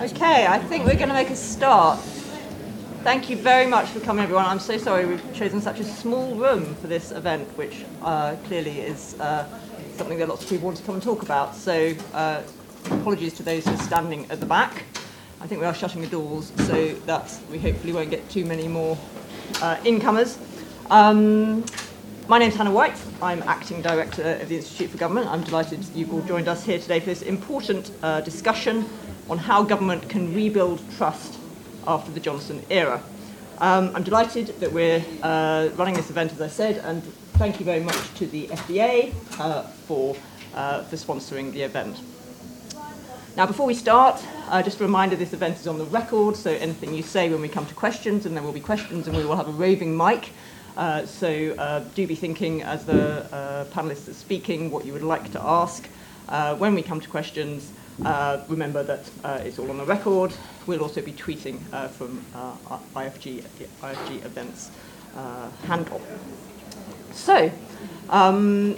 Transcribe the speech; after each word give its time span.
Okay, 0.00 0.46
I 0.46 0.60
think 0.60 0.86
we're 0.86 0.94
going 0.94 1.08
to 1.08 1.14
make 1.14 1.30
a 1.30 1.34
start. 1.34 1.98
Thank 3.02 3.28
you 3.28 3.36
very 3.36 3.66
much 3.66 3.88
for 3.88 3.98
coming, 3.98 4.22
everyone. 4.22 4.44
I'm 4.44 4.60
so 4.60 4.78
sorry 4.78 5.04
we've 5.04 5.34
chosen 5.34 5.60
such 5.60 5.80
a 5.80 5.84
small 5.84 6.36
room 6.36 6.76
for 6.76 6.86
this 6.86 7.10
event, 7.10 7.48
which 7.58 7.84
uh, 8.02 8.36
clearly 8.44 8.78
is 8.78 9.18
uh, 9.18 9.44
something 9.96 10.16
that 10.18 10.28
lots 10.28 10.44
of 10.44 10.50
people 10.50 10.66
want 10.66 10.76
to 10.78 10.84
come 10.84 10.94
and 10.94 11.02
talk 11.02 11.24
about. 11.24 11.56
So, 11.56 11.96
uh, 12.14 12.42
apologies 12.84 13.32
to 13.38 13.42
those 13.42 13.64
who 13.64 13.72
are 13.72 13.78
standing 13.78 14.24
at 14.30 14.38
the 14.38 14.46
back. 14.46 14.84
I 15.40 15.48
think 15.48 15.60
we 15.60 15.66
are 15.66 15.74
shutting 15.74 16.00
the 16.00 16.06
doors 16.06 16.52
so 16.58 16.94
that 17.06 17.36
we 17.50 17.58
hopefully 17.58 17.92
won't 17.92 18.10
get 18.10 18.28
too 18.30 18.44
many 18.44 18.68
more 18.68 18.96
uh, 19.60 19.78
incomers. 19.84 20.38
Um, 20.90 21.64
my 22.28 22.38
name's 22.38 22.54
Hannah 22.54 22.70
White. 22.70 23.02
I'm 23.20 23.42
acting 23.42 23.82
director 23.82 24.38
of 24.40 24.48
the 24.48 24.58
Institute 24.58 24.90
for 24.90 24.98
Government. 24.98 25.26
I'm 25.26 25.42
delighted 25.42 25.84
you've 25.92 26.14
all 26.14 26.22
joined 26.22 26.46
us 26.46 26.64
here 26.64 26.78
today 26.78 27.00
for 27.00 27.06
this 27.06 27.22
important 27.22 27.90
uh, 28.04 28.20
discussion 28.20 28.88
on 29.30 29.38
how 29.38 29.62
government 29.62 30.08
can 30.08 30.34
rebuild 30.34 30.80
trust 30.96 31.38
after 31.86 32.10
the 32.10 32.20
Johnson 32.20 32.62
era. 32.70 33.02
Um, 33.58 33.90
I'm 33.94 34.04
delighted 34.04 34.48
that 34.60 34.72
we're 34.72 35.04
uh, 35.22 35.70
running 35.76 35.94
this 35.94 36.10
event, 36.10 36.32
as 36.32 36.40
I 36.40 36.48
said, 36.48 36.76
and 36.84 37.02
thank 37.38 37.58
you 37.58 37.64
very 37.64 37.80
much 37.80 38.14
to 38.14 38.26
the 38.26 38.46
FDA 38.48 39.12
uh, 39.40 39.62
for, 39.62 40.16
uh, 40.54 40.82
for 40.84 40.96
sponsoring 40.96 41.52
the 41.52 41.62
event. 41.62 41.98
Now, 43.36 43.46
before 43.46 43.66
we 43.66 43.74
start, 43.74 44.24
uh, 44.48 44.62
just 44.62 44.80
a 44.80 44.84
reminder 44.84 45.16
this 45.16 45.32
event 45.32 45.56
is 45.56 45.66
on 45.66 45.78
the 45.78 45.84
record, 45.86 46.36
so 46.36 46.52
anything 46.52 46.94
you 46.94 47.02
say 47.02 47.30
when 47.30 47.40
we 47.40 47.48
come 47.48 47.66
to 47.66 47.74
questions, 47.74 48.26
and 48.26 48.36
there 48.36 48.42
will 48.42 48.52
be 48.52 48.60
questions, 48.60 49.08
and 49.08 49.16
we 49.16 49.24
will 49.24 49.36
have 49.36 49.48
a 49.48 49.52
roving 49.52 49.96
mic. 49.96 50.30
Uh, 50.76 51.04
so 51.04 51.54
uh, 51.58 51.80
do 51.94 52.06
be 52.06 52.14
thinking 52.14 52.62
as 52.62 52.84
the 52.84 53.26
panelists 53.72 54.08
are 54.08 54.14
speaking 54.14 54.70
what 54.70 54.84
you 54.84 54.92
would 54.92 55.02
like 55.02 55.32
to 55.32 55.42
ask. 55.42 55.88
When 56.58 56.74
we 56.74 56.82
come 56.82 57.00
to 57.00 57.08
questions, 57.08 57.72
uh, 58.04 58.42
remember 58.48 58.82
that 58.82 59.10
uh, 59.24 59.40
it's 59.42 59.58
all 59.58 59.70
on 59.70 59.78
the 59.78 59.84
record. 59.84 60.32
We'll 60.66 60.82
also 60.82 61.02
be 61.02 61.12
tweeting 61.12 61.58
uh, 61.72 61.88
from 61.88 62.24
uh, 62.34 62.54
IFG, 62.94 63.42
IFG 63.82 64.24
events 64.24 64.70
uh, 65.16 65.50
handle. 65.66 66.00
So, 67.12 67.50
um, 68.10 68.76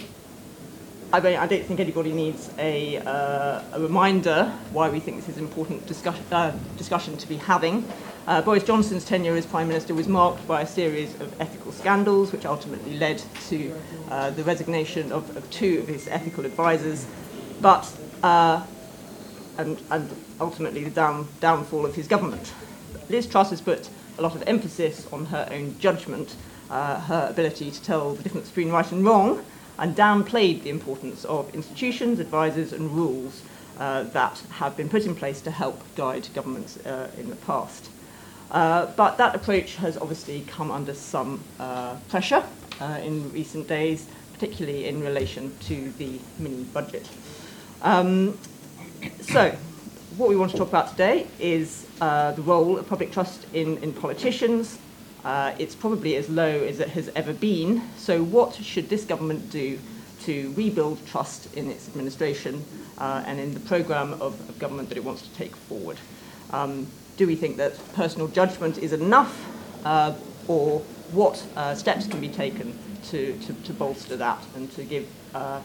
I, 1.13 1.19
mean, 1.19 1.37
I 1.37 1.45
don't 1.45 1.63
think 1.65 1.79
anybody 1.79 2.13
needs 2.13 2.49
a, 2.57 2.97
uh, 2.97 3.61
a 3.73 3.79
reminder 3.79 4.51
why 4.71 4.89
we 4.89 4.99
think 4.99 5.17
this 5.17 5.29
is 5.29 5.37
an 5.37 5.43
important 5.43 5.85
discussion, 5.85 6.23
discussion 6.77 7.17
to 7.17 7.27
be 7.27 7.37
having. 7.37 7.85
Boris 8.45 8.63
Johnson's 8.63 9.03
tenure 9.03 9.35
as 9.35 9.45
Prime 9.45 9.67
Minister 9.67 9.93
was 9.93 10.07
marked 10.07 10.47
by 10.47 10.61
a 10.61 10.67
series 10.67 11.19
of 11.19 11.41
ethical 11.41 11.73
scandals, 11.73 12.31
which 12.31 12.45
ultimately 12.45 12.97
led 12.97 13.21
to 13.49 13.75
the 14.35 14.43
resignation 14.45 15.11
of, 15.11 15.35
of 15.35 15.49
two 15.51 15.79
of 15.79 15.87
his 15.87 16.07
ethical 16.07 16.45
advisors. 16.45 17.05
But 17.59 17.91
and, 19.57 19.81
and 19.89 20.09
ultimately 20.39 20.83
the 20.83 20.89
down, 20.89 21.27
downfall 21.39 21.85
of 21.85 21.95
his 21.95 22.07
government. 22.07 22.53
Liz 23.09 23.27
Truss 23.27 23.49
has 23.49 23.61
put 23.61 23.89
a 24.17 24.21
lot 24.21 24.35
of 24.35 24.43
emphasis 24.47 25.07
on 25.11 25.25
her 25.25 25.47
own 25.51 25.77
judgment, 25.79 26.35
uh, 26.69 26.99
her 27.01 27.27
ability 27.29 27.71
to 27.71 27.81
tell 27.81 28.13
the 28.13 28.23
difference 28.23 28.49
between 28.49 28.71
right 28.71 28.91
and 28.91 29.03
wrong, 29.05 29.43
and 29.77 29.95
downplayed 29.95 30.63
the 30.63 30.69
importance 30.69 31.25
of 31.25 31.53
institutions, 31.55 32.19
advisors, 32.19 32.73
and 32.73 32.91
rules 32.91 33.41
uh, 33.79 34.03
that 34.03 34.41
have 34.51 34.77
been 34.77 34.87
put 34.87 35.05
in 35.05 35.15
place 35.15 35.41
to 35.41 35.51
help 35.51 35.81
guide 35.95 36.27
governments 36.33 36.77
uh, 36.85 37.09
in 37.17 37.29
the 37.29 37.35
past. 37.37 37.89
Uh, 38.51 38.85
but 38.97 39.17
that 39.17 39.33
approach 39.33 39.75
has 39.75 39.97
obviously 39.97 40.41
come 40.41 40.71
under 40.71 40.93
some 40.93 41.41
uh, 41.59 41.95
pressure 42.09 42.43
uh, 42.81 42.99
in 43.01 43.31
recent 43.31 43.67
days, 43.67 44.07
particularly 44.33 44.87
in 44.87 45.01
relation 45.01 45.55
to 45.61 45.89
the 45.93 46.19
mini 46.37 46.63
budget. 46.65 47.07
Um, 47.81 48.37
so, 49.21 49.55
what 50.17 50.29
we 50.29 50.35
want 50.35 50.51
to 50.51 50.57
talk 50.57 50.67
about 50.67 50.89
today 50.89 51.25
is 51.39 51.87
uh, 52.01 52.31
the 52.33 52.41
role 52.41 52.77
of 52.77 52.87
public 52.87 53.11
trust 53.11 53.45
in, 53.53 53.77
in 53.77 53.93
politicians. 53.93 54.77
Uh, 55.23 55.53
it's 55.57 55.75
probably 55.75 56.15
as 56.15 56.29
low 56.29 56.63
as 56.63 56.79
it 56.79 56.89
has 56.89 57.09
ever 57.15 57.33
been. 57.33 57.81
So, 57.97 58.23
what 58.23 58.53
should 58.55 58.89
this 58.89 59.05
government 59.05 59.49
do 59.49 59.79
to 60.23 60.53
rebuild 60.55 61.05
trust 61.07 61.55
in 61.55 61.69
its 61.69 61.87
administration 61.87 62.63
uh, 62.97 63.23
and 63.25 63.39
in 63.39 63.53
the 63.53 63.59
programme 63.61 64.13
of, 64.13 64.49
of 64.49 64.59
government 64.59 64.89
that 64.89 64.97
it 64.97 65.03
wants 65.03 65.21
to 65.21 65.33
take 65.33 65.55
forward? 65.55 65.97
Um, 66.51 66.87
do 67.17 67.25
we 67.25 67.35
think 67.35 67.57
that 67.57 67.73
personal 67.93 68.27
judgment 68.27 68.77
is 68.77 68.93
enough, 68.93 69.47
uh, 69.85 70.13
or 70.47 70.79
what 71.11 71.43
uh, 71.55 71.75
steps 71.75 72.07
can 72.07 72.19
be 72.19 72.29
taken 72.29 72.77
to, 73.05 73.37
to, 73.39 73.53
to 73.53 73.73
bolster 73.73 74.17
that 74.17 74.43
and 74.55 74.71
to 74.73 74.83
give 74.83 75.07
uh, 75.33 75.61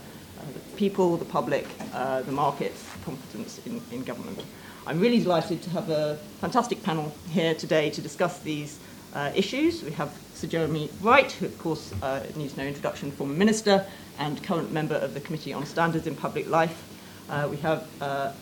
the 0.53 0.77
people, 0.77 1.17
the 1.17 1.25
public, 1.25 1.67
the 1.93 2.33
markets, 2.33 2.86
confidence 3.07 3.61
in, 3.65 3.81
in 3.93 4.03
government. 4.03 4.43
I'm 4.87 5.01
really 5.01 5.21
delighted 5.21 5.63
to 5.63 5.71
have 5.71 5.89
a 5.91 6.19
fantastic 6.41 6.83
panel 6.83 7.15
here 7.31 7.55
today 7.55 7.89
to 7.91 8.01
discuss 8.03 8.41
these 8.41 8.79
uh, 9.15 9.31
issues. 9.35 9.83
We 9.85 9.93
have 9.93 10.13
Sir 10.35 10.49
Jeremy 10.49 10.91
Wright, 11.01 11.31
who 11.33 11.47
of 11.47 11.59
course 11.59 11.95
uh, 12.03 12.25
needs 12.35 12.57
no 12.57 12.65
introduction, 12.65 13.13
former 13.13 13.35
minister 13.35 13.87
and 14.19 14.43
current 14.43 14.73
member 14.73 14.97
of 14.97 15.15
the 15.15 15.21
Committee 15.21 15.53
on 15.53 15.65
Standards 15.65 16.07
in 16.07 16.17
Public 16.17 16.51
Life. 16.51 16.83
Uh, 17.31 17.49
we 17.49 17.57
have 17.59 17.89
uh, 18.01 18.33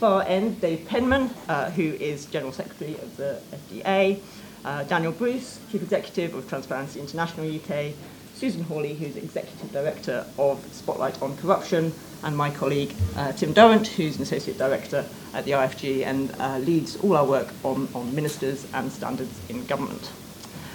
far 0.00 0.22
end 0.22 0.60
Dave 0.60 0.86
Penman, 0.88 1.30
uh, 1.48 1.70
who 1.70 1.82
is 1.82 2.26
General 2.26 2.52
Secretary 2.52 2.94
of 2.94 3.16
the 3.16 3.40
FDA, 3.52 4.18
uh, 4.64 4.82
Daniel 4.84 5.12
Bruce, 5.12 5.60
Chief 5.70 5.82
Executive 5.82 6.34
of 6.34 6.48
Transparency 6.48 7.00
International 7.00 7.46
UK, 7.46 7.92
Susan 8.36 8.62
Hawley, 8.64 8.92
who's 8.92 9.16
Executive 9.16 9.72
Director 9.72 10.26
of 10.38 10.62
Spotlight 10.70 11.22
on 11.22 11.34
Corruption, 11.38 11.90
and 12.22 12.36
my 12.36 12.50
colleague 12.50 12.92
uh, 13.16 13.32
Tim 13.32 13.54
Durrant, 13.54 13.86
who's 13.86 14.16
an 14.16 14.22
Associate 14.24 14.58
Director 14.58 15.06
at 15.32 15.46
the 15.46 15.52
IFG 15.52 16.04
and 16.04 16.30
uh, 16.38 16.58
leads 16.58 16.96
all 16.96 17.16
our 17.16 17.24
work 17.24 17.48
on, 17.64 17.88
on 17.94 18.14
ministers 18.14 18.66
and 18.74 18.92
standards 18.92 19.40
in 19.48 19.64
government. 19.64 20.10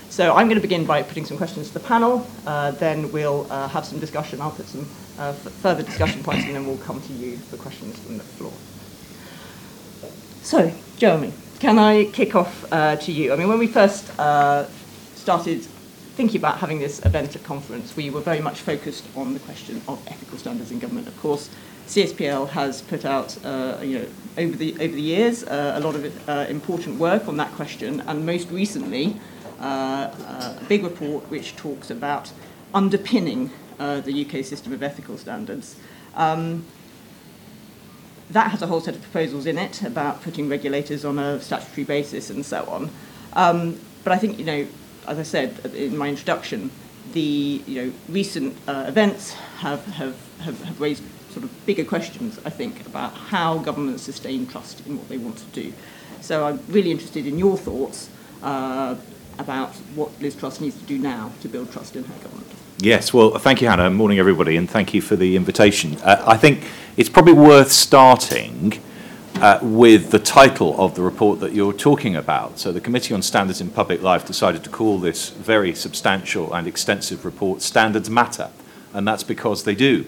So 0.10 0.34
I'm 0.34 0.48
going 0.48 0.56
to 0.56 0.62
begin 0.62 0.86
by 0.86 1.04
putting 1.04 1.24
some 1.24 1.38
questions 1.38 1.68
to 1.68 1.76
the 1.76 1.82
panel, 1.82 2.26
uh, 2.48 2.72
then 2.72 3.12
we'll 3.12 3.46
uh, 3.52 3.68
have 3.68 3.86
some 3.86 4.00
discussion, 4.00 4.42
I'll 4.42 4.50
put 4.50 4.66
some 4.66 4.88
uh, 5.20 5.34
further 5.34 5.84
discussion 5.84 6.24
points, 6.24 6.46
and 6.46 6.56
then 6.56 6.66
we'll 6.66 6.78
come 6.78 7.00
to 7.00 7.14
you 7.14 7.38
for 7.38 7.58
questions 7.58 7.98
from 8.00 8.18
the 8.18 8.24
floor. 8.24 8.54
So, 10.42 10.74
Jeremy, 10.98 11.32
can 11.60 11.78
I 11.78 12.06
kick 12.06 12.34
off 12.34 12.66
uh, 12.74 12.96
to 12.96 13.12
you? 13.12 13.34
I 13.34 13.36
mean, 13.36 13.50
when 13.50 13.60
we 13.60 13.68
first 13.68 14.08
started 15.16 15.68
thinking 16.16 16.40
about 16.40 16.58
having 16.58 16.80
this 16.80 17.04
event 17.06 17.36
at 17.36 17.44
conference, 17.44 17.96
we 17.96 18.10
were 18.10 18.22
very 18.22 18.42
much 18.42 18.62
focused 18.62 19.06
on 19.16 19.34
the 19.34 19.40
question 19.40 19.82
of 19.88 20.02
ethical 20.08 20.38
standards 20.38 20.72
in 20.72 20.80
government. 20.80 21.08
Of 21.08 21.20
course, 21.20 21.50
CSPL 21.88 22.50
has 22.50 22.82
put 22.82 23.06
out, 23.06 23.38
uh, 23.46 23.78
you 23.82 24.00
know, 24.00 24.06
over 24.38 24.56
the 24.56 24.74
over 24.74 24.96
the 24.96 25.02
years, 25.02 25.44
uh, 25.44 25.74
a 25.76 25.80
lot 25.80 25.96
of 25.96 26.30
uh, 26.30 26.46
important 26.50 27.00
work 27.00 27.28
on 27.28 27.38
that 27.38 27.52
question, 27.54 28.02
and 28.02 28.26
most 28.26 28.50
recently, 28.50 29.20
uh, 29.60 29.64
uh, 29.64 30.58
a 30.60 30.64
big 30.66 30.84
report 30.84 31.30
which 31.30 31.56
talks 31.56 31.90
about 31.90 32.32
underpinning 32.74 33.52
uh, 33.80 34.00
the 34.02 34.26
UK 34.26 34.46
system 34.46 34.74
of 34.74 34.84
ethical 34.84 35.18
standards. 35.18 35.76
Um, 36.16 36.66
that 38.30 38.52
has 38.52 38.62
a 38.62 38.68
whole 38.68 38.80
set 38.80 38.96
of 38.96 39.02
proposals 39.02 39.46
in 39.46 39.58
it 39.58 39.84
about 39.84 40.22
putting 40.24 40.48
regulators 40.48 41.04
on 41.04 41.20
a 41.20 41.42
statutory 41.42 41.84
basis 41.84 42.30
and 42.30 42.46
so 42.46 42.64
on. 42.66 42.90
Um, 43.34 43.80
but 44.04 44.14
I 44.14 44.18
think 44.18 44.40
you 44.40 44.46
know 44.46 44.68
as 45.08 45.20
I 45.20 45.24
said 45.24 45.60
in 45.76 45.98
my 45.98 46.10
introduction, 46.10 46.72
the 47.14 47.62
you 47.66 47.82
know, 47.86 47.94
recent 48.10 48.56
uh, 48.68 48.86
events 48.88 49.34
have, 49.60 49.86
have, 49.88 50.16
have, 50.40 50.62
have 50.64 50.80
raised 50.80 51.04
sort 51.32 51.44
of 51.44 51.66
bigger 51.66 51.86
questions, 51.86 52.40
I 52.46 52.50
think, 52.50 52.86
about 52.86 53.14
how 53.14 53.58
governments 53.58 54.04
sustain 54.04 54.46
trust 54.46 54.86
in 54.86 54.98
what 54.98 55.10
they 55.10 55.18
want 55.18 55.38
to 55.38 55.46
do. 55.46 55.74
So 56.22 56.46
I'm 56.46 56.60
really 56.68 56.92
interested 56.92 57.26
in 57.26 57.40
your 57.40 57.58
thoughts 57.58 58.10
uh, 58.44 58.96
about 59.40 59.74
what 59.96 60.12
Liz 60.22 60.36
Truss 60.36 60.62
needs 60.62 60.78
to 60.78 60.84
do 60.84 60.98
now 60.98 61.32
to 61.42 61.48
build 61.48 61.72
trust 61.72 61.96
in 61.96 62.04
her 62.04 62.24
government. 62.24 62.48
Yes, 62.80 63.14
well, 63.14 63.38
thank 63.38 63.62
you, 63.62 63.68
Hannah. 63.68 63.90
Morning, 63.90 64.20
everybody, 64.20 64.58
and 64.58 64.70
thank 64.70 64.94
you 64.94 65.02
for 65.02 65.16
the 65.16 65.36
invitation. 65.36 65.98
Uh, 66.04 66.24
I 66.26 66.38
think 66.38 66.64
it's 66.98 67.10
probably 67.10 67.34
worth 67.34 67.72
starting 67.72 68.82
uh, 69.41 69.57
with 69.63 70.12
the 70.12 70.19
title 70.19 70.79
of 70.79 70.94
the 70.94 71.02
report 71.02 71.40
that 71.40 71.53
you're 71.53 71.73
talking 71.73 72.16
about. 72.16 72.59
So, 72.59 72.72
the 72.72 72.79
Committee 72.79 73.14
on 73.14 73.23
Standards 73.23 73.59
in 73.59 73.72
Public 73.72 74.03
Life 74.03 74.26
decided 74.26 74.64
to 74.64 74.70
call 74.70 74.99
this 74.99 75.32
very 75.32 75.73
substantial 75.73 76.53
and 76.53 76.67
extensive 76.67 77.26
report 77.26 77.64
Standards 77.64 78.09
Matter, 78.09 78.52
and 78.93 79.08
that's 79.08 79.23
because 79.23 79.64
they 79.64 79.73
do. 79.73 80.05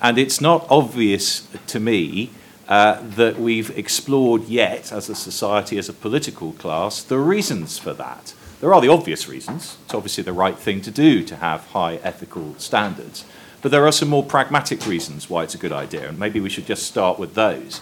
And 0.00 0.18
it's 0.18 0.40
not 0.40 0.66
obvious 0.68 1.46
to 1.68 1.78
me 1.78 2.30
uh, 2.68 3.00
that 3.02 3.38
we've 3.38 3.70
explored 3.78 4.48
yet, 4.48 4.90
as 4.92 5.08
a 5.08 5.14
society, 5.14 5.78
as 5.78 5.88
a 5.88 5.92
political 5.92 6.52
class, 6.54 7.04
the 7.04 7.18
reasons 7.18 7.78
for 7.78 7.92
that. 7.94 8.34
There 8.60 8.74
are 8.74 8.80
the 8.80 8.88
obvious 8.88 9.28
reasons. 9.28 9.78
It's 9.84 9.94
obviously 9.94 10.24
the 10.24 10.32
right 10.32 10.58
thing 10.58 10.80
to 10.82 10.90
do 10.90 11.22
to 11.22 11.36
have 11.36 11.68
high 11.68 11.96
ethical 12.02 12.56
standards. 12.58 13.24
But 13.60 13.70
there 13.70 13.86
are 13.86 13.92
some 13.92 14.08
more 14.08 14.24
pragmatic 14.24 14.84
reasons 14.86 15.30
why 15.30 15.44
it's 15.44 15.54
a 15.54 15.58
good 15.58 15.70
idea, 15.70 16.08
and 16.08 16.18
maybe 16.18 16.40
we 16.40 16.48
should 16.48 16.66
just 16.66 16.82
start 16.82 17.20
with 17.20 17.34
those 17.34 17.80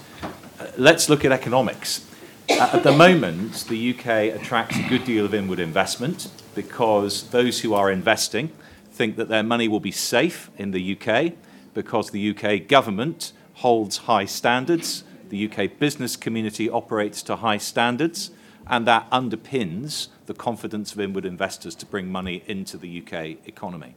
let's 0.77 1.09
look 1.09 1.25
at 1.25 1.33
economics. 1.33 2.07
Uh, 2.49 2.71
at 2.73 2.83
the 2.83 2.93
moment, 2.93 3.67
the 3.69 3.95
UK 3.95 4.35
attracts 4.41 4.77
a 4.77 4.89
good 4.89 5.05
deal 5.05 5.25
of 5.25 5.35
inward 5.35 5.59
investment 5.61 6.31
because 6.55 7.31
those 7.31 7.61
who 7.61 7.75
are 7.75 7.91
investing 7.91 8.51
think 8.91 9.17
that 9.17 9.29
their 9.29 9.43
money 9.43 9.69
will 9.69 9.81
be 9.81 9.93
safe 9.93 10.51
in 10.59 10.73
the 10.73 10.97
UK 10.97 11.33
because 11.75 12.11
the 12.11 12.31
UK 12.31 12.67
government 12.67 13.33
holds 13.55 13.99
high 13.99 14.25
standards 14.25 15.05
The 15.31 15.49
UK 15.49 15.79
business 15.79 16.17
community 16.17 16.69
operates 16.69 17.23
to 17.23 17.37
high 17.37 17.59
standards, 17.59 18.33
and 18.67 18.85
that 18.89 19.09
underpins 19.11 20.09
the 20.27 20.35
confidence 20.35 20.93
of 20.93 20.99
inward 20.99 21.25
investors 21.25 21.77
to 21.77 21.87
bring 21.87 22.11
money 22.11 22.43
into 22.49 22.77
the 22.77 23.01
UK 23.01 23.47
economy. 23.47 23.95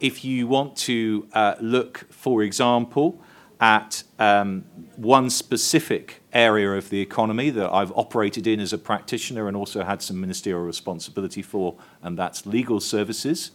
If 0.00 0.24
you 0.24 0.48
want 0.48 0.76
to 0.78 1.28
uh, 1.34 1.54
look, 1.60 2.06
for 2.10 2.42
example, 2.42 3.22
at 3.60 4.02
um, 4.18 4.64
one 4.96 5.28
specific 5.28 6.22
area 6.32 6.72
of 6.72 6.88
the 6.88 7.00
economy 7.00 7.50
that 7.50 7.70
I've 7.72 7.92
operated 7.92 8.46
in 8.46 8.58
as 8.58 8.72
a 8.72 8.78
practitioner 8.78 9.48
and 9.48 9.56
also 9.56 9.84
had 9.84 10.00
some 10.00 10.20
ministerial 10.20 10.64
responsibility 10.64 11.42
for, 11.42 11.76
and 12.02 12.18
that's 12.18 12.46
legal 12.46 12.80
services. 12.80 13.50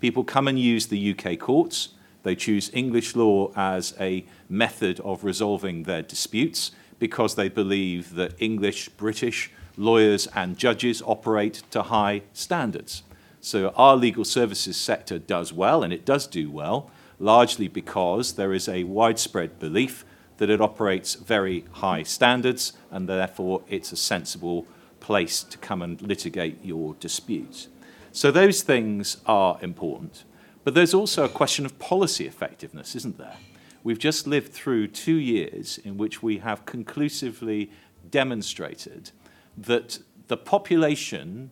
People 0.00 0.24
come 0.24 0.48
and 0.48 0.58
use 0.58 0.86
the 0.86 1.14
UK 1.14 1.38
courts. 1.38 1.90
They 2.22 2.34
choose 2.34 2.70
English 2.72 3.14
law 3.14 3.52
as 3.54 3.94
a 4.00 4.24
method 4.48 5.00
of 5.00 5.24
resolving 5.24 5.82
their 5.82 6.02
disputes 6.02 6.70
because 6.98 7.34
they 7.34 7.48
believe 7.48 8.14
that 8.14 8.34
English, 8.38 8.88
British 8.90 9.50
lawyers 9.76 10.26
and 10.34 10.56
judges 10.56 11.02
operate 11.04 11.62
to 11.70 11.82
high 11.82 12.22
standards. 12.32 13.02
So 13.40 13.68
our 13.70 13.96
legal 13.96 14.24
services 14.24 14.76
sector 14.76 15.18
does 15.18 15.52
well, 15.52 15.82
and 15.82 15.92
it 15.92 16.04
does 16.04 16.26
do 16.26 16.50
well, 16.50 16.90
largely 17.20 17.68
because 17.68 18.32
there 18.34 18.52
is 18.52 18.68
a 18.68 18.82
widespread 18.84 19.60
belief 19.60 20.04
that 20.38 20.50
it 20.50 20.60
operates 20.60 21.14
very 21.14 21.64
high 21.72 22.02
standards, 22.02 22.72
and 22.90 23.08
therefore 23.08 23.62
it's 23.68 23.92
a 23.92 23.96
sensible 23.96 24.66
place 24.98 25.42
to 25.42 25.58
come 25.58 25.82
and 25.82 26.00
litigate 26.02 26.64
your 26.64 26.94
disputes. 26.94 27.68
So 28.10 28.30
those 28.30 28.62
things 28.62 29.18
are 29.26 29.58
important. 29.62 30.24
But 30.64 30.74
there's 30.74 30.94
also 30.94 31.24
a 31.24 31.28
question 31.28 31.64
of 31.64 31.78
policy 31.78 32.26
effectiveness, 32.26 32.96
isn't 32.96 33.18
there? 33.18 33.36
We've 33.84 33.98
just 33.98 34.26
lived 34.26 34.52
through 34.52 34.88
two 34.88 35.14
years 35.14 35.78
in 35.78 35.96
which 35.96 36.22
we 36.22 36.38
have 36.38 36.66
conclusively 36.66 37.70
demonstrated 38.10 39.10
that 39.56 40.00
the 40.28 40.36
population 40.36 41.50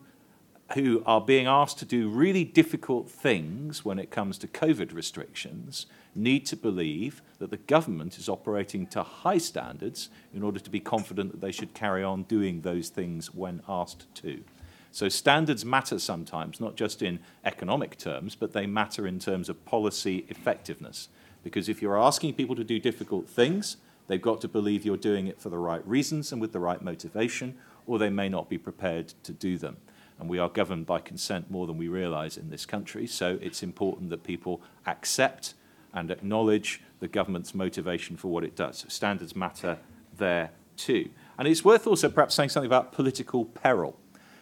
who 0.74 1.02
are 1.06 1.20
being 1.20 1.46
asked 1.46 1.78
to 1.78 1.86
do 1.86 2.08
really 2.08 2.44
difficult 2.44 3.10
things 3.10 3.84
when 3.84 3.98
it 3.98 4.10
comes 4.10 4.36
to 4.38 4.46
COVID 4.46 4.92
restrictions 4.94 5.86
need 6.14 6.44
to 6.46 6.56
believe 6.56 7.22
that 7.38 7.50
the 7.50 7.56
government 7.56 8.18
is 8.18 8.28
operating 8.28 8.86
to 8.88 9.02
high 9.02 9.38
standards 9.38 10.10
in 10.34 10.42
order 10.42 10.58
to 10.58 10.68
be 10.68 10.80
confident 10.80 11.32
that 11.32 11.40
they 11.40 11.52
should 11.52 11.72
carry 11.72 12.04
on 12.04 12.24
doing 12.24 12.60
those 12.60 12.90
things 12.90 13.32
when 13.32 13.62
asked 13.66 14.12
to. 14.16 14.42
So 14.90 15.08
standards 15.08 15.64
matter 15.64 15.98
sometimes, 15.98 16.60
not 16.60 16.76
just 16.76 17.02
in 17.02 17.20
economic 17.44 17.96
terms, 17.96 18.34
but 18.34 18.52
they 18.52 18.66
matter 18.66 19.06
in 19.06 19.18
terms 19.18 19.48
of 19.48 19.64
policy 19.64 20.26
effectiveness. 20.28 21.08
Because 21.44 21.68
if 21.68 21.80
you're 21.80 22.00
asking 22.00 22.34
people 22.34 22.56
to 22.56 22.64
do 22.64 22.78
difficult 22.78 23.28
things, 23.28 23.76
they've 24.06 24.20
got 24.20 24.40
to 24.42 24.48
believe 24.48 24.84
you're 24.84 24.96
doing 24.96 25.28
it 25.28 25.40
for 25.40 25.48
the 25.48 25.58
right 25.58 25.86
reasons 25.86 26.32
and 26.32 26.40
with 26.40 26.52
the 26.52 26.60
right 26.60 26.82
motivation, 26.82 27.56
or 27.86 27.98
they 27.98 28.10
may 28.10 28.28
not 28.28 28.50
be 28.50 28.58
prepared 28.58 29.14
to 29.22 29.32
do 29.32 29.56
them 29.56 29.78
and 30.18 30.28
we 30.28 30.38
are 30.38 30.48
governed 30.48 30.86
by 30.86 31.00
consent 31.00 31.50
more 31.50 31.66
than 31.66 31.78
we 31.78 31.88
realize 31.88 32.36
in 32.36 32.50
this 32.50 32.66
country. 32.66 33.06
So 33.06 33.38
it's 33.40 33.62
important 33.62 34.10
that 34.10 34.24
people 34.24 34.60
accept 34.86 35.54
and 35.92 36.10
acknowledge 36.10 36.82
the 37.00 37.08
government's 37.08 37.54
motivation 37.54 38.16
for 38.16 38.28
what 38.28 38.44
it 38.44 38.56
does. 38.56 38.84
Standards 38.88 39.36
matter 39.36 39.78
there 40.16 40.50
too. 40.76 41.10
And 41.38 41.46
it's 41.46 41.64
worth 41.64 41.86
also 41.86 42.08
perhaps 42.08 42.34
saying 42.34 42.48
something 42.48 42.66
about 42.66 42.92
political 42.92 43.44
peril. 43.44 43.96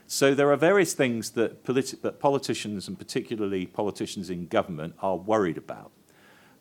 So 0.07 0.35
there 0.35 0.51
are 0.53 0.57
various 0.57 0.95
things 0.95 1.31
that, 1.31 1.65
politi- 1.65 2.01
that 2.01 2.21
politicians, 2.21 2.89
and 2.89 2.99
particularly 2.99 3.67
politicians 3.67 4.31
in 4.31 4.47
government, 4.47 4.95
are 5.01 5.17
worried 5.17 5.59
about. 5.59 5.91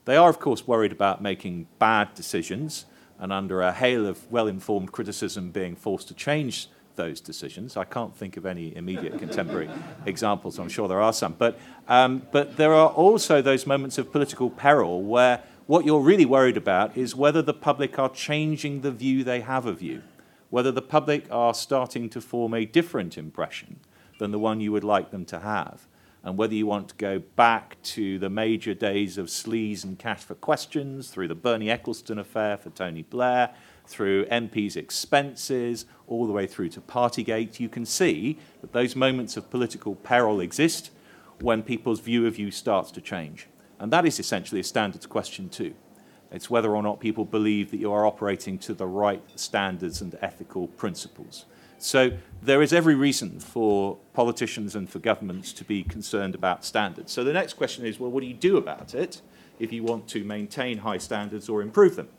They 0.05 0.17
are, 0.17 0.29
of 0.29 0.39
course, 0.39 0.67
worried 0.67 0.91
about 0.91 1.21
making 1.21 1.67
bad 1.79 2.13
decisions 2.15 2.85
and 3.19 3.31
under 3.31 3.61
a 3.61 3.71
hail 3.71 4.05
of 4.05 4.29
well 4.31 4.47
informed 4.47 4.91
criticism 4.91 5.51
being 5.51 5.75
forced 5.75 6.07
to 6.09 6.13
change 6.13 6.69
those 6.95 7.21
decisions. 7.21 7.77
I 7.77 7.83
can't 7.83 8.15
think 8.15 8.37
of 8.37 8.45
any 8.45 8.75
immediate 8.75 9.19
contemporary 9.19 9.69
examples. 10.05 10.59
I'm 10.59 10.69
sure 10.69 10.87
there 10.87 11.01
are 11.01 11.13
some. 11.13 11.35
But, 11.37 11.59
um, 11.87 12.23
but 12.31 12.57
there 12.57 12.73
are 12.73 12.89
also 12.89 13.41
those 13.41 13.65
moments 13.65 13.97
of 13.97 14.11
political 14.11 14.49
peril 14.49 15.01
where 15.01 15.43
what 15.67 15.85
you're 15.85 15.99
really 15.99 16.25
worried 16.25 16.57
about 16.57 16.95
is 16.95 17.15
whether 17.15 17.41
the 17.41 17.53
public 17.53 17.97
are 17.97 18.09
changing 18.09 18.81
the 18.81 18.91
view 18.91 19.23
they 19.23 19.41
have 19.41 19.65
of 19.65 19.81
you, 19.81 20.03
whether 20.49 20.71
the 20.71 20.81
public 20.81 21.25
are 21.31 21.53
starting 21.53 22.09
to 22.09 22.21
form 22.21 22.53
a 22.53 22.65
different 22.65 23.17
impression 23.17 23.79
than 24.19 24.31
the 24.31 24.39
one 24.39 24.61
you 24.61 24.71
would 24.71 24.83
like 24.83 25.09
them 25.11 25.25
to 25.25 25.39
have, 25.39 25.87
and 26.23 26.37
whether 26.37 26.53
you 26.53 26.67
want 26.67 26.89
to 26.89 26.95
go 26.95 27.19
back 27.19 27.77
to 27.81 28.19
the 28.19 28.29
major 28.29 28.73
days 28.73 29.17
of 29.17 29.27
sleaze 29.27 29.83
and 29.83 29.97
cash 29.97 30.21
for 30.21 30.35
questions 30.35 31.09
through 31.09 31.27
the 31.27 31.35
Bernie 31.35 31.67
Ecclestone 31.67 32.19
affair 32.19 32.57
for 32.57 32.69
Tony 32.69 33.01
Blair 33.01 33.53
through 33.87 34.25
MPs' 34.25 34.75
expenses, 34.75 35.85
all 36.07 36.27
the 36.27 36.33
way 36.33 36.47
through 36.47 36.69
to 36.69 36.81
Partygate, 36.81 37.59
you 37.59 37.69
can 37.69 37.85
see 37.85 38.37
that 38.61 38.73
those 38.73 38.95
moments 38.95 39.37
of 39.37 39.49
political 39.49 39.95
peril 39.95 40.39
exist 40.39 40.91
when 41.41 41.63
people's 41.63 41.99
view 41.99 42.25
of 42.25 42.39
you 42.39 42.51
starts 42.51 42.91
to 42.91 43.01
change. 43.01 43.47
And 43.79 43.91
that 43.91 44.05
is 44.05 44.19
essentially 44.19 44.61
a 44.61 44.63
standards 44.63 45.05
question, 45.05 45.49
too. 45.49 45.73
It's 46.31 46.49
whether 46.49 46.75
or 46.75 46.83
not 46.83 46.99
people 46.99 47.25
believe 47.25 47.71
that 47.71 47.77
you 47.77 47.91
are 47.91 48.05
operating 48.05 48.57
to 48.59 48.73
the 48.73 48.87
right 48.87 49.23
standards 49.35 50.01
and 50.01 50.17
ethical 50.21 50.67
principles. 50.67 51.45
So 51.77 52.11
there 52.41 52.61
is 52.61 52.73
every 52.73 52.95
reason 52.95 53.39
for 53.39 53.97
politicians 54.13 54.75
and 54.75 54.89
for 54.89 54.99
governments 54.99 55.53
to 55.53 55.63
be 55.63 55.83
concerned 55.83 56.33
about 56.33 56.65
standards. 56.65 57.11
So 57.11 57.23
the 57.23 57.33
next 57.33 57.53
question 57.53 57.85
is 57.85 57.99
well, 57.99 58.11
what 58.11 58.21
do 58.21 58.27
you 58.27 58.33
do 58.33 58.57
about 58.57 58.95
it 58.95 59.21
if 59.59 59.71
you 59.71 59.83
want 59.83 60.07
to 60.09 60.23
maintain 60.23 60.79
high 60.79 60.97
standards 60.97 61.47
or 61.49 61.61
improve 61.61 61.95
them? 61.95 62.09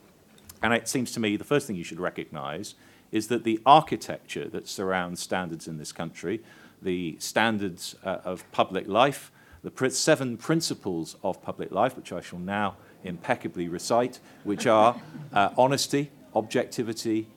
And 0.63 0.73
it 0.73 0.89
seems 0.89 1.13
to 1.13 1.21
me 1.21 1.37
the 1.37 1.45
first 1.45 1.67
thing 1.67 1.77
you 1.77 1.85
should 1.85 2.01
recognize 2.01 2.75
is 3.13 3.29
that 3.29 3.45
the 3.45 3.61
architecture 3.65 4.49
that 4.49 4.69
surrounds 4.69 5.21
standards 5.21 5.69
in 5.69 5.79
this 5.79 5.93
country, 5.93 6.43
the 6.83 7.17
standards 7.19 7.95
uh, 8.05 8.19
of 8.25 8.51
public 8.53 8.89
life, 8.89 9.31
the 9.63 9.71
pr- 9.71 9.89
seven 9.89 10.37
principles 10.37 11.17
of 11.23 11.43
public 11.43 11.71
life, 11.71 11.97
which 11.97 12.13
I 12.13 12.21
shall 12.21 12.39
now 12.39 12.77
impeccably 13.05 13.69
recite, 13.69 14.21
which 14.45 14.67
are 14.67 15.01
uh, 15.33 15.51
honesty, 15.57 16.11
objectivity, 16.35 17.29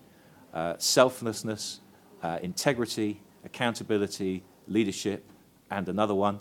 uh, 0.54 0.76
selflessness, 0.78 1.80
uh, 2.24 2.40
integrity, 2.42 3.22
accountability, 3.46 4.44
leadership, 4.68 5.24
and 5.72 5.88
another 5.88 6.16
one, 6.16 6.40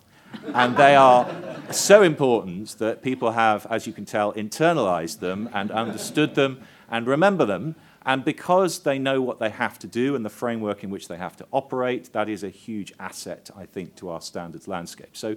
and 0.54 0.76
they 0.76 0.96
are 0.96 1.24
so 1.70 2.02
important 2.02 2.78
that 2.78 3.02
people 3.02 3.32
have, 3.32 3.66
as 3.70 3.86
you 3.86 3.92
can 3.92 4.04
tell, 4.04 4.32
internalized 4.32 5.20
them 5.20 5.48
and 5.52 5.70
understood 5.70 6.34
them 6.34 6.62
and 6.90 7.06
remember 7.06 7.44
them. 7.44 7.74
And 8.06 8.24
because 8.24 8.80
they 8.80 8.98
know 8.98 9.20
what 9.20 9.38
they 9.38 9.50
have 9.50 9.78
to 9.80 9.86
do 9.86 10.14
and 10.14 10.24
the 10.24 10.30
framework 10.30 10.82
in 10.82 10.90
which 10.90 11.08
they 11.08 11.18
have 11.18 11.36
to 11.36 11.46
operate, 11.52 12.12
that 12.12 12.28
is 12.28 12.42
a 12.42 12.48
huge 12.48 12.92
asset, 12.98 13.50
I 13.56 13.66
think, 13.66 13.96
to 13.96 14.08
our 14.08 14.20
standards 14.20 14.66
landscape. 14.66 15.16
So 15.16 15.36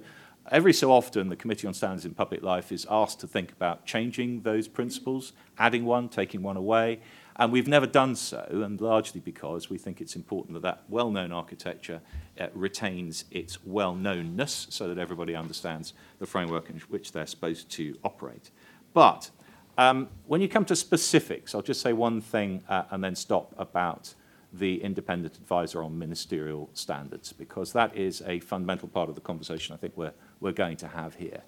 every 0.50 0.72
so 0.72 0.90
often, 0.90 1.28
the 1.28 1.36
Committee 1.36 1.66
on 1.66 1.74
Standards 1.74 2.06
in 2.06 2.14
Public 2.14 2.42
Life 2.42 2.72
is 2.72 2.86
asked 2.90 3.20
to 3.20 3.26
think 3.26 3.52
about 3.52 3.84
changing 3.84 4.40
those 4.42 4.68
principles, 4.68 5.34
adding 5.58 5.84
one, 5.84 6.08
taking 6.08 6.42
one 6.42 6.56
away. 6.56 7.00
And 7.36 7.50
we've 7.50 7.68
never 7.68 7.86
done 7.86 8.14
so, 8.14 8.46
and 8.50 8.80
largely 8.80 9.20
because 9.20 9.70
we 9.70 9.78
think 9.78 10.00
it's 10.00 10.16
important 10.16 10.54
that 10.54 10.62
that 10.62 10.82
well 10.88 11.10
known 11.10 11.32
architecture 11.32 12.00
uh, 12.38 12.48
retains 12.54 13.24
its 13.30 13.64
well 13.64 13.94
knownness 13.94 14.70
so 14.70 14.88
that 14.88 14.98
everybody 14.98 15.34
understands 15.34 15.94
the 16.18 16.26
framework 16.26 16.68
in 16.68 16.78
which 16.88 17.12
they're 17.12 17.26
supposed 17.26 17.70
to 17.70 17.96
operate. 18.04 18.50
But 18.92 19.30
um, 19.78 20.08
when 20.26 20.42
you 20.42 20.48
come 20.48 20.66
to 20.66 20.76
specifics, 20.76 21.54
I'll 21.54 21.62
just 21.62 21.80
say 21.80 21.94
one 21.94 22.20
thing 22.20 22.62
uh, 22.68 22.84
and 22.90 23.02
then 23.02 23.14
stop 23.14 23.54
about 23.56 24.14
the 24.52 24.82
independent 24.82 25.36
advisor 25.36 25.82
on 25.82 25.98
ministerial 25.98 26.68
standards, 26.74 27.32
because 27.32 27.72
that 27.72 27.96
is 27.96 28.22
a 28.26 28.40
fundamental 28.40 28.88
part 28.88 29.08
of 29.08 29.14
the 29.14 29.20
conversation 29.22 29.74
I 29.74 29.78
think 29.78 29.96
we're, 29.96 30.12
we're 30.40 30.52
going 30.52 30.76
to 30.78 30.88
have 30.88 31.14
here. 31.14 31.42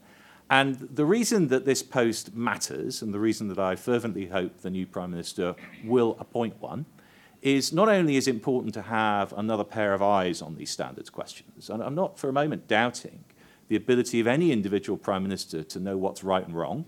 And 0.50 0.76
the 0.76 1.06
reason 1.06 1.48
that 1.48 1.64
this 1.64 1.82
post 1.82 2.34
matters, 2.34 3.00
and 3.02 3.14
the 3.14 3.18
reason 3.18 3.48
that 3.48 3.58
I 3.58 3.76
fervently 3.76 4.26
hope 4.26 4.58
the 4.58 4.70
new 4.70 4.86
Prime 4.86 5.10
Minister 5.10 5.54
will 5.84 6.16
appoint 6.20 6.60
one, 6.60 6.84
is 7.40 7.72
not 7.72 7.88
only 7.88 8.16
is 8.16 8.26
it 8.26 8.34
important 8.34 8.72
to 8.74 8.82
have 8.82 9.32
another 9.34 9.64
pair 9.64 9.92
of 9.94 10.02
eyes 10.02 10.40
on 10.40 10.56
these 10.56 10.70
standards 10.70 11.10
questions, 11.10 11.70
and 11.70 11.82
I'm 11.82 11.94
not 11.94 12.18
for 12.18 12.28
a 12.28 12.32
moment 12.32 12.68
doubting 12.68 13.24
the 13.68 13.76
ability 13.76 14.20
of 14.20 14.26
any 14.26 14.52
individual 14.52 14.96
Prime 14.98 15.22
Minister 15.22 15.62
to 15.62 15.80
know 15.80 15.96
what's 15.96 16.24
right 16.24 16.46
and 16.46 16.56
wrong, 16.56 16.84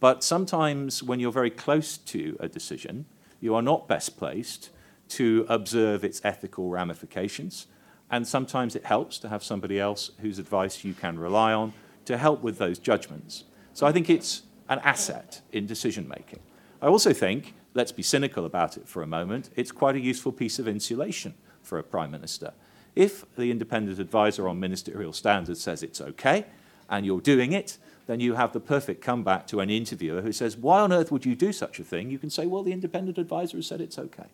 but 0.00 0.24
sometimes 0.24 1.02
when 1.02 1.20
you're 1.20 1.32
very 1.32 1.50
close 1.50 1.96
to 1.96 2.36
a 2.40 2.48
decision, 2.48 3.06
you 3.40 3.54
are 3.54 3.62
not 3.62 3.88
best 3.88 4.16
placed 4.16 4.70
to 5.08 5.44
observe 5.48 6.04
its 6.04 6.20
ethical 6.24 6.70
ramifications, 6.70 7.66
and 8.10 8.26
sometimes 8.26 8.74
it 8.74 8.84
helps 8.84 9.18
to 9.18 9.28
have 9.28 9.42
somebody 9.42 9.78
else 9.78 10.10
whose 10.20 10.38
advice 10.38 10.84
you 10.84 10.94
can 10.94 11.18
rely 11.18 11.52
on 11.52 11.72
to 12.10 12.18
help 12.18 12.42
with 12.42 12.58
those 12.58 12.78
judgments. 12.78 13.44
So 13.72 13.86
I 13.86 13.92
think 13.92 14.10
it's 14.10 14.42
an 14.68 14.80
asset 14.80 15.40
in 15.52 15.66
decision 15.66 16.08
making. 16.08 16.40
I 16.82 16.86
also 16.86 17.12
think, 17.12 17.54
let's 17.74 17.92
be 17.92 18.02
cynical 18.02 18.44
about 18.44 18.76
it 18.76 18.88
for 18.88 19.02
a 19.02 19.06
moment, 19.06 19.50
it's 19.56 19.72
quite 19.72 19.94
a 19.94 20.00
useful 20.00 20.32
piece 20.32 20.58
of 20.58 20.66
insulation 20.66 21.34
for 21.62 21.78
a 21.78 21.82
Prime 21.82 22.10
Minister. 22.10 22.52
If 22.96 23.24
the 23.36 23.50
independent 23.50 24.00
advisor 24.00 24.48
on 24.48 24.58
ministerial 24.58 25.12
standards 25.12 25.60
says 25.60 25.82
it's 25.82 26.00
okay 26.00 26.46
and 26.88 27.06
you're 27.06 27.20
doing 27.20 27.52
it, 27.52 27.78
then 28.08 28.18
you 28.18 28.34
have 28.34 28.52
the 28.52 28.60
perfect 28.60 29.02
comeback 29.02 29.46
to 29.46 29.60
an 29.60 29.70
interviewer 29.70 30.22
who 30.22 30.32
says, 30.32 30.56
Why 30.56 30.80
on 30.80 30.92
earth 30.92 31.12
would 31.12 31.24
you 31.24 31.36
do 31.36 31.52
such 31.52 31.78
a 31.78 31.84
thing? 31.84 32.10
You 32.10 32.18
can 32.18 32.30
say, 32.30 32.46
Well, 32.46 32.64
the 32.64 32.72
independent 32.72 33.18
advisor 33.18 33.58
has 33.58 33.66
said 33.66 33.80
it's 33.80 33.98
okay. 33.98 34.26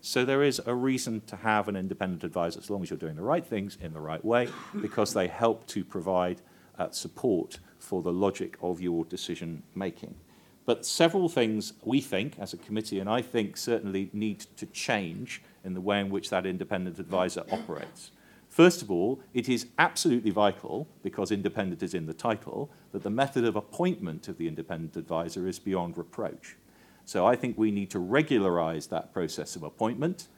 So 0.00 0.24
there 0.24 0.42
is 0.42 0.62
a 0.64 0.74
reason 0.74 1.20
to 1.26 1.36
have 1.36 1.68
an 1.68 1.76
independent 1.76 2.24
advisor 2.24 2.60
as 2.60 2.70
long 2.70 2.82
as 2.82 2.88
you're 2.88 2.98
doing 2.98 3.16
the 3.16 3.22
right 3.22 3.44
things 3.44 3.76
in 3.82 3.92
the 3.92 4.00
right 4.00 4.24
way, 4.24 4.48
because 4.80 5.12
they 5.12 5.28
help 5.28 5.66
to 5.68 5.84
provide 5.84 6.40
Uh, 6.78 6.88
support 6.92 7.58
for 7.80 8.02
the 8.02 8.12
logic 8.12 8.56
of 8.62 8.80
your 8.80 9.04
decision 9.06 9.62
making. 9.74 10.14
But 10.64 10.86
several 10.86 11.28
things 11.28 11.72
we 11.82 12.00
think 12.00 12.38
as 12.38 12.52
a 12.52 12.56
committee, 12.56 13.00
and 13.00 13.10
I 13.10 13.20
think 13.20 13.56
certainly 13.56 14.10
need 14.12 14.40
to 14.58 14.66
change 14.66 15.42
in 15.64 15.74
the 15.74 15.80
way 15.80 15.98
in 15.98 16.08
which 16.08 16.30
that 16.30 16.46
independent 16.46 17.00
advisor 17.00 17.44
operates. 17.50 18.12
First 18.48 18.80
of 18.82 18.92
all, 18.92 19.18
it 19.34 19.48
is 19.48 19.66
absolutely 19.76 20.30
vital, 20.30 20.86
because 21.02 21.32
independent 21.32 21.82
is 21.82 21.94
in 21.94 22.06
the 22.06 22.14
title, 22.14 22.70
that 22.92 23.02
the 23.02 23.10
method 23.10 23.44
of 23.44 23.56
appointment 23.56 24.28
of 24.28 24.38
the 24.38 24.46
independent 24.46 24.96
advisor 24.96 25.48
is 25.48 25.58
beyond 25.58 25.98
reproach. 25.98 26.56
So 27.04 27.26
I 27.26 27.34
think 27.34 27.58
we 27.58 27.72
need 27.72 27.90
to 27.90 27.98
regularize 27.98 28.86
that 28.86 29.12
process 29.12 29.56
of 29.56 29.64
appointment, 29.64 30.28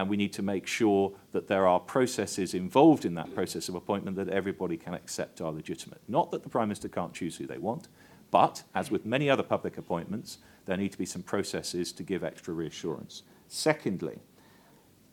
and 0.00 0.08
we 0.08 0.16
need 0.16 0.32
to 0.32 0.40
make 0.40 0.66
sure 0.66 1.12
that 1.32 1.46
there 1.46 1.66
are 1.66 1.78
processes 1.78 2.54
involved 2.54 3.04
in 3.04 3.12
that 3.16 3.34
process 3.34 3.68
of 3.68 3.74
appointment 3.74 4.16
that 4.16 4.30
everybody 4.30 4.78
can 4.78 4.94
accept 4.94 5.42
are 5.42 5.52
legitimate. 5.52 6.00
Not 6.08 6.30
that 6.30 6.42
the 6.42 6.48
Prime 6.48 6.68
Minister 6.68 6.88
can't 6.88 7.12
choose 7.12 7.36
who 7.36 7.46
they 7.46 7.58
want, 7.58 7.88
but, 8.30 8.62
as 8.74 8.90
with 8.90 9.04
many 9.04 9.28
other 9.28 9.42
public 9.42 9.76
appointments, 9.76 10.38
there 10.64 10.78
need 10.78 10.92
to 10.92 10.96
be 10.96 11.04
some 11.04 11.22
processes 11.22 11.92
to 11.92 12.02
give 12.02 12.24
extra 12.24 12.54
reassurance. 12.54 13.24
Secondly, 13.46 14.20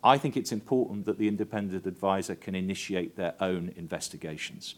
I 0.05 0.17
think 0.17 0.37
it's 0.37 0.53
important 0.53 1.05
that 1.05 1.17
the 1.17 1.27
independent 1.27 1.85
advisor 1.85 2.35
can 2.35 2.55
initiate 2.55 3.17
their 3.17 3.33
own 3.41 3.73
investigations. 3.75 4.75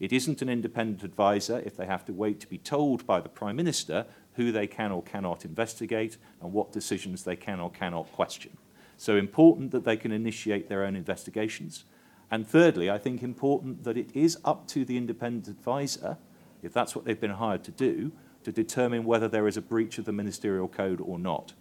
It 0.00 0.12
isn't 0.12 0.42
an 0.42 0.48
independent 0.48 1.04
advisor 1.04 1.62
if 1.64 1.76
they 1.76 1.86
have 1.86 2.04
to 2.06 2.12
wait 2.12 2.40
to 2.40 2.48
be 2.48 2.58
told 2.58 3.06
by 3.06 3.20
the 3.20 3.28
Prime 3.28 3.54
Minister 3.54 4.06
who 4.32 4.50
they 4.50 4.66
can 4.66 4.90
or 4.90 5.04
cannot 5.04 5.44
investigate 5.44 6.16
and 6.40 6.52
what 6.52 6.72
decisions 6.72 7.22
they 7.22 7.36
can 7.36 7.60
or 7.60 7.70
cannot 7.70 8.10
question. 8.10 8.56
So 9.02 9.16
important 9.16 9.72
that 9.72 9.84
they 9.84 9.96
can 9.96 10.12
initiate 10.12 10.68
their 10.68 10.84
own 10.84 10.94
investigations. 10.94 11.86
And 12.30 12.46
thirdly, 12.46 12.88
I 12.88 12.98
think 12.98 13.20
important 13.20 13.82
that 13.82 13.96
it 13.96 14.14
is 14.14 14.38
up 14.44 14.68
to 14.68 14.84
the 14.84 14.96
independent 14.96 15.48
advisor 15.48 16.18
if 16.62 16.72
that's 16.72 16.94
what 16.94 17.04
they've 17.04 17.20
been 17.20 17.32
hired 17.32 17.64
to 17.64 17.72
do, 17.72 18.12
to 18.44 18.52
determine 18.52 19.02
whether 19.02 19.26
there 19.26 19.48
is 19.48 19.56
a 19.56 19.60
breach 19.60 19.98
of 19.98 20.04
the 20.04 20.12
ministerial 20.12 20.68
code 20.68 21.00
or 21.00 21.18
not. 21.18 21.52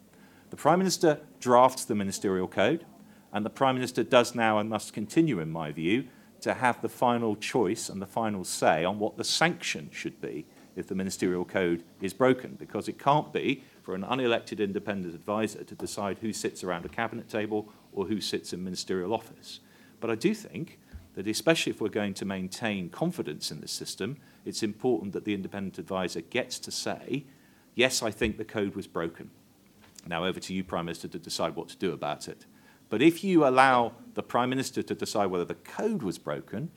The 0.52 0.56
Prime 0.56 0.78
Minister 0.78 1.20
drafts 1.40 1.84
the 1.84 1.96
ministerial 1.96 2.48
code, 2.48 2.86
and 3.34 3.44
the 3.44 3.50
Prime 3.50 3.74
Minister 3.74 4.04
does 4.04 4.36
now 4.36 4.60
and 4.60 4.70
must 4.70 4.94
continue, 4.94 5.40
in 5.40 5.50
my 5.50 5.72
view, 5.72 6.10
to 6.42 6.54
have 6.54 6.80
the 6.84 6.90
final 6.90 7.36
choice 7.36 7.90
and 7.90 8.00
the 8.00 8.06
final 8.06 8.44
say 8.44 8.86
on 8.86 9.00
what 9.00 9.18
the 9.18 9.24
sanction 9.24 9.90
should 9.92 10.22
be 10.22 10.46
if 10.76 10.88
the 10.88 10.96
ministerial 10.96 11.46
code 11.46 11.84
is 12.02 12.14
broken, 12.14 12.56
because 12.60 12.88
it 12.88 13.00
can't 13.00 13.34
be 13.34 13.64
for 13.84 13.96
an 13.96 14.04
unelected 14.04 14.60
independent 14.60 15.14
advisor 15.14 15.64
to 15.64 15.76
decide 15.76 16.20
who 16.20 16.32
sits 16.34 16.64
around 16.64 16.86
a 16.86 16.90
cabinet 16.90 17.30
table 17.30 17.70
or 17.94 18.06
who 18.06 18.22
sits 18.22 18.54
in 18.54 18.64
ministerial 18.64 19.14
office. 19.14 19.60
But 20.00 20.10
I 20.10 20.16
do 20.16 20.34
think 20.34 20.80
that, 21.16 21.28
especially 21.28 21.72
if 21.72 21.82
we're 21.82 21.90
going 21.90 22.14
to 22.16 22.26
maintain 22.26 22.90
confidence 22.90 23.52
in 23.52 23.60
the 23.62 23.68
system, 23.68 24.18
it's 24.46 24.64
important 24.64 25.14
that 25.14 25.26
the 25.26 25.34
independent 25.34 25.78
advisor 25.78 26.22
gets 26.22 26.58
to 26.60 26.72
say, 26.72 27.26
yes, 27.76 28.02
I 28.02 28.12
think 28.12 28.38
the 28.38 28.46
code 28.46 28.76
was 28.76 28.88
broken. 28.88 29.30
Now 30.08 30.26
over 30.26 30.40
to 30.40 30.54
you, 30.54 30.64
Prime 30.64 30.86
Minister, 30.86 31.08
to 31.10 31.20
decide 31.20 31.56
what 31.56 31.70
to 31.70 31.78
do 31.78 31.92
about 31.92 32.28
it. 32.28 32.46
But 32.90 33.02
if 33.02 33.24
you 33.24 33.48
allow 33.48 33.94
the 34.16 34.24
Prime 34.24 34.50
Minister 34.50 34.82
to 34.84 34.96
decide 34.96 35.28
whether 35.28 35.46
the 35.46 35.56
code 35.56 36.04
was 36.04 36.18
broken, 36.18 36.72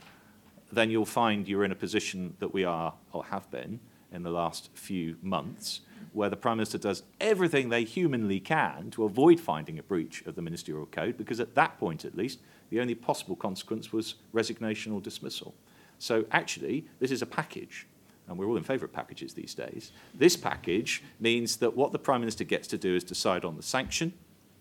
then 0.75 0.91
you'll 0.91 1.07
find 1.07 1.49
you're 1.49 1.65
in 1.65 1.73
a 1.73 1.77
position 1.77 2.35
that 2.39 2.53
we 2.53 2.65
are, 2.65 2.95
or 3.13 3.25
have 3.25 3.51
been, 3.51 3.81
in 4.13 4.23
the 4.23 4.31
last 4.31 4.71
few 4.75 5.17
months, 5.23 5.81
where 6.13 6.31
the 6.31 6.37
Prime 6.37 6.59
Minister 6.59 6.79
does 6.79 7.03
everything 7.21 7.69
they 7.69 7.85
humanly 7.85 8.39
can 8.39 8.91
to 8.93 9.05
avoid 9.05 9.41
finding 9.41 9.79
a 9.79 9.83
breach 9.83 10.23
of 10.27 10.37
the 10.37 10.43
ministerial 10.43 10.87
code, 10.87 11.17
because 11.17 11.41
at 11.41 11.55
that 11.57 11.79
point 11.79 12.05
at 12.05 12.17
least, 12.17 12.39
the 12.71 12.81
only 12.81 12.95
possible 12.95 13.35
consequence 13.35 13.93
was 13.93 14.15
resignation 14.33 14.93
or 14.93 15.01
dismissal. 15.01 15.55
So 15.99 16.25
actually, 16.31 16.87
this 17.01 17.11
is 17.11 17.23
a 17.23 17.27
package, 17.27 17.87
and 18.29 18.39
we're 18.39 18.47
all 18.47 18.57
in 18.57 18.63
favour 18.63 18.85
of 18.85 18.93
packages 18.93 19.35
these 19.35 19.55
days. 19.55 19.93
This 20.15 20.37
package 20.37 21.03
means 21.19 21.57
that 21.57 21.77
what 21.77 21.93
the 21.93 21.99
Prime 21.99 22.21
Minister 22.21 22.45
gets 22.45 22.69
to 22.69 22.79
do 22.79 22.95
is 22.95 23.05
decide 23.05 23.45
on 23.45 23.57
the 23.57 23.63
sanction 23.63 24.13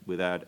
without 0.05 0.43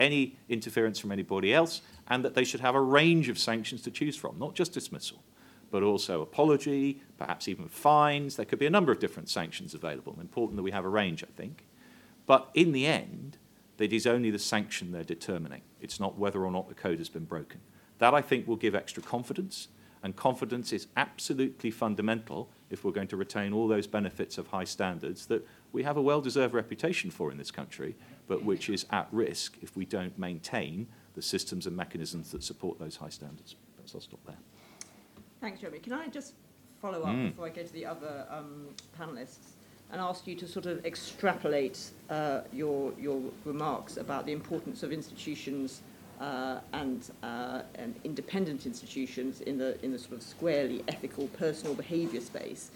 any 0.00 0.36
interference 0.48 0.98
from 0.98 1.12
anybody 1.12 1.54
else, 1.54 1.82
and 2.08 2.24
that 2.24 2.34
they 2.34 2.44
should 2.44 2.60
have 2.60 2.74
a 2.74 2.80
range 2.80 3.28
of 3.28 3.38
sanctions 3.38 3.82
to 3.82 3.90
choose 3.90 4.16
from, 4.16 4.38
not 4.38 4.54
just 4.54 4.72
dismissal, 4.72 5.22
but 5.70 5.82
also 5.82 6.22
apology, 6.22 7.02
perhaps 7.18 7.46
even 7.46 7.68
fines. 7.68 8.36
There 8.36 8.46
could 8.46 8.58
be 8.58 8.66
a 8.66 8.70
number 8.70 8.90
of 8.90 8.98
different 8.98 9.28
sanctions 9.28 9.74
available. 9.74 10.16
Important 10.20 10.56
that 10.56 10.62
we 10.62 10.72
have 10.72 10.84
a 10.84 10.88
range, 10.88 11.22
I 11.22 11.28
think. 11.36 11.66
But 12.26 12.50
in 12.54 12.72
the 12.72 12.86
end, 12.86 13.36
it 13.78 13.92
is 13.92 14.06
only 14.06 14.30
the 14.30 14.38
sanction 14.38 14.92
they're 14.92 15.04
determining. 15.04 15.62
It's 15.80 16.00
not 16.00 16.18
whether 16.18 16.44
or 16.44 16.50
not 16.50 16.68
the 16.68 16.74
code 16.74 16.98
has 16.98 17.08
been 17.08 17.24
broken. 17.24 17.60
That, 17.98 18.14
I 18.14 18.22
think, 18.22 18.48
will 18.48 18.56
give 18.56 18.74
extra 18.74 19.02
confidence 19.02 19.68
and 20.02 20.16
confidence 20.16 20.72
is 20.72 20.86
absolutely 20.96 21.70
fundamental 21.70 22.50
if 22.70 22.84
we're 22.84 22.92
going 22.92 23.08
to 23.08 23.16
retain 23.16 23.52
all 23.52 23.68
those 23.68 23.86
benefits 23.86 24.38
of 24.38 24.46
high 24.46 24.64
standards 24.64 25.26
that 25.26 25.46
we 25.72 25.82
have 25.82 25.96
a 25.96 26.02
well 26.02 26.20
deserved 26.20 26.54
reputation 26.54 27.10
for 27.10 27.30
in 27.30 27.36
this 27.36 27.50
country, 27.50 27.96
but 28.30 28.44
which 28.44 28.70
is 28.70 28.86
at 28.90 29.08
risk 29.10 29.56
if 29.60 29.76
we 29.76 29.84
don't 29.84 30.16
maintain 30.16 30.86
the 31.16 31.20
systems 31.20 31.66
and 31.66 31.76
mechanisms 31.76 32.30
that 32.30 32.44
support 32.44 32.78
those 32.78 32.94
high 32.94 33.08
standards. 33.08 33.56
Perhaps 33.74 33.92
I'll 33.96 34.00
stop 34.00 34.20
there. 34.24 34.38
Thanks, 35.40 35.60
Jeremy. 35.60 35.80
Can 35.80 35.94
I 35.94 36.06
just 36.06 36.34
follow 36.80 37.02
up 37.02 37.08
mm. 37.08 37.30
before 37.30 37.46
I 37.46 37.48
go 37.48 37.64
to 37.64 37.72
the 37.72 37.84
other 37.84 38.26
um, 38.30 38.68
panelists? 38.98 39.56
and 39.92 40.00
ask 40.00 40.28
you 40.28 40.36
to 40.36 40.46
sort 40.46 40.66
of 40.66 40.86
extrapolate 40.86 41.90
uh, 42.10 42.42
your, 42.52 42.92
your 42.96 43.20
remarks 43.44 43.96
about 43.96 44.24
the 44.24 44.30
importance 44.30 44.84
of 44.84 44.92
institutions 44.92 45.82
uh, 46.20 46.60
and, 46.74 47.10
uh, 47.24 47.62
and 47.74 47.96
independent 48.04 48.66
institutions 48.66 49.40
in 49.40 49.58
the, 49.58 49.84
in 49.84 49.90
the 49.90 49.98
sort 49.98 50.12
of 50.12 50.22
squarely 50.22 50.84
ethical 50.86 51.26
personal 51.28 51.74
behaviour 51.74 52.20
space 52.20 52.70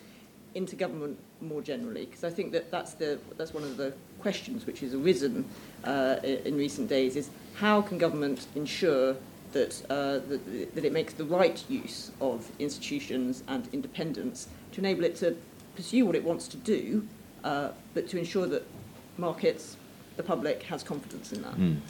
into 0.56 0.74
government 0.74 1.16
more 1.40 1.62
generally? 1.62 2.06
Because 2.06 2.24
I 2.24 2.30
think 2.30 2.50
that 2.50 2.72
that's, 2.72 2.94
the, 2.94 3.20
that's 3.36 3.54
one 3.54 3.62
of 3.62 3.76
the 3.76 3.94
questions 4.24 4.64
which 4.66 4.80
has 4.80 4.94
arisen 4.94 5.44
uh, 5.84 6.16
in 6.46 6.56
recent 6.56 6.88
days 6.88 7.14
is 7.14 7.28
how 7.56 7.82
can 7.82 7.98
government 7.98 8.46
ensure 8.54 9.14
that, 9.52 9.72
uh, 9.90 10.18
that, 10.30 10.74
that 10.74 10.82
it 10.82 10.94
makes 10.94 11.12
the 11.12 11.26
right 11.26 11.62
use 11.68 12.10
of 12.22 12.50
institutions 12.58 13.42
and 13.48 13.68
independence 13.74 14.48
to 14.72 14.80
enable 14.80 15.04
it 15.04 15.14
to 15.14 15.36
pursue 15.76 16.06
what 16.06 16.16
it 16.16 16.24
wants 16.24 16.48
to 16.48 16.56
do, 16.56 17.06
uh, 17.44 17.68
but 17.92 18.08
to 18.08 18.16
ensure 18.18 18.46
that 18.46 18.62
markets, 19.18 19.76
the 20.16 20.22
public 20.22 20.62
has 20.62 20.82
confidence 20.82 21.30
in 21.34 21.42
that. 21.42 21.56
Mm. 21.56 21.80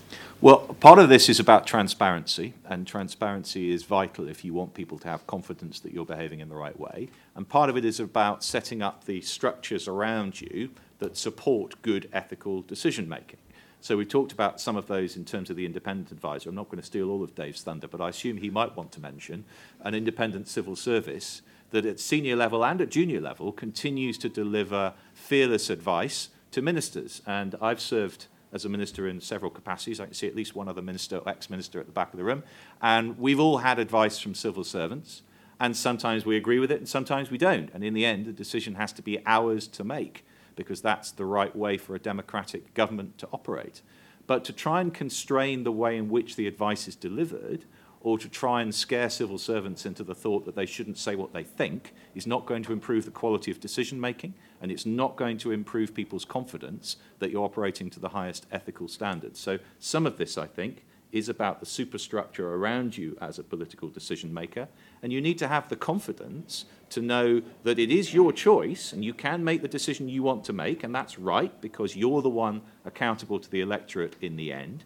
Well, 0.41 0.59
part 0.81 0.99
of 0.99 1.09
this 1.09 1.29
is 1.29 1.39
about 1.39 1.69
transparency, 1.69 2.55
and 2.65 2.85
transparency 2.85 3.71
is 3.71 3.85
vital 3.85 4.29
if 4.29 4.45
you 4.45 4.53
want 4.53 4.75
people 4.75 4.99
to 4.99 5.09
have 5.09 5.25
confidence 5.29 5.79
that 5.81 5.93
you're 5.93 6.05
behaving 6.05 6.41
in 6.41 6.49
the 6.49 6.57
right 6.57 6.79
way. 6.79 7.11
And 7.37 7.49
part 7.49 7.71
of 7.71 7.77
it 7.77 7.85
is 7.85 8.01
about 8.01 8.43
setting 8.43 8.83
up 8.83 9.05
the 9.05 9.21
structures 9.21 9.87
around 9.87 10.41
you 10.41 10.71
that 10.99 11.17
support 11.17 11.81
good 11.83 12.09
ethical 12.13 12.63
decision 12.63 13.09
making. 13.09 13.39
So 13.81 13.99
we 13.99 14.07
talked 14.07 14.33
about 14.33 14.63
some 14.63 14.77
of 14.77 14.87
those 14.87 15.15
in 15.15 15.27
terms 15.27 15.51
of 15.51 15.57
the 15.57 15.67
independent 15.67 16.11
advisor. 16.11 16.49
I'm 16.49 16.55
not 16.55 16.71
going 16.71 16.81
to 16.81 16.87
steal 16.87 17.11
all 17.11 17.23
of 17.23 17.35
Dave's 17.35 17.63
thunder, 17.63 17.87
but 17.87 18.01
I 18.01 18.09
assume 18.09 18.39
he 18.39 18.49
might 18.49 18.75
want 18.75 18.93
to 18.93 19.01
mention 19.01 19.45
an 19.81 19.95
independent 19.95 20.49
civil 20.49 20.75
service 20.75 21.43
that 21.71 21.85
at 21.85 22.01
senior 22.01 22.35
level 22.35 22.65
and 22.65 22.81
at 22.81 22.91
junior 22.91 23.21
level 23.21 23.53
continues 23.53 24.17
to 24.19 24.29
deliver 24.31 24.95
fearless 25.13 25.69
advice 25.69 26.31
to 26.53 26.63
ministers. 26.63 27.21
And 27.27 27.57
I've 27.61 27.81
served 27.81 28.27
as 28.55 28.65
a 28.65 28.71
minister 28.71 29.07
in 29.07 29.21
several 29.21 29.51
capacities. 29.51 30.01
I 30.01 30.07
can 30.07 30.15
see 30.15 30.29
at 30.29 30.37
least 30.37 30.55
one 30.55 30.69
other 30.69 30.81
minister, 30.81 31.21
ex-minister 31.27 31.81
at 31.81 31.87
the 31.87 31.93
back 31.93 32.13
of 32.15 32.19
the 32.19 32.25
room. 32.25 32.45
And 32.81 33.19
we've 33.19 33.41
all 33.41 33.59
had 33.59 33.79
advice 33.79 34.19
from 34.19 34.35
civil 34.35 34.65
servants. 34.65 35.23
And 35.61 35.77
sometimes 35.77 36.25
we 36.25 36.37
agree 36.37 36.59
with 36.59 36.71
it 36.71 36.79
and 36.79 36.89
sometimes 36.89 37.31
we 37.31 37.39
don't. 37.39 37.71
And 37.75 37.85
in 37.85 37.93
the 37.93 38.07
end, 38.07 38.25
the 38.25 38.33
decision 38.33 38.77
has 38.77 38.93
to 38.95 39.03
be 39.03 39.19
ours 39.27 39.67
to 39.69 39.85
make 39.85 40.25
because 40.57 40.81
that's 40.81 41.11
the 41.11 41.25
right 41.25 41.55
way 41.55 41.77
for 41.77 41.95
a 41.95 41.99
democratic 41.99 42.75
government 42.75 43.19
to 43.19 43.29
operate. 43.33 43.83
But 44.27 44.45
to 44.45 44.53
try 44.53 44.81
and 44.81 44.93
constrain 44.93 45.65
the 45.65 45.73
way 45.73 45.97
in 45.97 46.09
which 46.09 46.37
the 46.37 46.47
advice 46.47 46.89
is 46.89 46.97
delivered 46.97 47.65
or 48.01 48.19
to 48.19 48.29
try 48.29 48.61
and 48.61 48.75
scare 48.75 49.09
civil 49.09 49.39
servants 49.39 49.87
into 49.87 50.05
the 50.05 50.15
thought 50.15 50.45
that 50.45 50.55
they 50.55 50.67
shouldn't 50.67 50.99
say 50.99 51.17
what 51.17 51.33
they 51.33 51.43
think 51.43 51.95
is 52.15 52.27
not 52.27 52.45
going 52.45 52.63
to 52.63 52.73
improve 52.73 53.07
the 53.07 53.11
quality 53.11 53.51
of 53.51 53.59
decision 53.61 53.99
making 53.99 54.35
and 54.61 54.71
it's 54.71 54.85
not 54.85 55.17
going 55.17 55.39
to 55.39 55.51
improve 55.51 55.95
people's 55.95 56.25
confidence 56.25 56.97
that 57.19 57.31
you're 57.31 57.45
operating 57.45 57.89
to 57.89 57.99
the 57.99 58.11
highest 58.11 58.47
ethical 58.53 58.89
standards. 58.89 59.41
So 59.41 59.59
some 59.79 60.07
of 60.07 60.19
this, 60.19 60.37
I 60.37 60.47
think, 60.47 60.85
is 61.15 61.29
about 61.29 61.61
the 61.61 61.67
superstructure 61.67 62.55
around 62.55 62.99
you 62.99 63.17
as 63.21 63.39
a 63.39 63.45
political 63.45 63.89
decision 63.89 64.35
maker. 64.35 64.67
And 65.01 65.13
you 65.13 65.21
need 65.21 65.39
to 65.39 65.47
have 65.47 65.69
the 65.69 65.77
confidence 65.77 66.65
to 66.91 67.01
know 67.01 67.41
that 67.63 67.79
it 67.79 67.93
is 67.93 68.13
your 68.13 68.33
choice 68.33 68.93
and 68.93 69.05
you 69.05 69.15
can 69.15 69.45
make 69.45 69.63
the 69.63 69.69
decision 69.69 70.09
you 70.09 70.25
want 70.25 70.43
to 70.47 70.53
make, 70.53 70.83
and 70.83 70.93
that's 70.93 71.17
right 71.17 71.59
because 71.61 71.95
you're 71.95 72.21
the 72.21 72.29
one 72.29 72.63
accountable 72.85 73.39
to 73.39 73.49
the 73.49 73.61
electorate 73.61 74.17
in 74.21 74.35
the 74.35 74.53
end. 74.53 74.83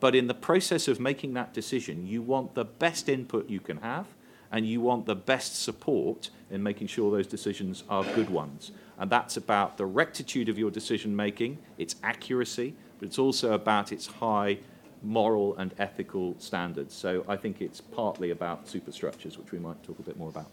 But 0.00 0.14
in 0.14 0.26
the 0.26 0.34
process 0.34 0.86
of 0.86 1.00
making 1.00 1.32
that 1.34 1.54
decision, 1.54 2.06
you 2.06 2.20
want 2.20 2.54
the 2.54 2.66
best 2.66 3.08
input 3.08 3.48
you 3.48 3.60
can 3.60 3.78
have, 3.78 4.06
and 4.52 4.66
you 4.66 4.82
want 4.82 5.06
the 5.06 5.16
best 5.16 5.62
support 5.62 6.28
in 6.50 6.62
making 6.62 6.88
sure 6.88 7.10
those 7.10 7.26
decisions 7.26 7.84
are 7.88 8.04
good 8.14 8.28
ones. 8.28 8.72
And 8.98 9.08
that's 9.10 9.38
about 9.38 9.78
the 9.78 9.86
rectitude 9.86 10.50
of 10.50 10.58
your 10.58 10.70
decision 10.70 11.16
making, 11.16 11.56
its 11.78 11.96
accuracy, 12.02 12.74
but 12.98 13.06
it's 13.06 13.18
also 13.18 13.52
about 13.52 13.92
its 13.92 14.06
high 14.06 14.58
moral 15.02 15.56
and 15.56 15.74
ethical 15.78 16.34
standards. 16.38 16.94
So 16.94 17.24
I 17.28 17.36
think 17.36 17.60
it's 17.60 17.80
partly 17.80 18.30
about 18.30 18.68
superstructures, 18.68 19.38
which 19.38 19.52
we 19.52 19.58
might 19.58 19.82
talk 19.82 19.98
a 19.98 20.02
bit 20.02 20.18
more 20.18 20.28
about. 20.28 20.46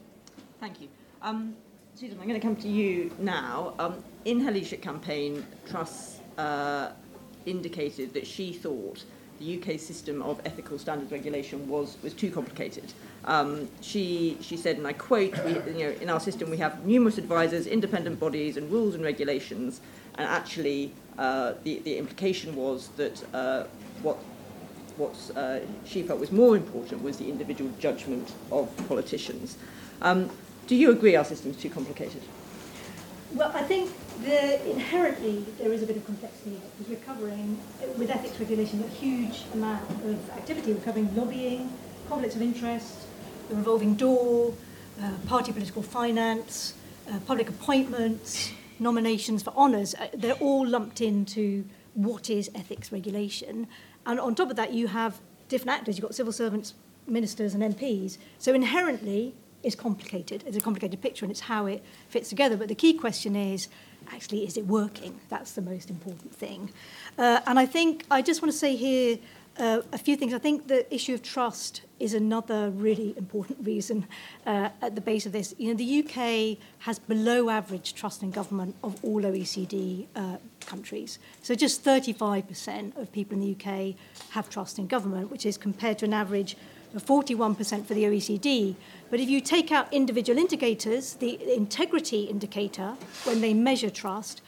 Thank 0.60 0.82
you. 0.82 0.88
Um, 1.22 1.56
Susan, 1.96 2.20
I'm 2.20 2.28
going 2.28 2.40
to 2.40 2.46
come 2.46 2.56
to 2.58 2.68
you 2.68 3.12
now. 3.20 3.74
Um, 3.80 4.04
in 4.26 4.40
her 4.42 4.52
leadership 4.52 4.82
campaign, 4.82 5.46
Truss 5.68 6.20
uh, 6.38 6.92
indicated 7.46 8.14
that 8.14 8.28
she 8.28 8.54
thought 8.54 9.04
the 9.40 9.60
UK 9.60 9.80
system 9.80 10.22
of 10.22 10.42
ethical 10.46 10.80
standards 10.80 11.12
regulation 11.12 11.68
was, 11.68 11.98
was 12.04 12.14
too 12.14 12.32
complicated. 12.32 12.94
Um, 13.26 13.68
she, 13.82 14.38
she 14.42 14.58
said, 14.58 14.78
and 14.78 14.88
I 14.88 14.94
quote, 14.94 15.34
we, 15.44 15.54
you 15.74 15.86
know, 15.86 15.96
in 16.02 16.10
our 16.10 16.20
system 16.20 16.50
we 16.50 16.58
have 16.58 16.86
numerous 16.86 17.18
advisors, 17.18 17.68
independent 17.68 18.20
bodies, 18.20 18.58
and 18.58 18.72
rules 18.72 18.96
and 18.96 19.04
regulations, 19.04 19.82
and 20.16 20.28
actually 20.28 20.94
uh, 21.18 21.54
the, 21.64 21.80
the 21.80 21.98
implication 21.98 22.56
was 22.56 22.90
that 22.98 23.24
uh, 23.34 23.66
what 24.02 24.18
what 24.98 25.16
uh, 25.36 25.60
she 25.86 26.04
felt 26.04 26.20
was 26.20 26.32
more 26.32 26.56
important 26.56 27.04
was 27.04 27.18
the 27.18 27.30
individual 27.30 27.72
judgment 27.80 28.34
of 28.52 28.70
politicians. 28.88 29.58
Um, 30.02 30.30
do 30.68 30.76
you 30.76 30.92
agree 30.92 31.16
our 31.16 31.24
system 31.24 31.52
is 31.52 31.58
too 31.58 31.70
complicated? 31.70 32.22
Well, 33.34 33.52
I 33.54 33.64
think 33.64 33.92
the, 34.24 34.70
inherently 34.70 35.46
there 35.58 35.72
is 35.72 35.84
a 35.84 35.86
bit 35.86 35.98
of 35.98 36.06
complexity 36.06 36.52
here 36.52 36.60
because 36.78 36.90
we're 36.90 37.06
covering, 37.06 37.60
with 37.98 38.10
ethics 38.10 38.40
regulation, 38.40 38.84
a 38.84 38.88
huge 38.88 39.44
amount 39.54 39.90
of 39.90 40.30
activity. 40.32 40.74
We're 40.74 40.82
covering 40.82 41.14
lobbying, 41.16 41.72
conflicts 42.08 42.36
of 42.36 42.42
interest, 42.42 43.06
the 43.50 43.56
revolving 43.56 43.96
door, 43.96 44.54
uh, 45.02 45.12
party 45.28 45.52
political 45.52 45.82
finance, 45.82 46.74
uh, 47.12 47.20
public 47.26 47.50
appointments, 47.50 48.52
nominations 48.80 49.44
for 49.44 49.52
honours. 49.52 49.94
Uh, 49.96 50.08
they're 50.14 50.34
all 50.36 50.66
lumped 50.66 51.02
into 51.02 51.66
what 51.94 52.30
is 52.30 52.50
ethics 52.56 52.92
regulation. 52.92 53.68
And 54.08 54.20
on 54.20 54.34
top 54.34 54.50
of 54.50 54.56
that, 54.56 54.74
you 54.74 54.88
have 54.88 55.20
different 55.50 55.78
actors. 55.78 55.98
You've 55.98 56.04
got 56.04 56.16
civil 56.16 56.34
servants, 56.34 56.74
ministers, 57.06 57.54
and 57.54 57.62
MPs. 57.62 58.18
So 58.40 58.54
inherently, 58.54 59.36
it's 59.64 59.76
complicated. 59.76 60.44
It's 60.48 60.56
a 60.56 60.62
complicated 60.62 61.02
picture, 61.02 61.26
and 61.26 61.32
it's 61.32 61.42
how 61.42 61.66
it 61.66 61.84
fits 62.10 62.30
together. 62.30 62.56
But 62.56 62.70
the 62.70 62.76
key 62.76 62.94
question 62.94 63.36
is, 63.36 63.68
actually, 64.12 64.46
is 64.46 64.56
it 64.58 64.66
working? 64.66 65.20
That's 65.30 65.52
the 65.52 65.62
most 65.62 65.90
important 65.90 66.34
thing. 66.34 66.72
Uh, 67.18 67.42
and 67.46 67.60
I 67.60 67.66
think 67.66 68.06
I 68.10 68.22
just 68.22 68.42
want 68.42 68.52
to 68.52 68.58
say 68.58 68.76
here 68.76 69.20
uh, 69.60 69.82
a 69.92 69.98
few 69.98 70.16
things. 70.16 70.34
I 70.34 70.40
think 70.40 70.68
the 70.68 70.92
issue 70.94 71.14
of 71.14 71.24
trust 71.24 71.82
is 72.00 72.14
another 72.14 72.70
really 72.70 73.16
important 73.18 73.66
reason 73.66 74.08
uh, 74.46 74.70
at 74.82 74.96
the 74.96 75.02
base 75.02 75.26
of 75.26 75.32
this. 75.32 75.56
You 75.58 75.70
know, 75.70 75.74
the 75.74 76.04
UK 76.04 76.58
has 76.80 77.00
below 77.00 77.50
average 77.50 77.94
trust 77.94 78.24
in 78.24 78.32
government 78.32 78.76
of 78.84 79.04
all 79.04 79.22
OECD 79.22 80.08
uh, 80.16 80.38
countries. 80.62 81.20
So 81.42 81.56
just 81.56 81.84
35% 81.84 82.98
of 82.98 83.12
people 83.12 83.34
in 83.34 83.42
the 83.42 83.56
UK 83.56 83.96
have 84.32 84.50
trust 84.50 84.78
in 84.80 84.88
government, 84.88 85.32
which 85.32 85.46
is 85.46 85.58
compared 85.58 85.98
to 86.00 86.06
an 86.06 86.14
average 86.14 86.56
of 86.96 87.06
41% 87.06 87.86
for 87.86 87.94
the 87.94 88.04
OECD. 88.04 88.76
But 89.10 89.20
if 89.20 89.30
you 89.30 89.42
take 89.42 89.72
out 89.72 89.92
individual 89.92 90.40
indicators, 90.40 91.14
the 91.16 91.40
integrity 91.54 92.24
indicator, 92.24 92.96
when 93.24 93.42
they 93.42 93.54
measure 93.54 93.90
trust, 93.90 94.42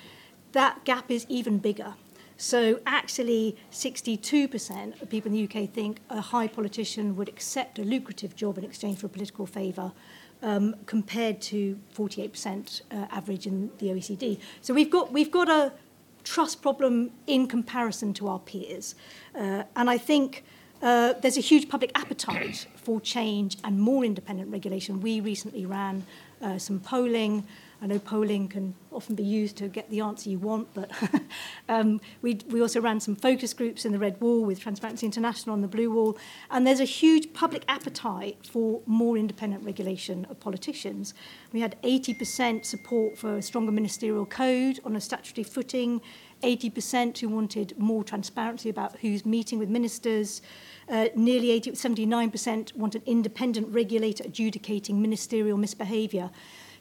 that 0.51 0.83
gap 0.85 1.11
is 1.11 1.25
even 1.29 1.57
bigger. 1.57 1.93
So 2.39 2.79
actually, 2.85 3.57
62% 3.69 5.01
of 5.01 5.09
people 5.09 5.29
in 5.29 5.35
the 5.35 5.43
UK 5.43 5.69
think 5.69 5.99
a 6.09 6.21
high 6.21 6.47
politician 6.47 7.17
would 7.17 7.27
accept 7.27 7.79
a 7.79 7.83
lucrative 7.83 8.33
job 8.33 8.57
in 8.57 8.63
exchange 8.63 8.99
for 8.99 9.09
political 9.09 9.45
favour, 9.45 9.91
um, 10.41 10.73
compared 10.85 11.41
to 11.41 11.77
48% 11.93 12.81
uh, 12.91 13.07
average 13.11 13.45
in 13.45 13.71
the 13.79 13.87
OECD. 13.87 14.39
So 14.61 14.73
we've 14.73 14.89
got 14.89 15.11
we've 15.11 15.29
got 15.29 15.49
a 15.49 15.73
trust 16.23 16.61
problem 16.61 17.11
in 17.27 17.45
comparison 17.45 18.13
to 18.13 18.29
our 18.29 18.39
peers, 18.39 18.95
uh, 19.35 19.63
and 19.75 19.89
I 19.89 19.97
think. 19.97 20.45
Uh, 20.81 21.11
there's 21.21 21.35
a 21.35 21.41
huge 21.41 21.67
public 21.67 21.91
appetite 21.93 22.65
for 22.77 23.01
change 23.01 23.57
and 23.65 23.77
more 23.77 24.05
independent 24.05 24.49
regulation. 24.49 25.01
We 25.01 25.19
recently 25.19 25.65
ran 25.65 26.05
uh, 26.41 26.57
some 26.57 26.79
polling 26.79 27.45
I 27.81 27.87
know 27.87 27.99
polling 27.99 28.49
can 28.49 28.75
often 28.91 29.15
be 29.15 29.23
used 29.23 29.55
to 29.57 29.69
get 29.69 29.89
the 29.89 30.01
answer 30.01 30.29
you 30.29 30.37
want, 30.37 30.67
but 30.73 30.91
um, 31.69 32.01
we, 32.21 32.39
we 32.49 32.61
also 32.61 32.81
ran 32.81 32.99
some 32.99 33.15
focus 33.15 33.53
groups 33.53 33.85
in 33.85 33.93
the 33.93 33.99
Red 33.99 34.19
Wall 34.19 34.43
with 34.43 34.59
Transparency 34.59 35.05
International 35.05 35.53
on 35.53 35.61
the 35.61 35.67
Blue 35.67 35.89
Wall, 35.89 36.17
and 36.51 36.67
there's 36.67 36.81
a 36.81 36.85
huge 36.85 37.31
public 37.33 37.63
appetite 37.69 38.37
for 38.45 38.81
more 38.85 39.17
independent 39.17 39.63
regulation 39.63 40.25
of 40.29 40.39
politicians. 40.41 41.13
We 41.53 41.61
had 41.61 41.81
80% 41.81 42.65
support 42.65 43.17
for 43.17 43.37
a 43.37 43.41
stronger 43.41 43.71
ministerial 43.71 44.25
code 44.25 44.81
on 44.83 44.97
a 44.97 45.01
statutory 45.01 45.45
footing, 45.45 46.01
80% 46.43 47.17
who 47.19 47.29
wanted 47.29 47.77
more 47.77 48.03
transparency 48.03 48.69
about 48.69 48.97
who's 48.99 49.25
meeting 49.25 49.57
with 49.57 49.69
ministers. 49.69 50.41
Uh, 50.89 51.07
nearly 51.15 51.51
80, 51.51 51.71
79% 51.73 52.75
want 52.75 52.95
an 52.95 53.03
independent 53.05 53.67
regulator 53.73 54.23
adjudicating 54.23 55.01
ministerial 55.01 55.57
misbehaviour. 55.57 56.31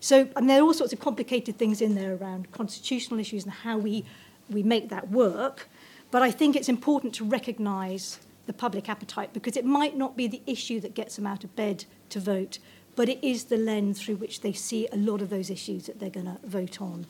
So 0.01 0.29
and 0.37 0.49
there 0.49 0.61
are 0.61 0.63
all 0.63 0.75
sorts 0.75 0.93
of 0.93 1.01
complicated 1.01 1.59
things 1.59 1.81
in 1.81 1.95
there 1.95 2.15
around 2.15 2.53
constitutional 2.53 3.21
issues 3.21 3.45
and 3.45 3.53
how 3.53 3.79
we, 3.79 4.05
we 4.49 4.63
make 4.63 4.89
that 4.91 5.11
work. 5.11 5.69
But 6.11 6.23
I 6.23 6.31
think 6.31 6.57
it's 6.57 6.69
important 6.69 7.15
to 7.17 7.25
recognise 7.25 8.19
the 8.47 8.53
public 8.53 8.89
appetite 8.89 9.33
because 9.33 9.57
it 9.57 9.65
might 9.65 9.97
not 9.97 10.17
be 10.17 10.27
the 10.27 10.41
issue 10.47 10.81
that 10.81 10.95
gets 10.95 11.17
them 11.17 11.27
out 11.27 11.45
of 11.45 11.55
bed 11.55 11.85
to 12.09 12.21
vote, 12.21 12.59
but 12.97 13.09
it 13.09 13.23
is 13.23 13.45
the 13.45 13.59
lens 13.59 14.01
through 14.01 14.17
which 14.17 14.41
they 14.41 14.53
see 14.53 14.89
a 14.91 14.97
lot 14.97 15.21
of 15.21 15.29
those 15.29 15.51
issues 15.51 15.87
that 15.87 16.01
they're 16.01 16.09
going 16.09 16.27
to 16.27 16.39
vote 16.47 16.81
on. 16.81 17.07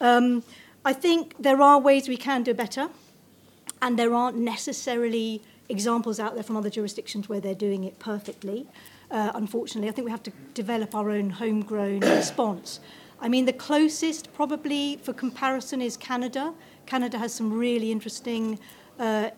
Um, 0.00 0.44
I 0.84 0.92
think 0.92 1.34
there 1.38 1.60
are 1.60 1.80
ways 1.80 2.08
we 2.08 2.16
can 2.16 2.44
do 2.44 2.54
better, 2.54 2.88
and 3.82 3.98
there 3.98 4.14
aren't 4.14 4.38
necessarily 4.38 5.42
examples 5.68 6.20
out 6.20 6.34
there 6.34 6.44
from 6.44 6.56
other 6.56 6.70
jurisdictions 6.70 7.28
where 7.28 7.40
they're 7.40 7.54
doing 7.54 7.82
it 7.82 7.98
perfectly 7.98 8.66
uh, 9.10 9.32
unfortunately. 9.34 9.88
I 9.88 9.92
think 9.92 10.04
we 10.04 10.10
have 10.10 10.22
to 10.24 10.32
develop 10.54 10.94
our 10.94 11.10
own 11.10 11.30
homegrown 11.30 12.00
response. 12.16 12.80
I 13.20 13.28
mean, 13.28 13.46
the 13.46 13.52
closest 13.52 14.32
probably 14.32 14.98
for 15.02 15.12
comparison 15.12 15.82
is 15.82 15.96
Canada. 15.96 16.54
Canada 16.86 17.18
has 17.18 17.34
some 17.34 17.52
really 17.52 17.90
interesting 17.90 18.58
uh, 18.98 19.30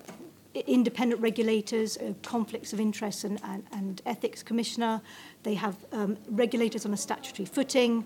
independent 0.54 1.20
regulators, 1.20 1.96
uh, 1.98 2.12
conflicts 2.22 2.72
of 2.72 2.80
interest 2.80 3.24
and, 3.24 3.40
and, 3.44 3.64
and 3.72 4.02
ethics 4.04 4.42
commissioner. 4.42 5.00
They 5.42 5.54
have 5.54 5.76
um, 5.92 6.16
regulators 6.28 6.84
on 6.84 6.92
a 6.92 6.96
statutory 6.96 7.46
footing. 7.46 8.04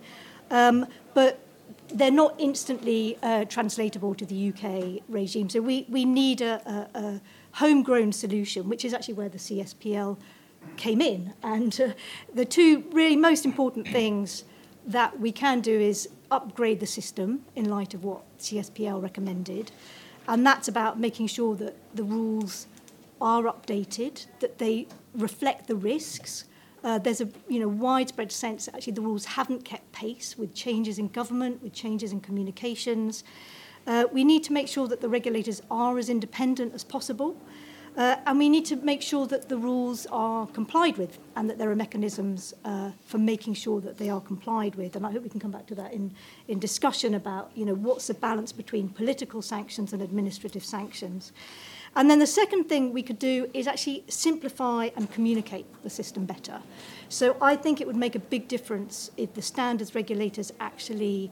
Um, 0.50 0.86
but 1.14 1.40
they're 1.88 2.10
not 2.10 2.34
instantly 2.38 3.18
uh, 3.22 3.44
translatable 3.46 4.14
to 4.14 4.26
the 4.26 4.48
UK 4.52 5.02
regime. 5.08 5.48
So 5.48 5.60
we, 5.60 5.86
we 5.88 6.04
need 6.04 6.40
a, 6.40 6.88
a, 6.94 6.98
a 6.98 7.20
homegrown 7.52 8.12
solution, 8.12 8.68
which 8.68 8.84
is 8.84 8.92
actually 8.92 9.14
where 9.14 9.28
the 9.28 9.38
CSPL 9.38 10.16
came 10.76 11.00
in. 11.00 11.34
And 11.42 11.78
uh, 11.80 11.88
the 12.32 12.44
two 12.44 12.84
really 12.92 13.16
most 13.16 13.44
important 13.44 13.88
things 13.88 14.44
that 14.86 15.18
we 15.18 15.32
can 15.32 15.60
do 15.60 15.78
is 15.78 16.08
upgrade 16.30 16.80
the 16.80 16.86
system 16.86 17.44
in 17.54 17.68
light 17.68 17.94
of 17.94 18.04
what 18.04 18.22
CSPL 18.38 19.02
recommended. 19.02 19.72
And 20.28 20.46
that's 20.46 20.68
about 20.68 20.98
making 20.98 21.28
sure 21.28 21.54
that 21.56 21.76
the 21.94 22.04
rules 22.04 22.66
are 23.20 23.44
updated, 23.44 24.26
that 24.40 24.58
they 24.58 24.86
reflect 25.14 25.66
the 25.66 25.76
risks. 25.76 26.44
Uh, 26.82 26.98
there's 26.98 27.20
a 27.20 27.28
you 27.48 27.58
know 27.58 27.68
widespread 27.68 28.30
sense 28.30 28.66
that 28.66 28.74
actually 28.74 28.92
the 28.92 29.00
rules 29.00 29.24
haven't 29.24 29.64
kept 29.64 29.90
pace 29.92 30.36
with 30.36 30.54
changes 30.54 30.98
in 30.98 31.08
government, 31.08 31.62
with 31.62 31.72
changes 31.72 32.12
in 32.12 32.20
communications. 32.20 33.24
Uh, 33.86 34.04
we 34.12 34.24
need 34.24 34.42
to 34.44 34.52
make 34.52 34.68
sure 34.68 34.88
that 34.88 35.00
the 35.00 35.08
regulators 35.08 35.62
are 35.70 35.98
as 35.98 36.08
independent 36.08 36.74
as 36.74 36.84
possible. 36.84 37.36
Uh, 37.96 38.16
and 38.26 38.38
we 38.38 38.48
need 38.48 38.64
to 38.64 38.76
make 38.76 39.00
sure 39.00 39.24
that 39.24 39.48
the 39.48 39.56
rules 39.56 40.04
are 40.06 40.48
complied 40.48 40.98
with 40.98 41.18
and 41.36 41.48
that 41.48 41.58
there 41.58 41.70
are 41.70 41.76
mechanisms 41.76 42.52
uh, 42.64 42.90
for 43.06 43.18
making 43.18 43.54
sure 43.54 43.80
that 43.80 43.98
they 43.98 44.10
are 44.10 44.20
complied 44.20 44.74
with. 44.74 44.96
And 44.96 45.06
I 45.06 45.12
hope 45.12 45.22
we 45.22 45.28
can 45.28 45.38
come 45.38 45.52
back 45.52 45.66
to 45.68 45.76
that 45.76 45.92
in, 45.92 46.12
in 46.48 46.58
discussion 46.58 47.14
about, 47.14 47.52
you 47.54 47.64
know, 47.64 47.74
what's 47.74 48.08
the 48.08 48.14
balance 48.14 48.50
between 48.50 48.88
political 48.88 49.42
sanctions 49.42 49.92
and 49.92 50.02
administrative 50.02 50.64
sanctions. 50.64 51.32
And 51.94 52.10
then 52.10 52.18
the 52.18 52.26
second 52.26 52.64
thing 52.64 52.92
we 52.92 53.02
could 53.02 53.20
do 53.20 53.48
is 53.54 53.68
actually 53.68 54.02
simplify 54.08 54.88
and 54.96 55.08
communicate 55.12 55.66
the 55.84 55.90
system 55.90 56.24
better. 56.24 56.60
So 57.08 57.36
I 57.40 57.54
think 57.54 57.80
it 57.80 57.86
would 57.86 57.94
make 57.94 58.16
a 58.16 58.18
big 58.18 58.48
difference 58.48 59.12
if 59.16 59.34
the 59.34 59.42
standards 59.42 59.94
regulators 59.94 60.52
actually 60.58 61.30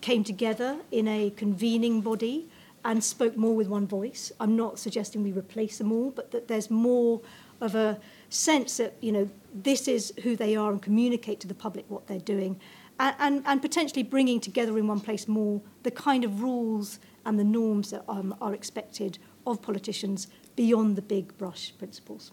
came 0.00 0.24
together 0.24 0.78
in 0.90 1.06
a 1.06 1.30
convening 1.30 2.00
body 2.00 2.48
and 2.84 3.02
spoke 3.02 3.36
more 3.36 3.54
with 3.54 3.68
one 3.68 3.86
voice. 3.86 4.32
I'm 4.40 4.56
not 4.56 4.78
suggesting 4.78 5.22
we 5.22 5.32
replace 5.32 5.78
them 5.78 5.92
all, 5.92 6.10
but 6.10 6.30
that 6.30 6.48
there's 6.48 6.70
more 6.70 7.20
of 7.60 7.74
a 7.74 7.98
sense 8.30 8.76
that 8.76 8.94
you 9.00 9.12
know 9.12 9.28
this 9.54 9.88
is 9.88 10.12
who 10.22 10.36
they 10.36 10.54
are 10.54 10.70
and 10.70 10.80
communicate 10.80 11.40
to 11.40 11.48
the 11.48 11.54
public 11.54 11.84
what 11.88 12.06
they're 12.06 12.18
doing, 12.18 12.60
and, 13.00 13.16
and, 13.18 13.42
and 13.46 13.62
potentially 13.62 14.02
bringing 14.02 14.40
together 14.40 14.78
in 14.78 14.86
one 14.86 15.00
place 15.00 15.26
more 15.26 15.60
the 15.82 15.90
kind 15.90 16.24
of 16.24 16.40
rules 16.42 16.98
and 17.24 17.38
the 17.38 17.44
norms 17.44 17.90
that 17.90 18.04
um, 18.08 18.34
are 18.40 18.54
expected 18.54 19.18
of 19.46 19.60
politicians 19.62 20.28
beyond 20.56 20.96
the 20.96 21.02
big 21.02 21.36
brush 21.38 21.72
principles. 21.78 22.32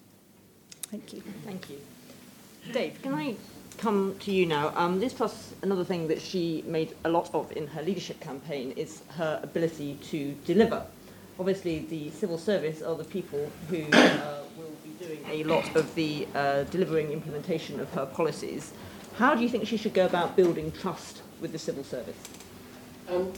Thank 0.83 1.13
you. 1.13 1.23
Thank 1.43 1.69
you. 1.69 1.79
Dave, 2.71 3.01
can 3.01 3.13
I 3.13 3.35
come 3.77 4.15
to 4.19 4.31
you 4.31 4.45
now? 4.45 4.73
Um, 4.75 4.99
Liz 4.99 5.13
Truss 5.13 5.53
another 5.61 5.83
thing 5.83 6.07
that 6.07 6.21
she 6.21 6.63
made 6.67 6.95
a 7.03 7.09
lot 7.09 7.29
of 7.33 7.51
in 7.51 7.67
her 7.67 7.81
leadership 7.81 8.19
campaign 8.19 8.71
is 8.71 9.01
her 9.17 9.39
ability 9.43 9.97
to 10.09 10.33
deliver. 10.45 10.85
Obviously, 11.39 11.79
the 11.89 12.11
civil 12.11 12.37
service 12.37 12.81
are 12.81 12.95
the 12.95 13.03
people 13.03 13.51
who 13.69 13.83
uh, 13.91 14.41
will 14.57 14.71
be 14.83 15.05
doing 15.05 15.19
a 15.29 15.43
lot 15.43 15.75
of 15.75 15.93
the 15.95 16.27
uh, 16.33 16.63
delivering 16.65 17.11
implementation 17.11 17.79
of 17.79 17.91
her 17.93 18.05
policies. 18.05 18.71
How 19.17 19.35
do 19.35 19.41
you 19.41 19.49
think 19.49 19.67
she 19.67 19.77
should 19.77 19.93
go 19.93 20.05
about 20.05 20.35
building 20.35 20.71
trust 20.71 21.21
with 21.41 21.51
the 21.51 21.59
civil 21.59 21.83
service? 21.83 22.17
Um, 23.09 23.33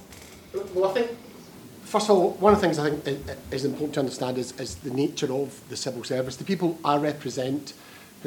well, 0.73 0.91
I 0.91 0.93
think, 0.93 1.17
first 1.84 2.10
of 2.10 2.17
all, 2.17 2.32
one 2.32 2.54
of 2.54 2.62
the 2.62 2.67
things 2.67 2.78
I 2.78 2.89
think 2.91 3.28
is 3.52 3.65
important 3.65 3.95
to 3.95 4.00
understand 4.02 4.38
is, 4.38 4.60
is 4.60 4.76
the 4.76 4.91
nature 4.91 5.32
of 5.34 5.67
the 5.69 5.78
civil 5.78 6.04
service. 6.04 6.36
The 6.36 6.43
people 6.43 6.78
I 6.86 6.97
represent 6.97 7.73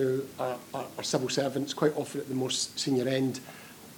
who 0.01 0.25
are, 0.39 0.57
are, 0.73 0.87
are 0.97 1.05
civil 1.05 1.29
servants, 1.29 1.75
quite 1.75 1.97
often 1.97 2.21
at 2.21 2.29
the 2.29 2.35
most 2.35 2.79
senior 2.79 3.09
end, 3.09 3.41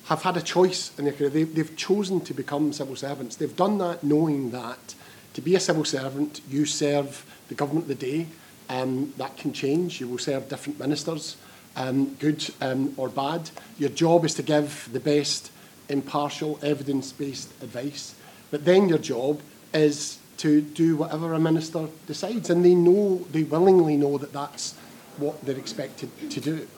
have 0.06 0.22
had 0.22 0.36
a 0.36 0.42
choice 0.42 0.90
in 0.98 1.04
their 1.04 1.14
career. 1.14 1.30
They, 1.30 1.44
they've 1.44 1.76
chosen 1.76 2.20
to 2.22 2.34
become 2.34 2.72
civil 2.72 2.96
servants. 2.96 3.36
They've 3.36 3.56
done 3.56 3.78
that 3.78 4.02
knowing 4.02 4.50
that 4.50 4.94
to 5.34 5.40
be 5.40 5.54
a 5.54 5.60
civil 5.60 5.84
servant, 5.84 6.40
you 6.48 6.66
serve 6.66 7.24
the 7.48 7.54
government 7.54 7.84
of 7.90 7.98
the 7.98 8.06
day. 8.06 8.26
Um, 8.68 9.12
that 9.18 9.36
can 9.36 9.52
change. 9.52 10.00
You 10.00 10.08
will 10.08 10.18
serve 10.18 10.48
different 10.48 10.78
ministers, 10.78 11.36
um, 11.76 12.14
good 12.14 12.48
um, 12.60 12.94
or 12.96 13.08
bad. 13.08 13.50
Your 13.78 13.90
job 13.90 14.24
is 14.24 14.34
to 14.34 14.42
give 14.42 14.88
the 14.92 15.00
best 15.00 15.50
impartial, 15.88 16.58
evidence-based 16.62 17.50
advice. 17.62 18.14
But 18.50 18.64
then 18.64 18.88
your 18.88 18.98
job 18.98 19.40
is 19.74 20.18
to 20.38 20.60
do 20.60 20.96
whatever 20.96 21.34
a 21.34 21.40
minister 21.40 21.88
decides, 22.06 22.50
and 22.50 22.64
they 22.64 22.74
know, 22.74 23.26
they 23.30 23.42
willingly 23.42 23.96
know 23.96 24.18
that 24.18 24.32
that's 24.32 24.74
what 25.18 25.44
they're 25.44 25.58
expected 25.58 26.08
to 26.30 26.40
do. 26.40 26.68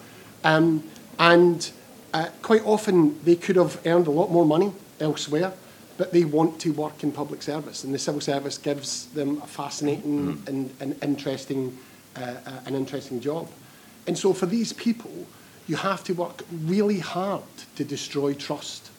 Um, 0.43 0.85
and 1.19 1.71
uh, 2.13 2.29
quite 2.43 2.65
often 2.65 3.23
they 3.25 3.37
could 3.37 3.57
have 3.57 3.81
earned 3.87 4.07
a 4.07 4.11
lot 4.11 4.31
more 4.31 4.47
money 4.47 4.73
elsewhere, 5.01 5.53
but 5.97 6.13
they 6.13 6.25
want 6.25 6.61
to 6.61 6.73
work 6.73 7.03
in 7.03 7.13
public 7.13 7.43
service, 7.43 7.85
and 7.85 7.95
the 7.95 7.99
civil 7.99 8.21
service 8.21 8.59
gives 8.59 9.07
them 9.15 9.41
a 9.43 9.47
fascinating 9.47 10.43
and, 10.47 10.75
and 10.81 10.97
interesting, 11.03 11.77
uh, 12.17 12.35
uh, 12.47 12.61
an 12.67 12.75
interesting 12.75 13.21
job. 13.21 13.49
And 14.07 14.19
so 14.19 14.33
for 14.33 14.47
these 14.47 14.73
people, 14.73 15.27
you 15.67 15.77
have 15.77 16.05
to 16.05 16.13
work 16.13 16.43
really 16.53 16.99
hard 16.99 17.43
to 17.77 17.85
destroy 17.85 18.35
trust 18.35 18.91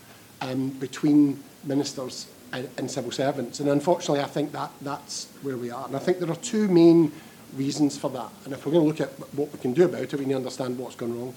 um, 0.42 0.70
between 0.70 1.44
ministers 1.64 2.28
and, 2.52 2.70
and 2.78 2.90
civil 2.90 3.12
servants. 3.12 3.60
And 3.60 3.70
unfortunately, 3.70 4.22
I 4.22 4.28
think 4.28 4.52
that 4.54 4.72
that's 4.82 5.28
where 5.42 5.58
we 5.58 5.70
are. 5.72 5.86
And 5.86 5.96
I 5.96 6.00
think 6.00 6.20
there 6.20 6.32
are 6.32 6.36
two 6.38 6.68
main 6.68 7.12
reasons 7.56 7.98
for 7.98 8.10
that. 8.12 8.30
And 8.44 8.54
if 8.54 8.66
we're 8.66 8.72
going 8.72 8.84
to 8.84 8.88
look 8.88 9.02
at 9.02 9.12
what 9.36 9.52
we 9.52 9.60
can 9.60 9.74
do 9.74 9.86
about 9.86 10.02
it, 10.02 10.14
we 10.14 10.26
need 10.26 10.34
to 10.34 10.38
understand 10.38 10.78
what's 10.78 10.96
gone 10.96 11.18
wrong. 11.18 11.34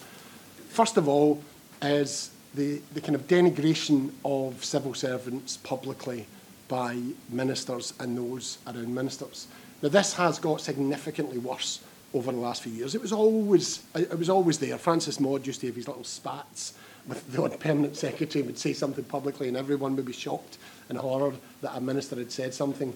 First 0.69 0.97
of 0.97 1.09
all, 1.09 1.43
is 1.83 2.31
the, 2.55 2.81
the 2.95 3.01
kind 3.01 3.15
of 3.15 3.27
denigration 3.29 4.11
of 4.25 4.65
civil 4.65 4.95
servants 4.95 5.57
publicly 5.59 6.27
by 6.69 7.01
ministers 7.31 7.95
and 8.01 8.17
those 8.17 8.59
around 8.67 8.93
ministers. 8.93 9.47
Now, 9.83 9.89
this 9.89 10.13
has 10.15 10.39
got 10.39 10.61
significantly 10.61 11.39
worse 11.39 11.81
over 12.15 12.33
the 12.33 12.39
last 12.39 12.63
few 12.63 12.73
years. 12.73 12.95
It 12.95 13.01
was 13.01 13.13
always, 13.13 13.85
it 13.95 14.19
was 14.19 14.29
always 14.29 14.59
there. 14.59 14.79
Francis 14.79 15.21
Maud 15.21 15.47
used 15.47 15.61
to 15.61 15.67
have 15.67 15.77
his 15.77 15.89
little 15.89 16.05
spats 16.05 16.75
with 17.07 17.31
the 17.33 17.43
odd 17.43 17.59
permanent 17.61 17.97
secretary 17.97 18.43
would 18.43 18.59
say 18.59 18.73
something 18.73 19.05
publicly 19.05 19.49
and 19.49 19.57
everyone 19.57 19.97
would 19.97 20.05
be 20.05 20.13
shocked 20.13 20.59
and 20.89 20.99
horror 20.99 21.33
that 21.63 21.77
a 21.77 21.81
minister 21.81 22.17
had 22.17 22.31
said 22.31 22.53
something. 22.53 22.95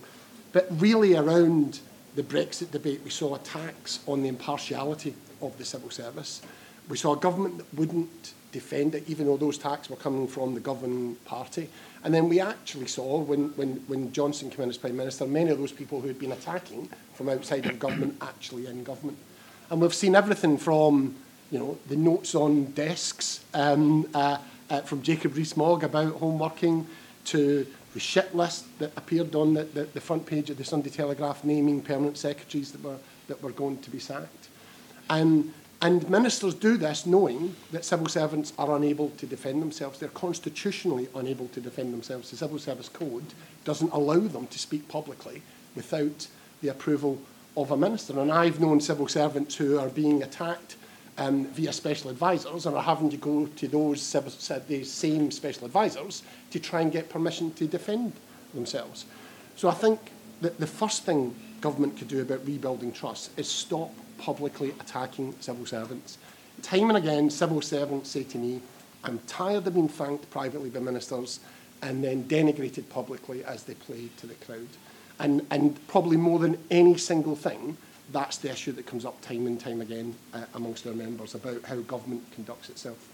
But 0.52 0.66
really 0.70 1.16
around 1.16 1.80
the 2.14 2.22
Brexit 2.22 2.70
debate, 2.70 3.00
we 3.04 3.10
saw 3.10 3.34
attacks 3.34 4.00
on 4.06 4.22
the 4.22 4.28
impartiality 4.28 5.14
of 5.40 5.56
the 5.58 5.64
civil 5.64 5.90
service. 5.90 6.42
We 6.88 6.96
saw 6.96 7.14
a 7.14 7.16
government 7.16 7.58
that 7.58 7.74
wouldn't 7.74 8.34
defend 8.52 8.94
it, 8.94 9.04
even 9.08 9.26
though 9.26 9.36
those 9.36 9.56
attacks 9.56 9.88
were 9.88 9.96
coming 9.96 10.28
from 10.28 10.54
the 10.54 10.60
governing 10.60 11.16
party. 11.24 11.68
And 12.04 12.12
then 12.12 12.28
we 12.28 12.40
actually 12.40 12.86
saw, 12.86 13.18
when, 13.18 13.48
when, 13.56 13.76
when 13.86 14.12
Johnson 14.12 14.50
came 14.50 14.64
in 14.64 14.68
as 14.68 14.76
Prime 14.76 14.96
Minister, 14.96 15.26
many 15.26 15.50
of 15.50 15.58
those 15.58 15.72
people 15.72 16.00
who 16.00 16.08
had 16.08 16.18
been 16.18 16.32
attacking 16.32 16.88
from 17.14 17.28
outside 17.28 17.64
of 17.66 17.78
government 17.78 18.16
actually 18.20 18.66
in 18.66 18.84
government. 18.84 19.18
And 19.70 19.80
we've 19.80 19.94
seen 19.94 20.14
everything 20.14 20.58
from 20.58 21.14
you 21.50 21.58
know, 21.58 21.78
the 21.88 21.96
notes 21.96 22.34
on 22.34 22.64
desks 22.72 23.44
um, 23.54 24.08
uh, 24.14 24.38
uh, 24.68 24.80
from 24.82 25.02
Jacob 25.02 25.36
Rees-Mogg 25.36 25.84
about 25.84 26.14
home 26.14 26.38
working 26.38 26.86
to 27.26 27.66
the 27.94 28.00
shit 28.00 28.34
list 28.34 28.66
that 28.78 28.92
appeared 28.96 29.34
on 29.34 29.54
the, 29.54 29.64
the, 29.64 29.84
the 29.84 30.00
front 30.00 30.26
page 30.26 30.50
of 30.50 30.56
the 30.56 30.64
Sunday 30.64 30.90
Telegraph 30.90 31.44
naming 31.44 31.82
permanent 31.82 32.16
secretaries 32.16 32.72
that 32.72 32.82
were, 32.82 32.98
that 33.28 33.42
were 33.42 33.52
going 33.52 33.78
to 33.78 33.90
be 33.90 33.98
sacked. 33.98 34.48
And, 35.10 35.52
and 35.82 36.08
ministers 36.08 36.54
do 36.54 36.76
this 36.76 37.04
knowing 37.04 37.54
that 37.70 37.84
civil 37.84 38.06
servants 38.06 38.52
are 38.58 38.74
unable 38.76 39.10
to 39.10 39.26
defend 39.26 39.60
themselves. 39.60 39.98
They're 39.98 40.08
constitutionally 40.08 41.08
unable 41.14 41.48
to 41.48 41.60
defend 41.60 41.92
themselves. 41.92 42.30
The 42.30 42.36
Civil 42.36 42.58
Service 42.58 42.88
Code 42.88 43.34
doesn't 43.64 43.92
allow 43.92 44.20
them 44.20 44.46
to 44.46 44.58
speak 44.58 44.88
publicly 44.88 45.42
without 45.76 46.28
the 46.62 46.68
approval 46.68 47.18
of 47.56 47.70
a 47.70 47.76
minister. 47.76 48.18
And 48.18 48.32
I've 48.32 48.60
known 48.60 48.80
civil 48.80 49.08
servants 49.08 49.56
who 49.56 49.78
are 49.78 49.88
being 49.88 50.22
attacked 50.22 50.76
um, 51.22 51.46
via 51.46 51.72
special 51.72 52.10
advisors 52.10 52.66
and 52.66 52.76
are 52.76 52.82
having 52.82 53.10
to 53.10 53.16
go 53.16 53.46
to 53.46 53.68
those 53.68 54.12
the 54.68 54.84
same 54.84 55.30
special 55.30 55.66
advisors 55.66 56.22
to 56.50 56.58
try 56.58 56.80
and 56.80 56.92
get 56.92 57.08
permission 57.08 57.52
to 57.54 57.66
defend 57.66 58.12
themselves. 58.54 59.04
So 59.56 59.68
I 59.68 59.74
think 59.74 60.00
that 60.40 60.58
the 60.58 60.66
first 60.66 61.04
thing 61.04 61.34
government 61.60 61.96
could 61.96 62.08
do 62.08 62.20
about 62.20 62.44
rebuilding 62.46 62.92
trust 62.92 63.30
is 63.38 63.48
stop 63.48 63.90
publicly 64.18 64.70
attacking 64.80 65.34
civil 65.40 65.66
servants. 65.66 66.18
Time 66.62 66.88
and 66.90 66.98
again, 66.98 67.30
civil 67.30 67.62
servants 67.62 68.10
say 68.10 68.24
to 68.24 68.38
me, 68.38 68.60
I'm 69.04 69.18
tired 69.26 69.66
of 69.66 69.74
being 69.74 69.88
thanked 69.88 70.30
privately 70.30 70.70
by 70.70 70.80
ministers 70.80 71.40
and 71.82 72.02
then 72.02 72.24
denigrated 72.24 72.88
publicly 72.88 73.44
as 73.44 73.64
they 73.64 73.74
play 73.74 74.08
to 74.18 74.26
the 74.26 74.34
crowd. 74.34 74.68
And, 75.18 75.46
and 75.50 75.86
probably 75.88 76.16
more 76.16 76.38
than 76.38 76.58
any 76.70 76.96
single 76.98 77.36
thing, 77.36 77.76
that's 78.12 78.36
the 78.38 78.50
issue 78.50 78.72
that 78.72 78.86
comes 78.86 79.04
up 79.04 79.20
time 79.22 79.46
and 79.46 79.58
time 79.58 79.80
again 79.80 80.14
uh, 80.34 80.44
amongst 80.54 80.86
our 80.86 80.92
members 80.92 81.34
about 81.34 81.62
how 81.64 81.76
government 81.80 82.22
conducts 82.34 82.68
itself. 82.68 83.08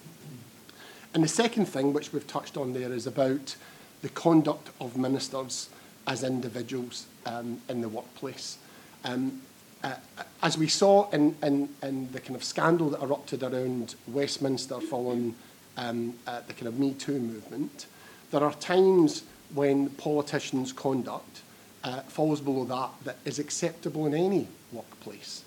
And 1.14 1.24
the 1.24 1.28
second 1.28 1.66
thing, 1.66 1.92
which 1.92 2.12
we've 2.12 2.26
touched 2.26 2.56
on 2.56 2.74
there, 2.74 2.92
is 2.92 3.06
about 3.06 3.56
the 4.02 4.08
conduct 4.10 4.70
of 4.80 4.96
ministers 4.96 5.70
as 6.06 6.22
individuals 6.22 7.06
um, 7.26 7.60
in 7.68 7.80
the 7.80 7.88
workplace. 7.88 8.58
Um, 9.04 9.40
uh, 9.82 9.94
as 10.42 10.58
we 10.58 10.66
saw 10.66 11.08
in, 11.10 11.36
in, 11.42 11.68
in 11.82 12.10
the 12.12 12.20
kind 12.20 12.34
of 12.34 12.42
scandal 12.42 12.90
that 12.90 13.02
erupted 13.02 13.42
around 13.42 13.94
Westminster 14.08 14.80
following 14.80 15.34
um, 15.76 16.14
uh, 16.26 16.40
the 16.46 16.52
kind 16.52 16.66
of 16.66 16.78
Me 16.78 16.94
Too 16.94 17.20
movement, 17.20 17.86
there 18.30 18.42
are 18.42 18.54
times 18.54 19.22
when 19.54 19.90
politicians' 19.90 20.72
conduct 20.72 21.42
uh, 21.84 22.00
falls 22.00 22.40
below 22.40 22.64
that 22.64 22.90
that 23.04 23.16
is 23.24 23.38
acceptable 23.38 24.06
in 24.06 24.14
any 24.14 24.48
workplace. 24.72 25.44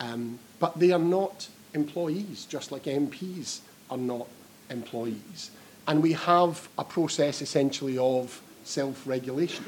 Um, 0.00 0.38
but 0.58 0.78
they 0.78 0.92
are 0.92 0.98
not 0.98 1.48
employees, 1.74 2.46
just 2.46 2.72
like 2.72 2.84
MPs 2.84 3.60
are 3.90 3.98
not 3.98 4.26
employees. 4.70 5.50
And 5.86 6.02
we 6.02 6.12
have 6.12 6.68
a 6.78 6.84
process 6.84 7.42
essentially 7.42 7.98
of 7.98 8.40
self-regulation. 8.64 9.64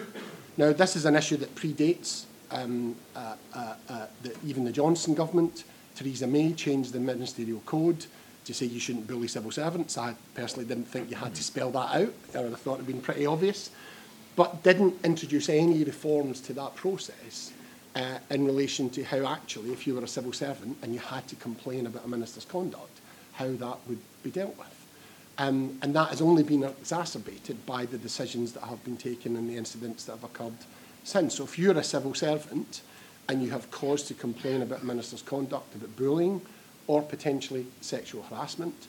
Now, 0.56 0.72
this 0.72 0.96
is 0.96 1.04
an 1.04 1.16
issue 1.16 1.36
that 1.36 1.54
predates 1.54 2.24
um, 2.50 2.96
uh, 3.14 3.34
uh, 3.54 3.74
uh, 3.88 4.06
the, 4.22 4.34
even 4.44 4.64
the 4.64 4.72
Johnson 4.72 5.14
government. 5.14 5.64
Theresa 5.94 6.26
May 6.26 6.52
changed 6.52 6.92
the 6.92 7.00
ministerial 7.00 7.60
code 7.66 8.06
to 8.44 8.54
say 8.54 8.66
you 8.66 8.80
shouldn't 8.80 9.06
bully 9.06 9.28
civil 9.28 9.50
servants. 9.50 9.98
I 9.98 10.14
personally 10.34 10.66
didn't 10.66 10.86
think 10.86 11.10
you 11.10 11.16
had 11.16 11.34
to 11.34 11.42
spell 11.42 11.70
that 11.72 11.94
out. 11.94 12.14
I 12.34 12.38
would 12.38 12.50
have 12.50 12.60
thought 12.60 12.74
it 12.74 12.78
had 12.78 12.86
been 12.86 13.00
pretty 13.00 13.26
obvious. 13.26 13.70
But 14.36 14.62
didn't 14.62 14.94
introduce 15.04 15.48
any 15.48 15.82
reforms 15.82 16.40
to 16.42 16.52
that 16.54 16.76
process 16.76 17.52
uh, 17.96 18.18
in 18.30 18.44
relation 18.44 18.90
to 18.90 19.02
how 19.02 19.26
actually, 19.26 19.72
if 19.72 19.86
you 19.86 19.94
were 19.94 20.04
a 20.04 20.08
civil 20.08 20.32
servant 20.32 20.76
and 20.82 20.92
you 20.92 21.00
had 21.00 21.26
to 21.28 21.36
complain 21.36 21.86
about 21.86 22.04
a 22.04 22.08
minister's 22.08 22.44
conduct, 22.44 23.00
how 23.32 23.46
that 23.46 23.78
would 23.88 23.98
be 24.22 24.30
dealt 24.30 24.56
with. 24.58 24.86
Um, 25.38 25.78
and 25.82 25.94
that 25.94 26.10
has 26.10 26.20
only 26.20 26.42
been 26.42 26.62
exacerbated 26.62 27.64
by 27.64 27.86
the 27.86 27.98
decisions 27.98 28.52
that 28.52 28.64
have 28.64 28.82
been 28.84 28.96
taken 28.96 29.36
and 29.36 29.48
the 29.48 29.56
incidents 29.56 30.04
that 30.04 30.12
have 30.12 30.24
occurred 30.24 30.54
since. 31.04 31.36
So 31.36 31.44
if 31.44 31.58
you're 31.58 31.76
a 31.76 31.84
civil 31.84 32.14
servant 32.14 32.82
and 33.28 33.42
you 33.42 33.50
have 33.50 33.70
cause 33.70 34.02
to 34.04 34.14
complain 34.14 34.62
about 34.62 34.82
a 34.82 34.86
minister's 34.86 35.22
conduct, 35.22 35.74
about 35.74 35.96
bullying 35.96 36.42
or 36.86 37.02
potentially 37.02 37.66
sexual 37.80 38.22
harassment, 38.24 38.88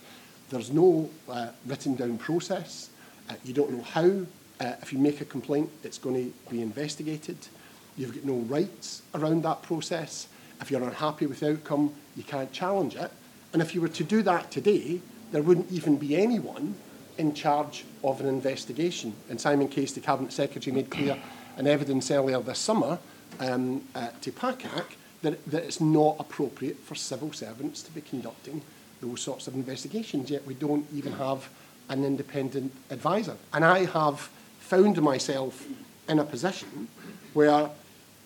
there's 0.49 0.71
no 0.71 1.09
uh, 1.29 1.49
written 1.65 1.95
down 1.95 2.17
process. 2.17 2.89
Uh, 3.29 3.33
you 3.43 3.53
don't 3.53 3.71
know 3.71 3.83
how. 3.83 4.25
Uh, 4.59 4.75
if 4.81 4.91
you 4.91 4.99
make 4.99 5.21
a 5.21 5.25
complaint, 5.25 5.69
it's 5.83 5.97
going 5.97 6.15
to 6.15 6.49
be 6.49 6.61
investigated. 6.61 7.37
You've 7.97 8.13
got 8.13 8.25
no 8.25 8.35
rights 8.35 9.01
around 9.15 9.43
that 9.43 9.63
process. 9.63 10.27
If 10.61 10.71
you're 10.71 10.83
unhappy 10.83 11.25
with 11.25 11.39
the 11.39 11.51
outcome, 11.51 11.93
you 12.15 12.23
can't 12.23 12.51
challenge 12.51 12.95
it. 12.95 13.11
And 13.53 13.61
if 13.61 13.73
you 13.73 13.81
were 13.81 13.87
to 13.89 14.03
do 14.03 14.21
that 14.23 14.51
today, 14.51 15.01
there 15.31 15.41
wouldn't 15.41 15.71
even 15.71 15.97
be 15.97 16.15
anyone 16.15 16.75
in 17.17 17.33
charge 17.33 17.85
of 18.03 18.21
an 18.21 18.27
investigation. 18.27 19.13
And 19.29 19.41
Simon 19.41 19.67
Case, 19.67 19.93
the 19.93 19.99
Cabinet 19.99 20.31
Secretary, 20.31 20.75
made 20.75 20.89
clear 20.89 21.17
in 21.57 21.67
evidence 21.67 22.11
earlier 22.11 22.39
this 22.39 22.59
summer 22.59 22.99
um, 23.39 23.83
uh, 23.95 24.09
to 24.21 24.31
PACAC 24.31 24.85
that, 25.23 25.43
that 25.45 25.63
it's 25.63 25.81
not 25.81 26.15
appropriate 26.19 26.77
for 26.77 26.95
civil 26.95 27.33
servants 27.33 27.81
to 27.81 27.91
be 27.91 28.01
conducting 28.01 28.61
those 29.01 29.21
sorts 29.21 29.47
of 29.47 29.55
investigations, 29.55 30.29
yet 30.29 30.45
we 30.45 30.53
don't 30.53 30.85
even 30.93 31.13
have 31.13 31.49
an 31.89 32.03
independent 32.03 32.71
advisor. 32.89 33.35
And 33.53 33.63
I 33.63 33.85
have 33.85 34.29
found 34.59 35.01
myself 35.01 35.65
in 36.07 36.19
a 36.19 36.23
position 36.23 36.87
where 37.33 37.69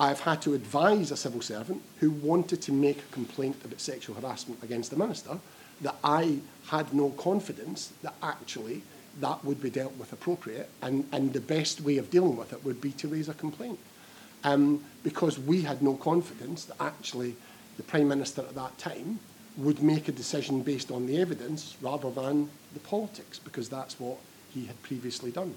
I've 0.02 0.22
had 0.22 0.42
to 0.42 0.56
advise 0.56 1.12
a 1.12 1.16
civil 1.16 1.42
servant 1.42 1.84
who 2.00 2.10
wanted 2.10 2.60
to 2.64 2.72
make 2.72 2.98
a 2.98 3.14
complaint 3.14 3.58
about 3.64 3.80
sexual 3.80 4.16
harassment 4.16 4.64
against 4.64 4.90
the 4.90 4.98
minister 4.98 5.38
that 5.82 5.96
I 6.04 6.40
had 6.70 6.92
no 6.92 7.10
confidence 7.12 7.94
that 8.02 8.16
actually 8.24 8.82
that 9.20 9.46
would 9.46 9.62
be 9.62 9.70
dealt 9.70 9.96
with 9.98 10.12
appropriate 10.12 10.72
and, 10.82 11.08
and 11.12 11.34
the 11.34 11.40
best 11.40 11.82
way 11.82 12.00
of 12.00 12.10
dealing 12.10 12.36
with 12.36 12.52
it 12.52 12.66
would 12.66 12.82
be 12.82 12.92
to 12.94 13.08
raise 13.08 13.30
a 13.30 13.36
complaint. 13.36 13.78
Um, 14.44 14.84
because 15.04 15.38
we 15.38 15.62
had 15.62 15.84
no 15.84 15.94
confidence 15.94 16.66
that 16.66 16.82
actually 16.82 17.36
the 17.78 17.84
Prime 17.84 18.08
Minister 18.08 18.42
at 18.42 18.56
that 18.56 18.76
time 18.80 19.20
would 19.56 19.84
make 19.84 20.08
a 20.08 20.12
decision 20.12 20.64
based 20.64 20.90
on 20.90 21.06
the 21.06 21.22
evidence 21.22 21.78
rather 21.80 22.10
than 22.10 22.50
the 22.74 22.80
politics, 22.80 23.38
because 23.38 23.70
that's 23.70 24.00
what 24.00 24.18
he 24.52 24.66
had 24.66 24.82
previously 24.82 25.30
done. 25.30 25.54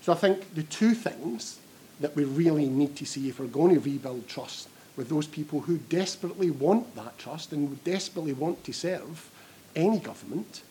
So 0.00 0.12
I 0.12 0.16
think 0.16 0.56
the 0.56 0.64
two 0.64 0.94
things 0.94 1.60
that 2.00 2.16
we 2.16 2.24
really 2.24 2.66
need 2.66 2.96
to 2.96 3.06
see 3.06 3.28
if 3.28 3.38
we're 3.38 3.46
going 3.46 3.74
to 3.74 3.80
rebuild 3.80 4.26
trust 4.28 4.68
with 4.96 5.08
those 5.08 5.26
people 5.26 5.60
who 5.60 5.78
desperately 5.78 6.50
want 6.50 6.94
that 6.96 7.16
trust 7.18 7.52
and 7.52 7.82
desperately 7.84 8.32
want 8.32 8.62
to 8.64 8.72
serve 8.72 9.30
any 9.76 9.98
government 9.98 10.62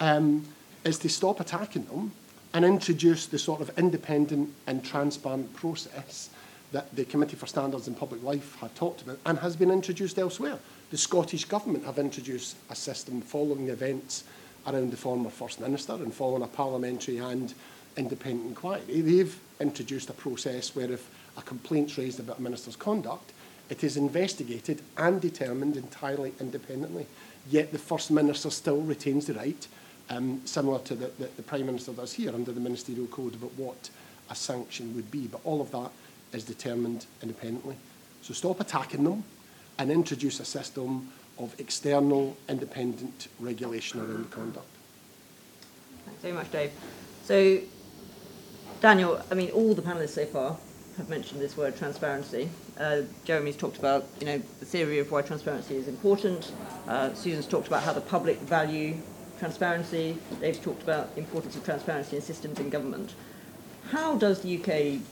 um, 0.00 0.46
is 0.84 0.98
to 0.98 1.08
stop 1.08 1.40
attacking 1.40 1.84
them 1.86 2.12
and 2.54 2.64
introduce 2.64 3.26
the 3.26 3.38
sort 3.38 3.60
of 3.60 3.76
independent 3.78 4.50
and 4.66 4.84
transparent 4.84 5.54
process 5.56 6.30
that 6.72 6.94
the 6.94 7.04
Committee 7.04 7.36
for 7.36 7.46
Standards 7.46 7.88
in 7.88 7.94
Public 7.94 8.22
Life 8.22 8.56
had 8.60 8.74
talked 8.74 9.02
about 9.02 9.18
and 9.26 9.38
has 9.38 9.56
been 9.56 9.70
introduced 9.70 10.18
elsewhere. 10.18 10.58
The 10.90 10.96
Scottish 10.96 11.44
Government 11.44 11.84
have 11.84 11.98
introduced 11.98 12.56
a 12.70 12.74
system 12.74 13.20
following 13.20 13.66
the 13.66 13.72
events 13.72 14.24
around 14.66 14.90
the 14.90 14.96
former 14.96 15.30
First 15.30 15.60
Minister 15.60 15.94
and 15.94 16.12
following 16.12 16.42
a 16.42 16.48
parliamentary 16.48 17.18
and 17.18 17.54
independent 17.96 18.48
inquiry. 18.48 18.82
They've 18.88 19.38
introduced 19.60 20.10
a 20.10 20.12
process 20.12 20.74
where 20.76 20.90
if 20.90 21.08
a 21.36 21.42
complaint's 21.42 21.98
raised 21.98 22.20
about 22.20 22.38
a 22.38 22.42
minister's 22.42 22.76
conduct, 22.76 23.32
it 23.68 23.82
is 23.82 23.96
investigated 23.96 24.82
and 24.96 25.20
determined 25.20 25.76
entirely 25.76 26.32
independently. 26.40 27.06
Yet 27.50 27.72
the 27.72 27.78
First 27.78 28.10
Minister 28.10 28.50
still 28.50 28.80
retains 28.80 29.26
the 29.26 29.34
right, 29.34 29.66
um, 30.10 30.40
similar 30.44 30.78
to 30.80 30.94
the, 30.94 31.10
the, 31.18 31.28
the 31.36 31.42
Prime 31.42 31.66
Minister 31.66 31.92
does 31.92 32.12
here 32.12 32.32
under 32.34 32.52
the 32.52 32.60
Ministerial 32.60 33.06
Code, 33.06 33.34
about 33.34 33.52
what 33.56 33.90
a 34.30 34.34
sanction 34.34 34.94
would 34.94 35.10
be. 35.10 35.26
But 35.26 35.40
all 35.44 35.60
of 35.60 35.70
that 35.72 35.90
is 36.32 36.44
determined 36.44 37.06
independently. 37.22 37.76
So 38.22 38.34
stop 38.34 38.60
attacking 38.60 39.04
them 39.04 39.24
and 39.78 39.90
introduce 39.90 40.40
a 40.40 40.44
system 40.44 41.12
of 41.38 41.54
external 41.58 42.36
independent 42.48 43.28
regulation 43.40 44.00
around 44.00 44.30
conduct. 44.30 44.66
Thanks 46.06 46.22
very 46.22 46.34
much, 46.34 46.50
Dave. 46.50 46.72
So 47.24 47.58
Daniel, 48.86 49.20
I 49.32 49.34
mean, 49.34 49.50
all 49.50 49.74
the 49.74 49.82
panelists 49.82 50.10
so 50.10 50.24
far 50.26 50.56
have 50.96 51.08
mentioned 51.08 51.40
this 51.40 51.56
word 51.56 51.76
transparency. 51.76 52.48
Uh, 52.78 53.00
Jeremy's 53.24 53.56
talked 53.56 53.78
about, 53.78 54.06
you 54.20 54.26
know, 54.26 54.38
the 54.60 54.64
theory 54.64 55.00
of 55.00 55.10
why 55.10 55.22
transparency 55.22 55.74
is 55.74 55.88
important. 55.88 56.52
Uh, 56.86 57.12
Susan's 57.12 57.48
talked 57.48 57.66
about 57.66 57.82
how 57.82 57.92
the 57.92 58.00
public 58.00 58.38
value 58.42 58.96
transparency. 59.40 60.16
Dave's 60.40 60.60
talked 60.60 60.84
about 60.84 61.12
the 61.16 61.20
importance 61.20 61.56
of 61.56 61.64
transparency 61.64 62.14
in 62.14 62.22
systems 62.22 62.60
in 62.60 62.70
government. 62.70 63.14
How 63.90 64.14
does 64.18 64.42
the 64.42 64.56
UK 64.56 65.02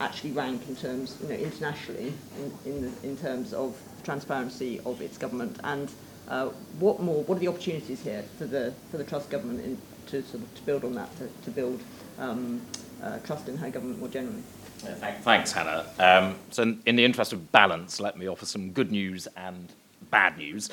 actually 0.00 0.30
rank 0.30 0.66
in 0.66 0.74
terms, 0.76 1.18
you 1.20 1.28
know, 1.28 1.34
internationally, 1.34 2.14
in, 2.38 2.72
in, 2.72 2.94
in 3.02 3.18
terms 3.18 3.52
of 3.52 3.76
transparency 4.02 4.80
of 4.86 5.02
its 5.02 5.18
government, 5.18 5.60
and 5.64 5.92
uh, 6.28 6.46
what 6.78 7.00
more, 7.02 7.22
what 7.24 7.36
are 7.36 7.40
the 7.40 7.48
opportunities 7.48 8.00
here 8.00 8.24
for 8.38 8.46
the 8.46 8.72
for 8.90 8.96
the 8.96 9.04
Truss 9.04 9.26
government 9.26 9.62
in, 9.62 9.76
to 10.06 10.22
sort 10.22 10.42
of 10.42 10.54
to 10.54 10.62
build 10.62 10.84
on 10.84 10.94
that, 10.94 11.14
to, 11.18 11.28
to 11.44 11.50
build 11.50 11.82
um, 12.18 12.62
uh, 13.02 13.18
trust 13.18 13.48
in 13.48 13.56
her 13.56 13.70
government 13.70 13.98
more 13.98 14.08
generally? 14.08 14.42
Yeah, 14.84 14.94
thanks, 14.94 15.52
Hannah. 15.52 15.86
Um, 15.98 16.36
so, 16.50 16.62
in, 16.62 16.82
in 16.86 16.96
the 16.96 17.04
interest 17.04 17.32
of 17.32 17.52
balance, 17.52 18.00
let 18.00 18.16
me 18.16 18.28
offer 18.28 18.46
some 18.46 18.70
good 18.70 18.90
news 18.90 19.28
and 19.36 19.68
bad 20.10 20.38
news. 20.38 20.70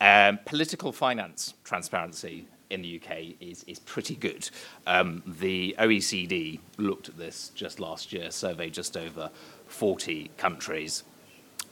Um, 0.00 0.38
political 0.44 0.92
finance 0.92 1.54
transparency 1.64 2.46
in 2.70 2.82
the 2.82 3.00
UK 3.00 3.34
is, 3.40 3.64
is 3.64 3.78
pretty 3.78 4.14
good. 4.14 4.50
Um, 4.86 5.22
the 5.26 5.74
OECD 5.78 6.60
looked 6.78 7.08
at 7.08 7.16
this 7.16 7.50
just 7.54 7.80
last 7.80 8.12
year, 8.12 8.30
surveyed 8.30 8.74
just 8.74 8.96
over 8.96 9.30
40 9.68 10.30
countries, 10.36 11.04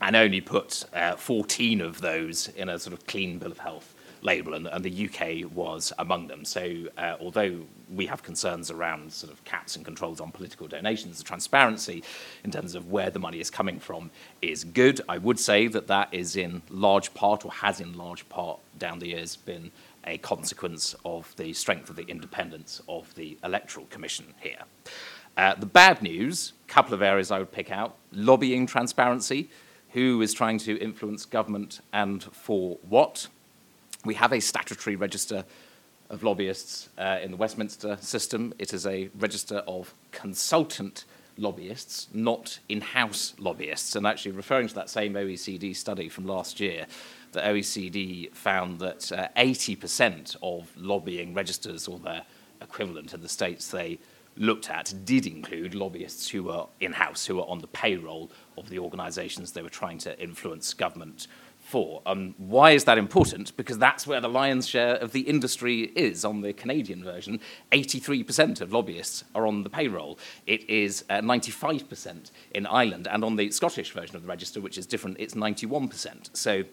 and 0.01 0.17
only 0.17 0.41
put 0.41 0.85
uh, 0.95 1.17
14 1.17 1.81
of 1.81 2.01
those 2.01 2.49
in 2.49 2.69
a 2.69 2.79
sort 2.79 2.95
of 2.95 3.07
clean 3.07 3.39
bill 3.39 3.53
of 3.53 3.59
health 3.59 3.95
label, 4.23 4.55
and, 4.55 4.67
and 4.69 4.85
the 4.85 5.09
UK 5.09 5.51
was 5.55 5.93
among 5.99 6.29
them. 6.29 6.45
So, 6.45 6.87
uh, 6.97 7.17
although 7.21 7.61
we 7.93 8.07
have 8.07 8.23
concerns 8.23 8.71
around 8.71 9.13
sort 9.13 9.33
of 9.33 9.45
caps 9.45 9.77
and 9.77 9.85
controls 9.85 10.21
on 10.21 10.33
political 10.33 10.67
donations, 10.67 11.19
the 11.19 11.25
transparency 11.25 12.03
in 12.45 12.51
terms 12.51 12.75
of 12.75 12.91
where 12.91 13.11
the 13.11 13.19
money 13.19 13.41
is 13.41 13.51
coming 13.51 13.79
from 13.79 14.11
is 14.43 14.65
good. 14.65 15.01
I 15.09 15.19
would 15.19 15.39
say 15.39 15.67
that 15.69 15.87
that 15.89 16.09
is 16.13 16.37
in 16.37 16.63
large 16.71 17.13
part, 17.15 17.45
or 17.45 17.53
has 17.53 17.81
in 17.81 17.93
large 17.95 18.29
part 18.29 18.61
down 18.79 18.99
the 18.99 19.09
years, 19.09 19.37
been 19.37 19.71
a 20.07 20.19
consequence 20.19 20.95
of 21.05 21.35
the 21.37 21.53
strength 21.53 21.89
of 21.91 21.97
the 21.97 22.05
independence 22.05 22.81
of 22.89 23.15
the 23.15 23.39
Electoral 23.43 23.87
Commission 23.87 24.35
here. 24.41 24.61
Uh, 25.37 25.55
the 25.55 25.67
bad 25.67 26.03
news, 26.03 26.53
a 26.69 26.73
couple 26.73 26.95
of 26.95 27.03
areas 27.03 27.31
I 27.31 27.39
would 27.39 27.53
pick 27.53 27.71
out 27.71 27.97
lobbying 28.13 28.67
transparency. 28.67 29.51
Who 29.91 30.21
is 30.23 30.35
trying 30.35 30.59
to 30.61 30.79
influence 30.79 31.25
government 31.25 31.81
and 31.93 32.23
for 32.23 32.79
what? 32.89 33.29
We 34.05 34.15
have 34.15 34.33
a 34.33 34.41
statutory 34.41 34.97
register 34.97 35.45
of 36.11 36.23
lobbyists 36.23 36.89
uh, 36.99 37.19
in 37.23 37.31
the 37.31 37.37
Westminster 37.37 37.97
system. 38.01 38.53
It 38.59 38.73
is 38.73 38.87
a 38.87 39.11
register 39.19 39.59
of 39.67 39.95
consultant 40.13 41.05
lobbyists, 41.37 42.09
not 42.13 42.59
in 42.69 42.81
house 42.81 43.35
lobbyists. 43.39 43.97
And 43.97 44.07
actually, 44.07 44.33
referring 44.33 44.69
to 44.69 44.75
that 44.75 44.91
same 44.91 45.15
OECD 45.15 45.75
study 45.75 46.09
from 46.09 46.27
last 46.27 46.61
year, 46.61 46.87
the 47.33 47.41
OECD 47.41 48.33
found 48.33 48.79
that 48.79 49.11
uh, 49.11 49.29
80% 49.37 50.37
of 50.43 50.71
lobbying 50.77 51.35
registers 51.35 51.89
or 51.89 51.99
their 51.99 52.23
equivalent 52.61 53.13
in 53.13 53.21
the 53.21 53.29
states 53.29 53.69
they 53.69 53.99
looked 54.37 54.71
at 54.71 54.93
did 55.05 55.27
include 55.27 55.75
lobbyists 55.75 56.29
who 56.29 56.45
were 56.45 56.67
in-house, 56.81 57.27
who 57.27 57.37
were 57.37 57.49
on 57.49 57.61
the 57.61 57.67
payroll 57.69 58.31
of 58.59 58.69
the 58.69 58.79
organisations 58.79 59.53
they 59.53 59.63
were 59.63 59.69
trying 59.69 59.99
to 59.99 60.21
influence 60.21 60.75
government 60.75 61.27
for. 61.65 62.03
Um, 62.07 62.35
why 62.37 62.73
is 62.73 62.85
that 62.85 62.99
important? 62.99 63.57
Because 63.57 63.79
that's 63.79 64.07
where 64.07 64.21
the 64.21 64.29
lion's 64.29 64.69
share 64.69 64.97
of 64.97 65.13
the 65.13 65.23
industry 65.23 65.93
is. 65.97 66.25
On 66.25 66.43
the 66.43 66.53
Canadian 66.53 67.03
version, 67.03 67.41
83% 67.73 68.61
of 68.61 68.73
lobbyists 68.73 69.25
are 69.35 69.47
on 69.47 69.63
the 69.63 69.71
payroll. 69.71 70.19
It 70.47 70.69
is 70.69 71.05
uh, 71.09 71.21
95% 71.21 72.31
in 72.55 72.67
Ireland. 72.67 73.09
And 73.11 73.25
on 73.25 73.37
the 73.37 73.51
Scottish 73.51 73.93
version 73.93 74.15
of 74.15 74.23
the 74.23 74.29
register, 74.29 74.61
which 74.61 74.79
is 74.79 74.87
different, 74.87 75.17
it's 75.19 75.35
91%. 75.35 76.37
So 76.37 76.65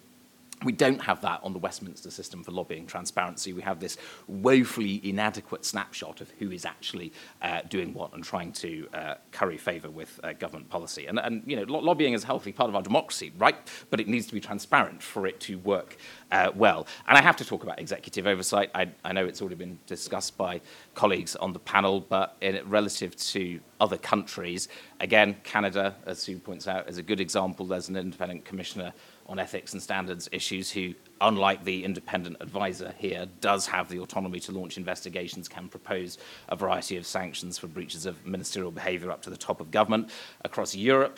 we 0.64 0.72
don't 0.72 1.02
have 1.02 1.22
that 1.22 1.40
on 1.44 1.54
the 1.54 1.60
Westminster 1.60 2.12
system 2.12 2.44
for 2.44 2.52
lobbying 2.52 2.86
transparency. 2.86 3.54
We 3.54 3.62
have 3.62 3.80
this 3.80 3.98
woefully 4.28 5.02
inadequate 5.08 5.66
snapshot 5.66 6.22
of 6.22 6.30
who 6.40 6.52
is 6.52 6.66
actually 6.66 7.14
uh, 7.42 7.62
doing 7.70 7.94
what 7.94 8.14
and 8.14 8.24
trying 8.24 8.52
to 8.54 8.88
uh, 8.94 9.16
curry 9.32 9.58
favour 9.58 9.90
with 9.90 10.20
uh, 10.24 10.34
government 10.34 10.70
policy. 10.70 11.08
And, 11.08 11.20
and 11.20 11.44
you 11.46 11.56
know, 11.56 11.64
lo- 11.64 11.80
lobbying 11.80 12.14
is 12.14 12.24
a 12.24 12.28
healthy 12.28 12.52
part 12.52 12.70
of 12.70 12.76
our 12.76 12.82
democracy, 12.82 13.32
right? 13.38 13.56
But 13.90 14.00
it 14.00 14.08
needs 14.08 14.28
to 14.28 14.34
be 14.34 14.40
transparent 14.40 15.02
for 15.02 15.26
it 15.26 15.40
to 15.42 15.58
work 15.60 15.98
uh, 16.32 16.52
well. 16.56 16.86
And 17.08 17.18
I 17.18 17.22
have 17.22 17.36
to 17.38 17.46
talk 17.46 17.64
about 17.64 17.80
executive 17.80 18.28
oversight. 18.28 18.70
I, 18.76 18.90
I 19.04 19.14
know 19.14 19.26
it's 19.26 19.42
already 19.42 19.56
been 19.56 19.80
discussed 19.88 20.38
by 20.38 20.62
colleagues 20.94 21.36
on 21.36 21.54
the 21.54 21.60
panel, 21.60 22.02
but 22.02 22.38
in, 22.42 22.60
relative 22.70 23.16
to 23.16 23.60
other 23.80 23.98
countries, 23.98 24.68
again, 25.00 25.36
Canada, 25.44 25.96
as 26.06 26.20
Sue 26.20 26.38
points 26.38 26.68
out, 26.68 26.88
is 26.88 26.98
a 27.00 27.04
good 27.04 27.20
example. 27.20 27.66
There's 27.66 27.90
an 27.90 27.98
independent 27.98 28.46
commissioner 28.46 28.94
on 29.32 29.40
ethics 29.40 29.72
and 29.72 29.82
standards 29.82 30.28
issues 30.34 30.70
who, 30.70 30.94
unlike 31.22 31.64
the 31.64 31.86
independent 31.86 32.36
advisor 32.42 32.94
here, 32.98 33.26
does 33.40 33.66
have 33.66 33.88
the 33.88 33.98
autonomy 33.98 34.42
to 34.42 34.52
launch 34.52 34.78
investigations, 34.78 35.48
can 35.48 35.70
propose 35.70 36.18
a 36.50 36.56
variety 36.56 36.98
of 36.98 37.08
sanctions 37.08 37.58
for 37.58 37.68
breaches 37.68 38.06
of 38.06 38.26
ministerial 38.26 38.72
behaviour 38.72 39.10
up 39.10 39.22
to 39.22 39.30
the 39.30 39.38
top 39.38 39.62
of 39.62 39.72
government. 39.72 40.10
Across 40.44 40.76
Europe, 40.76 41.18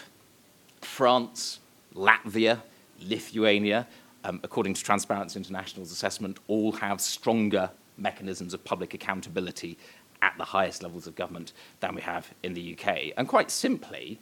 France, 0.82 1.60
Latvia, 1.96 2.62
Lithuania, 3.02 3.88
um, 4.24 4.40
according 4.44 4.76
to 4.76 4.84
Transparency 4.84 5.38
International's 5.40 5.92
assessment, 5.92 6.38
all 6.48 6.72
have 6.74 7.02
stronger 7.02 7.72
mechanisms 7.98 8.54
of 8.54 8.64
public 8.64 8.94
accountability 8.94 9.78
at 10.22 10.38
the 10.38 10.46
highest 10.46 10.84
levels 10.84 11.08
of 11.08 11.16
government 11.16 11.52
than 11.80 11.96
we 11.96 12.02
have 12.02 12.32
in 12.44 12.54
the 12.54 12.78
UK. 12.78 13.12
And 13.18 13.28
quite 13.28 13.50
simply, 13.50 14.20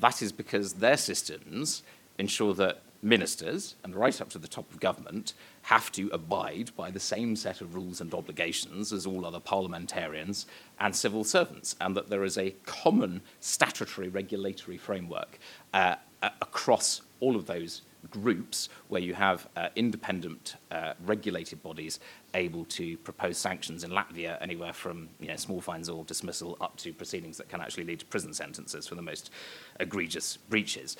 that 0.00 0.22
is 0.22 0.30
because 0.30 0.74
their 0.74 0.96
systems 0.96 1.82
ensure 2.18 2.54
that 2.54 2.82
ministers, 3.02 3.74
and 3.82 3.96
right 3.96 4.20
up 4.20 4.30
to 4.30 4.38
the 4.38 4.48
top 4.48 4.70
of 4.72 4.80
government, 4.80 5.34
have 5.62 5.90
to 5.92 6.08
abide 6.12 6.70
by 6.76 6.90
the 6.90 7.00
same 7.00 7.34
set 7.34 7.60
of 7.60 7.74
rules 7.74 8.00
and 8.00 8.14
obligations 8.14 8.92
as 8.92 9.06
all 9.06 9.26
other 9.26 9.40
parliamentarians 9.40 10.46
and 10.78 10.94
civil 10.94 11.24
servants, 11.24 11.74
and 11.80 11.96
that 11.96 12.08
there 12.08 12.24
is 12.24 12.38
a 12.38 12.54
common 12.64 13.20
statutory 13.40 14.08
regulatory 14.08 14.78
framework 14.78 15.38
uh, 15.74 15.96
across 16.40 17.02
all 17.20 17.34
of 17.34 17.46
those 17.46 17.82
groups 18.10 18.68
where 18.88 19.00
you 19.00 19.14
have 19.14 19.48
uh, 19.56 19.68
independent 19.76 20.56
uh, 20.70 20.92
regulated 21.06 21.62
bodies 21.62 22.00
able 22.34 22.64
to 22.64 22.96
propose 22.98 23.38
sanctions 23.38 23.84
in 23.84 23.90
Latvia 23.90 24.40
anywhere 24.40 24.72
from 24.72 25.08
you 25.20 25.28
know, 25.28 25.36
small 25.36 25.60
fines 25.60 25.88
or 25.88 26.04
dismissal 26.04 26.56
up 26.60 26.76
to 26.76 26.92
proceedings 26.92 27.36
that 27.36 27.48
can 27.48 27.60
actually 27.60 27.84
lead 27.84 28.00
to 28.00 28.06
prison 28.06 28.34
sentences 28.34 28.86
for 28.88 28.96
the 28.96 29.02
most 29.02 29.30
egregious 29.78 30.36
breaches. 30.36 30.96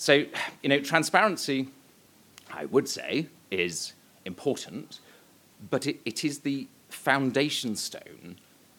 So, 0.00 0.24
you 0.62 0.70
know, 0.70 0.80
transparency, 0.80 1.68
I 2.50 2.64
would 2.64 2.88
say, 2.88 3.26
is 3.50 3.92
important, 4.24 4.98
but 5.68 5.86
it, 5.86 6.00
it 6.06 6.24
is 6.24 6.38
the 6.38 6.68
foundation 6.88 7.76
stone 7.76 8.36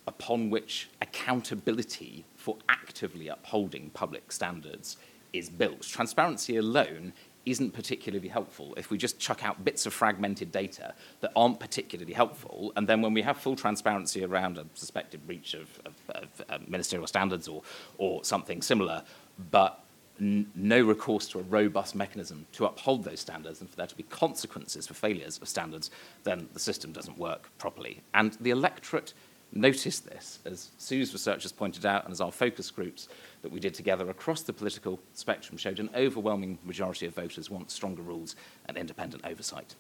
upon 0.08 0.50
which 0.50 0.90
accountability 1.00 2.26
for 2.38 2.58
actively 2.70 3.28
upholding 3.28 3.92
public 3.92 4.32
standards 4.32 4.98
is 5.32 5.48
built. 5.48 5.84
Transparency 5.84 6.58
alone 6.58 7.14
isn't 7.46 7.72
particularly 7.72 8.28
helpful 8.28 8.74
if 8.76 8.90
we 8.90 8.98
just 8.98 9.20
chuck 9.20 9.46
out 9.46 9.64
bits 9.64 9.86
of 9.86 9.94
fragmented 9.94 10.52
data 10.52 10.96
that 11.20 11.32
aren't 11.36 11.60
particularly 11.60 12.14
helpful. 12.14 12.74
And 12.76 12.88
then 12.88 13.00
when 13.04 13.14
we 13.14 13.22
have 13.22 13.38
full 13.38 13.56
transparency 13.56 14.26
around 14.26 14.58
a 14.58 14.66
suspected 14.74 15.28
breach 15.28 15.54
of, 15.54 15.70
of, 15.86 15.94
of 16.16 16.46
uh, 16.50 16.58
ministerial 16.68 17.06
standards 17.06 17.48
or, 17.48 17.62
or 18.00 18.24
something 18.24 18.64
similar, 18.64 19.04
but 19.52 19.81
no 20.22 20.82
recourse 20.82 21.28
to 21.28 21.40
a 21.40 21.42
robust 21.44 21.96
mechanism 21.96 22.46
to 22.52 22.66
uphold 22.66 23.04
those 23.04 23.20
standards 23.20 23.60
and 23.60 23.70
for 23.70 23.76
there 23.76 23.88
to 23.88 23.96
be 23.96 24.04
consequences 24.04 24.86
for 24.86 24.94
failures 24.94 25.40
of 25.42 25.48
standards, 25.48 25.90
then 26.24 26.48
the 26.54 26.60
system 26.60 26.92
doesn't 26.92 27.18
work 27.18 27.50
properly. 27.58 28.02
And 28.14 28.38
the 28.40 28.52
electorate 28.52 29.14
noticed 29.52 30.06
this, 30.06 30.40
as 30.46 30.70
Sue's 30.78 31.12
research 31.12 31.42
has 31.44 31.52
pointed 31.52 31.86
out, 31.86 32.04
and 32.04 32.12
as 32.12 32.22
our 32.22 32.32
focus 32.32 32.70
groups 32.70 33.10
that 33.42 33.52
we 33.52 33.60
did 33.60 33.74
together 33.74 34.10
across 34.10 34.44
the 34.44 34.54
political 34.54 35.00
spectrum 35.14 35.58
showed, 35.58 35.80
an 35.80 35.90
overwhelming 35.96 36.60
majority 36.64 37.08
of 37.08 37.16
voters 37.16 37.50
want 37.50 37.72
stronger 37.72 38.04
rules 38.04 38.36
and 38.68 38.78
independent 38.78 39.26
oversight. 39.26 39.76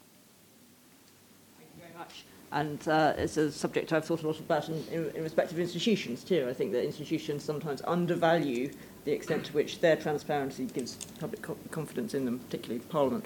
Thank 1.57 1.69
you 1.77 1.83
very 1.83 1.97
much. 1.97 2.25
And 2.51 2.85
uh, 2.87 3.13
it's 3.15 3.37
a 3.37 3.49
subject 3.49 3.93
I've 3.93 4.03
thought 4.03 4.23
a 4.23 4.27
lot 4.27 4.39
about 4.39 4.67
in, 4.67 5.11
in 5.15 5.23
respect 5.23 5.53
of 5.53 5.59
institutions 5.59 6.23
too. 6.23 6.47
I 6.49 6.53
think 6.53 6.73
that 6.73 6.83
institutions 6.83 7.43
sometimes 7.43 7.81
undervalue 7.83 8.71
the 9.05 9.11
extent 9.11 9.45
to 9.45 9.53
which 9.53 9.79
their 9.81 9.95
transparency 9.95 10.65
gives 10.65 10.95
public 11.19 11.41
co 11.41 11.57
confidence 11.71 12.13
in 12.13 12.25
them, 12.25 12.39
particularly 12.39 12.79
Parliament. 12.89 13.25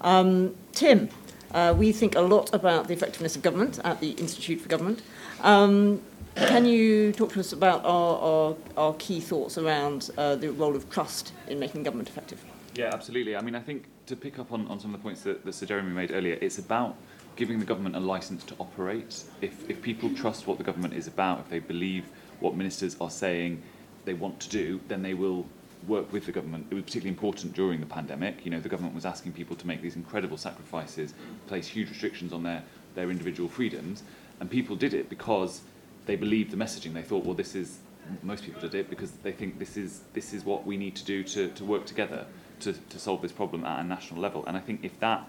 Um, 0.00 0.54
Tim, 0.72 1.08
uh, 1.52 1.74
we 1.76 1.92
think 1.92 2.14
a 2.14 2.20
lot 2.20 2.52
about 2.54 2.88
the 2.88 2.94
effectiveness 2.94 3.36
of 3.36 3.42
government 3.42 3.80
at 3.84 4.00
the 4.00 4.10
Institute 4.12 4.60
for 4.60 4.68
Government. 4.68 5.02
Um, 5.42 6.02
can 6.36 6.66
you 6.66 7.12
talk 7.12 7.32
to 7.32 7.40
us 7.40 7.52
about 7.52 7.84
our, 7.84 8.18
our, 8.18 8.56
our 8.76 8.94
key 8.94 9.20
thoughts 9.20 9.56
around 9.56 10.10
uh, 10.18 10.36
the 10.36 10.52
role 10.52 10.76
of 10.76 10.90
trust 10.90 11.32
in 11.48 11.58
making 11.58 11.82
government 11.82 12.08
effective? 12.08 12.44
Yeah, 12.74 12.90
absolutely. 12.92 13.36
I 13.36 13.40
mean, 13.40 13.54
I 13.54 13.60
think 13.60 13.86
to 14.06 14.16
pick 14.16 14.38
up 14.38 14.52
on, 14.52 14.68
on 14.68 14.78
some 14.78 14.94
of 14.94 15.00
the 15.00 15.02
points 15.02 15.22
that, 15.22 15.44
that 15.46 15.54
Sir 15.54 15.64
Jeremy 15.64 15.92
made 15.92 16.10
earlier, 16.12 16.36
it's 16.42 16.58
about 16.58 16.96
giving 17.36 17.58
the 17.58 17.64
government 17.64 17.96
a 17.96 18.00
license 18.00 18.44
to 18.44 18.54
operate. 18.58 19.24
If, 19.40 19.68
if 19.70 19.80
people 19.80 20.12
trust 20.14 20.46
what 20.46 20.58
the 20.58 20.64
government 20.64 20.94
is 20.94 21.06
about, 21.06 21.40
if 21.40 21.48
they 21.48 21.58
believe 21.58 22.04
what 22.40 22.54
ministers 22.54 22.96
are 23.00 23.10
saying 23.10 23.62
they 24.06 24.14
want 24.14 24.40
to 24.40 24.48
do, 24.48 24.80
then 24.88 25.02
they 25.02 25.12
will 25.12 25.44
work 25.86 26.10
with 26.12 26.24
the 26.24 26.32
government. 26.32 26.66
It 26.70 26.74
was 26.74 26.84
particularly 26.84 27.10
important 27.10 27.52
during 27.52 27.80
the 27.80 27.86
pandemic. 27.86 28.44
You 28.44 28.50
know, 28.50 28.60
the 28.60 28.68
government 28.68 28.94
was 28.94 29.04
asking 29.04 29.32
people 29.32 29.54
to 29.56 29.66
make 29.66 29.82
these 29.82 29.96
incredible 29.96 30.38
sacrifices, 30.38 31.12
place 31.46 31.68
huge 31.68 31.90
restrictions 31.90 32.32
on 32.32 32.42
their, 32.42 32.62
their 32.94 33.10
individual 33.10 33.48
freedoms, 33.48 34.02
and 34.40 34.50
people 34.50 34.74
did 34.74 34.94
it 34.94 35.10
because 35.10 35.60
they 36.06 36.16
believed 36.16 36.50
the 36.50 36.56
messaging. 36.56 36.94
They 36.94 37.02
thought, 37.02 37.24
well, 37.24 37.34
this 37.34 37.54
is 37.54 37.78
most 38.22 38.44
people 38.44 38.60
did 38.60 38.74
it 38.74 38.88
because 38.88 39.10
they 39.24 39.32
think 39.32 39.58
this 39.58 39.76
is 39.76 40.02
this 40.12 40.32
is 40.32 40.44
what 40.44 40.64
we 40.64 40.76
need 40.76 40.94
to 40.94 41.04
do 41.04 41.24
to, 41.24 41.48
to 41.48 41.64
work 41.64 41.86
together 41.86 42.24
to, 42.60 42.72
to 42.72 42.98
solve 43.00 43.20
this 43.20 43.32
problem 43.32 43.64
at 43.64 43.80
a 43.80 43.84
national 43.84 44.20
level. 44.20 44.44
And 44.46 44.56
I 44.56 44.60
think 44.60 44.84
if 44.84 44.98
that 45.00 45.28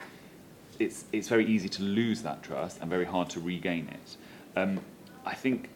it's 0.80 1.06
it's 1.12 1.28
very 1.28 1.46
easy 1.46 1.70
to 1.70 1.82
lose 1.82 2.22
that 2.22 2.44
trust 2.44 2.80
and 2.82 2.90
very 2.90 3.06
hard 3.06 3.30
to 3.32 3.40
regain 3.40 3.90
it. 3.90 4.18
Um, 4.60 4.80
I 5.26 5.34
think 5.34 5.70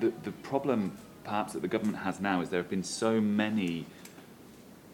the 0.00 0.12
the 0.24 0.32
problem 0.32 0.96
perhaps 1.28 1.52
that 1.52 1.60
the 1.60 1.68
government 1.68 1.98
has 1.98 2.20
now 2.20 2.40
is 2.40 2.48
there 2.48 2.60
have 2.60 2.70
been 2.70 2.82
so 2.82 3.20
many 3.20 3.84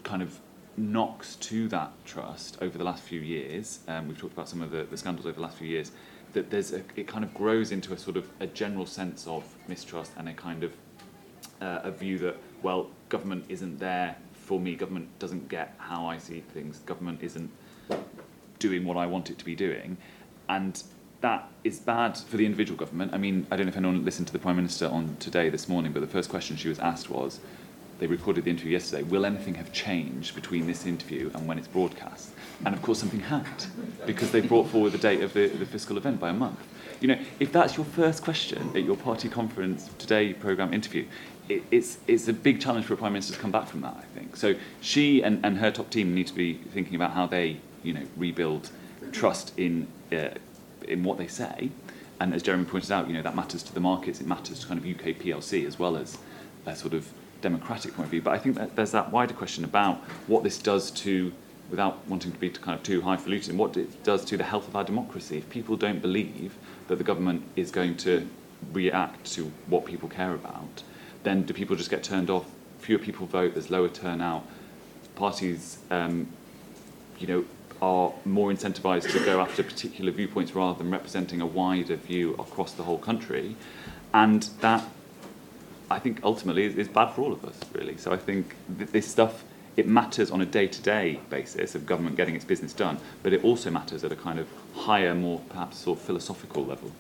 kind 0.03 0.21
of 0.21 0.41
knocks 0.77 1.37
to 1.37 1.69
that 1.69 1.93
trust 2.05 2.59
over 2.61 2.77
the 2.77 2.83
last 2.83 3.05
few 3.05 3.21
years. 3.21 3.79
Um, 3.87 4.09
we've 4.09 4.19
talked 4.19 4.33
about 4.33 4.49
some 4.49 4.61
of 4.61 4.73
the, 4.73 4.83
the 4.83 4.97
scandals 4.97 5.27
over 5.27 5.37
the 5.37 5.41
last 5.41 5.59
few 5.59 5.69
years 5.69 5.93
that 6.33 6.51
there's 6.51 6.73
a, 6.73 6.83
it 6.97 7.07
kind 7.07 7.23
of 7.23 7.33
grows 7.33 7.71
into 7.71 7.93
a 7.93 7.97
sort 7.97 8.17
of 8.17 8.29
a 8.41 8.49
general 8.49 8.85
sense 8.85 9.29
of 9.29 9.45
mistrust 9.69 10.11
and 10.17 10.29
a 10.29 10.33
kind 10.33 10.65
of 10.65 10.73
uh, 11.61 11.79
a 11.85 11.93
view 11.93 12.19
that 12.19 12.37
well 12.65 12.91
government 13.09 13.45
isn't 13.49 13.79
there 13.79 14.17
for 14.33 14.59
me 14.59 14.75
government 14.75 15.09
doesn't 15.21 15.49
get 15.49 15.73
how 15.79 16.05
I 16.07 16.19
see 16.19 16.41
things 16.41 16.81
government 16.81 17.23
isn't 17.23 17.49
doing 18.59 18.85
what 18.85 18.97
I 18.97 19.07
want 19.07 19.31
it 19.31 19.39
to 19.39 19.45
be 19.45 19.55
doing 19.55 19.97
and 20.49 20.83
that 21.25 21.49
is 21.65 21.81
bad 21.81 22.17
for 22.17 22.37
the 22.37 22.47
individual 22.47 22.79
government 22.79 23.13
I 23.15 23.19
mean 23.19 23.47
I 23.51 23.57
don't 23.57 23.67
know 23.67 23.71
if 23.71 23.77
anyone 23.77 24.05
listened 24.05 24.27
to 24.29 24.33
the 24.33 24.39
Prime 24.39 24.57
Minister 24.57 24.87
on 24.87 25.17
today 25.21 25.49
this 25.49 25.69
morning 25.69 25.93
but 25.93 26.01
the 26.01 26.13
first 26.17 26.29
question 26.29 26.57
she 26.57 26.69
was 26.69 26.79
asked 26.79 27.09
was 27.11 27.41
they 27.99 28.07
recorded 28.07 28.45
the 28.45 28.51
interview 28.51 28.73
yesterday 28.73 29.03
will 29.03 29.25
anything 29.25 29.55
have 29.55 29.73
changed 29.73 30.35
between 30.35 30.67
this 30.67 30.85
interview 30.87 31.31
and 31.35 31.47
when 31.49 31.59
it's 31.59 31.69
broadcast 31.69 32.31
and 32.65 32.75
of 32.75 32.83
course, 32.83 32.99
something 32.99 33.21
had, 33.21 33.45
because 34.07 34.31
they 34.31 34.41
brought 34.41 34.69
forward 34.69 34.93
the 34.93 34.99
date 34.99 35.23
of 35.23 35.33
the, 35.33 35.49
the 35.49 35.67
fiscal 35.67 35.97
event 35.97 36.21
by 36.21 36.31
a 36.31 36.33
month. 36.33 36.59
You 37.01 37.09
know, 37.09 37.19
if 37.41 37.53
that's 37.53 37.77
your 37.77 37.85
first 37.85 38.23
question 38.23 38.71
at 38.75 38.85
your 38.85 38.97
party 38.97 39.29
conference 39.29 39.91
today 39.99 40.33
program 40.33 40.73
interview, 40.73 41.07
it, 41.49 41.63
it's, 41.71 41.99
it's 42.07 42.29
a 42.29 42.33
big 42.33 42.61
challenge 42.61 42.87
for 42.87 42.95
a 42.95 42.97
prime 42.97 43.13
minister 43.13 43.35
to 43.35 43.39
come 43.39 43.51
back 43.51 43.67
from 43.67 43.83
that, 43.83 43.97
I 43.97 44.19
think. 44.19 44.37
So 44.37 44.55
she 44.81 45.23
and, 45.23 45.45
and 45.45 45.59
her 45.59 45.71
top 45.71 45.91
team 45.91 46.15
need 46.15 46.27
to 46.29 46.35
be 46.35 46.55
thinking 46.55 46.95
about 46.95 47.13
how 47.13 47.27
they, 47.27 47.61
you 47.83 47.93
know, 47.93 48.05
rebuild 48.17 48.71
trust 49.13 49.53
in, 49.59 49.87
uh, 50.11 50.31
in 50.89 51.03
what 51.03 51.19
they 51.19 51.27
say. 51.27 51.71
And 52.21 52.33
as 52.35 52.43
Jeremy 52.43 52.65
pointed 52.65 52.93
out, 52.93 53.09
you 53.09 53.15
know, 53.15 53.23
that 53.23 53.35
matters 53.35 53.63
to 53.65 53.75
the 53.75 53.81
markets, 53.81 54.21
it 54.21 54.27
matters 54.27 54.61
to 54.61 54.67
kind 54.67 54.79
of 54.79 54.87
UK 54.87 55.17
PLC 55.19 55.67
as 55.67 55.79
well 55.79 55.97
as 55.97 56.19
a 56.67 56.77
sort 56.77 56.95
of 56.95 57.13
democratic 57.41 57.95
point 57.95 58.07
of 58.07 58.11
view. 58.11 58.23
But 58.23 58.33
I 58.33 58.39
think 58.39 58.57
that 58.57 58.77
there's 58.77 58.93
that 58.93 59.13
wider 59.13 59.35
question 59.35 59.65
about 59.65 59.97
what 60.27 60.43
this 60.43 60.59
does 60.59 60.91
to 60.93 61.33
without 61.71 62.07
wanting 62.09 62.33
to 62.33 62.39
be 62.39 62.51
kind 62.51 62.79
of 62.79 62.83
too 62.83 63.01
highfalutin, 63.01 63.57
what 63.57 63.77
it 63.77 64.03
does 64.05 64.25
to 64.27 64.37
the 64.37 64.45
health 64.45 64.69
of 64.69 64.77
our 64.77 64.85
democracy. 64.85 65.39
If 65.39 65.51
people 65.51 65.77
don't 65.77 66.01
believe 66.01 66.57
that 66.89 66.97
the 66.97 67.05
government 67.05 67.43
is 67.57 67.71
going 67.71 67.97
to 67.99 68.29
react 68.73 69.33
to 69.33 69.51
what 69.67 69.85
people 69.85 70.09
care 70.09 70.35
about, 70.35 70.83
then 71.23 71.43
do 71.43 71.55
people 71.55 71.75
just 71.77 71.91
get 71.91 72.03
turned 72.03 72.31
off? 72.31 72.47
Fewer 72.79 72.99
people 72.99 73.27
vote, 73.27 73.55
there's 73.55 73.71
lower 73.71 73.89
turnout. 73.89 74.47
Parties, 75.17 75.79
um, 75.91 76.29
you 77.19 77.27
know, 77.27 77.45
are 77.83 78.13
more 78.25 78.51
incentivized 78.51 79.11
to 79.13 79.25
go 79.25 79.41
after 79.41 79.63
particular 79.63 80.13
viewpoints 80.13 80.55
rather 80.55 80.79
than 80.79 80.91
representing 80.91 81.41
a 81.41 81.47
wider 81.47 81.97
view 81.97 82.35
across 82.35 82.73
the 82.73 82.83
whole 82.83 82.99
country. 82.99 83.57
And 84.13 84.43
that, 84.61 84.85
I 85.91 85.99
think, 85.99 86.21
ultimately 86.23 86.65
is, 86.65 86.77
is 86.77 86.89
bad 86.89 87.13
for 87.13 87.23
all 87.23 87.33
of 87.33 87.45
us, 87.45 87.59
really. 87.73 87.97
So 87.97 88.13
I 88.13 88.17
think 88.17 88.55
th- 88.79 88.91
this 88.91 89.07
stuff 89.07 89.45
it 89.77 89.89
matters 89.89 90.31
on 90.31 90.41
a 90.41 90.47
day-to-day 90.47 91.21
basis 91.31 91.75
of 91.75 91.85
government 91.85 92.17
getting 92.17 92.37
its 92.37 92.45
business 92.45 92.73
done, 92.73 92.99
but 93.23 93.33
it 93.33 93.43
also 93.43 93.71
matters 93.71 94.05
at 94.05 94.13
a 94.13 94.17
kind 94.17 94.39
of 94.39 94.47
higher, 94.75 95.15
more 95.15 95.41
perhaps 95.49 95.79
sort 95.79 95.99
of 95.99 96.05
philosophical 96.05 96.65
level. 96.65 96.93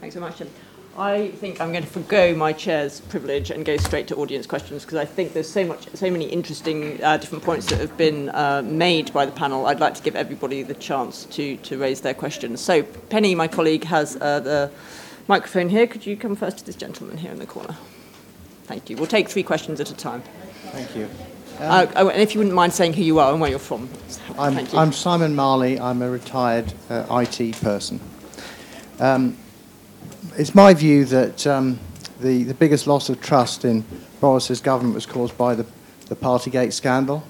Thanks 0.00 0.14
so 0.14 0.20
much, 0.20 0.36
Tim. 0.38 0.50
I 0.98 1.28
think 1.28 1.60
I'm 1.60 1.70
going 1.70 1.84
to 1.84 1.90
forego 1.90 2.34
my 2.34 2.52
chair's 2.52 3.00
privilege 3.00 3.50
and 3.50 3.64
go 3.64 3.76
straight 3.76 4.08
to 4.08 4.16
audience 4.16 4.46
questions 4.46 4.84
because 4.84 4.98
I 4.98 5.04
think 5.04 5.32
there's 5.32 5.48
so 5.48 5.64
much, 5.64 5.88
so 5.94 6.10
many 6.10 6.26
interesting 6.26 7.02
uh, 7.02 7.16
different 7.16 7.44
points 7.44 7.66
that 7.66 7.78
have 7.78 7.96
been 7.96 8.28
uh, 8.30 8.62
made 8.64 9.12
by 9.12 9.24
the 9.24 9.32
panel. 9.32 9.66
I'd 9.66 9.80
like 9.80 9.94
to 9.94 10.02
give 10.02 10.16
everybody 10.16 10.62
the 10.62 10.74
chance 10.74 11.26
to 11.26 11.56
to 11.58 11.78
raise 11.78 12.00
their 12.00 12.14
questions. 12.14 12.60
So 12.60 12.82
Penny, 12.82 13.34
my 13.34 13.46
colleague, 13.46 13.84
has 13.84 14.16
uh, 14.20 14.40
the 14.40 14.70
microphone 15.28 15.68
here. 15.68 15.86
Could 15.86 16.06
you 16.06 16.16
come 16.16 16.34
first 16.34 16.58
to 16.58 16.66
this 16.66 16.76
gentleman 16.76 17.18
here 17.18 17.30
in 17.30 17.38
the 17.38 17.46
corner? 17.46 17.76
Thank 18.64 18.90
you. 18.90 18.96
We'll 18.96 19.06
take 19.06 19.28
three 19.28 19.44
questions 19.44 19.80
at 19.80 19.90
a 19.90 19.96
time. 19.96 20.22
Thank 20.72 20.94
you. 20.96 21.08
Uh, 21.60 21.86
oh, 21.96 22.08
and 22.08 22.20
if 22.20 22.34
you 22.34 22.40
wouldn't 22.40 22.56
mind 22.56 22.72
saying 22.72 22.94
who 22.94 23.02
you 23.02 23.18
are 23.18 23.30
and 23.32 23.40
where 23.40 23.50
you're 23.50 23.58
from. 23.58 23.88
I'm, 24.38 24.58
you. 24.58 24.66
I'm 24.74 24.92
Simon 24.92 25.34
Marley. 25.34 25.78
I'm 25.78 26.02
a 26.02 26.10
retired 26.10 26.72
uh, 26.88 27.04
IT 27.10 27.60
person. 27.60 28.00
Um, 28.98 29.36
it's 30.36 30.54
my 30.54 30.74
view 30.74 31.04
that 31.06 31.46
um, 31.46 31.78
the, 32.20 32.44
the 32.44 32.54
biggest 32.54 32.86
loss 32.86 33.08
of 33.08 33.20
trust 33.20 33.64
in 33.64 33.84
Boris's 34.20 34.60
government 34.60 34.94
was 34.94 35.06
caused 35.06 35.36
by 35.36 35.54
the, 35.54 35.66
the 36.06 36.16
Partygate 36.16 36.72
scandal. 36.72 37.22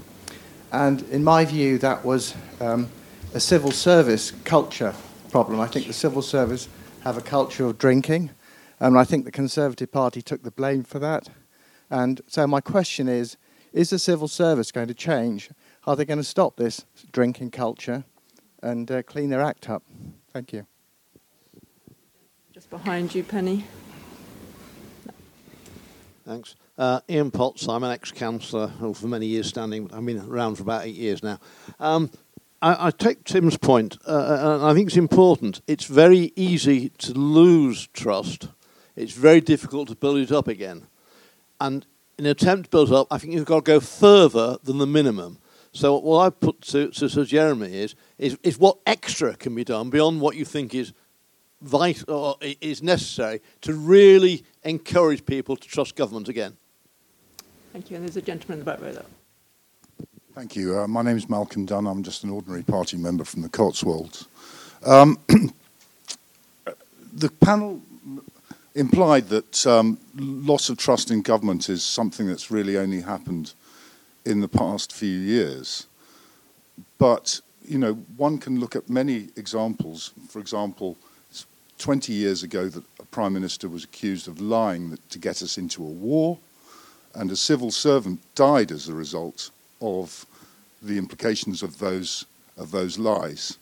And 0.73 1.03
in 1.11 1.25
my 1.25 1.45
view, 1.45 1.79
that 1.79 2.05
was 2.05 2.35
um, 2.61 2.89
a 3.35 3.41
civil 3.41 3.71
service 3.71 4.33
culture 4.45 4.95
problem. 5.31 5.61
I 5.61 5.67
think 5.67 5.87
the 5.87 5.93
civil 5.93 6.23
service 6.23 6.69
have 7.03 7.17
a 7.17 7.23
culture 7.23 7.67
of 7.67 7.79
drinking, 7.79 8.31
and 8.79 8.99
I 8.99 9.05
think 9.05 9.25
the 9.25 9.31
Conservative 9.31 9.91
Party 9.91 10.23
took 10.23 10.43
the 10.43 10.51
blame 10.51 10.85
for 10.85 10.99
that. 10.99 11.29
And 11.89 12.21
so 12.27 12.47
my 12.47 12.61
question 12.61 13.09
is, 13.09 13.37
is 13.73 13.91
the 13.91 13.99
civil 13.99 14.29
service 14.29 14.73
going 14.73 14.89
to 14.89 14.95
change? 14.95 15.51
Are 15.87 15.97
they 15.97 16.05
going 16.05 16.19
to 16.19 16.25
stop 16.25 16.57
this 16.57 16.85
drinking 17.13 17.53
culture 17.53 18.05
and 18.63 18.91
uh, 18.91 19.03
clean 19.03 19.31
their 19.31 19.43
act 19.43 19.71
up? 19.71 19.83
Thank 20.33 20.53
you. 20.53 20.67
Behind 22.71 23.13
you, 23.13 23.25
Penny. 23.25 23.65
Thanks. 26.25 26.55
Uh, 26.79 27.01
Ian 27.11 27.33
Potts, 27.33 27.67
I'm 27.69 27.83
an 27.83 27.91
ex-councillor 27.91 28.95
for 28.95 29.09
many 29.09 29.27
years 29.27 29.49
standing. 29.49 29.91
I've 29.93 30.07
been 30.07 30.21
around 30.21 30.55
for 30.55 30.63
about 30.63 30.87
eight 30.87 30.95
years 30.95 31.21
now. 31.21 31.41
Um, 31.81 32.11
I, 32.63 32.87
I 32.87 32.91
take 32.93 33.25
Tim's 33.25 33.59
point, 33.59 33.99
uh, 34.07 34.55
and 34.55 34.65
I 34.65 34.73
think 34.73 34.87
it's 34.87 34.97
important. 34.97 35.63
It's 35.67 35.87
very 35.87 36.33
easy 36.37 36.91
to 36.91 37.13
lose 37.13 37.89
trust. 37.89 38.47
It's 38.95 39.15
very 39.15 39.41
difficult 39.41 39.89
to 39.89 39.97
build 39.97 40.19
it 40.19 40.31
up 40.31 40.47
again. 40.47 40.87
And 41.61 41.85
in 42.19 42.27
an 42.27 42.31
attempt 42.31 42.67
to 42.67 42.71
build 42.71 42.93
up, 42.93 43.09
I 43.11 43.19
think 43.19 43.33
you've 43.33 43.47
got 43.47 43.65
to 43.65 43.69
go 43.73 43.81
further 43.81 44.59
than 44.63 44.79
the 44.79 44.87
minimum. 44.87 45.39
So 45.73 45.99
what 45.99 46.25
I 46.25 46.31
put 46.31 46.61
to, 46.63 46.91
to 46.91 47.09
Sir 47.09 47.25
Jeremy 47.25 47.75
is, 47.75 47.97
is, 48.17 48.39
is 48.45 48.59
what 48.59 48.79
extra 48.87 49.35
can 49.35 49.57
be 49.57 49.65
done 49.65 49.91
beyond 49.91 50.21
what 50.21 50.37
you 50.37 50.45
think 50.45 50.73
is 50.73 50.93
vital 51.63 52.15
or 52.15 52.37
is 52.61 52.83
necessary 52.83 53.41
to 53.63 53.75
really 53.75 54.45
encourage 54.65 55.25
people 55.27 55.57
to 55.57 55.69
trust 55.69 55.97
government 55.97 56.29
again. 56.29 56.57
Thank 57.73 57.91
you. 57.91 57.97
And 57.97 58.05
there's 58.05 58.17
a 58.17 58.23
gentleman 58.23 58.59
in 58.59 58.65
the 58.65 58.71
back 58.71 58.81
row 58.81 58.93
there. 58.93 59.05
Thank 60.35 60.57
you. 60.57 60.79
Uh, 60.79 60.87
my 60.87 61.03
name 61.03 61.17
is 61.17 61.29
Malcolm 61.29 61.67
Dunn. 61.67 61.87
I'm 61.87 62.03
just 62.03 62.25
an 62.25 62.31
ordinary 62.31 62.63
party 62.63 62.97
member 62.97 63.25
from 63.25 63.43
the 63.43 63.49
Cotswolds. 63.49 64.27
Um, 64.87 65.19
the 67.13 67.29
panel 67.29 67.83
implied 68.75 69.29
that 69.29 69.67
um, 69.67 69.99
loss 70.17 70.69
of 70.69 70.79
trust 70.79 71.11
in 71.11 71.23
government 71.23 71.69
is 71.69 71.83
something 71.83 72.27
that's 72.27 72.51
really 72.51 72.79
only 72.79 73.01
happened 73.01 73.53
in 74.25 74.41
the 74.41 74.49
past 74.49 74.93
few 74.93 75.19
years. 75.19 75.87
But, 76.99 77.41
you 77.67 77.79
know, 77.79 77.95
one 78.17 78.39
can 78.39 78.61
look 78.61 78.77
at 78.77 78.89
many 78.89 79.29
examples. 79.37 80.13
For 80.29 80.39
example, 80.39 80.97
20 81.81 82.13
years 82.13 82.43
ago 82.43 82.69
that 82.69 82.85
a 83.01 83.05
prime 83.07 83.33
minister 83.33 83.69
was 83.69 83.85
accused 83.85 84.29
of 84.29 84.41
lying 84.41 84.97
to 85.09 85.19
get 85.19 85.43
us 85.43 85.57
into 85.59 85.83
a 85.83 85.87
war, 85.87 86.39
and 87.15 87.31
a 87.31 87.37
civil 87.37 87.71
servant 87.71 88.21
died 88.35 88.71
as 88.71 88.89
a 88.89 88.95
result 88.95 89.51
of 89.81 90.27
the 90.83 90.99
implications 90.99 91.63
of 91.63 91.79
those, 91.79 92.27
of 92.57 92.71
those 92.71 92.99
lies. 92.99 93.59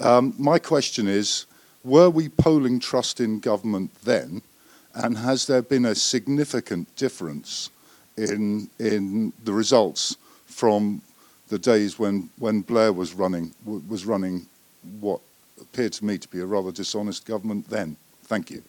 Um, 0.00 0.34
my 0.38 0.58
question 0.58 1.06
is, 1.06 1.46
were 1.84 2.10
we 2.10 2.28
polling 2.28 2.80
trust 2.80 3.20
in 3.20 3.38
government 3.38 3.94
then, 4.04 4.42
and 4.94 5.16
has 5.16 5.46
there 5.46 5.62
been 5.62 5.86
a 5.86 5.94
significant 5.94 6.94
difference 6.96 7.70
in, 8.16 8.68
in 8.78 9.32
the 9.44 9.52
results 9.52 10.16
from 10.46 11.00
the 11.48 11.58
days 11.58 11.98
when, 11.98 12.28
when 12.38 12.60
Blair 12.60 12.92
was 12.92 13.14
running, 13.14 13.54
was 13.64 14.04
running 14.04 14.46
what 15.00 15.20
appeared 15.62 15.92
to 15.94 16.04
me 16.04 16.18
to 16.18 16.28
be 16.28 16.40
a 16.40 16.46
rather 16.46 16.70
dishonest 16.72 17.26
government 17.26 17.68
then? 17.68 17.96
Thank 18.24 18.50
you. 18.50 18.62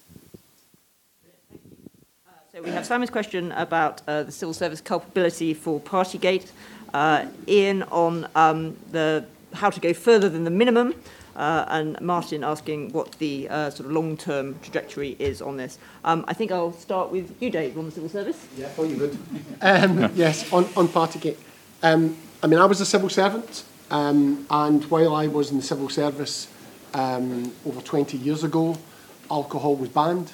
So 2.51 2.61
we 2.61 2.69
have 2.69 2.85
Simon's 2.85 3.09
question 3.09 3.51
about 3.53 4.01
uh, 4.07 4.23
the 4.23 4.31
civil 4.31 4.53
service 4.53 4.79
culpability 4.79 5.53
for 5.53 5.79
Partygate, 5.79 6.51
uh, 6.93 7.25
Ian 7.47 7.83
on 7.83 8.27
um, 8.35 8.77
the 8.91 9.25
how 9.53 9.69
to 9.69 9.79
go 9.79 9.93
further 9.93 10.29
than 10.29 10.43
the 10.43 10.51
minimum, 10.51 10.93
uh, 11.35 11.65
and 11.67 11.99
Martin 12.01 12.43
asking 12.43 12.91
what 12.91 13.11
the 13.13 13.49
uh, 13.49 13.69
sort 13.69 13.87
of 13.87 13.91
long-term 13.91 14.59
trajectory 14.61 15.15
is 15.19 15.41
on 15.41 15.57
this. 15.57 15.79
Um, 16.03 16.25
I 16.27 16.33
think 16.33 16.51
I'll 16.51 16.73
start 16.73 17.11
with 17.11 17.35
you, 17.39 17.49
Dave, 17.49 17.77
on 17.77 17.85
the 17.85 17.91
civil 17.91 18.09
service. 18.09 18.47
Yeah, 18.57 18.65
I 18.65 18.69
thought 18.69 18.87
you 18.87 18.97
would. 18.97 19.17
um, 19.61 20.11
yes, 20.15 20.51
on, 20.53 20.65
on 20.75 20.87
Partygate. 20.87 21.37
Um, 21.81 22.17
I 22.41 22.47
mean, 22.47 22.59
I 22.59 22.65
was 22.65 22.81
a 22.81 22.85
civil 22.85 23.09
servant, 23.09 23.63
um, 23.89 24.45
and 24.49 24.83
while 24.85 25.15
I 25.15 25.27
was 25.27 25.51
in 25.51 25.57
the 25.57 25.63
civil 25.63 25.89
service 25.89 26.47
um, 26.93 27.53
over 27.65 27.81
20 27.81 28.17
years 28.17 28.43
ago, 28.43 28.77
alcohol 29.29 29.75
was 29.75 29.89
banned 29.89 30.31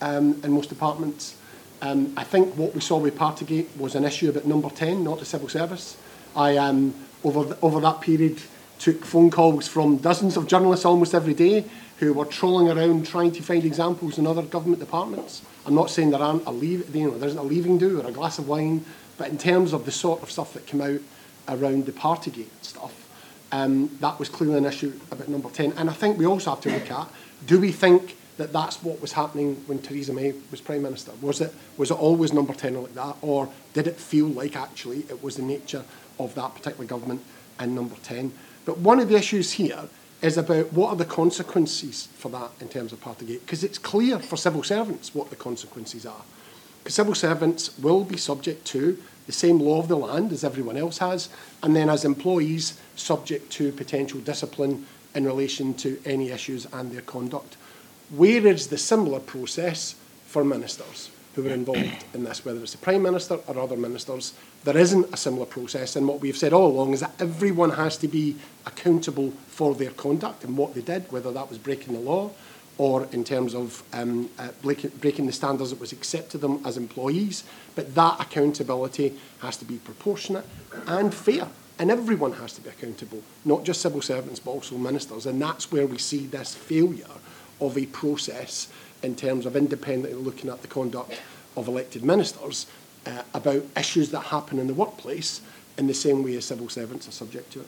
um, 0.00 0.40
in 0.42 0.52
most 0.52 0.68
departments. 0.68 1.36
Um, 1.82 2.12
I 2.16 2.24
think 2.24 2.54
what 2.56 2.74
we 2.74 2.80
saw 2.80 2.98
with 2.98 3.16
Partygate 3.16 3.76
was 3.76 3.94
an 3.94 4.04
issue 4.04 4.30
about 4.30 4.46
number 4.46 4.70
10, 4.70 5.04
not 5.04 5.18
the 5.18 5.24
civil 5.24 5.48
service. 5.48 5.96
I, 6.34 6.56
um, 6.56 6.94
over, 7.22 7.56
over 7.62 7.80
that 7.80 8.00
period, 8.00 8.40
took 8.78 9.04
phone 9.04 9.30
calls 9.30 9.68
from 9.68 9.98
dozens 9.98 10.36
of 10.36 10.46
journalists 10.46 10.84
almost 10.84 11.14
every 11.14 11.34
day 11.34 11.64
who 11.98 12.12
were 12.12 12.24
trolling 12.24 12.70
around 12.70 13.06
trying 13.06 13.32
to 13.32 13.42
find 13.42 13.64
examples 13.64 14.18
in 14.18 14.26
other 14.26 14.42
government 14.42 14.80
departments. 14.80 15.42
I'm 15.64 15.74
not 15.74 15.90
saying 15.90 16.10
there 16.10 16.20
aren't 16.20 16.46
a 16.46 16.50
leave, 16.50 16.94
you 16.94 17.10
know, 17.10 17.18
there 17.18 17.28
isn't 17.28 17.38
a 17.38 17.42
leaving 17.42 17.78
do 17.78 18.00
or 18.00 18.06
a 18.06 18.12
glass 18.12 18.38
of 18.38 18.48
wine, 18.48 18.84
but 19.16 19.28
in 19.28 19.38
terms 19.38 19.72
of 19.72 19.84
the 19.84 19.92
sort 19.92 20.22
of 20.22 20.30
stuff 20.30 20.52
that 20.54 20.66
came 20.66 20.80
out 20.80 21.00
around 21.48 21.86
the 21.86 21.92
Partygate 21.92 22.48
stuff, 22.62 23.03
um, 23.52 23.90
that 24.00 24.18
was 24.18 24.28
clearly 24.28 24.58
an 24.58 24.64
issue 24.64 24.92
about 25.10 25.28
number 25.28 25.50
10. 25.50 25.72
And 25.76 25.88
I 25.88 25.92
think 25.92 26.18
we 26.18 26.26
also 26.26 26.50
have 26.50 26.60
to 26.62 26.70
look 26.70 26.90
at, 26.90 27.08
do 27.46 27.60
we 27.60 27.72
think 27.72 28.16
that 28.36 28.52
that's 28.52 28.82
what 28.82 29.00
was 29.00 29.12
happening 29.12 29.62
when 29.66 29.78
Theresa 29.78 30.12
May 30.12 30.34
was 30.50 30.60
Prime 30.60 30.82
Minister? 30.82 31.12
Was 31.20 31.40
it, 31.40 31.54
was 31.76 31.90
it 31.90 31.98
always 31.98 32.32
number 32.32 32.52
10 32.52 32.82
like 32.82 32.94
that, 32.94 33.16
or 33.22 33.48
did 33.72 33.86
it 33.86 33.96
feel 33.96 34.26
like 34.26 34.56
actually 34.56 35.00
it 35.08 35.22
was 35.22 35.36
the 35.36 35.42
nature 35.42 35.84
of 36.18 36.34
that 36.34 36.54
particular 36.54 36.84
government 36.84 37.22
and 37.58 37.74
number 37.74 37.96
10? 38.02 38.32
But 38.64 38.78
one 38.78 38.98
of 38.98 39.08
the 39.08 39.16
issues 39.16 39.52
here 39.52 39.88
is 40.22 40.38
about 40.38 40.72
what 40.72 40.88
are 40.88 40.96
the 40.96 41.04
consequences 41.04 42.08
for 42.16 42.30
that 42.30 42.50
in 42.60 42.68
terms 42.68 42.92
of 42.92 43.00
Partygate, 43.00 43.40
because 43.40 43.62
it's 43.62 43.78
clear 43.78 44.18
for 44.18 44.36
civil 44.36 44.62
servants 44.62 45.14
what 45.14 45.30
the 45.30 45.36
consequences 45.36 46.06
are. 46.06 46.22
Because 46.82 46.94
civil 46.94 47.14
servants 47.14 47.78
will 47.78 48.04
be 48.04 48.16
subject 48.16 48.66
to 48.68 48.98
the 49.26 49.32
same 49.32 49.58
law 49.58 49.78
of 49.78 49.88
the 49.88 49.96
land 49.96 50.32
as 50.32 50.44
everyone 50.44 50.76
else 50.76 50.98
has, 50.98 51.28
and 51.62 51.74
then 51.74 51.88
as 51.88 52.04
employees, 52.04 52.78
subject 52.96 53.50
to 53.52 53.72
potential 53.72 54.20
discipline 54.20 54.86
in 55.14 55.24
relation 55.24 55.74
to 55.74 56.00
any 56.04 56.30
issues 56.30 56.66
and 56.72 56.92
their 56.92 57.02
conduct. 57.02 57.56
Where 58.10 58.46
is 58.46 58.68
the 58.68 58.78
similar 58.78 59.20
process 59.20 59.94
for 60.26 60.44
ministers 60.44 61.10
who 61.34 61.48
are 61.48 61.52
involved 61.52 62.04
in 62.12 62.24
this, 62.24 62.44
whether 62.44 62.60
it's 62.60 62.72
the 62.72 62.78
Prime 62.78 63.02
Minister 63.02 63.38
or 63.46 63.58
other 63.58 63.76
ministers? 63.76 64.34
There 64.64 64.76
isn't 64.76 65.12
a 65.12 65.16
similar 65.16 65.46
process, 65.46 65.96
and 65.96 66.06
what 66.06 66.20
we've 66.20 66.36
said 66.36 66.52
all 66.52 66.70
along 66.70 66.92
is 66.92 67.00
that 67.00 67.14
everyone 67.20 67.70
has 67.70 67.96
to 67.98 68.08
be 68.08 68.36
accountable 68.66 69.32
for 69.48 69.74
their 69.74 69.90
conduct 69.90 70.44
and 70.44 70.56
what 70.56 70.74
they 70.74 70.82
did, 70.82 71.10
whether 71.10 71.32
that 71.32 71.48
was 71.48 71.58
breaking 71.58 71.94
the 71.94 72.00
law, 72.00 72.30
or 72.78 73.06
in 73.12 73.24
terms 73.24 73.54
of 73.54 73.82
um, 73.92 74.28
uh, 74.38 74.48
breaking 74.62 75.26
the 75.26 75.32
standards 75.32 75.70
that 75.70 75.80
was 75.80 75.92
accepted 75.92 76.40
them 76.40 76.60
as 76.64 76.76
employees. 76.76 77.44
But 77.74 77.94
that 77.94 78.20
accountability 78.20 79.18
has 79.40 79.56
to 79.58 79.64
be 79.64 79.76
proportionate 79.76 80.44
and 80.86 81.14
fair. 81.14 81.48
And 81.78 81.90
everyone 81.90 82.32
has 82.34 82.52
to 82.54 82.60
be 82.60 82.68
accountable, 82.70 83.22
not 83.44 83.64
just 83.64 83.80
civil 83.80 84.00
servants, 84.00 84.38
but 84.38 84.52
also 84.52 84.76
ministers. 84.76 85.26
And 85.26 85.42
that's 85.42 85.72
where 85.72 85.86
we 85.86 85.98
see 85.98 86.26
this 86.26 86.54
failure 86.54 87.06
of 87.60 87.76
a 87.76 87.86
process 87.86 88.68
in 89.02 89.16
terms 89.16 89.44
of 89.44 89.56
independently 89.56 90.14
looking 90.14 90.50
at 90.50 90.62
the 90.62 90.68
conduct 90.68 91.20
of 91.56 91.68
elected 91.68 92.04
ministers 92.04 92.66
uh, 93.06 93.22
about 93.34 93.64
issues 93.76 94.10
that 94.10 94.20
happen 94.20 94.58
in 94.58 94.66
the 94.66 94.74
workplace 94.74 95.40
in 95.76 95.86
the 95.86 95.94
same 95.94 96.22
way 96.22 96.36
as 96.36 96.44
civil 96.44 96.68
servants 96.68 97.08
are 97.08 97.12
subject 97.12 97.52
to 97.52 97.60
it. 97.60 97.66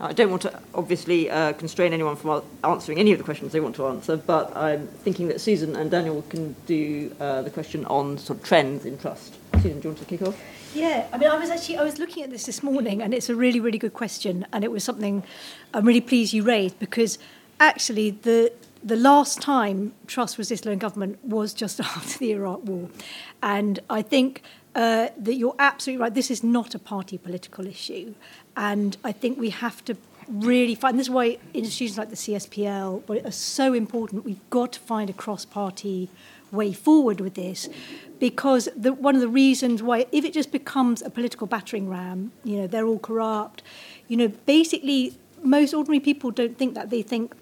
I 0.00 0.12
don't 0.12 0.30
want 0.30 0.42
to 0.42 0.60
obviously 0.74 1.28
uh, 1.28 1.54
constrain 1.54 1.92
anyone 1.92 2.14
from 2.14 2.42
answering 2.62 2.98
any 2.98 3.10
of 3.10 3.18
the 3.18 3.24
questions 3.24 3.50
they 3.50 3.58
want 3.58 3.74
to 3.76 3.86
answer, 3.88 4.16
but 4.16 4.56
I'm 4.56 4.86
thinking 4.86 5.26
that 5.28 5.40
Susan 5.40 5.74
and 5.74 5.90
Daniel 5.90 6.22
can 6.28 6.54
do 6.66 7.14
uh, 7.18 7.42
the 7.42 7.50
question 7.50 7.84
on 7.86 8.16
sort 8.16 8.38
of 8.38 8.44
trends 8.44 8.84
in 8.84 8.96
trust. 8.96 9.34
Susan, 9.54 9.80
do 9.80 9.88
you 9.88 9.94
want 9.94 9.98
to 9.98 10.04
kick 10.04 10.22
off? 10.22 10.40
Yeah, 10.72 11.06
I 11.12 11.18
mean, 11.18 11.28
I 11.28 11.36
was 11.36 11.50
actually 11.50 11.78
I 11.78 11.82
was 11.82 11.98
looking 11.98 12.22
at 12.22 12.30
this 12.30 12.46
this 12.46 12.62
morning, 12.62 13.02
and 13.02 13.12
it's 13.12 13.28
a 13.28 13.34
really 13.34 13.58
really 13.58 13.78
good 13.78 13.94
question, 13.94 14.46
and 14.52 14.62
it 14.62 14.70
was 14.70 14.84
something 14.84 15.24
I'm 15.74 15.84
really 15.84 16.00
pleased 16.00 16.32
you 16.32 16.44
raised 16.44 16.78
because 16.78 17.18
actually 17.58 18.10
the 18.10 18.52
the 18.84 18.96
last 18.96 19.40
time 19.40 19.94
trust 20.06 20.38
was 20.38 20.48
this 20.48 20.64
low 20.64 20.70
in 20.70 20.78
government 20.78 21.18
was 21.24 21.52
just 21.52 21.80
after 21.96 22.18
the 22.18 22.32
Iraq 22.32 22.62
War, 22.64 22.88
and 23.42 23.80
I 23.90 24.02
think 24.02 24.42
uh, 24.74 25.08
that 25.18 25.34
you're 25.34 25.56
absolutely 25.58 26.02
right. 26.02 26.14
This 26.14 26.30
is 26.30 26.44
not 26.44 26.74
a 26.74 26.78
party 26.78 27.18
political 27.18 27.66
issue, 27.66 28.14
and 28.58 28.96
I 29.04 29.12
think 29.12 29.38
we 29.38 29.50
have 29.50 29.84
to 29.84 29.96
really 30.28 30.74
find 30.74 30.98
this 30.98 31.06
is 31.06 31.10
why 31.10 31.38
institutions 31.54 31.96
like 31.96 32.10
the 32.10 32.16
CSPL 32.16 33.24
are 33.24 33.30
so 33.30 33.72
important. 33.72 34.24
We've 34.24 34.50
got 34.50 34.72
to 34.72 34.80
find 34.80 35.08
a 35.08 35.12
cross-party 35.12 36.10
way 36.50 36.72
forward 36.72 37.20
with 37.20 37.34
this 37.34 37.68
because 38.18 38.68
the, 38.76 38.92
one 38.92 39.14
of 39.14 39.20
the 39.20 39.28
reasons 39.28 39.82
why 39.82 40.06
if 40.10 40.24
it 40.24 40.32
just 40.32 40.50
becomes 40.50 41.02
a 41.02 41.10
political 41.10 41.46
battering 41.46 41.88
ram 41.88 42.32
you 42.42 42.56
know 42.56 42.66
they're 42.66 42.86
all 42.86 42.98
corrupt. 42.98 43.62
You 44.08 44.16
know 44.16 44.28
basically 44.44 45.16
most 45.42 45.72
ordinary 45.72 46.00
people 46.00 46.32
don't 46.32 46.58
think 46.58 46.74
that. 46.74 46.90
They 46.90 47.02
think 47.02 47.34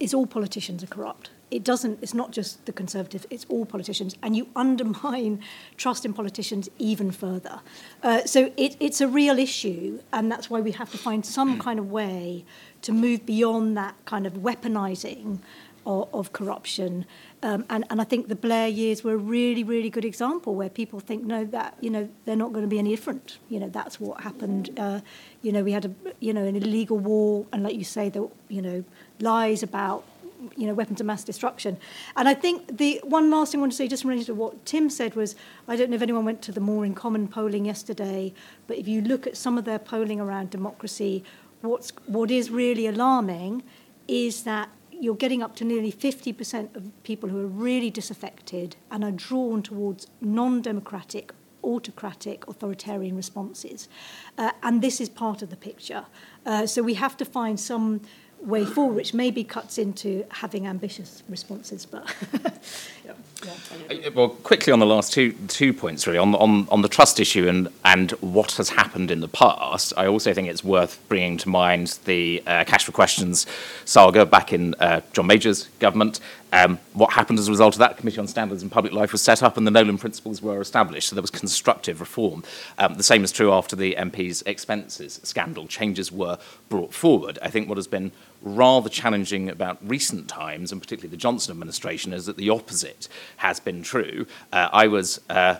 is 0.00 0.12
all 0.12 0.26
politicians 0.26 0.82
are 0.82 0.88
corrupt 0.88 1.30
it 1.52 1.62
doesn't 1.62 1.98
it's 2.02 2.14
not 2.14 2.30
just 2.30 2.64
the 2.66 2.72
conservative 2.72 3.26
it's 3.30 3.46
all 3.48 3.64
politicians 3.66 4.16
and 4.22 4.36
you 4.36 4.48
undermine 4.56 5.40
trust 5.76 6.04
in 6.04 6.12
politicians 6.12 6.68
even 6.78 7.10
further 7.10 7.60
uh, 8.02 8.24
so 8.24 8.50
it, 8.56 8.76
it's 8.80 9.00
a 9.00 9.08
real 9.08 9.38
issue 9.38 10.00
and 10.12 10.32
that's 10.32 10.48
why 10.48 10.60
we 10.60 10.72
have 10.72 10.90
to 10.90 10.98
find 10.98 11.24
some 11.24 11.58
kind 11.58 11.78
of 11.78 11.90
way 11.90 12.44
to 12.80 12.92
move 12.92 13.24
beyond 13.26 13.76
that 13.76 13.94
kind 14.06 14.26
of 14.26 14.34
weaponizing 14.34 15.38
of, 15.84 16.08
of 16.14 16.32
corruption 16.32 17.04
um, 17.44 17.64
and, 17.68 17.84
and 17.90 18.00
I 18.00 18.04
think 18.04 18.28
the 18.28 18.36
Blair 18.36 18.68
years 18.68 19.02
were 19.02 19.14
a 19.14 19.16
really, 19.16 19.64
really 19.64 19.90
good 19.90 20.04
example 20.04 20.54
where 20.54 20.68
people 20.68 21.00
think, 21.00 21.24
no, 21.24 21.44
that, 21.46 21.76
you 21.80 21.90
know, 21.90 22.08
they're 22.24 22.36
not 22.36 22.52
going 22.52 22.64
to 22.64 22.68
be 22.68 22.78
any 22.78 22.90
different. 22.90 23.38
You 23.48 23.58
know, 23.58 23.68
that's 23.68 23.98
what 23.98 24.20
happened. 24.20 24.70
Uh, 24.78 25.00
you 25.42 25.50
know, 25.50 25.64
we 25.64 25.72
had, 25.72 25.86
a, 25.86 25.90
you 26.20 26.32
know, 26.32 26.44
an 26.44 26.54
illegal 26.54 26.98
war, 26.98 27.44
and 27.52 27.64
like 27.64 27.74
you 27.74 27.82
say, 27.82 28.08
the, 28.10 28.28
you 28.48 28.62
know, 28.62 28.84
lies 29.18 29.64
about 29.64 30.04
you 30.56 30.66
know, 30.66 30.74
weapons 30.74 31.00
of 31.00 31.06
mass 31.06 31.24
destruction. 31.24 31.78
And 32.16 32.28
I 32.28 32.34
think 32.34 32.78
the 32.78 33.00
one 33.04 33.30
last 33.30 33.52
thing 33.52 33.60
I 33.60 33.62
want 33.62 33.72
to 33.72 33.76
say, 33.76 33.88
just 33.88 34.04
in 34.04 34.10
relation 34.10 34.26
to 34.26 34.34
what 34.34 34.64
Tim 34.64 34.90
said, 34.90 35.14
was 35.14 35.34
I 35.68 35.76
don't 35.76 35.90
know 35.90 35.96
if 35.96 36.02
anyone 36.02 36.24
went 36.24 36.42
to 36.42 36.52
the 36.52 36.60
More 36.60 36.84
in 36.84 36.94
Common 36.94 37.28
polling 37.28 37.64
yesterday, 37.64 38.32
but 38.66 38.76
if 38.78 38.88
you 38.88 39.00
look 39.00 39.26
at 39.26 39.36
some 39.36 39.58
of 39.58 39.64
their 39.64 39.78
polling 39.78 40.20
around 40.20 40.50
democracy, 40.50 41.24
what's, 41.60 41.90
what 42.06 42.30
is 42.30 42.50
really 42.50 42.86
alarming 42.86 43.62
is 44.08 44.44
that 44.44 44.68
you're 44.90 45.16
getting 45.16 45.42
up 45.42 45.56
to 45.56 45.64
nearly 45.64 45.92
50% 45.92 46.76
of 46.76 46.90
people 47.02 47.28
who 47.28 47.40
are 47.40 47.46
really 47.46 47.90
disaffected 47.90 48.76
and 48.90 49.02
are 49.02 49.10
drawn 49.10 49.62
towards 49.62 50.06
non-democratic 50.20 51.32
autocratic 51.64 52.46
authoritarian 52.48 53.16
responses. 53.16 53.88
Uh, 54.36 54.50
and 54.62 54.82
this 54.82 55.00
is 55.00 55.08
part 55.08 55.42
of 55.42 55.50
the 55.50 55.56
picture. 55.56 56.04
Uh, 56.44 56.66
so 56.66 56.82
we 56.82 56.94
have 56.94 57.16
to 57.16 57.24
find 57.24 57.58
some 57.58 58.00
way 58.42 58.64
forward, 58.64 58.96
which 58.96 59.14
maybe 59.14 59.44
cuts 59.44 59.78
into 59.78 60.24
having 60.30 60.66
ambitious 60.66 61.22
responses. 61.28 61.86
But 61.86 62.14
yeah, 63.04 63.12
yeah. 63.90 64.08
Well, 64.10 64.30
quickly 64.30 64.72
on 64.72 64.78
the 64.78 64.86
last 64.86 65.12
two 65.12 65.32
two 65.48 65.72
points, 65.72 66.06
really 66.06 66.18
on 66.18 66.34
on 66.34 66.68
on 66.70 66.82
the 66.82 66.88
trust 66.88 67.20
issue 67.20 67.48
and 67.48 67.68
and 67.84 68.10
what 68.12 68.52
has 68.52 68.70
happened 68.70 69.10
in 69.10 69.20
the 69.20 69.28
past. 69.28 69.92
I 69.96 70.06
also 70.06 70.34
think 70.34 70.48
it's 70.48 70.64
worth 70.64 71.00
bringing 71.08 71.36
to 71.38 71.48
mind 71.48 71.98
the 72.04 72.42
uh, 72.46 72.64
cash 72.64 72.84
for 72.84 72.92
questions 72.92 73.46
saga 73.84 74.26
back 74.26 74.52
in 74.52 74.74
uh, 74.74 75.00
John 75.12 75.26
Major's 75.26 75.68
government. 75.78 76.20
Um, 76.54 76.78
what 76.92 77.14
happened 77.14 77.38
as 77.38 77.48
a 77.48 77.50
result 77.50 77.74
of 77.74 77.78
that? 77.78 77.96
Committee 77.96 78.18
on 78.18 78.26
Standards 78.26 78.62
in 78.62 78.68
Public 78.68 78.92
Life 78.92 79.12
was 79.12 79.22
set 79.22 79.42
up 79.42 79.56
and 79.56 79.66
the 79.66 79.70
Nolan 79.70 79.96
principles 79.96 80.42
were 80.42 80.60
established. 80.60 81.08
So 81.08 81.16
there 81.16 81.22
was 81.22 81.30
constructive 81.30 81.98
reform. 81.98 82.44
Um, 82.76 82.94
the 82.94 83.02
same 83.02 83.24
is 83.24 83.32
true 83.32 83.50
after 83.50 83.74
the 83.74 83.94
MP's 83.94 84.42
expenses 84.42 85.18
scandal. 85.22 85.66
Changes 85.66 86.12
were 86.12 86.38
brought 86.68 86.92
forward. 86.92 87.38
I 87.40 87.48
think 87.48 87.70
what 87.70 87.78
has 87.78 87.86
been 87.86 88.12
rather 88.42 88.88
challenging 88.88 89.48
about 89.48 89.78
recent 89.82 90.28
times, 90.28 90.72
and 90.72 90.80
particularly 90.80 91.10
the 91.10 91.16
Johnson 91.16 91.52
administration, 91.52 92.12
is 92.12 92.26
that 92.26 92.36
the 92.36 92.50
opposite 92.50 93.08
has 93.38 93.60
been 93.60 93.82
true. 93.82 94.26
Uh, 94.52 94.68
I 94.72 94.86
was. 94.88 95.20
Uh, 95.28 95.56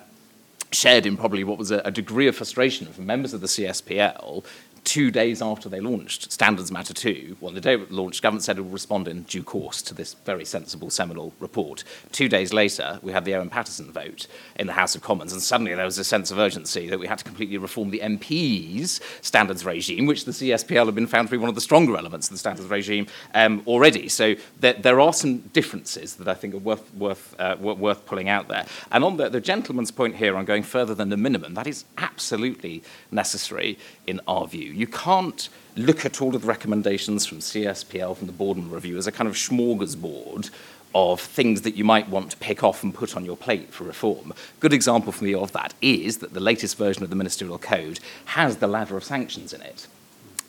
shared 0.74 1.05
in 1.05 1.18
probably 1.18 1.45
what 1.45 1.59
was 1.59 1.70
a, 1.70 1.80
a, 1.80 1.91
degree 1.91 2.26
of 2.26 2.35
frustration 2.35 2.87
from 2.87 3.05
members 3.05 3.35
of 3.35 3.43
the 3.43 3.47
CSPL 3.47 4.43
two 4.85 5.11
days 5.11 5.41
after 5.41 5.68
they 5.68 5.80
launched 5.80 6.33
Standards 6.33 6.70
Matter 6.70 6.95
2, 6.95 7.37
well, 7.41 7.53
the 7.53 7.61
day 7.61 7.74
it 7.74 7.91
launched, 7.91 8.22
government 8.22 8.45
said 8.45 8.59
it 8.59 8.62
would 8.62 8.72
respond 8.72 9.09
in 9.09 9.22
due 9.22 9.43
course 9.43 9.83
to 9.83 9.95
this 9.95 10.14
very 10.24 10.45
sensible 10.45 10.91
seminal 10.91 11.33
report. 11.41 11.85
Two 12.11 12.28
days 12.28 12.53
later, 12.53 12.99
we 13.03 13.12
had 13.12 13.24
the 13.24 13.35
Owen 13.35 13.51
Paterson 13.51 13.91
vote 13.93 14.26
in 14.57 14.66
the 14.66 14.72
House 14.72 14.95
of 14.95 15.03
Commons, 15.03 15.33
and 15.33 15.41
suddenly 15.41 15.74
there 15.74 15.85
was 15.85 15.99
a 15.99 16.05
sense 16.05 16.30
of 16.30 16.39
urgency 16.39 16.89
that 16.89 16.99
we 16.99 17.07
had 17.07 17.18
to 17.18 17.24
completely 17.24 17.59
reform 17.59 17.91
the 17.91 18.01
MP's 18.01 19.01
standards 19.20 19.64
regime, 19.64 20.07
which 20.07 20.24
the 20.24 20.33
CSPL 20.33 20.87
had 20.87 20.95
been 20.95 21.07
found 21.07 21.28
to 21.28 21.33
be 21.33 21.39
one 21.39 21.49
of 21.49 21.55
the 21.55 21.61
stronger 21.61 21.97
elements 21.97 22.28
of 22.28 22.33
the 22.33 22.39
standards 22.39 22.68
regime 22.68 23.07
um, 23.35 23.62
already. 23.66 24.09
So 24.09 24.35
there, 24.61 24.74
there, 24.74 25.01
are 25.01 25.12
some 25.12 25.39
differences 25.39 26.16
that 26.16 26.28
I 26.28 26.35
think 26.35 26.55
are 26.55 26.59
worth, 26.59 26.95
worth, 26.95 27.35
uh, 27.39 27.57
worth 27.59 28.05
pulling 28.07 28.28
out 28.28 28.49
there. 28.49 28.66
And 28.91 29.05
on 29.05 29.16
the, 29.16 29.28
the 29.28 29.41
gentleman's 29.41 29.91
point 29.91 30.16
here 30.16 30.37
on 30.37 30.45
going 30.45 30.62
further 30.62 30.95
than 30.95 31.09
the 31.09 31.16
minimum, 31.16 31.55
that 31.55 31.66
is 31.66 31.85
absolutely 31.99 32.83
necessary 33.11 33.78
in 34.07 34.20
our 34.26 34.47
view. 34.47 34.72
You 34.73 34.87
can't 34.87 35.49
look 35.77 36.05
at 36.05 36.20
all 36.20 36.35
of 36.35 36.43
the 36.43 36.49
recommendations 36.49 37.27
from 37.27 37.39
CSPL, 37.39 38.16
from 38.16 38.27
the 38.27 38.33
Boardman 38.33 38.70
Review, 38.70 38.97
as 38.97 39.07
a 39.07 39.12
kind 39.12 39.29
of 39.29 39.35
smorgasbord 39.35 40.51
of 40.95 41.20
things 41.20 41.62
that 41.62 41.75
you 41.75 41.85
might 41.85 42.09
want 42.09 42.31
to 42.31 42.37
pick 42.37 42.62
off 42.62 42.83
and 42.83 42.95
put 42.95 43.16
on 43.16 43.25
your 43.25 43.37
plate 43.37 43.73
for 43.73 43.85
reform. 43.85 44.33
Good 44.61 44.73
example 44.73 45.12
for 45.12 45.25
me 45.25 45.35
of 45.35 45.53
that 45.53 45.75
is 45.81 46.18
that 46.18 46.35
the 46.35 46.41
latest 46.41 46.77
version 46.77 47.03
of 47.03 47.11
the 47.11 47.16
Ministerial 47.16 47.59
Code 47.59 48.01
has 48.27 48.59
the 48.59 48.66
ladder 48.66 48.97
of 48.97 49.05
sanctions 49.05 49.53
in 49.53 49.62
it 49.62 49.87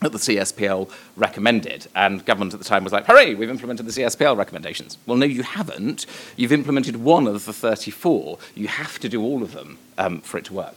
that 0.02 0.12
the 0.12 0.18
CSPL 0.18 0.92
recommended. 1.16 1.88
And 1.96 2.26
government 2.26 2.54
at 2.54 2.60
the 2.60 2.66
time 2.66 2.84
was 2.84 2.94
like, 2.94 3.06
hooray, 3.06 3.36
we've 3.36 3.50
implemented 3.50 3.86
the 3.86 3.92
CSPL 3.92 4.38
recommendations. 4.38 4.98
Well, 5.06 5.18
no, 5.18 5.26
you 5.26 5.44
haven't. 5.44 6.06
You've 6.36 6.52
implemented 6.52 6.98
one 6.98 7.26
of 7.26 7.46
the 7.46 7.54
34. 7.54 8.38
You 8.54 8.68
have 8.68 9.00
to 9.00 9.10
do 9.10 9.22
all 9.24 9.42
of 9.42 9.54
them 9.54 9.80
um, 9.98 10.22
for 10.22 10.38
it 10.38 10.46
to 10.46 10.54
work. 10.54 10.76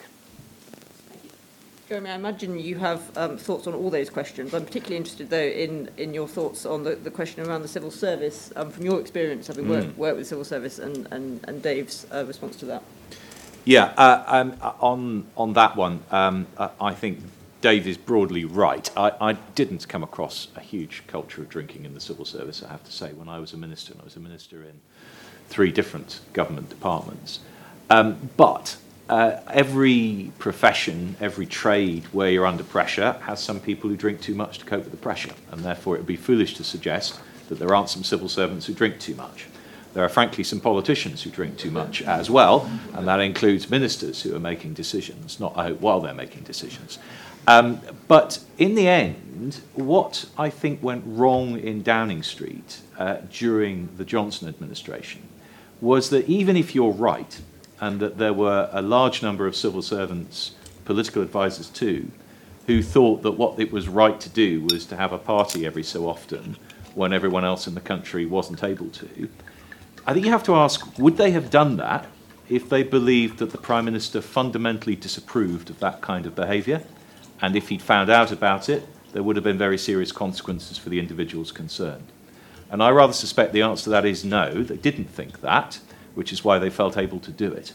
Jeremy, 1.88 2.10
I 2.10 2.14
imagine 2.16 2.58
you 2.58 2.78
have 2.78 3.16
um, 3.16 3.38
thoughts 3.38 3.68
on 3.68 3.74
all 3.74 3.90
those 3.90 4.10
questions. 4.10 4.52
I'm 4.52 4.64
particularly 4.64 4.96
interested, 4.96 5.30
though, 5.30 5.38
in, 5.38 5.88
in 5.96 6.12
your 6.12 6.26
thoughts 6.26 6.66
on 6.66 6.82
the, 6.82 6.96
the 6.96 7.12
question 7.12 7.46
around 7.46 7.62
the 7.62 7.68
civil 7.68 7.92
service, 7.92 8.52
um, 8.56 8.72
from 8.72 8.84
your 8.84 8.98
experience 8.98 9.46
having 9.46 9.68
worked, 9.68 9.90
mm. 9.90 9.96
worked 9.96 10.16
with 10.16 10.24
the 10.24 10.28
civil 10.28 10.44
service 10.44 10.80
and, 10.80 11.06
and, 11.12 11.44
and 11.46 11.62
Dave's 11.62 12.04
uh, 12.12 12.24
response 12.26 12.56
to 12.56 12.64
that. 12.64 12.82
Yeah, 13.64 13.94
uh, 13.96 14.24
um, 14.26 14.56
on, 14.80 15.26
on 15.36 15.52
that 15.52 15.76
one, 15.76 16.02
um, 16.10 16.48
uh, 16.56 16.70
I 16.80 16.92
think 16.92 17.20
Dave 17.60 17.86
is 17.86 17.96
broadly 17.96 18.44
right. 18.44 18.90
I, 18.96 19.12
I 19.20 19.32
didn't 19.54 19.86
come 19.86 20.02
across 20.02 20.48
a 20.56 20.60
huge 20.60 21.04
culture 21.06 21.42
of 21.42 21.48
drinking 21.48 21.84
in 21.84 21.94
the 21.94 22.00
civil 22.00 22.24
service, 22.24 22.64
I 22.64 22.68
have 22.68 22.82
to 22.82 22.92
say, 22.92 23.12
when 23.12 23.28
I 23.28 23.38
was 23.38 23.52
a 23.52 23.56
minister, 23.56 23.92
and 23.92 24.00
I 24.00 24.04
was 24.04 24.16
a 24.16 24.20
minister 24.20 24.60
in 24.64 24.80
three 25.50 25.70
different 25.70 26.18
government 26.32 26.68
departments. 26.68 27.38
Um, 27.90 28.30
but 28.36 28.76
uh, 29.08 29.40
every 29.50 30.32
profession, 30.38 31.16
every 31.20 31.46
trade 31.46 32.04
where 32.12 32.30
you're 32.30 32.46
under 32.46 32.64
pressure 32.64 33.12
has 33.22 33.42
some 33.42 33.60
people 33.60 33.88
who 33.88 33.96
drink 33.96 34.20
too 34.20 34.34
much 34.34 34.58
to 34.58 34.64
cope 34.64 34.82
with 34.82 34.90
the 34.90 34.98
pressure, 34.98 35.32
and 35.52 35.62
therefore 35.62 35.94
it 35.94 35.98
would 35.98 36.06
be 36.06 36.16
foolish 36.16 36.54
to 36.54 36.64
suggest 36.64 37.20
that 37.48 37.58
there 37.58 37.74
aren't 37.74 37.88
some 37.88 38.02
civil 38.02 38.28
servants 38.28 38.66
who 38.66 38.74
drink 38.74 38.98
too 38.98 39.14
much. 39.14 39.46
There 39.94 40.04
are 40.04 40.08
frankly 40.08 40.44
some 40.44 40.60
politicians 40.60 41.22
who 41.22 41.30
drink 41.30 41.56
too 41.56 41.70
much 41.70 42.02
as 42.02 42.28
well, 42.28 42.70
and 42.94 43.08
that 43.08 43.20
includes 43.20 43.70
ministers 43.70 44.22
who 44.22 44.34
are 44.34 44.40
making 44.40 44.74
decisions, 44.74 45.40
not 45.40 45.56
I 45.56 45.68
hope 45.68 45.80
while 45.80 46.00
they're 46.00 46.12
making 46.12 46.42
decisions. 46.42 46.98
Um, 47.46 47.80
but 48.08 48.40
in 48.58 48.74
the 48.74 48.88
end, 48.88 49.60
what 49.74 50.26
I 50.36 50.50
think 50.50 50.82
went 50.82 51.04
wrong 51.06 51.58
in 51.58 51.82
Downing 51.82 52.22
Street 52.24 52.80
uh, 52.98 53.18
during 53.32 53.88
the 53.96 54.04
Johnson 54.04 54.48
administration 54.48 55.22
was 55.80 56.10
that 56.10 56.28
even 56.28 56.56
if 56.56 56.74
you're 56.74 56.90
right, 56.92 57.40
and 57.80 58.00
that 58.00 58.18
there 58.18 58.32
were 58.32 58.68
a 58.72 58.82
large 58.82 59.22
number 59.22 59.46
of 59.46 59.56
civil 59.56 59.82
servants, 59.82 60.54
political 60.84 61.22
advisors 61.22 61.68
too, 61.68 62.10
who 62.66 62.82
thought 62.82 63.22
that 63.22 63.32
what 63.32 63.58
it 63.58 63.72
was 63.72 63.88
right 63.88 64.20
to 64.20 64.28
do 64.28 64.62
was 64.62 64.86
to 64.86 64.96
have 64.96 65.12
a 65.12 65.18
party 65.18 65.66
every 65.66 65.82
so 65.82 66.08
often 66.08 66.56
when 66.94 67.12
everyone 67.12 67.44
else 67.44 67.66
in 67.66 67.74
the 67.74 67.80
country 67.80 68.24
wasn't 68.26 68.64
able 68.64 68.88
to. 68.88 69.28
I 70.06 70.12
think 70.12 70.24
you 70.24 70.32
have 70.32 70.44
to 70.44 70.54
ask 70.54 70.98
would 70.98 71.16
they 71.16 71.32
have 71.32 71.50
done 71.50 71.76
that 71.76 72.06
if 72.48 72.68
they 72.68 72.82
believed 72.82 73.38
that 73.38 73.50
the 73.50 73.58
Prime 73.58 73.84
Minister 73.84 74.20
fundamentally 74.20 74.96
disapproved 74.96 75.68
of 75.68 75.78
that 75.80 76.00
kind 76.00 76.26
of 76.26 76.34
behaviour? 76.34 76.82
And 77.42 77.54
if 77.54 77.68
he'd 77.68 77.82
found 77.82 78.08
out 78.08 78.32
about 78.32 78.68
it, 78.68 78.86
there 79.12 79.22
would 79.22 79.36
have 79.36 79.44
been 79.44 79.58
very 79.58 79.78
serious 79.78 80.12
consequences 80.12 80.78
for 80.78 80.88
the 80.88 80.98
individuals 80.98 81.52
concerned. 81.52 82.06
And 82.70 82.82
I 82.82 82.90
rather 82.90 83.12
suspect 83.12 83.52
the 83.52 83.62
answer 83.62 83.84
to 83.84 83.90
that 83.90 84.04
is 84.04 84.24
no, 84.24 84.62
they 84.62 84.76
didn't 84.76 85.10
think 85.10 85.40
that 85.42 85.78
which 86.16 86.32
is 86.32 86.42
why 86.42 86.58
they 86.58 86.70
felt 86.70 86.96
able 86.96 87.20
to 87.20 87.30
do 87.30 87.52
it. 87.52 87.72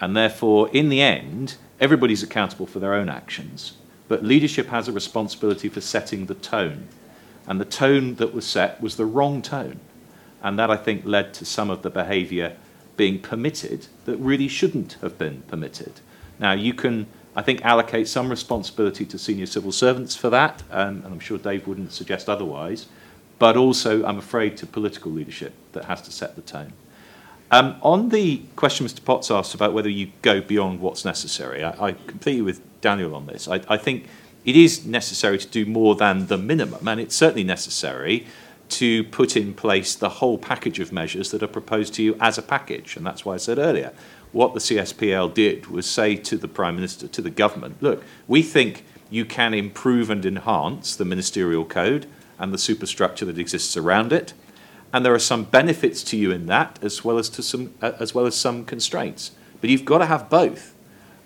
And 0.00 0.16
therefore, 0.16 0.70
in 0.70 0.88
the 0.88 1.02
end, 1.02 1.56
everybody's 1.80 2.22
accountable 2.22 2.66
for 2.66 2.78
their 2.78 2.94
own 2.94 3.08
actions, 3.08 3.74
but 4.08 4.24
leadership 4.24 4.68
has 4.68 4.88
a 4.88 4.92
responsibility 4.92 5.68
for 5.68 5.80
setting 5.80 6.26
the 6.26 6.34
tone. 6.34 6.88
And 7.46 7.60
the 7.60 7.64
tone 7.64 8.14
that 8.14 8.32
was 8.32 8.46
set 8.46 8.80
was 8.80 8.96
the 8.96 9.04
wrong 9.04 9.42
tone. 9.42 9.80
And 10.42 10.58
that, 10.58 10.70
I 10.70 10.76
think, 10.76 11.04
led 11.04 11.34
to 11.34 11.44
some 11.44 11.70
of 11.70 11.82
the 11.82 11.90
behaviour 11.90 12.56
being 12.96 13.20
permitted 13.20 13.86
that 14.04 14.16
really 14.16 14.48
shouldn't 14.48 14.94
have 15.00 15.18
been 15.18 15.42
permitted. 15.42 16.00
Now, 16.38 16.52
you 16.52 16.74
can, 16.74 17.06
I 17.34 17.42
think, 17.42 17.64
allocate 17.64 18.06
some 18.06 18.28
responsibility 18.28 19.04
to 19.06 19.18
senior 19.18 19.46
civil 19.46 19.72
servants 19.72 20.14
for 20.14 20.30
that, 20.30 20.62
um, 20.70 21.02
and 21.04 21.06
I'm 21.06 21.20
sure 21.20 21.38
Dave 21.38 21.66
wouldn't 21.66 21.92
suggest 21.92 22.28
otherwise, 22.28 22.86
but 23.38 23.56
also, 23.56 24.04
I'm 24.04 24.18
afraid, 24.18 24.56
to 24.58 24.66
political 24.66 25.10
leadership 25.10 25.54
that 25.72 25.86
has 25.86 26.02
to 26.02 26.12
set 26.12 26.36
the 26.36 26.42
tone. 26.42 26.72
Um, 27.52 27.76
on 27.82 28.08
the 28.08 28.38
question 28.56 28.86
Mr. 28.86 29.04
Potts 29.04 29.30
asked 29.30 29.54
about 29.54 29.74
whether 29.74 29.90
you 29.90 30.10
go 30.22 30.40
beyond 30.40 30.80
what's 30.80 31.04
necessary, 31.04 31.62
I, 31.62 31.88
I 31.88 31.92
completely 31.92 32.40
with 32.40 32.62
Daniel 32.80 33.14
on 33.14 33.26
this. 33.26 33.46
I, 33.46 33.60
I 33.68 33.76
think 33.76 34.06
it 34.46 34.56
is 34.56 34.86
necessary 34.86 35.36
to 35.36 35.46
do 35.46 35.66
more 35.66 35.94
than 35.94 36.28
the 36.28 36.38
minimum, 36.38 36.88
and 36.88 36.98
it's 36.98 37.14
certainly 37.14 37.44
necessary 37.44 38.26
to 38.70 39.04
put 39.04 39.36
in 39.36 39.52
place 39.52 39.94
the 39.94 40.08
whole 40.08 40.38
package 40.38 40.80
of 40.80 40.92
measures 40.92 41.30
that 41.30 41.42
are 41.42 41.48
proposed 41.48 41.92
to 41.94 42.02
you 42.02 42.16
as 42.20 42.38
a 42.38 42.42
package. 42.42 42.96
And 42.96 43.04
that's 43.04 43.22
why 43.26 43.34
I 43.34 43.36
said 43.36 43.58
earlier, 43.58 43.92
what 44.32 44.54
the 44.54 44.60
CSPL 44.60 45.34
did 45.34 45.66
was 45.66 45.84
say 45.84 46.16
to 46.16 46.38
the 46.38 46.48
Prime 46.48 46.76
Minister, 46.76 47.06
to 47.06 47.20
the 47.20 47.28
government, 47.28 47.82
look, 47.82 48.02
we 48.26 48.40
think 48.40 48.82
you 49.10 49.26
can 49.26 49.52
improve 49.52 50.08
and 50.08 50.24
enhance 50.24 50.96
the 50.96 51.04
ministerial 51.04 51.66
code 51.66 52.06
and 52.38 52.50
the 52.50 52.56
superstructure 52.56 53.26
that 53.26 53.38
exists 53.38 53.76
around 53.76 54.10
it 54.10 54.32
and 54.92 55.04
there 55.04 55.14
are 55.14 55.18
some 55.18 55.44
benefits 55.44 56.02
to 56.04 56.16
you 56.16 56.30
in 56.30 56.46
that 56.46 56.78
as 56.82 57.04
well 57.04 57.18
as 57.18 57.28
to 57.30 57.42
some 57.42 57.72
uh, 57.80 57.92
as 57.98 58.14
well 58.14 58.26
as 58.26 58.34
some 58.34 58.64
constraints. 58.64 59.32
But 59.60 59.70
you've 59.70 59.84
got 59.84 59.98
to 59.98 60.06
have 60.06 60.28
both. 60.28 60.74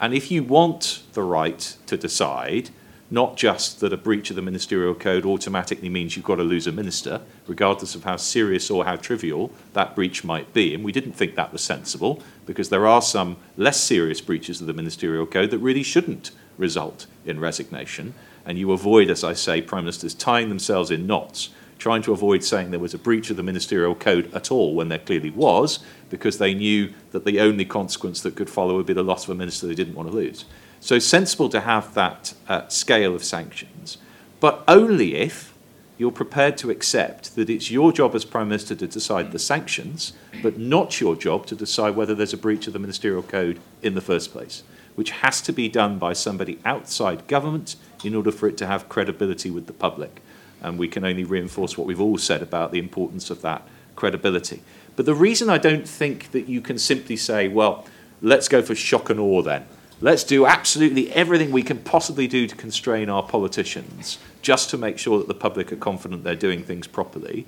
And 0.01 0.13
if 0.13 0.31
you 0.31 0.43
want 0.43 1.03
the 1.15 1.23
right 1.23 1.77
to 1.87 1.97
decide 1.97 2.71
not 3.11 3.37
just 3.37 3.81
that 3.81 3.93
a 3.93 3.97
breach 3.97 4.31
of 4.31 4.37
the 4.37 4.43
ministerial 4.43 4.95
code 4.95 5.25
automatically 5.25 5.89
means 5.89 6.17
you've 6.17 6.25
got 6.25 6.37
to 6.37 6.43
lose 6.43 6.67
a 6.67 6.73
minister 6.73 7.21
regardless 7.47 7.95
of 7.95 8.03
how 8.03 8.17
serious 8.17 8.69
or 8.69 8.85
how 8.85 8.97
trivial 8.97 9.53
that 9.75 9.95
breach 9.95 10.25
might 10.25 10.53
be 10.53 10.75
and 10.75 10.85
we 10.85 10.91
didn't 10.91 11.13
think 11.13 11.37
that 11.37 11.53
was 11.53 11.63
sensible 11.63 12.21
because 12.47 12.69
there 12.69 12.87
are 12.87 13.01
some 13.01 13.37
less 13.57 13.81
serious 13.81 14.21
breaches 14.21 14.61
of 14.61 14.67
the 14.67 14.73
ministerial 14.73 15.25
code 15.25 15.51
that 15.51 15.59
really 15.59 15.85
shouldn't 15.85 16.33
result 16.59 17.07
in 17.25 17.39
resignation. 17.39 18.13
And 18.45 18.59
you 18.59 18.73
avoid 18.73 19.09
as 19.09 19.23
i 19.25 19.33
say 19.33 19.61
prime 19.63 19.85
ministers 19.85 20.15
tying 20.15 20.49
themselves 20.49 20.91
in 20.91 21.07
knots 21.07 21.51
trying 21.79 22.03
to 22.03 22.13
avoid 22.13 22.43
saying 22.43 22.71
there 22.71 22.81
was 22.81 22.95
a 22.95 22.99
breach 22.99 23.31
of 23.31 23.37
the 23.37 23.43
ministerial 23.43 23.95
code 23.95 24.33
at 24.35 24.51
all 24.51 24.75
when 24.75 24.89
there 24.89 24.99
clearly 24.99 25.31
was, 25.31 25.81
because 26.11 26.39
they 26.39 26.55
knew 26.55 26.93
that 27.11 27.25
the 27.25 27.41
only 27.41 27.65
consequence 27.65 28.21
that 28.23 28.37
could 28.37 28.51
follow 28.51 28.77
would 28.77 28.87
be 28.87 28.93
the 28.93 29.03
loss 29.03 29.25
of 29.25 29.31
a 29.31 29.35
minister 29.35 29.67
they 29.67 29.75
didn't 29.75 29.95
want 29.95 30.09
to 30.09 30.15
lose. 30.15 30.45
So 30.81 30.99
sensible 30.99 31.49
to 31.51 31.61
have 31.61 31.95
that 31.95 32.35
uh, 32.49 32.69
scale 32.69 33.15
of 33.15 33.25
sanctions, 33.25 33.99
but 34.41 34.63
only 34.69 35.17
if 35.17 35.55
you're 35.99 36.13
prepared 36.13 36.59
to 36.59 36.71
accept 36.71 37.35
that 37.37 37.49
it's 37.49 37.71
your 37.71 37.91
job 37.91 38.15
as 38.15 38.25
Prime 38.25 38.49
Minister 38.49 38.75
to 38.75 38.87
decide 38.87 39.33
the 39.33 39.39
sanctions, 39.39 40.13
but 40.43 40.59
not 40.59 41.01
your 41.01 41.17
job 41.17 41.47
to 41.47 41.55
decide 41.55 41.97
whether 41.97 42.15
there's 42.15 42.35
a 42.35 42.39
breach 42.39 42.67
of 42.67 42.75
the 42.75 42.79
ministerial 42.79 43.23
code 43.23 43.59
in 43.83 43.95
the 43.95 44.01
first 44.01 44.31
place, 44.31 44.63
which 44.95 45.11
has 45.11 45.41
to 45.41 45.53
be 45.53 45.69
done 45.69 45.99
by 45.99 46.13
somebody 46.13 46.59
outside 46.65 47.27
government 47.27 47.77
in 48.05 48.15
order 48.15 48.31
for 48.31 48.47
it 48.47 48.59
to 48.59 48.67
have 48.67 48.89
credibility 48.91 49.51
with 49.51 49.67
the 49.67 49.73
public. 49.73 50.21
And 50.67 50.81
we 50.81 50.89
can 50.89 51.05
only 51.05 51.23
reinforce 51.23 51.79
what 51.79 51.87
we've 51.87 52.01
all 52.01 52.19
said 52.19 52.43
about 52.43 52.73
the 52.73 52.81
importance 52.81 53.31
of 53.31 53.41
that 53.43 53.63
credibility. 53.95 54.63
But 54.97 55.07
the 55.07 55.15
reason 55.15 55.49
I 55.49 55.59
don't 55.59 55.87
think 55.87 56.33
that 56.33 56.49
you 56.49 56.61
can 56.61 56.77
simply 56.77 57.17
say, 57.17 57.47
well, 57.47 57.87
let's 58.21 58.49
go 58.49 58.63
for 58.63 58.75
shock 58.75 59.09
and 59.09 59.21
awe 59.21 59.43
then. 59.43 59.65
Let's 60.01 60.25
do 60.25 60.45
absolutely 60.45 61.13
everything 61.13 61.53
we 61.53 61.63
can 61.63 61.79
possibly 61.79 62.27
do 62.27 62.49
to 62.49 62.57
constrain 62.57 63.09
our 63.09 63.23
politicians 63.23 64.19
just 64.43 64.69
to 64.71 64.77
make 64.77 64.99
sure 64.99 65.19
that 65.19 65.29
the 65.29 65.35
public 65.35 65.73
are 65.73 65.77
confident 65.77 66.25
they're 66.25 66.35
doing 66.35 66.65
things 66.65 66.89
properly, 66.89 67.47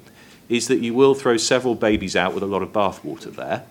is 0.49 0.69
that 0.69 0.79
you 0.79 0.95
will 0.95 1.15
throw 1.15 1.37
several 1.37 1.75
babies 1.75 2.15
out 2.15 2.35
with 2.35 2.45
a 2.45 2.47
lot 2.47 2.63
of 2.63 2.73
bathwater 2.73 3.35
there. 3.35 3.65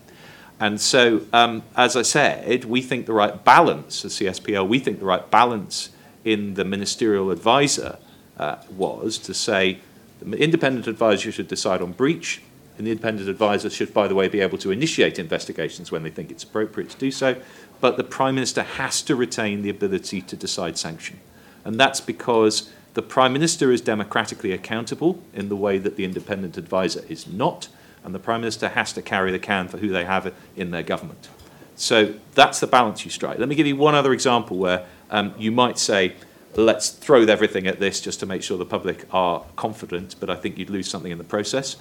And 0.60 0.78
so, 0.78 1.22
um, 1.32 1.62
as 1.74 1.96
I 1.96 2.02
said, 2.02 2.66
we 2.66 2.82
think 2.82 3.06
the 3.06 3.14
right 3.14 3.42
balance, 3.44 4.02
the 4.02 4.08
CSPL, 4.08 4.68
we 4.68 4.78
think 4.78 4.98
the 4.98 5.06
right 5.06 5.28
balance 5.30 5.88
in 6.22 6.52
the 6.54 6.64
ministerial 6.64 7.30
advisor 7.30 7.96
uh, 8.38 8.56
was 8.70 9.18
to 9.18 9.34
say 9.34 9.78
the 10.20 10.36
independent 10.36 10.86
advisor 10.86 11.30
should 11.32 11.48
decide 11.48 11.80
on 11.80 11.92
breach, 11.92 12.42
and 12.76 12.86
the 12.86 12.92
independent 12.92 13.28
advisor 13.28 13.68
should, 13.70 13.92
by 13.92 14.06
the 14.06 14.14
way, 14.14 14.28
be 14.28 14.40
able 14.40 14.58
to 14.58 14.70
initiate 14.70 15.18
investigations 15.18 15.90
when 15.90 16.02
they 16.02 16.10
think 16.10 16.30
it's 16.30 16.44
appropriate 16.44 16.90
to 16.90 16.96
do 16.96 17.10
so, 17.10 17.36
but 17.80 17.96
the 17.96 18.04
Prime 18.04 18.34
Minister 18.34 18.62
has 18.62 19.02
to 19.02 19.16
retain 19.16 19.62
the 19.62 19.70
ability 19.70 20.20
to 20.22 20.36
decide 20.36 20.78
sanction. 20.78 21.18
And 21.64 21.78
that's 21.78 22.00
because 22.00 22.70
the 22.94 23.02
Prime 23.02 23.32
Minister 23.32 23.72
is 23.72 23.80
democratically 23.80 24.52
accountable 24.52 25.20
in 25.34 25.48
the 25.48 25.56
way 25.56 25.78
that 25.78 25.96
the 25.96 26.04
independent 26.04 26.56
advisor 26.56 27.04
is 27.08 27.26
not, 27.26 27.68
and 28.04 28.14
the 28.14 28.18
Prime 28.18 28.40
Minister 28.40 28.68
has 28.68 28.92
to 28.92 29.02
carry 29.02 29.32
the 29.32 29.38
can 29.38 29.68
for 29.68 29.78
who 29.78 29.88
they 29.88 30.04
have 30.04 30.32
in 30.56 30.70
their 30.70 30.82
government. 30.82 31.28
So 31.76 32.14
that's 32.34 32.58
the 32.58 32.66
balance 32.66 33.04
you 33.04 33.10
strike. 33.10 33.38
Let 33.38 33.48
me 33.48 33.54
give 33.54 33.66
you 33.66 33.76
one 33.76 33.94
other 33.94 34.12
example 34.12 34.56
where 34.56 34.86
um, 35.10 35.34
you 35.38 35.52
might 35.52 35.78
say, 35.78 36.14
let's 36.56 36.90
throw 36.90 37.22
everything 37.22 37.66
at 37.66 37.78
this 37.78 38.00
just 38.00 38.20
to 38.20 38.26
make 38.26 38.42
sure 38.42 38.58
the 38.58 38.64
public 38.64 39.06
are 39.12 39.44
confident, 39.56 40.16
but 40.18 40.30
I 40.30 40.34
think 40.34 40.58
you'd 40.58 40.70
lose 40.70 40.88
something 40.88 41.12
in 41.12 41.18
the 41.18 41.24
process. 41.24 41.76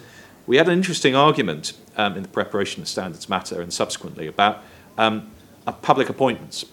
We 0.46 0.58
had 0.58 0.68
an 0.68 0.74
interesting 0.74 1.16
argument 1.16 1.74
um, 1.98 2.16
in 2.16 2.24
the 2.24 2.30
preparation 2.30 2.82
of 2.82 2.88
Standards 2.88 3.28
Matter 3.28 3.62
and 3.62 3.74
subsequently 3.74 4.28
about 4.28 4.64
um, 4.98 5.32
public 5.82 6.10
appointments. 6.10 6.66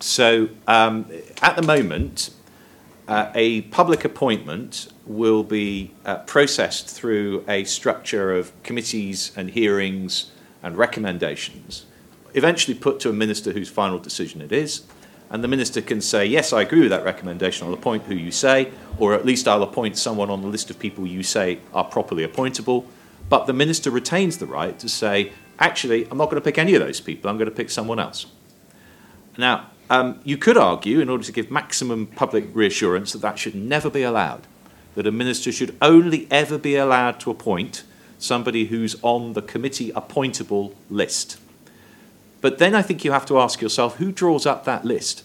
So 0.00 0.48
um, 0.66 1.10
at 1.40 1.56
the 1.56 1.62
moment, 1.62 2.30
uh, 3.08 3.30
a 3.34 3.62
public 3.62 4.04
appointment 4.04 4.88
will 5.06 5.44
be 5.44 5.92
uh, 6.04 6.18
processed 6.18 6.88
through 6.88 7.44
a 7.48 7.64
structure 7.64 8.34
of 8.34 8.50
committees 8.62 9.32
and 9.36 9.50
hearings 9.50 10.32
and 10.62 10.76
recommendations, 10.76 11.86
eventually 12.34 12.76
put 12.76 12.98
to 13.00 13.10
a 13.10 13.12
minister 13.12 13.52
whose 13.52 13.68
final 13.68 13.98
decision 13.98 14.40
it 14.40 14.50
is. 14.50 14.82
And 15.30 15.42
the 15.42 15.48
minister 15.48 15.80
can 15.80 16.00
say, 16.00 16.24
Yes, 16.26 16.52
I 16.52 16.62
agree 16.62 16.80
with 16.80 16.90
that 16.90 17.04
recommendation, 17.04 17.66
I'll 17.66 17.74
appoint 17.74 18.04
who 18.04 18.14
you 18.14 18.30
say, 18.30 18.70
or 18.98 19.14
at 19.14 19.26
least 19.26 19.48
I'll 19.48 19.62
appoint 19.62 19.98
someone 19.98 20.30
on 20.30 20.42
the 20.42 20.48
list 20.48 20.70
of 20.70 20.78
people 20.78 21.06
you 21.06 21.22
say 21.22 21.58
are 21.74 21.84
properly 21.84 22.26
appointable. 22.26 22.86
But 23.28 23.46
the 23.46 23.52
minister 23.52 23.90
retains 23.90 24.38
the 24.38 24.46
right 24.46 24.78
to 24.78 24.88
say, 24.88 25.32
Actually, 25.58 26.06
I'm 26.10 26.18
not 26.18 26.26
going 26.26 26.40
to 26.40 26.44
pick 26.44 26.58
any 26.58 26.74
of 26.74 26.80
those 26.80 27.00
people, 27.00 27.30
I'm 27.30 27.38
going 27.38 27.50
to 27.50 27.54
pick 27.54 27.70
someone 27.70 27.98
else. 27.98 28.26
Now, 29.38 29.70
um, 29.88 30.20
you 30.24 30.36
could 30.36 30.56
argue, 30.56 31.00
in 31.00 31.08
order 31.08 31.24
to 31.24 31.32
give 31.32 31.50
maximum 31.50 32.06
public 32.06 32.48
reassurance, 32.54 33.12
that 33.12 33.22
that 33.22 33.38
should 33.38 33.54
never 33.54 33.88
be 33.90 34.02
allowed, 34.02 34.46
that 34.94 35.06
a 35.06 35.12
minister 35.12 35.52
should 35.52 35.76
only 35.80 36.26
ever 36.30 36.58
be 36.58 36.76
allowed 36.76 37.20
to 37.20 37.30
appoint 37.30 37.84
somebody 38.18 38.66
who's 38.66 38.96
on 39.02 39.34
the 39.34 39.42
committee 39.42 39.92
appointable 39.92 40.74
list. 40.90 41.38
But 42.40 42.58
then 42.58 42.74
I 42.74 42.82
think 42.82 43.04
you 43.04 43.12
have 43.12 43.26
to 43.26 43.38
ask 43.38 43.60
yourself 43.60 43.96
who 43.96 44.12
draws 44.12 44.46
up 44.46 44.64
that 44.64 44.84
list? 44.84 45.24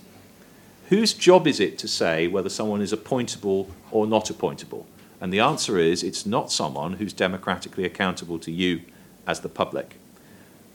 Whose 0.89 1.13
job 1.13 1.47
is 1.47 1.59
it 1.59 1.77
to 1.79 1.87
say 1.87 2.27
whether 2.27 2.49
someone 2.49 2.81
is 2.81 2.93
appointable 2.93 3.69
or 3.91 4.07
not 4.07 4.25
appointable? 4.25 4.85
And 5.21 5.31
the 5.31 5.39
answer 5.39 5.77
is 5.77 6.03
it's 6.03 6.25
not 6.25 6.51
someone 6.51 6.93
who's 6.93 7.13
democratically 7.13 7.85
accountable 7.85 8.39
to 8.39 8.51
you 8.51 8.81
as 9.27 9.41
the 9.41 9.49
public. 9.49 9.95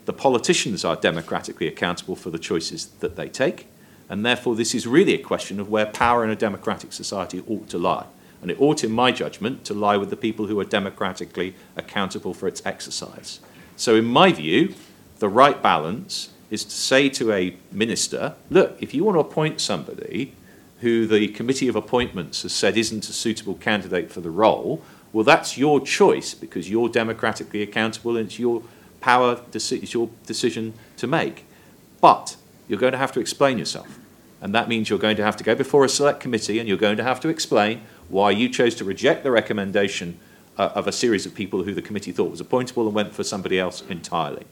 The 0.06 0.12
politicians 0.12 0.84
are 0.84 0.94
democratically 0.94 1.66
accountable 1.66 2.14
for 2.14 2.30
the 2.30 2.38
choices 2.38 2.86
that 3.00 3.16
they 3.16 3.28
take. 3.28 3.66
And 4.08 4.24
therefore, 4.24 4.54
this 4.54 4.72
is 4.74 4.86
really 4.86 5.14
a 5.14 5.22
question 5.22 5.58
of 5.58 5.68
where 5.68 5.86
power 5.86 6.22
in 6.22 6.30
a 6.30 6.36
democratic 6.36 6.92
society 6.92 7.42
ought 7.48 7.68
to 7.70 7.78
lie. 7.78 8.06
And 8.40 8.50
it 8.50 8.60
ought, 8.60 8.84
in 8.84 8.92
my 8.92 9.10
judgment, 9.10 9.64
to 9.64 9.74
lie 9.74 9.96
with 9.96 10.10
the 10.10 10.16
people 10.16 10.46
who 10.46 10.60
are 10.60 10.64
democratically 10.64 11.56
accountable 11.76 12.32
for 12.32 12.46
its 12.46 12.64
exercise. 12.64 13.40
So, 13.74 13.96
in 13.96 14.04
my 14.04 14.30
view, 14.30 14.74
the 15.18 15.28
right 15.28 15.62
balance 15.62 16.30
is 16.50 16.64
to 16.64 16.70
say 16.70 17.08
to 17.08 17.32
a 17.32 17.56
minister, 17.72 18.34
look, 18.50 18.76
if 18.80 18.94
you 18.94 19.04
want 19.04 19.16
to 19.16 19.20
appoint 19.20 19.60
somebody 19.60 20.32
who 20.80 21.06
the 21.06 21.28
Committee 21.28 21.68
of 21.68 21.76
Appointments 21.76 22.42
has 22.42 22.52
said 22.52 22.76
isn't 22.76 23.08
a 23.08 23.12
suitable 23.12 23.54
candidate 23.54 24.12
for 24.12 24.20
the 24.20 24.30
role, 24.30 24.82
well, 25.12 25.24
that's 25.24 25.56
your 25.56 25.80
choice 25.80 26.34
because 26.34 26.70
you're 26.70 26.88
democratically 26.88 27.62
accountable 27.62 28.16
and 28.16 28.26
it's 28.26 28.38
your 28.38 28.62
power, 29.00 29.40
it's 29.52 29.94
your 29.94 30.10
decision 30.26 30.74
to 30.98 31.06
make. 31.06 31.46
But 32.00 32.36
you're 32.68 32.78
going 32.78 32.92
to 32.92 32.98
have 32.98 33.12
to 33.12 33.20
explain 33.20 33.58
yourself. 33.58 33.98
And 34.40 34.54
that 34.54 34.68
means 34.68 34.90
you're 34.90 34.98
going 34.98 35.16
to 35.16 35.24
have 35.24 35.36
to 35.38 35.44
go 35.44 35.54
before 35.54 35.84
a 35.84 35.88
select 35.88 36.20
committee 36.20 36.58
and 36.58 36.68
you're 36.68 36.76
going 36.76 36.98
to 36.98 37.02
have 37.02 37.20
to 37.20 37.28
explain 37.28 37.80
why 38.08 38.30
you 38.30 38.48
chose 38.48 38.74
to 38.76 38.84
reject 38.84 39.24
the 39.24 39.30
recommendation 39.30 40.18
uh, 40.58 40.70
of 40.74 40.86
a 40.86 40.92
series 40.92 41.26
of 41.26 41.34
people 41.34 41.62
who 41.62 41.74
the 41.74 41.82
committee 41.82 42.12
thought 42.12 42.30
was 42.30 42.42
appointable 42.42 42.86
and 42.86 42.94
went 42.94 43.14
for 43.14 43.24
somebody 43.24 43.58
else 43.58 43.82
entirely. 43.88 44.44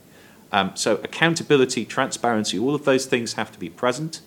Um, 0.54 0.70
so, 0.76 1.00
accountability, 1.02 1.84
transparency, 1.84 2.60
all 2.60 2.76
of 2.76 2.84
those 2.84 3.06
things 3.06 3.32
have 3.32 3.50
to 3.50 3.58
be 3.58 3.68
present. 3.68 4.20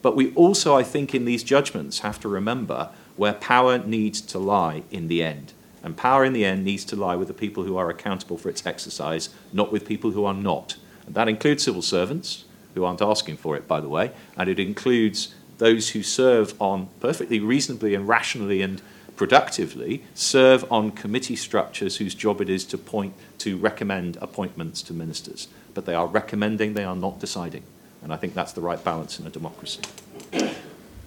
But 0.00 0.16
we 0.16 0.32
also, 0.34 0.74
I 0.74 0.82
think, 0.82 1.14
in 1.14 1.26
these 1.26 1.44
judgments 1.44 1.98
have 1.98 2.18
to 2.20 2.28
remember 2.28 2.88
where 3.16 3.34
power 3.34 3.76
needs 3.76 4.22
to 4.22 4.38
lie 4.38 4.84
in 4.90 5.08
the 5.08 5.22
end. 5.22 5.52
And 5.82 5.94
power 5.94 6.24
in 6.24 6.32
the 6.32 6.46
end 6.46 6.64
needs 6.64 6.86
to 6.86 6.96
lie 6.96 7.16
with 7.16 7.28
the 7.28 7.34
people 7.34 7.64
who 7.64 7.76
are 7.76 7.90
accountable 7.90 8.38
for 8.38 8.48
its 8.48 8.64
exercise, 8.64 9.28
not 9.52 9.70
with 9.70 9.86
people 9.86 10.12
who 10.12 10.24
are 10.24 10.32
not. 10.32 10.76
And 11.04 11.14
that 11.16 11.28
includes 11.28 11.64
civil 11.64 11.82
servants, 11.82 12.46
who 12.74 12.82
aren't 12.82 13.02
asking 13.02 13.36
for 13.36 13.54
it, 13.54 13.68
by 13.68 13.82
the 13.82 13.88
way, 13.90 14.12
and 14.38 14.48
it 14.48 14.58
includes 14.58 15.34
those 15.58 15.90
who 15.90 16.02
serve 16.02 16.54
on 16.62 16.88
perfectly 16.98 17.40
reasonably 17.40 17.94
and 17.94 18.08
rationally 18.08 18.62
and 18.62 18.80
productively 19.16 20.02
serve 20.14 20.64
on 20.72 20.90
committee 20.90 21.36
structures 21.36 21.98
whose 21.98 22.14
job 22.14 22.40
it 22.40 22.48
is 22.48 22.64
to 22.64 22.78
point 22.78 23.14
to 23.44 23.58
recommend 23.58 24.16
appointments 24.22 24.80
to 24.80 24.94
ministers. 24.94 25.48
But 25.74 25.84
they 25.84 25.94
are 25.94 26.06
recommending, 26.06 26.72
they 26.72 26.84
are 26.84 26.96
not 26.96 27.20
deciding. 27.20 27.62
And 28.02 28.10
I 28.10 28.16
think 28.16 28.32
that's 28.32 28.52
the 28.52 28.62
right 28.62 28.82
balance 28.82 29.20
in 29.20 29.26
a 29.26 29.30
democracy. 29.30 29.82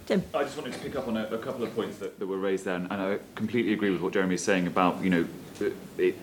Tim. 0.06 0.22
I 0.32 0.44
just 0.44 0.56
wanted 0.56 0.72
to 0.72 0.78
pick 0.78 0.94
up 0.94 1.08
on 1.08 1.16
a, 1.16 1.24
a 1.24 1.38
couple 1.38 1.64
of 1.64 1.74
points 1.74 1.98
that, 1.98 2.16
that 2.20 2.26
were 2.26 2.38
raised 2.38 2.64
there, 2.64 2.76
and, 2.76 2.90
and 2.92 3.02
I 3.02 3.18
completely 3.34 3.72
agree 3.72 3.90
with 3.90 4.00
what 4.00 4.12
Jeremy 4.12 4.36
is 4.36 4.44
saying 4.44 4.68
about, 4.68 5.02
you 5.02 5.10
know, 5.10 5.26
it, 5.60 5.74
it, 5.98 6.16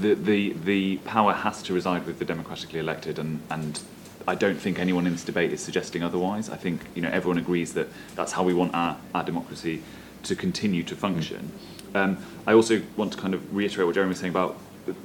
the, 0.00 0.14
the, 0.14 0.52
the 0.64 0.96
power 0.98 1.32
has 1.32 1.62
to 1.62 1.72
reside 1.72 2.06
with 2.06 2.18
the 2.18 2.26
democratically 2.26 2.78
elected, 2.78 3.18
and, 3.18 3.40
and 3.50 3.80
I 4.28 4.34
don't 4.34 4.60
think 4.60 4.78
anyone 4.78 5.06
in 5.06 5.12
this 5.12 5.24
debate 5.24 5.50
is 5.50 5.62
suggesting 5.62 6.02
otherwise. 6.02 6.50
I 6.50 6.56
think 6.56 6.82
you 6.94 7.02
know 7.02 7.08
everyone 7.08 7.38
agrees 7.38 7.74
that 7.74 7.88
that's 8.14 8.32
how 8.32 8.42
we 8.42 8.54
want 8.54 8.74
our, 8.74 8.96
our 9.14 9.24
democracy 9.24 9.82
to 10.24 10.36
continue 10.36 10.82
to 10.84 10.94
function. 10.94 11.52
Um, 11.94 12.18
I 12.46 12.52
also 12.52 12.82
want 12.96 13.12
to 13.12 13.18
kind 13.18 13.34
of 13.34 13.54
reiterate 13.54 13.86
what 13.86 13.94
Jeremy 13.94 14.10
was 14.10 14.20
saying 14.20 14.32
about 14.32 14.58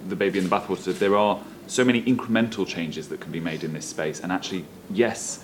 the 0.07 0.15
baby 0.15 0.39
in 0.39 0.47
the 0.47 0.55
bathwater. 0.55 0.97
There 0.97 1.15
are 1.15 1.39
so 1.67 1.83
many 1.83 2.01
incremental 2.03 2.67
changes 2.67 3.09
that 3.09 3.19
can 3.19 3.31
be 3.31 3.39
made 3.39 3.63
in 3.63 3.73
this 3.73 3.85
space, 3.85 4.19
and 4.19 4.31
actually, 4.31 4.65
yes, 4.89 5.43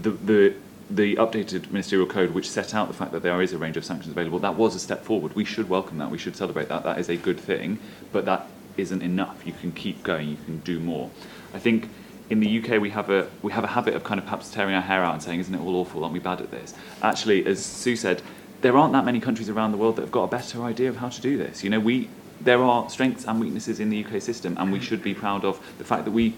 the 0.00 0.10
the 0.10 0.54
the 0.90 1.16
updated 1.16 1.70
ministerial 1.70 2.06
code, 2.06 2.30
which 2.32 2.50
set 2.50 2.74
out 2.74 2.88
the 2.88 2.94
fact 2.94 3.12
that 3.12 3.22
there 3.22 3.40
is 3.40 3.52
a 3.52 3.58
range 3.58 3.76
of 3.78 3.84
sanctions 3.84 4.12
available, 4.12 4.38
that 4.38 4.56
was 4.56 4.74
a 4.74 4.78
step 4.78 5.02
forward. 5.04 5.34
We 5.34 5.44
should 5.44 5.68
welcome 5.68 5.98
that. 5.98 6.10
We 6.10 6.18
should 6.18 6.36
celebrate 6.36 6.68
that. 6.68 6.84
That 6.84 6.98
is 6.98 7.08
a 7.08 7.16
good 7.16 7.40
thing, 7.40 7.78
but 8.12 8.26
that 8.26 8.46
isn't 8.76 9.02
enough. 9.02 9.46
You 9.46 9.52
can 9.52 9.72
keep 9.72 10.02
going. 10.02 10.28
You 10.28 10.36
can 10.44 10.58
do 10.60 10.80
more. 10.80 11.10
I 11.54 11.58
think 11.58 11.88
in 12.30 12.40
the 12.40 12.58
UK 12.58 12.80
we 12.80 12.90
have 12.90 13.10
a 13.10 13.28
we 13.42 13.52
have 13.52 13.64
a 13.64 13.68
habit 13.68 13.94
of 13.94 14.04
kind 14.04 14.18
of 14.18 14.24
perhaps 14.24 14.50
tearing 14.50 14.74
our 14.74 14.82
hair 14.82 15.02
out 15.02 15.14
and 15.14 15.22
saying, 15.22 15.40
"Isn't 15.40 15.54
it 15.54 15.60
all 15.60 15.76
awful? 15.76 16.02
Aren't 16.02 16.14
we 16.14 16.18
bad 16.20 16.40
at 16.40 16.50
this?" 16.50 16.74
Actually, 17.02 17.46
as 17.46 17.64
Sue 17.64 17.96
said, 17.96 18.22
there 18.62 18.76
aren't 18.76 18.92
that 18.92 19.04
many 19.04 19.20
countries 19.20 19.48
around 19.48 19.72
the 19.72 19.78
world 19.78 19.96
that 19.96 20.02
have 20.02 20.12
got 20.12 20.24
a 20.24 20.28
better 20.28 20.62
idea 20.62 20.88
of 20.88 20.96
how 20.96 21.08
to 21.08 21.20
do 21.20 21.36
this. 21.36 21.62
You 21.64 21.70
know, 21.70 21.80
we 21.80 22.08
there 22.44 22.62
are 22.62 22.88
strengths 22.90 23.24
and 23.24 23.40
weaknesses 23.40 23.80
in 23.80 23.90
the 23.90 24.04
UK 24.04 24.20
system, 24.20 24.56
and 24.58 24.72
we 24.72 24.80
should 24.80 25.02
be 25.02 25.14
proud 25.14 25.44
of 25.44 25.60
the 25.78 25.84
fact 25.84 26.04
that 26.04 26.10
we, 26.10 26.34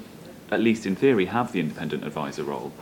at 0.51 0.61
least 0.61 0.87
in 0.87 0.97
theory, 0.97 1.27
have 1.27 1.53
the 1.53 1.61
independent 1.61 2.05
advisor 2.05 2.45
role. 2.45 2.73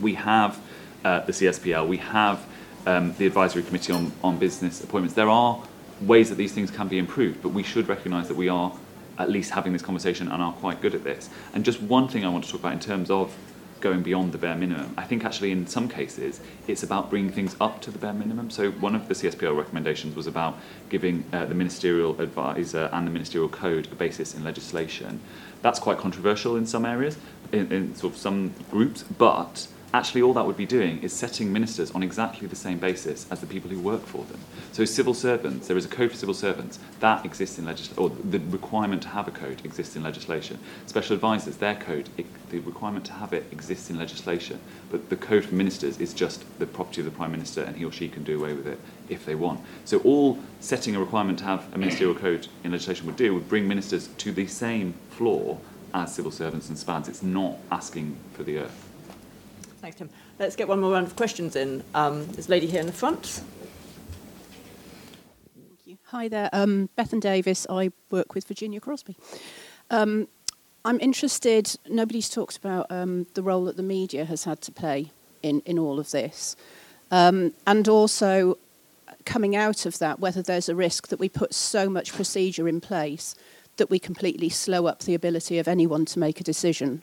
We 0.00 0.14
have 0.14 0.60
uh, 1.04 1.20
the 1.20 1.32
CSPL. 1.32 1.86
We 1.88 1.98
have 1.98 2.44
um, 2.86 3.14
the 3.18 3.26
advisory 3.26 3.62
committee 3.62 3.92
on 3.92 4.12
on 4.22 4.38
business 4.38 4.82
appointments. 4.82 5.14
There 5.14 5.30
are 5.30 5.62
ways 6.00 6.28
that 6.28 6.36
these 6.36 6.52
things 6.52 6.70
can 6.70 6.88
be 6.88 6.98
improved, 6.98 7.42
but 7.42 7.50
we 7.50 7.62
should 7.62 7.88
recognise 7.88 8.28
that 8.28 8.36
we 8.36 8.48
are 8.48 8.72
at 9.18 9.30
least 9.30 9.50
having 9.50 9.72
this 9.72 9.82
conversation 9.82 10.30
and 10.30 10.40
are 10.40 10.52
quite 10.52 10.80
good 10.80 10.94
at 10.94 11.02
this. 11.02 11.28
And 11.52 11.64
just 11.64 11.82
one 11.82 12.06
thing 12.08 12.24
I 12.24 12.28
want 12.28 12.44
to 12.44 12.50
talk 12.50 12.60
about 12.60 12.72
in 12.72 12.80
terms 12.80 13.10
of 13.10 13.34
going 13.80 14.02
beyond 14.02 14.32
the 14.32 14.38
bare 14.38 14.54
minimum. 14.54 14.94
I 14.96 15.04
think 15.04 15.24
actually 15.24 15.52
in 15.52 15.66
some 15.66 15.88
cases 15.88 16.40
it's 16.66 16.82
about 16.82 17.10
bringing 17.10 17.32
things 17.32 17.56
up 17.60 17.80
to 17.82 17.90
the 17.90 17.98
bare 17.98 18.12
minimum. 18.12 18.50
So 18.50 18.70
one 18.72 18.94
of 18.94 19.08
the 19.08 19.14
CSPL 19.14 19.56
recommendations 19.56 20.14
was 20.14 20.26
about 20.26 20.58
giving 20.88 21.24
uh, 21.32 21.46
the 21.46 21.54
ministerial 21.54 22.20
advisor 22.20 22.88
and 22.92 23.06
the 23.06 23.10
ministerial 23.10 23.48
code 23.48 23.88
a 23.90 23.94
basis 23.94 24.34
in 24.34 24.44
legislation. 24.44 25.20
That's 25.62 25.78
quite 25.78 25.98
controversial 25.98 26.56
in 26.56 26.66
some 26.66 26.84
areas, 26.84 27.16
in, 27.52 27.72
in 27.72 27.94
sort 27.94 28.14
of 28.14 28.18
some 28.18 28.54
groups, 28.70 29.02
but 29.02 29.68
actually 29.94 30.22
all 30.22 30.34
that 30.34 30.46
would 30.46 30.56
be 30.56 30.66
doing 30.66 31.02
is 31.02 31.12
setting 31.12 31.52
ministers 31.52 31.90
on 31.92 32.02
exactly 32.02 32.46
the 32.46 32.56
same 32.56 32.78
basis 32.78 33.26
as 33.30 33.40
the 33.40 33.46
people 33.46 33.70
who 33.70 33.80
work 33.80 34.04
for 34.04 34.24
them. 34.24 34.38
So 34.72 34.84
civil 34.84 35.14
servants, 35.14 35.66
there 35.66 35.76
is 35.76 35.86
a 35.86 35.88
code 35.88 36.10
for 36.10 36.16
civil 36.16 36.34
servants, 36.34 36.78
that 37.00 37.24
exists 37.24 37.58
in 37.58 37.64
legislation, 37.64 38.02
or 38.02 38.10
the 38.10 38.38
requirement 38.50 39.02
to 39.02 39.08
have 39.08 39.26
a 39.28 39.30
code 39.30 39.64
exists 39.64 39.96
in 39.96 40.02
legislation. 40.02 40.58
Special 40.86 41.14
advisors, 41.14 41.56
their 41.56 41.74
code, 41.74 42.08
it, 42.16 42.26
the 42.50 42.58
requirement 42.60 43.04
to 43.06 43.12
have 43.12 43.32
it 43.32 43.46
exists 43.50 43.88
in 43.88 43.98
legislation, 43.98 44.60
but 44.90 45.08
the 45.08 45.16
code 45.16 45.44
for 45.44 45.54
ministers 45.54 45.98
is 45.98 46.12
just 46.12 46.44
the 46.58 46.66
property 46.66 47.00
of 47.00 47.06
the 47.06 47.10
Prime 47.10 47.32
Minister 47.32 47.62
and 47.62 47.76
he 47.76 47.84
or 47.84 47.92
she 47.92 48.08
can 48.08 48.24
do 48.24 48.38
away 48.38 48.52
with 48.52 48.66
it 48.66 48.78
if 49.08 49.24
they 49.24 49.34
want. 49.34 49.60
So 49.84 49.98
all 50.00 50.38
setting 50.60 50.96
a 50.96 51.00
requirement 51.00 51.38
to 51.38 51.44
have 51.44 51.72
a 51.74 51.78
ministerial 51.78 52.14
code 52.14 52.48
in 52.62 52.72
legislation 52.72 53.06
would 53.06 53.16
do 53.16 53.32
would 53.34 53.48
bring 53.48 53.66
ministers 53.66 54.08
to 54.18 54.32
the 54.32 54.46
same 54.46 54.94
floor 55.10 55.58
as 55.94 56.14
civil 56.14 56.30
servants 56.30 56.68
and 56.68 56.76
SPADs. 56.76 57.08
It's 57.08 57.22
not 57.22 57.56
asking 57.70 58.16
for 58.34 58.42
the 58.42 58.58
earth. 58.58 58.87
Thanks, 59.80 59.96
Tim. 59.96 60.10
Let's 60.40 60.56
get 60.56 60.66
one 60.66 60.80
more 60.80 60.92
round 60.92 61.06
of 61.06 61.14
questions 61.14 61.54
in. 61.54 61.84
Um, 61.94 62.26
this 62.32 62.48
lady 62.48 62.66
here 62.66 62.80
in 62.80 62.86
the 62.86 62.92
front. 62.92 63.42
Hi 66.06 66.26
there, 66.26 66.48
um, 66.52 66.88
Bethan 66.98 67.20
Davis. 67.20 67.66
I 67.70 67.92
work 68.10 68.34
with 68.34 68.48
Virginia 68.48 68.80
Crosbie. 68.80 69.14
Um, 69.90 70.26
I'm 70.84 70.98
interested, 71.00 71.76
nobody's 71.88 72.28
talked 72.28 72.56
about 72.56 72.90
um, 72.90 73.26
the 73.34 73.42
role 73.42 73.66
that 73.66 73.76
the 73.76 73.82
media 73.82 74.24
has 74.24 74.44
had 74.44 74.62
to 74.62 74.72
play 74.72 75.12
in, 75.42 75.60
in 75.60 75.78
all 75.78 76.00
of 76.00 76.10
this. 76.10 76.56
Um, 77.10 77.52
and 77.66 77.86
also, 77.88 78.58
coming 79.26 79.54
out 79.54 79.86
of 79.86 79.98
that, 79.98 80.18
whether 80.18 80.40
there's 80.42 80.68
a 80.68 80.74
risk 80.74 81.08
that 81.08 81.20
we 81.20 81.28
put 81.28 81.52
so 81.54 81.88
much 81.88 82.14
procedure 82.14 82.66
in 82.68 82.80
place 82.80 83.34
that 83.76 83.90
we 83.90 83.98
completely 83.98 84.48
slow 84.48 84.86
up 84.86 85.00
the 85.00 85.14
ability 85.14 85.58
of 85.58 85.68
anyone 85.68 86.04
to 86.06 86.18
make 86.18 86.40
a 86.40 86.44
decision 86.44 87.02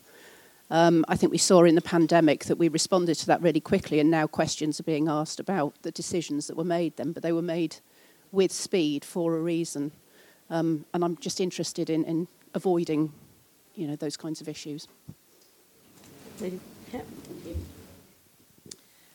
um, 0.69 1.05
I 1.07 1.15
think 1.15 1.31
we 1.31 1.37
saw 1.37 1.63
in 1.63 1.75
the 1.75 1.81
pandemic 1.81 2.45
that 2.45 2.57
we 2.57 2.67
responded 2.67 3.15
to 3.15 3.27
that 3.27 3.41
really 3.41 3.59
quickly, 3.59 3.99
and 3.99 4.09
now 4.09 4.27
questions 4.27 4.79
are 4.79 4.83
being 4.83 5.07
asked 5.07 5.39
about 5.39 5.73
the 5.83 5.91
decisions 5.91 6.47
that 6.47 6.57
were 6.57 6.63
made 6.63 6.97
then, 6.97 7.11
but 7.11 7.23
they 7.23 7.31
were 7.31 7.41
made 7.41 7.77
with 8.31 8.51
speed 8.51 9.05
for 9.05 9.35
a 9.35 9.39
reason. 9.39 9.91
Um, 10.49 10.85
and 10.93 11.03
I'm 11.03 11.17
just 11.17 11.39
interested 11.39 11.89
in, 11.89 12.03
in 12.05 12.27
avoiding, 12.53 13.11
you 13.75 13.87
know, 13.87 13.95
those 13.95 14.17
kinds 14.17 14.41
of 14.41 14.49
issues. 14.49 14.87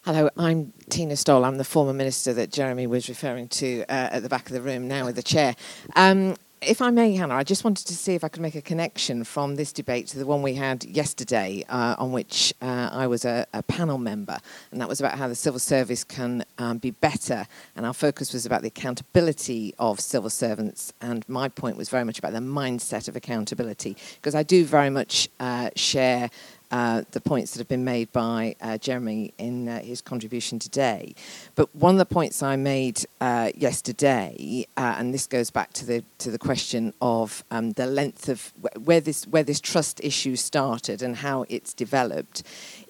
Hello, 0.05 0.31
I'm 0.37 0.73
Tina 0.89 1.15
Stowell. 1.15 1.45
I'm 1.45 1.59
the 1.59 1.65
former 1.65 1.93
minister 1.93 2.33
that 2.33 2.51
Jeremy 2.51 2.87
was 2.87 3.09
referring 3.09 3.49
to 3.49 3.83
uh, 3.83 4.09
at 4.13 4.23
the 4.23 4.29
back 4.29 4.47
of 4.47 4.55
the 4.55 4.63
room, 4.63 4.89
now 4.89 5.05
with 5.05 5.17
the 5.17 5.23
chair. 5.23 5.55
Um, 5.95 6.37
if 6.63 6.83
I 6.83 6.91
may, 6.91 7.15
Hannah, 7.15 7.37
I 7.37 7.43
just 7.43 7.65
wanted 7.65 7.87
to 7.87 7.95
see 7.95 8.15
if 8.15 8.23
I 8.23 8.29
could 8.29 8.43
make 8.43 8.55
a 8.55 8.61
connection 8.61 9.25
from 9.25 9.57
this 9.57 9.73
debate 9.73 10.09
to 10.09 10.19
the 10.19 10.27
one 10.27 10.43
we 10.43 10.55
had 10.55 10.85
yesterday, 10.85 11.65
uh, 11.71 11.97
on 11.99 12.13
which 12.13 12.53
uh, 12.61 12.91
I 12.93 13.07
was 13.07 13.25
a, 13.25 13.47
a, 13.55 13.63
panel 13.63 13.97
member, 13.97 14.39
and 14.71 14.81
that 14.81 14.89
was 14.89 15.01
about 15.01 15.17
how 15.17 15.27
the 15.27 15.35
civil 15.35 15.59
service 15.59 16.05
can 16.05 16.45
um, 16.59 16.77
be 16.77 16.91
better. 16.91 17.47
And 17.77 17.87
our 17.87 17.95
focus 17.95 18.35
was 18.35 18.45
about 18.45 18.61
the 18.61 18.69
accountability 18.69 19.75
of 19.79 20.01
civil 20.01 20.29
servants, 20.29 20.93
and 21.01 21.27
my 21.29 21.49
point 21.49 21.79
was 21.79 21.89
very 21.89 22.05
much 22.05 22.19
about 22.19 22.33
the 22.33 22.41
mindset 22.41 23.09
of 23.09 23.17
accountability, 23.17 23.97
because 24.17 24.35
I 24.35 24.43
do 24.43 24.65
very 24.67 24.91
much 24.91 25.31
uh, 25.41 25.71
share 25.77 26.29
uh, 26.71 27.03
the 27.11 27.21
points 27.21 27.53
that 27.53 27.59
have 27.59 27.69
been 27.69 27.85
made 27.85 28.13
by 28.13 28.55
uh, 28.61 28.79
Jeremy 28.79 29.33
in 29.39 29.69
uh, 29.69 29.81
his 29.81 30.01
contribution 30.01 30.59
today. 30.59 31.15
But 31.55 31.75
one 31.75 31.95
of 31.95 31.99
the 31.99 32.07
points 32.07 32.43
I 32.43 32.57
made 32.57 33.05
uh, 33.21 33.51
yesterday, 33.57 34.67
uh, 34.77 34.95
and 34.99 35.13
this 35.13 35.27
goes 35.27 35.51
back 35.51 35.73
to 35.75 35.87
the 35.87 36.05
to 36.19 36.31
the 36.31 36.39
question 36.39 36.95
of 37.01 37.45
um, 37.51 37.73
the 37.73 37.87
length 37.87 38.29
of 38.29 38.53
where 38.85 39.01
this 39.01 39.27
where 39.27 39.43
this 39.43 39.61
trust 39.61 40.01
issue 40.05 40.37
started 40.37 41.03
and 41.03 41.17
how 41.17 41.45
it's 41.49 41.75
developed, 41.75 42.43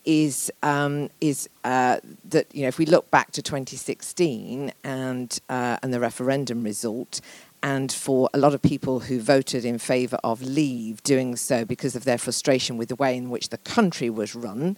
is 0.04 0.52
um, 0.62 1.08
is 1.20 1.48
uh, 1.64 1.98
that 2.28 2.54
you 2.54 2.62
know 2.62 2.68
if 2.68 2.78
we 2.78 2.86
look 2.86 3.10
back 3.10 3.32
to 3.32 3.42
2016 3.42 4.72
and 4.84 5.40
and 5.48 5.94
the 5.94 6.00
referendum 6.00 6.62
result 6.64 7.20
and 7.62 7.92
for 7.92 8.28
a 8.32 8.38
lot 8.38 8.54
of 8.54 8.62
people 8.62 9.00
who 9.00 9.20
voted 9.20 9.64
in 9.64 9.78
favour 9.78 10.18
of 10.24 10.42
leave 10.42 11.02
doing 11.02 11.36
so 11.36 11.64
because 11.64 11.94
of 11.94 12.04
their 12.04 12.18
frustration 12.18 12.76
with 12.76 12.88
the 12.88 12.96
way 12.96 13.16
in 13.16 13.30
which 13.30 13.50
the 13.50 13.58
country 13.58 14.10
was 14.10 14.34
run 14.34 14.76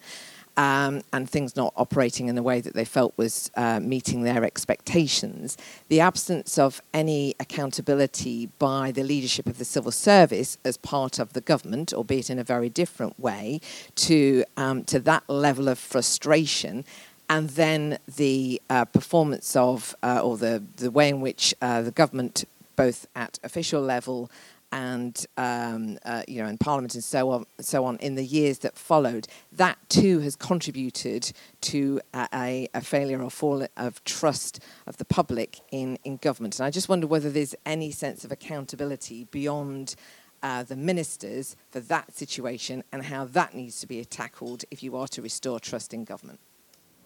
um, 0.56 1.02
and 1.12 1.28
things 1.28 1.56
not 1.56 1.72
operating 1.76 2.28
in 2.28 2.34
the 2.34 2.42
way 2.42 2.60
that 2.60 2.74
they 2.74 2.84
felt 2.84 3.14
was 3.16 3.50
uh, 3.56 3.80
meeting 3.80 4.22
their 4.22 4.44
expectations, 4.44 5.56
the 5.88 6.00
absence 6.00 6.58
of 6.58 6.82
any 6.92 7.34
accountability 7.40 8.46
by 8.58 8.90
the 8.90 9.02
leadership 9.02 9.46
of 9.46 9.58
the 9.58 9.64
civil 9.64 9.92
service 9.92 10.58
as 10.64 10.76
part 10.76 11.18
of 11.18 11.32
the 11.32 11.40
government, 11.40 11.92
albeit 11.94 12.28
in 12.28 12.38
a 12.38 12.44
very 12.44 12.68
different 12.68 13.18
way, 13.18 13.60
to, 13.94 14.44
um, 14.56 14.84
to 14.84 15.00
that 15.00 15.28
level 15.28 15.68
of 15.68 15.78
frustration 15.78 16.84
and 17.30 17.50
then 17.50 17.98
the 18.16 18.60
uh, 18.68 18.84
performance 18.84 19.56
of, 19.56 19.94
uh, 20.02 20.20
or 20.22 20.36
the, 20.36 20.62
the 20.76 20.90
way 20.90 21.08
in 21.08 21.22
which 21.22 21.54
uh, 21.62 21.80
the 21.80 21.90
government 21.90 22.44
both 22.84 23.06
at 23.14 23.38
official 23.44 23.80
level 23.80 24.28
and 24.72 25.26
um, 25.36 25.98
uh, 26.04 26.22
you 26.26 26.42
know 26.42 26.48
in 26.48 26.58
Parliament 26.58 26.94
and 26.94 27.04
so 27.04 27.30
on, 27.30 27.44
so 27.60 27.84
on 27.84 27.96
in 27.98 28.14
the 28.16 28.24
years 28.24 28.58
that 28.60 28.76
followed, 28.76 29.28
that 29.52 29.78
too 29.88 30.18
has 30.20 30.34
contributed 30.34 31.32
to 31.60 32.00
a, 32.14 32.66
a 32.74 32.80
failure 32.80 33.22
or 33.22 33.30
fall 33.30 33.66
of 33.76 34.02
trust 34.04 34.58
of 34.86 34.96
the 34.96 35.04
public 35.04 35.60
in, 35.70 35.98
in 36.02 36.16
government. 36.16 36.58
And 36.58 36.66
I 36.66 36.70
just 36.70 36.88
wonder 36.88 37.06
whether 37.06 37.30
there's 37.30 37.54
any 37.64 37.90
sense 37.92 38.24
of 38.24 38.32
accountability 38.32 39.28
beyond 39.30 39.94
uh, 40.42 40.64
the 40.64 40.74
ministers 40.74 41.54
for 41.70 41.78
that 41.78 42.12
situation 42.12 42.82
and 42.90 43.04
how 43.04 43.26
that 43.26 43.54
needs 43.54 43.78
to 43.80 43.86
be 43.86 44.04
tackled 44.04 44.64
if 44.72 44.82
you 44.82 44.96
are 44.96 45.06
to 45.08 45.22
restore 45.22 45.60
trust 45.60 45.94
in 45.94 46.04
government. 46.04 46.40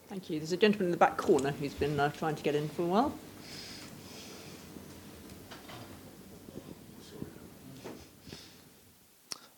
Thank 0.09 0.31
you. 0.31 0.39
There's 0.39 0.53
a 0.53 0.57
gentleman 0.57 0.87
in 0.87 0.93
the 0.93 0.97
back 1.07 1.17
corner 1.19 1.51
who's 1.51 1.75
been 1.75 1.99
uh, 2.01 2.09
trying 2.11 2.37
to 2.37 2.43
get 2.43 2.55
in 2.55 2.69
for 2.69 2.83
a 2.83 2.87
while. 2.87 3.13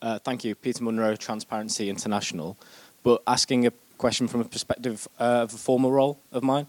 Uh, 0.01 0.19
thank 0.19 0.45
you. 0.45 0.55
Peter 0.55 0.85
Munro, 0.85 1.17
Transparency 1.17 1.91
International. 1.91 2.57
But 3.03 3.23
asking 3.27 3.67
a 3.67 3.73
question 3.99 4.29
from 4.29 4.41
a 4.41 4.45
perspective 4.45 5.09
uh, 5.19 5.43
of 5.43 5.55
a 5.55 5.59
former 5.59 5.91
role 5.91 6.21
of 6.33 6.43
mine. 6.43 6.69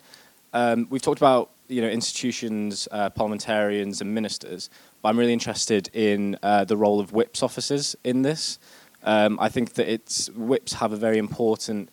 Um, 0.51 0.87
we've 0.89 1.01
talked 1.01 1.19
about 1.19 1.51
you 1.67 1.81
know 1.81 1.87
institutions, 1.87 2.87
uh, 2.91 3.09
parliamentarians, 3.11 4.01
and 4.01 4.13
ministers. 4.13 4.69
But 5.01 5.09
I'm 5.09 5.19
really 5.19 5.33
interested 5.33 5.89
in 5.93 6.37
uh, 6.43 6.65
the 6.65 6.75
role 6.75 6.99
of 6.99 7.13
whips 7.13 7.41
officers 7.43 7.95
in 8.03 8.23
this. 8.23 8.59
Um, 9.03 9.39
I 9.39 9.47
think 9.47 9.75
that 9.75 9.87
it's 9.87 10.29
whips 10.31 10.73
have 10.73 10.91
a 10.91 10.97
very 10.97 11.17
important 11.17 11.89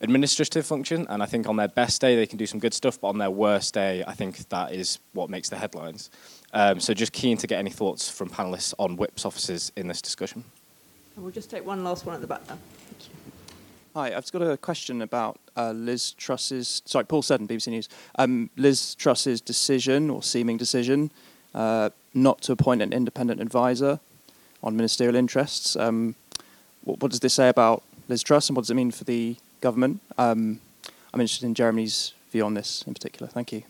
administrative 0.00 0.64
function, 0.64 1.06
and 1.10 1.22
I 1.22 1.26
think 1.26 1.48
on 1.48 1.56
their 1.56 1.68
best 1.68 2.00
day 2.00 2.16
they 2.16 2.26
can 2.26 2.38
do 2.38 2.46
some 2.46 2.60
good 2.60 2.72
stuff, 2.72 3.00
but 3.00 3.08
on 3.08 3.18
their 3.18 3.30
worst 3.30 3.74
day, 3.74 4.04
I 4.06 4.14
think 4.14 4.48
that 4.48 4.72
is 4.72 4.98
what 5.12 5.28
makes 5.28 5.48
the 5.48 5.56
headlines. 5.56 6.10
Um, 6.52 6.80
so 6.80 6.94
just 6.94 7.12
keen 7.12 7.36
to 7.38 7.46
get 7.46 7.58
any 7.58 7.70
thoughts 7.70 8.08
from 8.08 8.30
panelists 8.30 8.72
on 8.78 8.96
whips 8.96 9.26
officers 9.26 9.72
in 9.76 9.88
this 9.88 10.00
discussion. 10.00 10.44
And 11.16 11.24
we'll 11.24 11.32
just 11.32 11.50
take 11.50 11.64
one 11.64 11.82
last 11.82 12.04
one 12.04 12.14
at 12.14 12.20
the 12.20 12.26
back 12.26 12.46
now. 12.46 12.58
Hi, 13.94 14.08
I've 14.08 14.22
just 14.22 14.34
got 14.34 14.42
a 14.42 14.58
question 14.58 15.00
about 15.00 15.40
uh, 15.56 15.72
Liz 15.72 16.12
Truss's, 16.12 16.82
sorry, 16.84 17.06
Paul 17.06 17.22
Seddon, 17.22 17.48
BBC 17.48 17.68
News. 17.68 17.88
Um, 18.16 18.50
Liz 18.56 18.94
Truss's 18.94 19.40
decision, 19.40 20.10
or 20.10 20.22
seeming 20.22 20.58
decision, 20.58 21.10
uh, 21.54 21.88
not 22.12 22.42
to 22.42 22.52
appoint 22.52 22.82
an 22.82 22.92
independent 22.92 23.40
advisor 23.40 23.98
on 24.62 24.76
ministerial 24.76 25.16
interests. 25.16 25.74
Um, 25.74 26.16
what, 26.84 27.00
what, 27.00 27.10
does 27.10 27.20
this 27.20 27.32
say 27.32 27.48
about 27.48 27.82
Liz 28.08 28.22
Truss 28.22 28.50
and 28.50 28.56
what 28.56 28.62
does 28.62 28.70
it 28.70 28.74
mean 28.74 28.90
for 28.90 29.04
the 29.04 29.36
government? 29.62 30.02
Um, 30.18 30.60
I'm 31.14 31.20
interested 31.22 31.46
in 31.46 31.54
Jeremy's 31.54 32.12
view 32.30 32.44
on 32.44 32.52
this 32.52 32.84
in 32.86 32.92
particular. 32.92 33.28
Thank 33.32 33.52
you. 33.52 33.62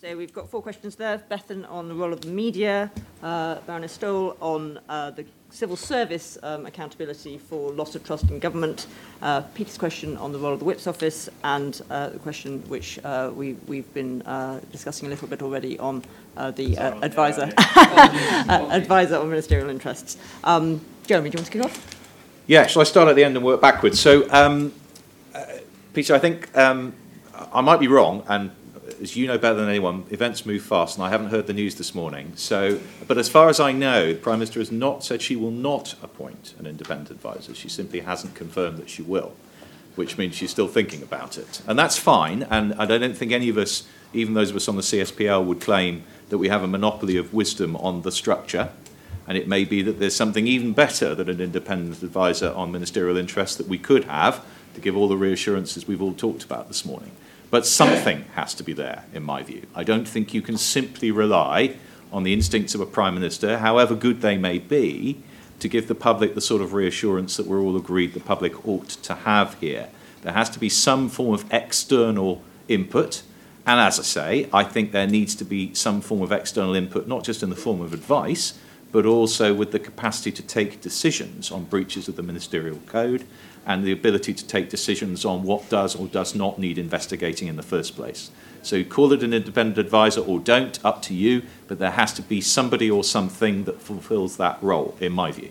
So 0.00 0.16
we've 0.16 0.32
got 0.32 0.50
four 0.50 0.62
questions 0.62 0.96
there. 0.96 1.22
Bethan 1.30 1.70
on 1.70 1.88
the 1.88 1.94
role 1.94 2.12
of 2.12 2.22
the 2.22 2.30
media, 2.30 2.90
uh, 3.22 3.60
Baroness 3.60 3.92
Stowell 3.92 4.36
on 4.40 4.80
uh, 4.88 5.12
the 5.12 5.24
civil 5.52 5.76
service 5.76 6.38
um, 6.42 6.64
accountability 6.64 7.36
for 7.36 7.70
loss 7.72 7.94
of 7.94 8.02
trust 8.02 8.30
in 8.30 8.38
government, 8.38 8.86
uh, 9.20 9.42
Peter's 9.54 9.76
question 9.76 10.16
on 10.16 10.32
the 10.32 10.38
role 10.38 10.54
of 10.54 10.58
the 10.58 10.64
Whip's 10.64 10.86
office, 10.86 11.28
and 11.44 11.80
uh, 11.90 12.08
the 12.08 12.18
question 12.18 12.62
which 12.68 12.98
uh, 13.04 13.30
we, 13.34 13.52
we've 13.66 13.92
been 13.92 14.22
uh, 14.22 14.60
discussing 14.72 15.06
a 15.06 15.10
little 15.10 15.28
bit 15.28 15.42
already 15.42 15.78
on 15.78 16.02
uh, 16.38 16.50
the 16.52 16.76
uh, 16.78 16.98
advisor, 17.02 17.52
uh, 17.58 18.68
advisor 18.72 19.18
on 19.18 19.28
ministerial 19.28 19.68
interests. 19.68 20.16
Um, 20.42 20.80
Jeremy, 21.06 21.28
do 21.28 21.36
you 21.36 21.40
want 21.40 21.46
to 21.46 21.52
kick 21.52 21.64
off? 21.64 21.98
Yeah, 22.46 22.66
shall 22.66 22.80
I 22.80 22.86
start 22.86 23.08
at 23.08 23.16
the 23.16 23.22
end 23.22 23.36
and 23.36 23.44
work 23.44 23.60
backwards? 23.60 24.00
So, 24.00 24.28
um, 24.30 24.72
uh, 25.34 25.44
Peter, 25.92 26.14
I 26.14 26.18
think 26.18 26.56
um, 26.56 26.94
I 27.52 27.60
might 27.60 27.78
be 27.78 27.88
wrong, 27.88 28.24
and 28.26 28.50
as 29.02 29.16
you 29.16 29.26
know 29.26 29.36
better 29.36 29.56
than 29.56 29.68
anyone, 29.68 30.04
events 30.10 30.46
move 30.46 30.62
fast, 30.62 30.96
and 30.96 31.04
I 31.04 31.10
haven't 31.10 31.30
heard 31.30 31.48
the 31.48 31.52
news 31.52 31.74
this 31.74 31.92
morning. 31.92 32.32
So, 32.36 32.78
but 33.08 33.18
as 33.18 33.28
far 33.28 33.48
as 33.48 33.58
I 33.58 33.72
know, 33.72 34.12
the 34.12 34.18
Prime 34.18 34.38
Minister 34.38 34.60
has 34.60 34.70
not 34.70 35.02
said 35.02 35.20
she 35.20 35.34
will 35.34 35.50
not 35.50 35.96
appoint 36.02 36.54
an 36.60 36.66
independent 36.66 37.10
advisor. 37.10 37.52
She 37.52 37.68
simply 37.68 38.00
hasn't 38.00 38.36
confirmed 38.36 38.78
that 38.78 38.88
she 38.88 39.02
will, 39.02 39.34
which 39.96 40.16
means 40.16 40.36
she's 40.36 40.52
still 40.52 40.68
thinking 40.68 41.02
about 41.02 41.36
it. 41.36 41.62
And 41.66 41.76
that's 41.76 41.98
fine, 41.98 42.44
and 42.44 42.74
I 42.74 42.86
don't 42.86 43.16
think 43.16 43.32
any 43.32 43.48
of 43.48 43.58
us, 43.58 43.88
even 44.12 44.34
those 44.34 44.50
of 44.50 44.56
us 44.56 44.68
on 44.68 44.76
the 44.76 44.82
CSPL, 44.82 45.44
would 45.46 45.60
claim 45.60 46.04
that 46.28 46.38
we 46.38 46.48
have 46.48 46.62
a 46.62 46.68
monopoly 46.68 47.16
of 47.16 47.34
wisdom 47.34 47.74
on 47.76 48.02
the 48.02 48.12
structure. 48.12 48.70
And 49.26 49.36
it 49.36 49.48
may 49.48 49.64
be 49.64 49.82
that 49.82 49.98
there's 49.98 50.16
something 50.16 50.46
even 50.46 50.74
better 50.74 51.14
than 51.14 51.28
an 51.28 51.40
independent 51.40 52.02
advisor 52.02 52.52
on 52.52 52.70
ministerial 52.70 53.16
interests 53.16 53.56
that 53.56 53.66
we 53.66 53.78
could 53.78 54.04
have 54.04 54.44
to 54.74 54.80
give 54.80 54.96
all 54.96 55.08
the 55.08 55.16
reassurances 55.16 55.88
we've 55.88 56.02
all 56.02 56.14
talked 56.14 56.44
about 56.44 56.68
this 56.68 56.84
morning. 56.84 57.10
But 57.52 57.66
something 57.66 58.24
has 58.32 58.54
to 58.54 58.64
be 58.64 58.72
there, 58.72 59.04
in 59.12 59.22
my 59.24 59.42
view. 59.42 59.66
I 59.74 59.84
don't 59.84 60.08
think 60.08 60.32
you 60.32 60.40
can 60.40 60.56
simply 60.56 61.10
rely 61.10 61.76
on 62.10 62.22
the 62.22 62.32
instincts 62.32 62.74
of 62.74 62.80
a 62.80 62.86
Prime 62.86 63.12
Minister, 63.12 63.58
however 63.58 63.94
good 63.94 64.22
they 64.22 64.38
may 64.38 64.58
be, 64.58 65.22
to 65.58 65.68
give 65.68 65.86
the 65.86 65.94
public 65.94 66.34
the 66.34 66.40
sort 66.40 66.62
of 66.62 66.72
reassurance 66.72 67.36
that 67.36 67.46
we're 67.46 67.60
all 67.60 67.76
agreed 67.76 68.14
the 68.14 68.20
public 68.20 68.66
ought 68.66 68.88
to 68.88 69.14
have 69.14 69.52
here. 69.60 69.90
There 70.22 70.32
has 70.32 70.48
to 70.48 70.58
be 70.58 70.70
some 70.70 71.10
form 71.10 71.34
of 71.34 71.44
external 71.52 72.42
input. 72.68 73.22
And 73.66 73.78
as 73.78 74.00
I 74.00 74.02
say, 74.02 74.48
I 74.50 74.64
think 74.64 74.92
there 74.92 75.06
needs 75.06 75.34
to 75.34 75.44
be 75.44 75.74
some 75.74 76.00
form 76.00 76.22
of 76.22 76.32
external 76.32 76.74
input, 76.74 77.06
not 77.06 77.22
just 77.22 77.42
in 77.42 77.50
the 77.50 77.54
form 77.54 77.82
of 77.82 77.92
advice, 77.92 78.58
but 78.92 79.04
also 79.04 79.52
with 79.52 79.72
the 79.72 79.78
capacity 79.78 80.32
to 80.32 80.42
take 80.42 80.80
decisions 80.80 81.50
on 81.50 81.64
breaches 81.64 82.08
of 82.08 82.16
the 82.16 82.22
ministerial 82.22 82.78
code 82.86 83.26
and 83.66 83.84
the 83.84 83.92
ability 83.92 84.34
to 84.34 84.46
take 84.46 84.68
decisions 84.68 85.24
on 85.24 85.42
what 85.42 85.68
does 85.68 85.94
or 85.94 86.06
does 86.08 86.34
not 86.34 86.58
need 86.58 86.78
investigating 86.78 87.48
in 87.48 87.56
the 87.56 87.62
first 87.62 87.94
place. 87.94 88.30
So 88.62 88.84
call 88.84 89.12
it 89.12 89.22
an 89.22 89.32
independent 89.32 89.78
advisor 89.78 90.20
or 90.20 90.38
don't, 90.38 90.82
up 90.84 91.02
to 91.02 91.14
you, 91.14 91.42
but 91.66 91.78
there 91.78 91.90
has 91.90 92.12
to 92.14 92.22
be 92.22 92.40
somebody 92.40 92.90
or 92.90 93.02
something 93.02 93.64
that 93.64 93.80
fulfills 93.80 94.36
that 94.36 94.62
role, 94.62 94.96
in 95.00 95.12
my 95.12 95.32
view. 95.32 95.50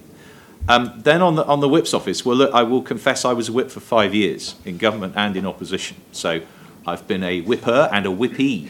Um, 0.69 0.93
then 0.97 1.21
on 1.21 1.35
the, 1.35 1.45
on 1.45 1.59
the 1.59 1.67
whip's 1.67 1.93
office, 1.93 2.25
well, 2.25 2.37
look, 2.37 2.53
I 2.53 2.63
will 2.63 2.81
confess 2.81 3.25
I 3.25 3.33
was 3.33 3.49
a 3.49 3.51
whip 3.51 3.71
for 3.71 3.79
five 3.79 4.13
years 4.13 4.55
in 4.63 4.77
government 4.77 5.13
and 5.17 5.35
in 5.35 5.45
opposition. 5.45 5.97
So 6.11 6.41
I've 6.85 7.07
been 7.07 7.23
a 7.23 7.41
whipper 7.41 7.89
and 7.91 8.05
a 8.05 8.09
whippy. 8.09 8.69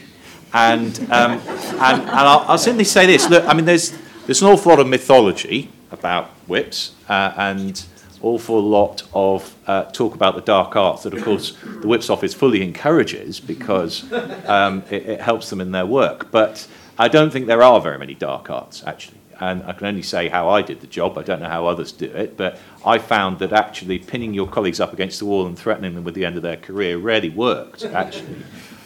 And, 0.52 0.98
um, 1.10 1.32
and, 1.48 2.02
and 2.02 2.10
I'll, 2.10 2.40
I'll 2.48 2.58
simply 2.58 2.84
say 2.84 3.06
this 3.06 3.28
look, 3.28 3.44
I 3.46 3.54
mean, 3.54 3.64
there's, 3.64 3.96
there's 4.26 4.42
an 4.42 4.48
awful 4.48 4.70
lot 4.70 4.80
of 4.80 4.88
mythology 4.88 5.70
about 5.90 6.28
whips, 6.46 6.94
uh, 7.08 7.34
and 7.36 7.84
awful 8.22 8.60
lot 8.60 9.02
of 9.12 9.54
uh, 9.66 9.84
talk 9.84 10.14
about 10.14 10.34
the 10.34 10.40
dark 10.40 10.76
arts 10.76 11.02
that, 11.02 11.14
of 11.14 11.22
course, 11.22 11.56
the 11.80 11.88
Whip's 11.88 12.08
office 12.08 12.34
fully 12.34 12.62
encourages 12.62 13.40
because 13.40 14.10
um, 14.46 14.82
it, 14.90 15.06
it 15.06 15.20
helps 15.20 15.50
them 15.50 15.60
in 15.60 15.72
their 15.72 15.86
work. 15.86 16.30
But 16.30 16.66
I 16.98 17.08
don't 17.08 17.32
think 17.32 17.46
there 17.46 17.62
are 17.62 17.80
very 17.80 17.98
many 17.98 18.14
dark 18.14 18.50
arts, 18.50 18.82
actually. 18.86 19.18
And 19.40 19.64
I 19.64 19.72
can 19.72 19.88
only 19.88 20.02
say 20.02 20.28
how 20.28 20.50
I 20.50 20.62
did 20.62 20.80
the 20.80 20.86
job. 20.86 21.18
I 21.18 21.22
don't 21.22 21.40
know 21.40 21.48
how 21.48 21.66
others 21.66 21.90
do 21.90 22.06
it. 22.06 22.36
But 22.36 22.58
I 22.86 22.98
found 22.98 23.40
that 23.40 23.52
actually 23.52 23.98
pinning 23.98 24.34
your 24.34 24.46
colleagues 24.46 24.78
up 24.78 24.92
against 24.92 25.18
the 25.18 25.26
wall 25.26 25.46
and 25.46 25.58
threatening 25.58 25.94
them 25.96 26.04
with 26.04 26.14
the 26.14 26.24
end 26.24 26.36
of 26.36 26.42
their 26.42 26.58
career 26.58 26.96
rarely 26.96 27.30
worked, 27.30 27.84
actually. 27.84 28.36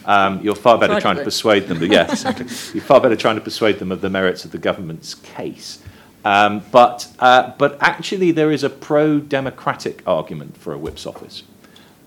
Um, 0.05 0.41
you're 0.41 0.55
far 0.55 0.79
better 0.79 0.99
trying 0.99 1.17
to 1.17 1.23
persuade 1.23 1.67
them. 1.67 1.79
But 1.79 1.89
yeah, 1.89 2.09
exactly. 2.09 2.47
You're 2.73 2.83
far 2.83 3.01
better 3.01 3.17
trying 3.17 3.35
to 3.35 3.41
persuade 3.41 3.77
them 3.77 3.91
of 3.91 4.01
the 4.01 4.09
merits 4.09 4.45
of 4.45 4.51
the 4.51 4.57
government's 4.57 5.13
case. 5.13 5.83
Um, 6.27 6.61
but, 6.73 7.07
uh, 7.19 7.53
but 7.57 7.77
actually, 7.79 8.31
there 8.31 8.51
is 8.51 8.61
a 8.61 8.69
pro 8.69 9.21
democratic 9.21 10.03
argument 10.05 10.57
for 10.57 10.73
a 10.73 10.77
whip's 10.77 11.05
office. 11.05 11.43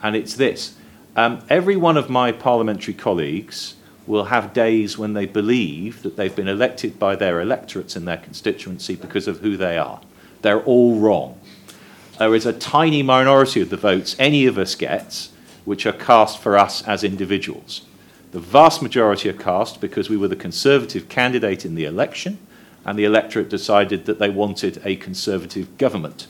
And 0.02 0.14
it's 0.14 0.34
this 0.34 0.74
um, 1.16 1.42
every 1.48 1.74
one 1.74 1.96
of 1.96 2.10
my 2.10 2.30
parliamentary 2.30 2.92
colleagues 2.92 3.76
will 4.06 4.24
have 4.24 4.52
days 4.52 4.98
when 4.98 5.14
they 5.14 5.24
believe 5.24 6.02
that 6.02 6.18
they've 6.18 6.36
been 6.36 6.48
elected 6.48 6.98
by 6.98 7.16
their 7.16 7.40
electorates 7.40 7.96
in 7.96 8.04
their 8.04 8.18
constituency 8.18 8.94
because 8.94 9.26
of 9.26 9.38
who 9.38 9.56
they 9.56 9.78
are. 9.78 10.02
They're 10.42 10.64
all 10.64 10.96
wrong. 10.96 11.40
There 12.18 12.34
is 12.34 12.44
a 12.44 12.52
tiny 12.52 13.02
minority 13.02 13.62
of 13.62 13.70
the 13.70 13.78
votes 13.78 14.16
any 14.18 14.44
of 14.44 14.58
us 14.58 14.74
gets 14.74 15.30
which 15.64 15.86
are 15.86 15.94
cast 15.94 16.40
for 16.40 16.58
us 16.58 16.86
as 16.86 17.02
individuals. 17.04 17.86
The 18.32 18.40
vast 18.40 18.82
majority 18.82 19.30
are 19.30 19.44
cast 19.48 19.80
because 19.80 20.10
we 20.10 20.18
were 20.18 20.28
the 20.28 20.36
Conservative 20.36 21.08
candidate 21.08 21.64
in 21.64 21.74
the 21.74 21.86
election 21.86 22.36
and 22.84 22.98
the 22.98 23.04
electorate 23.04 23.48
decided 23.48 24.06
that 24.06 24.18
they 24.18 24.30
wanted 24.30 24.80
a 24.84 24.96
Conservative 24.96 25.76
government. 25.78 26.26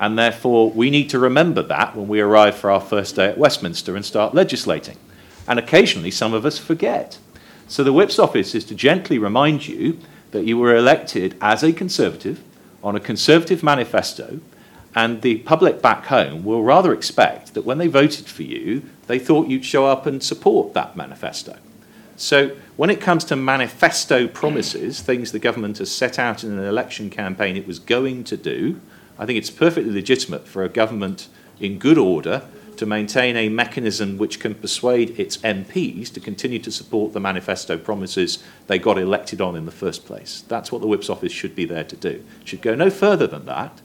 And 0.00 0.18
therefore, 0.18 0.70
we 0.70 0.90
need 0.90 1.10
to 1.10 1.18
remember 1.18 1.62
that 1.62 1.96
when 1.96 2.08
we 2.08 2.20
arrive 2.20 2.56
for 2.56 2.70
our 2.70 2.80
first 2.80 3.16
day 3.16 3.26
at 3.26 3.38
Westminster 3.38 3.96
and 3.96 4.04
start 4.04 4.34
legislating. 4.34 4.96
And 5.46 5.58
occasionally, 5.58 6.10
some 6.10 6.34
of 6.34 6.46
us 6.46 6.58
forget. 6.58 7.18
So, 7.66 7.82
the 7.82 7.92
Whip's 7.92 8.18
office 8.18 8.54
is 8.54 8.64
to 8.66 8.74
gently 8.74 9.18
remind 9.18 9.66
you 9.66 9.98
that 10.30 10.44
you 10.44 10.56
were 10.56 10.76
elected 10.76 11.36
as 11.40 11.62
a 11.62 11.72
Conservative 11.72 12.42
on 12.82 12.94
a 12.94 13.00
Conservative 13.00 13.62
manifesto, 13.62 14.40
and 14.94 15.22
the 15.22 15.38
public 15.38 15.82
back 15.82 16.06
home 16.06 16.44
will 16.44 16.62
rather 16.62 16.92
expect 16.92 17.54
that 17.54 17.64
when 17.64 17.78
they 17.78 17.88
voted 17.88 18.26
for 18.26 18.42
you, 18.42 18.82
they 19.06 19.18
thought 19.18 19.48
you'd 19.48 19.64
show 19.64 19.86
up 19.86 20.06
and 20.06 20.22
support 20.22 20.74
that 20.74 20.96
manifesto. 20.96 21.58
So, 22.18 22.56
when 22.76 22.90
it 22.90 23.00
comes 23.00 23.22
to 23.26 23.36
manifesto 23.36 24.26
promises, 24.26 25.00
things 25.00 25.30
the 25.30 25.38
government 25.38 25.78
has 25.78 25.88
set 25.88 26.18
out 26.18 26.42
in 26.42 26.50
an 26.50 26.64
election 26.64 27.10
campaign 27.10 27.56
it 27.56 27.64
was 27.64 27.78
going 27.78 28.24
to 28.24 28.36
do, 28.36 28.80
I 29.20 29.24
think 29.24 29.38
it's 29.38 29.50
perfectly 29.50 29.92
legitimate 29.92 30.48
for 30.48 30.64
a 30.64 30.68
government 30.68 31.28
in 31.60 31.78
good 31.78 31.96
order 31.96 32.42
to 32.76 32.86
maintain 32.86 33.36
a 33.36 33.48
mechanism 33.48 34.18
which 34.18 34.40
can 34.40 34.56
persuade 34.56 35.18
its 35.18 35.36
MPs 35.38 36.12
to 36.12 36.18
continue 36.18 36.58
to 36.58 36.72
support 36.72 37.12
the 37.12 37.20
manifesto 37.20 37.78
promises 37.78 38.42
they 38.66 38.80
got 38.80 38.98
elected 38.98 39.40
on 39.40 39.54
in 39.54 39.64
the 39.64 39.70
first 39.70 40.04
place. 40.04 40.42
That's 40.48 40.72
what 40.72 40.80
the 40.80 40.88
Whip's 40.88 41.08
office 41.08 41.32
should 41.32 41.54
be 41.54 41.66
there 41.66 41.84
to 41.84 41.96
do. 41.96 42.24
It 42.40 42.48
should 42.48 42.62
go 42.62 42.74
no 42.74 42.90
further 42.90 43.28
than 43.28 43.46
that, 43.46 43.80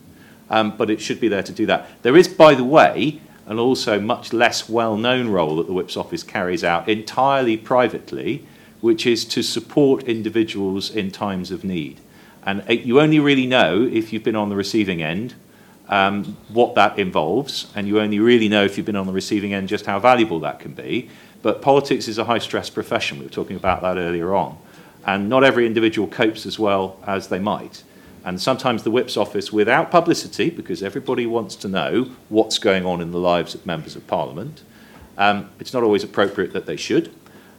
um, 0.50 0.76
but 0.76 0.90
it 0.90 1.00
should 1.00 1.20
be 1.20 1.28
there 1.28 1.44
to 1.44 1.52
do 1.52 1.66
that. 1.66 1.88
There 2.02 2.16
is, 2.16 2.26
by 2.26 2.56
the 2.56 2.64
way, 2.64 3.20
and 3.46 3.58
also 3.58 4.00
much 4.00 4.32
less 4.32 4.68
well 4.68 4.96
known 4.96 5.28
role 5.28 5.56
that 5.56 5.66
the 5.66 5.72
Whip's 5.72 5.96
office 5.96 6.22
carries 6.22 6.64
out 6.64 6.88
entirely 6.88 7.56
privately, 7.56 8.46
which 8.80 9.06
is 9.06 9.24
to 9.26 9.42
support 9.42 10.04
individuals 10.04 10.90
in 10.90 11.10
times 11.10 11.50
of 11.50 11.64
need. 11.64 12.00
And 12.46 12.62
you 12.68 13.00
only 13.00 13.20
really 13.20 13.46
know 13.46 13.82
if 13.82 14.12
you've 14.12 14.24
been 14.24 14.36
on 14.36 14.50
the 14.50 14.56
receiving 14.56 15.02
end 15.02 15.34
um, 15.88 16.36
what 16.48 16.74
that 16.74 16.98
involves, 16.98 17.70
and 17.74 17.86
you 17.86 18.00
only 18.00 18.18
really 18.18 18.48
know 18.48 18.64
if 18.64 18.76
you've 18.76 18.86
been 18.86 18.96
on 18.96 19.06
the 19.06 19.12
receiving 19.12 19.52
end 19.52 19.68
just 19.68 19.86
how 19.86 19.98
valuable 19.98 20.40
that 20.40 20.60
can 20.60 20.72
be. 20.72 21.10
But 21.42 21.60
politics 21.60 22.08
is 22.08 22.16
a 22.18 22.24
high 22.24 22.38
stress 22.38 22.70
profession. 22.70 23.18
We 23.18 23.24
were 23.24 23.30
talking 23.30 23.56
about 23.56 23.82
that 23.82 23.98
earlier 23.98 24.34
on. 24.34 24.58
And 25.06 25.28
not 25.28 25.44
every 25.44 25.66
individual 25.66 26.08
copes 26.08 26.46
as 26.46 26.58
well 26.58 26.98
as 27.06 27.28
they 27.28 27.38
might. 27.38 27.82
And 28.24 28.40
sometimes 28.40 28.82
the 28.82 28.90
whip's 28.90 29.16
office, 29.16 29.52
without 29.52 29.90
publicity, 29.90 30.48
because 30.48 30.82
everybody 30.82 31.26
wants 31.26 31.56
to 31.56 31.68
know 31.68 32.10
what's 32.30 32.58
going 32.58 32.86
on 32.86 33.02
in 33.02 33.10
the 33.10 33.18
lives 33.18 33.54
of 33.54 33.66
members 33.66 33.96
of 33.96 34.06
parliament, 34.06 34.62
um, 35.18 35.50
it's 35.60 35.74
not 35.74 35.82
always 35.82 36.02
appropriate 36.02 36.52
that 36.54 36.66
they 36.66 36.76
should. 36.76 37.14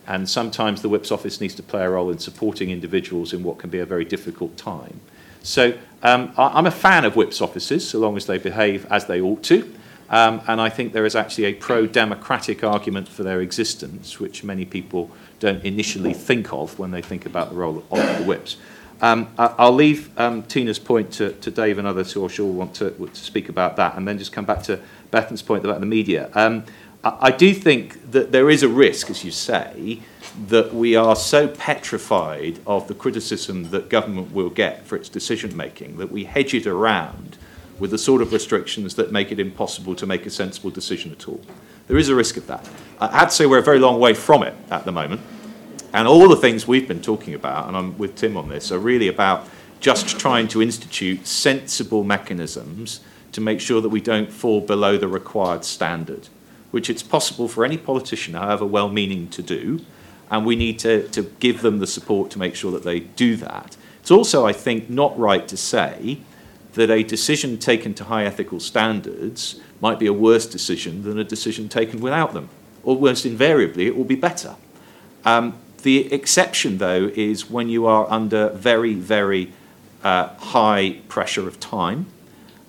And 0.08 0.28
sometimes 0.28 0.82
the 0.82 0.90
whip's 0.90 1.12
office 1.12 1.40
needs 1.40 1.56
to 1.56 1.64
play 1.64 1.84
a 1.84 1.90
role 1.90 2.10
in 2.10 2.20
supporting 2.20 2.72
individuals 2.72 3.34
in 3.34 3.44
what 3.44 3.60
can 3.60 3.70
be 3.70 3.80
a 3.80 3.86
very 3.86 4.06
difficult 4.06 4.58
time. 4.58 5.00
So 5.44 5.78
um, 6.02 6.34
I, 6.38 6.58
am 6.58 6.66
a 6.66 6.72
fan 6.72 7.06
of 7.06 7.16
whip's 7.16 7.42
offices, 7.42 7.88
so 7.88 8.00
long 8.00 8.18
as 8.18 8.26
they 8.26 8.40
behave 8.40 8.86
as 8.92 9.06
they 9.06 9.22
ought 9.22 9.44
to. 9.44 9.72
Um, 10.10 10.42
and 10.48 10.62
I 10.62 10.70
think 10.70 10.94
there 10.94 11.06
is 11.06 11.16
actually 11.16 11.46
a 11.46 11.54
pro 11.54 11.88
democratic 11.88 12.64
argument 12.64 13.08
for 13.08 13.24
their 13.24 13.42
existence, 13.42 14.20
which 14.20 14.44
many 14.44 14.66
people 14.66 15.10
don't 15.40 15.64
initially 15.64 16.14
think 16.14 16.54
of 16.54 16.78
when 16.78 16.92
they 16.92 17.02
think 17.02 17.26
about 17.26 17.50
the 17.50 17.56
role 17.56 17.84
of 17.92 18.18
the 18.18 18.24
whips. 18.24 18.58
Um, 19.02 19.28
I'll 19.38 19.74
leave 19.74 20.18
um, 20.18 20.44
Tina's 20.44 20.80
point 20.80 21.12
to, 21.14 21.32
Dave 21.32 21.78
and 21.78 21.88
others 21.88 22.12
who 22.14 22.24
I'm 22.24 22.30
sure 22.30 22.46
will 22.46 22.54
want 22.54 22.76
to, 22.76 23.10
speak 23.14 23.50
about 23.50 23.76
that, 23.76 23.98
and 23.98 24.08
then 24.08 24.18
just 24.18 24.32
come 24.32 24.46
back 24.46 24.64
to 24.64 24.80
Bethan's 25.12 25.42
point 25.42 25.66
about 25.66 25.80
the 25.80 25.86
media. 25.86 26.30
Um, 26.34 26.64
I, 27.04 27.30
do 27.30 27.54
think 27.54 28.12
that 28.12 28.32
there 28.32 28.50
is 28.50 28.64
a 28.64 28.68
risk, 28.68 29.12
as 29.12 29.24
you 29.24 29.30
say, 29.30 30.00
that 30.48 30.74
we 30.74 30.96
are 30.96 31.16
so 31.16 31.48
petrified 31.48 32.60
of 32.66 32.88
the 32.88 32.96
criticism 32.96 33.70
that 33.70 33.90
government 33.90 34.34
will 34.34 34.50
get 34.50 34.86
for 34.86 34.96
its 34.96 35.08
decision 35.08 35.56
making 35.56 35.98
that 35.98 36.12
we 36.12 36.24
hedge 36.24 36.56
it 36.56 36.66
around 36.66 37.38
with 37.78 37.92
the 37.92 37.98
sort 37.98 38.24
of 38.24 38.34
restrictions 38.34 38.96
that 38.96 39.12
make 39.12 39.32
it 39.32 39.40
impossible 39.40 39.94
to 39.96 40.08
make 40.08 40.26
a 40.26 40.32
sensible 40.32 40.72
decision 40.72 41.12
at 41.12 41.28
all. 41.28 41.42
There 41.88 41.98
is 41.98 42.10
a 42.10 42.16
risk 42.16 42.38
of 42.38 42.48
that. 42.48 42.68
I'd 43.00 43.32
say 43.32 43.46
we're 43.46 43.60
a 43.60 43.64
very 43.64 43.80
long 43.80 44.00
way 44.00 44.16
from 44.16 44.42
it 44.42 44.56
at 44.72 44.86
the 44.86 44.92
moment. 44.92 45.22
And 45.96 46.10
all 46.10 46.28
the 46.28 46.36
things 46.36 46.68
we've 46.68 46.90
been 46.90 47.02
talking 47.02 47.34
about, 47.34 47.70
and 47.70 47.78
I'm 47.78 47.98
with 47.98 48.16
Tim 48.16 48.36
on 48.36 48.50
this, 48.50 48.70
are 48.70 48.78
really 48.78 49.08
about 49.08 49.48
just 49.80 50.20
trying 50.20 50.50
to 50.50 50.62
institute 50.62 51.26
sensible 51.26 52.04
mechanisms 52.04 53.00
to 53.32 53.40
make 53.40 53.62
sure 53.62 53.80
that 53.80 53.88
we 53.88 54.02
don't 54.02 54.30
fall 54.30 54.60
below 54.60 54.98
the 54.98 55.08
required 55.08 55.64
standard, 55.64 56.28
which 56.72 56.90
it's 56.90 57.02
possible 57.02 57.48
for 57.48 57.64
any 57.64 57.78
politician, 57.78 58.34
however 58.34 58.66
well 58.66 58.90
meaning, 58.90 59.30
to 59.30 59.42
do. 59.42 59.86
And 60.30 60.46
we 60.46 60.58
need 60.58 60.80
to, 60.80 61.08
to 61.08 61.24
give 61.40 61.62
them 61.62 61.80
the 61.80 61.88
support 61.88 62.30
to 62.32 62.40
make 62.40 62.56
sure 62.56 62.74
that 62.74 62.84
they 62.84 63.00
do 63.00 63.38
that. 63.38 63.78
It's 64.02 64.12
also, 64.12 64.46
I 64.46 64.52
think, 64.52 64.90
not 64.90 65.18
right 65.18 65.48
to 65.48 65.56
say 65.56 66.18
that 66.74 66.90
a 66.90 67.04
decision 67.04 67.58
taken 67.58 67.94
to 67.94 68.04
high 68.04 68.26
ethical 68.26 68.60
standards 68.60 69.62
might 69.80 70.00
be 70.00 70.08
a 70.08 70.14
worse 70.14 70.46
decision 70.46 71.04
than 71.04 71.18
a 71.18 71.24
decision 71.24 71.70
taken 71.70 72.02
without 72.02 72.34
them. 72.34 72.50
Almost 72.84 73.26
invariably, 73.26 73.88
it 73.88 73.96
will 73.96 74.04
be 74.04 74.16
better. 74.16 74.58
Um, 75.24 75.58
the 75.86 76.12
exception, 76.12 76.80
though, 76.80 77.12
is 77.14 77.48
when 77.48 77.70
you 77.70 77.86
are 77.86 78.10
under 78.10 78.50
very, 78.50 78.96
very 78.96 79.54
uh, 80.04 80.30
high 80.30 81.00
pressure 81.08 81.48
of 81.48 81.60
time. 81.60 82.08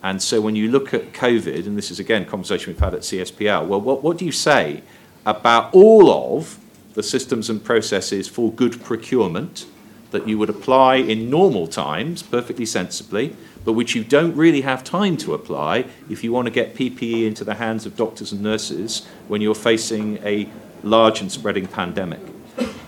And 0.02 0.22
so 0.22 0.42
when 0.42 0.54
you 0.54 0.70
look 0.70 0.92
at 0.92 1.14
COVID, 1.14 1.66
and 1.66 1.78
this 1.78 1.90
is 1.90 1.98
again 1.98 2.22
a 2.22 2.24
conversation 2.26 2.74
we've 2.74 2.78
had 2.78 2.92
at 2.92 3.00
CSPL, 3.00 3.66
well, 3.66 3.80
what, 3.80 4.02
what 4.02 4.18
do 4.18 4.26
you 4.26 4.32
say 4.32 4.82
about 5.24 5.72
all 5.72 6.10
of 6.10 6.58
the 6.92 7.02
systems 7.02 7.48
and 7.48 7.64
processes 7.64 8.28
for 8.28 8.52
good 8.52 8.84
procurement 8.84 9.64
that 10.10 10.28
you 10.28 10.36
would 10.36 10.50
apply 10.50 10.96
in 10.96 11.30
normal 11.30 11.66
times 11.66 12.22
perfectly 12.22 12.66
sensibly, 12.66 13.34
but 13.64 13.72
which 13.72 13.94
you 13.94 14.04
don't 14.04 14.36
really 14.36 14.60
have 14.60 14.84
time 14.84 15.16
to 15.16 15.32
apply 15.32 15.86
if 16.10 16.22
you 16.22 16.32
want 16.32 16.44
to 16.44 16.52
get 16.52 16.74
PPE 16.74 17.26
into 17.26 17.44
the 17.44 17.54
hands 17.54 17.86
of 17.86 17.96
doctors 17.96 18.30
and 18.30 18.42
nurses 18.42 19.06
when 19.26 19.40
you're 19.40 19.54
facing 19.54 20.18
a 20.18 20.46
large 20.82 21.22
and 21.22 21.32
spreading 21.32 21.66
pandemic. 21.66 22.35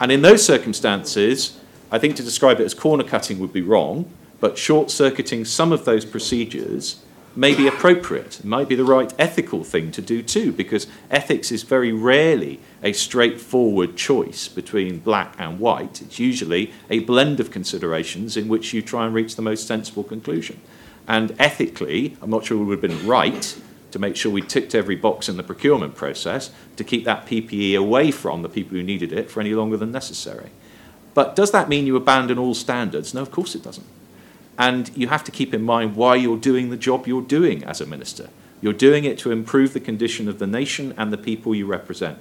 And 0.00 0.12
in 0.12 0.22
those 0.22 0.44
circumstances, 0.44 1.58
I 1.90 1.98
think 1.98 2.16
to 2.16 2.22
describe 2.22 2.60
it 2.60 2.64
as 2.64 2.74
corner 2.74 3.04
cutting 3.04 3.38
would 3.38 3.52
be 3.52 3.62
wrong, 3.62 4.10
but 4.40 4.58
short 4.58 4.90
circuiting 4.90 5.44
some 5.44 5.72
of 5.72 5.84
those 5.84 6.04
procedures 6.04 7.02
may 7.34 7.54
be 7.54 7.68
appropriate. 7.68 8.40
It 8.40 8.44
might 8.44 8.68
be 8.68 8.74
the 8.74 8.84
right 8.84 9.12
ethical 9.18 9.62
thing 9.62 9.92
to 9.92 10.02
do 10.02 10.22
too, 10.22 10.52
because 10.52 10.86
ethics 11.10 11.52
is 11.52 11.62
very 11.62 11.92
rarely 11.92 12.60
a 12.82 12.92
straightforward 12.92 13.96
choice 13.96 14.48
between 14.48 14.98
black 14.98 15.34
and 15.38 15.60
white. 15.60 16.02
It's 16.02 16.18
usually 16.18 16.72
a 16.90 17.00
blend 17.00 17.38
of 17.38 17.50
considerations 17.50 18.36
in 18.36 18.48
which 18.48 18.72
you 18.72 18.82
try 18.82 19.06
and 19.06 19.14
reach 19.14 19.36
the 19.36 19.42
most 19.42 19.66
sensible 19.66 20.04
conclusion. 20.04 20.60
And 21.06 21.34
ethically, 21.38 22.16
I'm 22.20 22.30
not 22.30 22.44
sure 22.44 22.58
we 22.58 22.64
would 22.64 22.82
have 22.82 22.90
been 22.90 23.06
right 23.06 23.56
to 23.90 23.98
make 23.98 24.16
sure 24.16 24.30
we 24.30 24.42
ticked 24.42 24.74
every 24.74 24.96
box 24.96 25.28
in 25.28 25.36
the 25.36 25.42
procurement 25.42 25.94
process 25.94 26.50
to 26.76 26.84
keep 26.84 27.04
that 27.04 27.26
PPE 27.26 27.76
away 27.76 28.10
from 28.10 28.42
the 28.42 28.48
people 28.48 28.76
who 28.76 28.82
needed 28.82 29.12
it 29.12 29.30
for 29.30 29.40
any 29.40 29.54
longer 29.54 29.76
than 29.76 29.90
necessary. 29.90 30.50
But 31.14 31.34
does 31.34 31.50
that 31.52 31.68
mean 31.68 31.86
you 31.86 31.96
abandon 31.96 32.38
all 32.38 32.54
standards? 32.54 33.14
No, 33.14 33.22
of 33.22 33.30
course 33.30 33.54
it 33.54 33.62
doesn't. 33.62 33.86
And 34.58 34.90
you 34.96 35.08
have 35.08 35.24
to 35.24 35.30
keep 35.30 35.54
in 35.54 35.62
mind 35.62 35.96
why 35.96 36.16
you're 36.16 36.36
doing 36.36 36.70
the 36.70 36.76
job 36.76 37.06
you're 37.06 37.22
doing 37.22 37.64
as 37.64 37.80
a 37.80 37.86
minister. 37.86 38.28
You're 38.60 38.72
doing 38.72 39.04
it 39.04 39.18
to 39.20 39.30
improve 39.30 39.72
the 39.72 39.80
condition 39.80 40.28
of 40.28 40.38
the 40.38 40.46
nation 40.46 40.92
and 40.96 41.12
the 41.12 41.18
people 41.18 41.54
you 41.54 41.66
represent. 41.66 42.18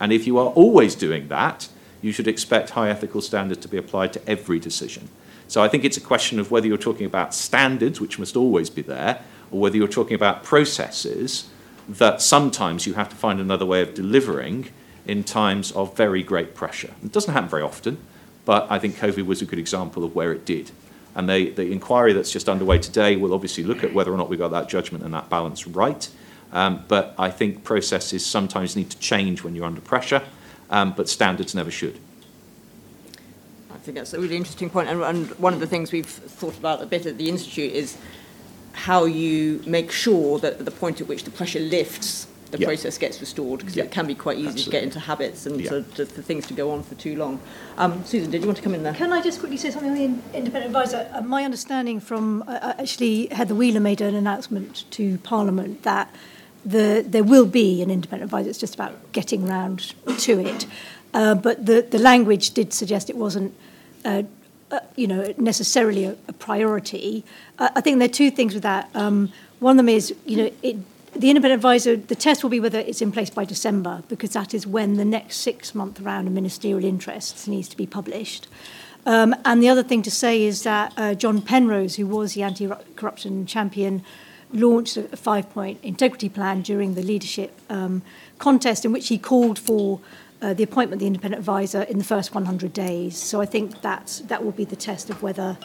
And 0.00 0.12
if 0.12 0.26
you 0.26 0.36
are 0.38 0.48
always 0.48 0.94
doing 0.94 1.28
that, 1.28 1.68
you 2.02 2.12
should 2.12 2.28
expect 2.28 2.70
high 2.70 2.90
ethical 2.90 3.20
standards 3.20 3.60
to 3.62 3.68
be 3.68 3.76
applied 3.76 4.12
to 4.12 4.28
every 4.28 4.58
decision. 4.58 5.08
So 5.48 5.62
I 5.62 5.68
think 5.68 5.84
it's 5.84 5.96
a 5.96 6.00
question 6.00 6.40
of 6.40 6.50
whether 6.50 6.66
you're 6.66 6.76
talking 6.76 7.06
about 7.06 7.34
standards, 7.34 8.00
which 8.00 8.18
must 8.18 8.36
always 8.36 8.68
be 8.68 8.82
there, 8.82 9.22
or 9.50 9.60
whether 9.60 9.76
you're 9.76 9.88
talking 9.88 10.14
about 10.14 10.42
processes 10.42 11.48
that 11.88 12.20
sometimes 12.20 12.86
you 12.86 12.94
have 12.94 13.08
to 13.08 13.16
find 13.16 13.40
another 13.40 13.64
way 13.64 13.80
of 13.80 13.94
delivering 13.94 14.68
in 15.06 15.22
times 15.22 15.70
of 15.72 15.96
very 15.96 16.22
great 16.22 16.54
pressure. 16.54 16.92
It 17.04 17.12
doesn't 17.12 17.32
happen 17.32 17.48
very 17.48 17.62
often, 17.62 17.98
but 18.44 18.66
I 18.70 18.78
think 18.78 18.96
COVID 18.96 19.26
was 19.26 19.40
a 19.40 19.44
good 19.44 19.58
example 19.58 20.04
of 20.04 20.14
where 20.14 20.32
it 20.32 20.44
did. 20.44 20.72
And 21.14 21.28
they, 21.28 21.50
the 21.50 21.70
inquiry 21.70 22.12
that's 22.12 22.30
just 22.30 22.48
underway 22.48 22.78
today 22.78 23.16
will 23.16 23.32
obviously 23.32 23.64
look 23.64 23.82
at 23.84 23.94
whether 23.94 24.12
or 24.12 24.16
not 24.16 24.28
we 24.28 24.36
got 24.36 24.50
that 24.50 24.68
judgment 24.68 25.04
and 25.04 25.14
that 25.14 25.30
balance 25.30 25.66
right. 25.66 26.08
Um, 26.52 26.84
but 26.88 27.14
I 27.18 27.30
think 27.30 27.64
processes 27.64 28.24
sometimes 28.24 28.76
need 28.76 28.90
to 28.90 28.98
change 28.98 29.42
when 29.42 29.54
you're 29.54 29.64
under 29.64 29.80
pressure, 29.80 30.22
um, 30.70 30.92
but 30.96 31.08
standards 31.08 31.54
never 31.54 31.70
should. 31.70 31.98
I 33.72 33.78
think 33.78 33.96
that's 33.96 34.12
a 34.14 34.20
really 34.20 34.36
interesting 34.36 34.68
point. 34.68 34.88
And, 34.88 35.02
and 35.02 35.30
one 35.38 35.54
of 35.54 35.60
the 35.60 35.66
things 35.66 35.92
we've 35.92 36.06
thought 36.06 36.56
about 36.58 36.82
a 36.82 36.86
bit 36.86 37.06
at 37.06 37.18
the 37.18 37.28
Institute 37.28 37.72
is 37.72 37.96
how 38.76 39.06
you 39.06 39.62
make 39.66 39.90
sure 39.90 40.38
that 40.38 40.54
at 40.60 40.64
the 40.64 40.70
point 40.70 41.00
at 41.00 41.08
which 41.08 41.24
the 41.24 41.30
pressure 41.30 41.60
lifts, 41.60 42.26
the 42.50 42.58
Yeah. 42.58 42.66
process 42.68 42.96
gets 42.98 43.20
restored, 43.20 43.58
because 43.60 43.74
Yeah. 43.74 43.84
it 43.84 43.90
can 43.90 44.06
be 44.06 44.14
quite 44.14 44.38
easy 44.38 44.62
to 44.64 44.70
get 44.70 44.82
into 44.84 45.00
habits 45.00 45.46
and 45.46 45.60
Yeah. 45.60 45.70
to, 45.70 45.82
to, 45.96 46.06
for 46.06 46.22
things 46.22 46.46
to 46.46 46.54
go 46.54 46.70
on 46.70 46.82
for 46.82 46.94
too 46.94 47.16
long. 47.16 47.40
Um, 47.78 48.04
Susan, 48.04 48.30
did 48.30 48.42
you 48.42 48.46
want 48.46 48.58
to 48.58 48.62
come 48.62 48.74
in 48.74 48.82
there? 48.84 48.92
Can 48.94 49.12
I 49.12 49.20
just 49.22 49.40
quickly 49.40 49.56
say 49.56 49.70
something 49.70 49.90
on 49.90 49.96
the 49.96 50.04
independent 50.38 50.66
advisor? 50.66 51.08
Uh, 51.12 51.22
my 51.22 51.42
understanding 51.44 51.98
from 52.00 52.44
uh, 52.46 52.74
actually 52.78 53.26
Heather 53.32 53.54
Wheeler 53.54 53.80
made 53.80 54.00
an 54.00 54.14
announcement 54.14 54.84
to 54.92 55.18
Parliament 55.18 55.82
that 55.82 56.14
the, 56.64 57.04
there 57.08 57.24
will 57.24 57.46
be 57.46 57.82
an 57.82 57.90
independent 57.90 58.28
advisor. 58.28 58.50
It's 58.50 58.58
just 58.58 58.74
about 58.74 58.94
getting 59.12 59.46
round 59.46 59.94
to 60.18 60.38
it. 60.38 60.66
Uh, 61.14 61.34
but 61.34 61.64
the, 61.64 61.80
the 61.90 61.98
language 61.98 62.50
did 62.50 62.72
suggest 62.74 63.08
it 63.08 63.16
wasn't, 63.16 63.54
uh, 64.04 64.22
uh, 64.70 64.80
you 64.96 65.06
know, 65.06 65.32
necessarily 65.38 66.04
a, 66.04 66.16
a 66.28 66.32
priority. 66.32 67.24
Uh, 67.58 67.68
I 67.74 67.80
think 67.80 67.98
there 67.98 68.06
are 68.06 68.12
two 68.12 68.30
things 68.30 68.54
with 68.54 68.62
that. 68.64 68.90
Um, 68.94 69.32
one 69.60 69.72
of 69.72 69.76
them 69.78 69.88
is, 69.88 70.14
you 70.24 70.36
know, 70.36 70.50
it, 70.62 70.76
the 71.12 71.30
independent 71.30 71.58
advisor, 71.58 71.96
the 71.96 72.14
test 72.14 72.42
will 72.42 72.50
be 72.50 72.60
whether 72.60 72.78
it's 72.78 73.00
in 73.00 73.10
place 73.10 73.30
by 73.30 73.44
December, 73.44 74.02
because 74.08 74.30
that 74.30 74.52
is 74.52 74.66
when 74.66 74.96
the 74.96 75.04
next 75.04 75.36
six 75.36 75.74
month 75.74 76.00
round 76.00 76.28
of 76.28 76.34
ministerial 76.34 76.84
interests 76.84 77.46
needs 77.46 77.68
to 77.68 77.76
be 77.76 77.86
published. 77.86 78.48
Um, 79.06 79.34
and 79.44 79.62
the 79.62 79.68
other 79.68 79.84
thing 79.84 80.02
to 80.02 80.10
say 80.10 80.42
is 80.42 80.64
that 80.64 80.92
uh, 80.96 81.14
John 81.14 81.40
Penrose, 81.40 81.96
who 81.96 82.06
was 82.06 82.34
the 82.34 82.42
anti 82.42 82.68
corruption 82.96 83.46
champion, 83.46 84.02
launched 84.52 84.96
a 84.96 85.16
five 85.16 85.48
point 85.50 85.78
integrity 85.82 86.28
plan 86.28 86.62
during 86.62 86.94
the 86.94 87.02
leadership 87.02 87.58
um, 87.70 88.02
contest, 88.38 88.84
in 88.84 88.92
which 88.92 89.08
he 89.08 89.16
called 89.16 89.58
for 89.58 90.00
uh, 90.42 90.54
the 90.54 90.62
appointment 90.62 90.94
of 90.94 91.00
the 91.00 91.06
independent 91.06 91.40
advisor 91.40 91.82
in 91.82 91.98
the 91.98 92.04
first 92.04 92.34
100 92.34 92.72
days. 92.72 93.16
So 93.16 93.40
I 93.40 93.46
think 93.46 93.80
that's, 93.82 94.20
that 94.20 94.44
will 94.44 94.52
be 94.52 94.64
the 94.64 94.76
test 94.76 95.10
of 95.10 95.22
whether, 95.22 95.58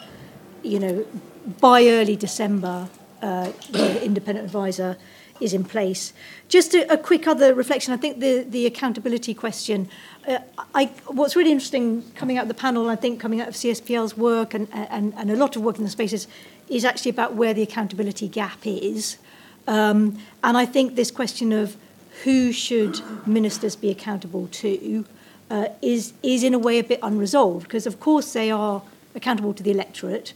you 0.62 0.78
know, 0.78 1.06
by 1.60 1.86
early 1.86 2.16
December, 2.16 2.88
uh, 3.20 3.52
the 3.70 4.04
independent 4.04 4.44
advisor 4.46 4.96
is 5.40 5.52
in 5.52 5.64
place. 5.64 6.12
Just 6.48 6.74
a, 6.74 6.90
a 6.92 6.96
quick 6.96 7.26
other 7.26 7.54
reflection. 7.54 7.92
I 7.92 7.96
think 7.96 8.20
the, 8.20 8.44
the 8.48 8.66
accountability 8.66 9.34
question. 9.34 9.88
Uh, 10.26 10.38
I, 10.74 10.86
what's 11.06 11.36
really 11.36 11.52
interesting 11.52 12.02
coming 12.14 12.38
out 12.38 12.42
of 12.42 12.48
the 12.48 12.54
panel, 12.54 12.88
I 12.88 12.96
think 12.96 13.20
coming 13.20 13.40
out 13.40 13.48
of 13.48 13.54
CSPL's 13.54 14.16
work 14.16 14.54
and, 14.54 14.68
and, 14.72 15.12
and 15.16 15.30
a 15.30 15.36
lot 15.36 15.56
of 15.56 15.62
work 15.62 15.78
in 15.78 15.84
the 15.84 15.90
spaces, 15.90 16.28
is 16.68 16.84
actually 16.84 17.10
about 17.10 17.34
where 17.34 17.52
the 17.52 17.62
accountability 17.62 18.28
gap 18.28 18.58
is. 18.64 19.18
Um, 19.66 20.18
and 20.42 20.56
I 20.56 20.64
think 20.64 20.96
this 20.96 21.10
question 21.10 21.52
of 21.52 21.76
who 22.24 22.52
should 22.52 23.00
ministers 23.26 23.76
be 23.76 23.90
accountable 23.90 24.46
to 24.48 25.04
uh, 25.50 25.66
is, 25.82 26.14
is 26.22 26.42
in 26.42 26.54
a 26.54 26.58
way 26.58 26.78
a 26.78 26.84
bit 26.84 26.98
unresolved 27.02 27.64
because, 27.64 27.86
of 27.86 28.00
course, 28.00 28.32
they 28.32 28.50
are 28.50 28.82
accountable 29.14 29.52
to 29.52 29.62
the 29.62 29.70
electorate, 29.70 30.32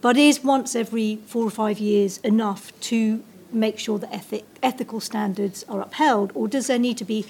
but 0.00 0.16
is 0.16 0.44
once 0.44 0.76
every 0.76 1.16
four 1.26 1.44
or 1.44 1.50
five 1.50 1.78
years 1.78 2.18
enough 2.18 2.78
to 2.80 3.22
make 3.52 3.78
sure 3.78 3.98
that 3.98 4.12
ethic, 4.12 4.44
ethical 4.62 5.00
standards 5.00 5.64
are 5.68 5.80
upheld, 5.80 6.30
or 6.34 6.48
does 6.48 6.66
there 6.66 6.78
need 6.78 6.98
to 6.98 7.04
be 7.04 7.24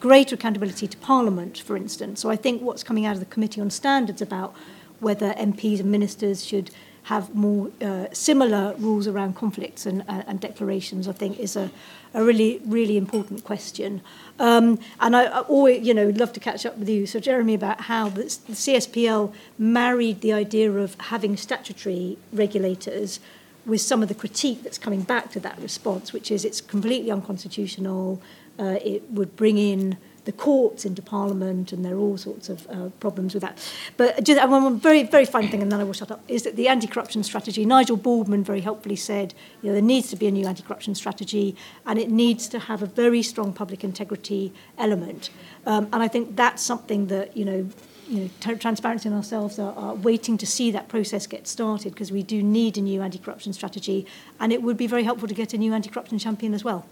greater 0.00 0.34
accountability 0.34 0.86
to 0.86 0.96
Parliament, 0.98 1.58
for 1.58 1.76
instance? 1.76 2.20
So 2.20 2.30
I 2.30 2.36
think 2.36 2.60
what's 2.60 2.84
coming 2.84 3.06
out 3.06 3.14
of 3.14 3.20
the 3.20 3.26
Committee 3.26 3.60
on 3.60 3.70
Standards 3.70 4.20
about 4.20 4.54
whether 5.00 5.32
MPs 5.32 5.80
and 5.80 5.90
ministers 5.90 6.44
should 6.44 6.70
have 7.04 7.34
more 7.34 7.70
uh, 7.80 8.06
similar 8.12 8.74
rules 8.78 9.08
around 9.08 9.34
conflicts 9.34 9.86
and, 9.86 10.02
uh, 10.08 10.22
and 10.26 10.40
declarations, 10.40 11.08
I 11.08 11.12
think, 11.12 11.38
is 11.38 11.56
a, 11.56 11.70
a 12.14 12.22
really, 12.22 12.60
really 12.64 12.96
important 12.96 13.42
question. 13.42 14.02
Um, 14.38 14.78
and 15.00 15.16
I, 15.16 15.24
I 15.24 15.40
always, 15.40 15.84
you 15.86 15.94
know, 15.94 16.10
love 16.10 16.32
to 16.34 16.40
catch 16.40 16.64
up 16.64 16.78
with 16.78 16.88
you, 16.88 17.06
so 17.06 17.18
Jeremy, 17.18 17.54
about 17.54 17.82
how 17.82 18.08
the, 18.08 18.22
the 18.22 18.52
CSPL 18.52 19.32
married 19.58 20.20
the 20.20 20.32
idea 20.32 20.70
of 20.72 20.94
having 21.00 21.36
statutory 21.36 22.18
regulators 22.32 23.18
with 23.66 23.80
some 23.80 24.02
of 24.02 24.08
the 24.08 24.14
critique 24.14 24.62
that's 24.62 24.78
coming 24.78 25.02
back 25.02 25.30
to 25.32 25.40
that 25.40 25.58
response, 25.60 26.12
which 26.12 26.30
is 26.30 26.44
it's 26.44 26.60
completely 26.60 27.10
unconstitutional, 27.10 28.20
uh, 28.58 28.78
it 28.84 29.10
would 29.10 29.34
bring 29.36 29.58
in 29.58 29.96
the 30.24 30.32
courts 30.32 30.84
into 30.84 31.02
Parliament, 31.02 31.72
and 31.72 31.84
there 31.84 31.94
are 31.94 31.98
all 31.98 32.16
sorts 32.16 32.48
of 32.48 32.66
uh, 32.70 32.88
problems 33.00 33.34
with 33.34 33.42
that. 33.42 33.58
But 33.96 34.22
just, 34.22 34.40
one 34.48 34.78
very, 34.78 35.02
very 35.02 35.24
fine 35.24 35.48
thing, 35.48 35.62
and 35.62 35.72
then 35.72 35.80
I 35.80 35.84
will 35.84 35.92
shut 35.92 36.10
up, 36.10 36.22
is 36.28 36.44
that 36.44 36.56
the 36.56 36.68
anti-corruption 36.68 37.24
strategy, 37.24 37.64
Nigel 37.64 37.96
Baldwin 37.96 38.44
very 38.44 38.60
helpfully 38.60 38.96
said, 38.96 39.34
you 39.62 39.68
know, 39.68 39.72
there 39.72 39.82
needs 39.82 40.08
to 40.10 40.16
be 40.16 40.26
a 40.26 40.30
new 40.30 40.46
anti-corruption 40.46 40.94
strategy, 40.94 41.56
and 41.86 41.98
it 41.98 42.08
needs 42.08 42.48
to 42.48 42.58
have 42.58 42.82
a 42.82 42.86
very 42.86 43.22
strong 43.22 43.52
public 43.52 43.82
integrity 43.82 44.52
element. 44.78 45.30
Um, 45.66 45.88
and 45.92 46.02
I 46.02 46.08
think 46.08 46.36
that's 46.36 46.62
something 46.62 47.08
that, 47.08 47.36
you 47.36 47.44
know, 47.44 47.68
you 48.08 48.20
know, 48.20 48.30
t- 48.40 48.54
transparency 48.56 49.08
and 49.08 49.16
ourselves 49.16 49.58
are, 49.58 49.74
are 49.74 49.94
waiting 49.94 50.36
to 50.38 50.46
see 50.46 50.70
that 50.70 50.88
process 50.88 51.26
get 51.26 51.48
started 51.48 51.94
because 51.94 52.12
we 52.12 52.22
do 52.22 52.42
need 52.42 52.76
a 52.76 52.80
new 52.80 53.00
anti-corruption 53.00 53.52
strategy, 53.52 54.06
and 54.38 54.52
it 54.52 54.62
would 54.62 54.76
be 54.76 54.86
very 54.86 55.02
helpful 55.02 55.26
to 55.26 55.34
get 55.34 55.52
a 55.52 55.58
new 55.58 55.72
anti-corruption 55.72 56.18
champion 56.18 56.54
as 56.54 56.62
well. 56.62 56.86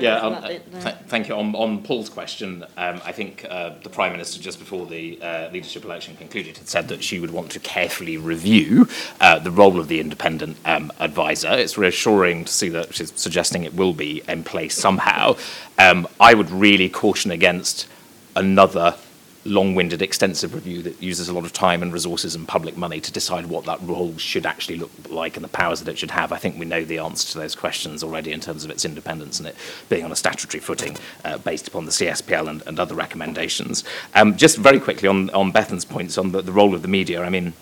Yeah, 0.00 0.16
um, 0.16 0.42
th- 0.42 0.94
thank 1.08 1.28
you. 1.28 1.34
On, 1.34 1.54
on 1.54 1.82
Paul's 1.82 2.08
question, 2.08 2.64
um, 2.76 3.00
I 3.04 3.12
think 3.12 3.44
uh, 3.48 3.74
the 3.82 3.90
Prime 3.90 4.12
Minister, 4.12 4.40
just 4.40 4.58
before 4.58 4.86
the 4.86 5.20
uh, 5.20 5.50
leadership 5.50 5.84
election 5.84 6.16
concluded, 6.16 6.56
had 6.56 6.68
said 6.68 6.88
that 6.88 7.02
she 7.02 7.20
would 7.20 7.30
want 7.30 7.50
to 7.52 7.60
carefully 7.60 8.16
review 8.16 8.88
uh, 9.20 9.38
the 9.38 9.50
role 9.50 9.78
of 9.78 9.88
the 9.88 10.00
independent 10.00 10.56
um, 10.64 10.92
advisor. 10.98 11.52
It's 11.52 11.76
reassuring 11.76 12.46
to 12.46 12.52
see 12.52 12.68
that 12.70 12.94
she's 12.94 13.12
suggesting 13.16 13.64
it 13.64 13.74
will 13.74 13.92
be 13.92 14.22
in 14.28 14.44
place 14.44 14.74
somehow. 14.74 15.36
Um, 15.78 16.08
I 16.18 16.34
would 16.34 16.50
really 16.50 16.88
caution 16.88 17.30
against 17.30 17.86
another 18.36 18.96
long-winded, 19.44 20.00
extensive 20.00 20.54
review 20.54 20.82
that 20.82 21.02
uses 21.02 21.28
a 21.28 21.32
lot 21.34 21.44
of 21.44 21.52
time 21.52 21.82
and 21.82 21.92
resources 21.92 22.34
and 22.34 22.48
public 22.48 22.76
money 22.76 23.00
to 23.00 23.12
decide 23.12 23.46
what 23.46 23.64
that 23.66 23.80
role 23.82 24.16
should 24.16 24.46
actually 24.46 24.76
look 24.76 24.90
like 25.10 25.36
and 25.36 25.44
the 25.44 25.48
powers 25.48 25.80
that 25.80 25.90
it 25.90 25.98
should 25.98 26.10
have. 26.10 26.32
I 26.32 26.38
think 26.38 26.58
we 26.58 26.64
know 26.64 26.84
the 26.84 26.98
answer 26.98 27.32
to 27.32 27.38
those 27.38 27.54
questions 27.54 28.02
already 28.02 28.32
in 28.32 28.40
terms 28.40 28.64
of 28.64 28.70
its 28.70 28.84
independence 28.84 29.38
and 29.38 29.48
it 29.48 29.56
being 29.88 30.04
on 30.04 30.12
a 30.12 30.16
statutory 30.16 30.60
footing 30.60 30.96
uh, 31.24 31.38
based 31.38 31.68
upon 31.68 31.84
the 31.84 31.90
CSPL 31.90 32.48
and, 32.48 32.62
and 32.66 32.80
other 32.80 32.94
recommendations. 32.94 33.84
Um, 34.14 34.36
just 34.36 34.56
very 34.56 34.80
quickly 34.80 35.08
on, 35.08 35.30
on 35.30 35.52
Bethan's 35.52 35.84
points 35.84 36.16
on 36.16 36.32
the, 36.32 36.42
the 36.42 36.52
role 36.52 36.74
of 36.74 36.82
the 36.82 36.88
media, 36.88 37.22
I 37.22 37.28
mean, 37.28 37.52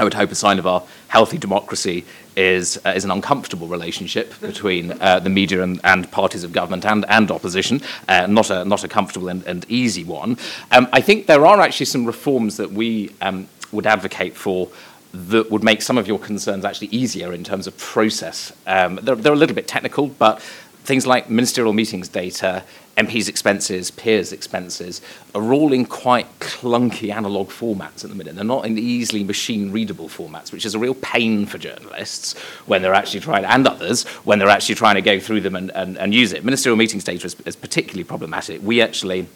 I 0.00 0.04
would 0.04 0.14
hope 0.14 0.30
a 0.30 0.34
sign 0.34 0.58
of 0.58 0.66
our 0.66 0.82
healthy 1.08 1.38
democracy 1.38 2.04
is, 2.36 2.78
uh, 2.84 2.90
is 2.90 3.04
an 3.04 3.10
uncomfortable 3.10 3.66
relationship 3.66 4.38
between 4.40 4.92
uh, 5.00 5.18
the 5.18 5.30
media 5.30 5.62
and, 5.62 5.80
and 5.84 6.10
parties 6.10 6.44
of 6.44 6.52
government 6.52 6.84
and, 6.86 7.04
and 7.08 7.30
opposition, 7.30 7.80
uh, 8.08 8.26
not, 8.26 8.50
a, 8.50 8.64
not 8.64 8.84
a 8.84 8.88
comfortable 8.88 9.28
and, 9.28 9.42
and 9.44 9.66
easy 9.68 10.04
one. 10.04 10.36
Um, 10.70 10.88
I 10.92 11.00
think 11.00 11.26
there 11.26 11.44
are 11.46 11.60
actually 11.60 11.86
some 11.86 12.04
reforms 12.04 12.56
that 12.58 12.70
we 12.70 13.12
um, 13.20 13.48
would 13.72 13.86
advocate 13.86 14.36
for 14.36 14.68
that 15.12 15.50
would 15.50 15.64
make 15.64 15.82
some 15.82 15.98
of 15.98 16.06
your 16.06 16.18
concerns 16.18 16.64
actually 16.64 16.88
easier 16.88 17.32
in 17.32 17.42
terms 17.42 17.66
of 17.66 17.76
process. 17.78 18.52
Um, 18.66 19.00
they're, 19.02 19.16
they're 19.16 19.32
a 19.32 19.36
little 19.36 19.56
bit 19.56 19.66
technical, 19.66 20.08
but 20.08 20.40
things 20.84 21.06
like 21.06 21.28
ministerial 21.28 21.72
meetings 21.72 22.08
data, 22.08 22.62
MPs' 22.98 23.28
expenses, 23.28 23.92
peers' 23.92 24.32
expenses, 24.32 25.00
are 25.34 25.52
all 25.52 25.72
in 25.72 25.86
quite 25.86 26.26
clunky 26.40 27.14
analog 27.14 27.48
formats 27.48 28.02
at 28.02 28.10
the 28.10 28.16
minute. 28.16 28.34
They're 28.34 28.44
not 28.44 28.66
in 28.66 28.76
easily 28.76 29.22
machine 29.22 29.70
readable 29.70 30.08
formats, 30.08 30.52
which 30.52 30.66
is 30.66 30.74
a 30.74 30.78
real 30.78 30.94
pain 30.94 31.46
for 31.46 31.58
journalists 31.58 32.36
when 32.66 32.82
they're 32.82 32.94
actually 32.94 33.20
trying, 33.20 33.44
and 33.44 33.66
others, 33.66 34.04
when 34.24 34.40
they're 34.40 34.48
actually 34.48 34.74
trying 34.74 34.96
to 34.96 35.00
go 35.00 35.20
through 35.20 35.42
them 35.42 35.54
and, 35.54 35.70
and, 35.70 35.96
and 35.96 36.12
use 36.12 36.32
it. 36.32 36.44
Ministerial 36.44 36.76
meetings 36.76 37.04
data 37.04 37.24
is, 37.24 37.36
is 37.46 37.54
particularly 37.54 38.04
problematic. 38.04 38.60
We 38.62 38.82
actually 38.82 39.28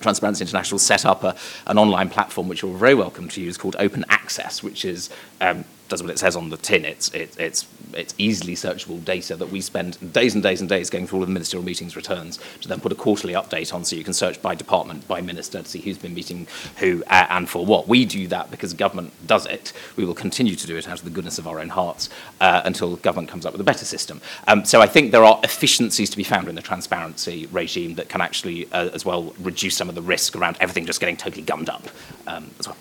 Transparency 0.00 0.42
International 0.42 0.78
set 0.78 1.04
up 1.04 1.24
a, 1.24 1.34
an 1.66 1.78
online 1.78 2.08
platform 2.08 2.48
which 2.48 2.62
you're 2.62 2.76
very 2.76 2.94
welcome 2.94 3.28
to 3.28 3.40
use 3.40 3.56
called 3.56 3.76
Open 3.78 4.04
Access, 4.08 4.62
which 4.62 4.84
is 4.84 5.10
um, 5.40 5.64
does 5.88 6.02
what 6.02 6.10
it 6.10 6.18
says 6.18 6.36
on 6.36 6.50
the 6.50 6.56
tin. 6.56 6.84
It's, 6.84 7.08
it, 7.14 7.36
it's, 7.38 7.66
it's 7.94 8.14
easily 8.18 8.54
searchable 8.54 9.02
data 9.04 9.36
that 9.36 9.50
we 9.50 9.60
spend 9.60 10.12
days 10.12 10.34
and 10.34 10.42
days 10.42 10.60
and 10.60 10.68
days 10.68 10.90
going 10.90 11.06
through 11.06 11.20
all 11.20 11.24
the 11.24 11.32
ministerial 11.32 11.64
meetings 11.64 11.96
returns 11.96 12.38
to 12.60 12.68
then 12.68 12.80
put 12.80 12.92
a 12.92 12.94
quarterly 12.94 13.34
update 13.34 13.72
on 13.72 13.84
so 13.84 13.96
you 13.96 14.04
can 14.04 14.12
search 14.12 14.40
by 14.42 14.54
department, 14.54 15.06
by 15.08 15.20
minister 15.20 15.62
to 15.62 15.68
see 15.68 15.80
who's 15.80 15.98
been 15.98 16.14
meeting 16.14 16.46
who 16.76 17.02
uh, 17.08 17.26
and 17.30 17.48
for 17.48 17.64
what. 17.64 17.88
We 17.88 18.04
do 18.04 18.26
that 18.28 18.50
because 18.50 18.74
government 18.74 19.12
does 19.26 19.46
it. 19.46 19.72
We 19.96 20.04
will 20.04 20.14
continue 20.14 20.56
to 20.56 20.66
do 20.66 20.76
it 20.76 20.88
out 20.88 20.98
of 20.98 21.04
the 21.04 21.10
goodness 21.10 21.38
of 21.38 21.48
our 21.48 21.60
own 21.60 21.70
hearts 21.70 22.10
uh, 22.40 22.62
until 22.64 22.96
government 22.96 23.28
comes 23.28 23.46
up 23.46 23.52
with 23.52 23.60
a 23.60 23.64
better 23.64 23.84
system. 23.84 24.20
Um, 24.46 24.64
so 24.64 24.80
I 24.80 24.86
think 24.86 25.12
there 25.12 25.24
are 25.24 25.40
efficiencies 25.42 26.10
to 26.10 26.16
be 26.16 26.24
found 26.24 26.48
in 26.48 26.54
the 26.54 26.62
transparency 26.62 27.46
regime 27.52 27.94
that 27.94 28.08
can 28.08 28.20
actually 28.20 28.70
uh, 28.72 28.90
as 28.92 29.04
well 29.04 29.34
reduce 29.40 29.76
some 29.76 29.88
of 29.88 29.94
the 29.94 30.02
risk 30.02 30.36
around 30.36 30.56
everything 30.60 30.86
just 30.86 31.00
getting 31.00 31.16
totally 31.16 31.42
gummed 31.42 31.68
up 31.68 31.88
um, 32.26 32.50
as 32.58 32.68
well. 32.68 32.76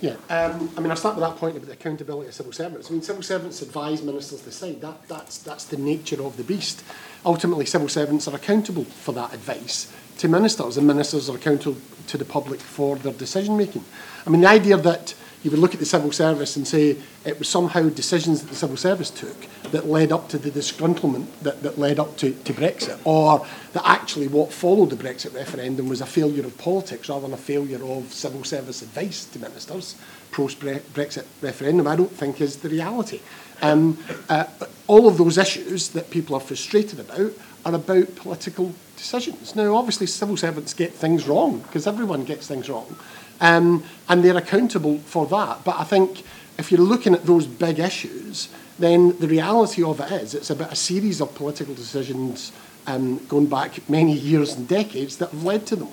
Yeah, 0.00 0.16
um, 0.30 0.70
I 0.76 0.80
mean, 0.80 0.90
I'll 0.90 0.96
start 0.96 1.16
with 1.16 1.24
that 1.24 1.36
point 1.36 1.56
about 1.56 1.66
the 1.66 1.72
accountability 1.72 2.28
of 2.28 2.34
civil 2.34 2.52
servants. 2.52 2.88
I 2.88 2.92
mean, 2.92 3.02
civil 3.02 3.22
servants 3.22 3.62
advise 3.62 4.02
ministers 4.02 4.40
to 4.40 4.44
decide. 4.46 4.80
That, 4.80 5.08
that's, 5.08 5.38
that's 5.38 5.64
the 5.64 5.76
nature 5.76 6.22
of 6.22 6.36
the 6.36 6.44
beast. 6.44 6.84
Ultimately, 7.26 7.66
civil 7.66 7.88
servants 7.88 8.28
are 8.28 8.34
accountable 8.36 8.84
for 8.84 9.12
that 9.12 9.34
advice 9.34 9.92
to 10.18 10.28
ministers, 10.28 10.76
and 10.76 10.86
ministers 10.86 11.28
are 11.28 11.36
accountable 11.36 11.78
to 12.06 12.16
the 12.16 12.24
public 12.24 12.60
for 12.60 12.96
their 12.96 13.12
decision 13.12 13.56
making. 13.56 13.84
I 14.26 14.30
mean, 14.30 14.40
the 14.42 14.48
idea 14.48 14.76
that 14.76 15.14
you 15.42 15.50
would 15.50 15.60
look 15.60 15.74
at 15.74 15.80
the 15.80 15.86
civil 15.86 16.12
service 16.12 16.56
and 16.56 16.66
say 16.66 16.96
it 17.24 17.38
was 17.38 17.48
somehow 17.48 17.88
decisions 17.88 18.42
that 18.42 18.50
the 18.50 18.56
civil 18.56 18.76
service 18.76 19.10
took 19.10 19.36
that 19.72 19.86
led 19.86 20.12
up 20.12 20.28
to 20.28 20.38
the 20.38 20.50
disgruntlement 20.50 21.26
that, 21.42 21.62
that 21.62 21.78
led 21.78 21.98
up 21.98 22.16
to, 22.18 22.32
to 22.32 22.52
Brexit, 22.52 22.98
or 23.04 23.46
that 23.72 23.86
actually 23.86 24.28
what 24.28 24.52
followed 24.52 24.90
the 24.90 24.96
Brexit 24.96 25.34
referendum 25.34 25.88
was 25.88 26.00
a 26.00 26.06
failure 26.06 26.44
of 26.44 26.56
politics 26.58 27.08
rather 27.08 27.22
than 27.22 27.32
a 27.32 27.36
failure 27.36 27.82
of 27.84 28.12
civil 28.12 28.44
service 28.44 28.82
advice 28.82 29.24
to 29.26 29.38
ministers 29.38 29.96
post-Brexit 30.32 31.24
referendum, 31.40 31.86
I 31.86 31.96
don't 31.96 32.12
think 32.12 32.40
is 32.40 32.58
the 32.58 32.68
reality. 32.68 33.20
Um, 33.62 33.98
uh, 34.28 34.44
all 34.86 35.08
of 35.08 35.18
those 35.18 35.38
issues 35.38 35.90
that 35.90 36.10
people 36.10 36.36
are 36.36 36.40
frustrated 36.40 37.00
about 37.00 37.32
are 37.64 37.74
about 37.74 38.14
political 38.16 38.72
decisions. 38.96 39.56
Now, 39.56 39.74
obviously, 39.74 40.06
civil 40.06 40.36
servants 40.36 40.74
get 40.74 40.92
things 40.92 41.26
wrong, 41.26 41.60
because 41.60 41.86
everyone 41.86 42.24
gets 42.24 42.46
things 42.46 42.68
wrong. 42.68 42.96
Um, 43.40 43.84
and 44.08 44.24
they're 44.24 44.36
accountable 44.36 44.98
for 44.98 45.26
that. 45.26 45.64
But 45.64 45.76
I 45.78 45.84
think 45.84 46.22
if 46.58 46.70
you're 46.70 46.80
looking 46.80 47.14
at 47.14 47.24
those 47.24 47.46
big 47.46 47.78
issues, 47.78 48.48
then 48.78 49.18
the 49.18 49.28
reality 49.28 49.82
of 49.82 50.00
it 50.00 50.10
is 50.12 50.34
it's 50.34 50.50
about 50.50 50.72
a 50.72 50.76
series 50.76 51.20
of 51.20 51.34
political 51.34 51.74
decisions 51.74 52.52
um, 52.86 53.18
going 53.26 53.46
back 53.46 53.88
many 53.88 54.12
years 54.12 54.54
and 54.54 54.66
decades 54.66 55.18
that 55.18 55.30
have 55.30 55.44
led 55.44 55.66
to 55.66 55.76
them. 55.76 55.88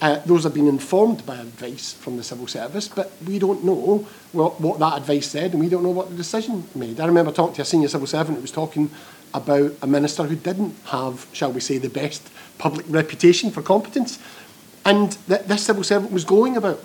Uh, 0.00 0.18
those 0.24 0.44
have 0.44 0.54
been 0.54 0.66
informed 0.66 1.24
by 1.26 1.36
advice 1.36 1.92
from 1.92 2.16
the 2.16 2.22
civil 2.22 2.46
service, 2.46 2.88
but 2.88 3.12
we 3.26 3.38
don't 3.38 3.62
know 3.62 4.06
what, 4.32 4.78
that 4.78 4.96
advice 4.96 5.28
said, 5.28 5.52
and 5.52 5.60
we 5.60 5.68
don't 5.68 5.82
know 5.82 5.90
what 5.90 6.08
the 6.08 6.16
decision 6.16 6.64
made. 6.74 6.98
I 6.98 7.06
remember 7.06 7.32
talking 7.32 7.54
to 7.56 7.62
a 7.62 7.66
senior 7.66 7.88
civil 7.88 8.06
servant 8.06 8.36
who 8.36 8.42
was 8.42 8.50
talking 8.50 8.90
about 9.34 9.72
a 9.82 9.86
minister 9.86 10.22
who 10.22 10.36
didn't 10.36 10.74
have, 10.86 11.26
shall 11.32 11.52
we 11.52 11.60
say, 11.60 11.76
the 11.76 11.90
best 11.90 12.30
public 12.56 12.86
reputation 12.88 13.50
for 13.50 13.60
competence, 13.60 14.18
and 14.86 15.12
that 15.28 15.48
this 15.48 15.66
civil 15.66 15.84
servant 15.84 16.12
was 16.12 16.24
glowing 16.24 16.56
about 16.56 16.80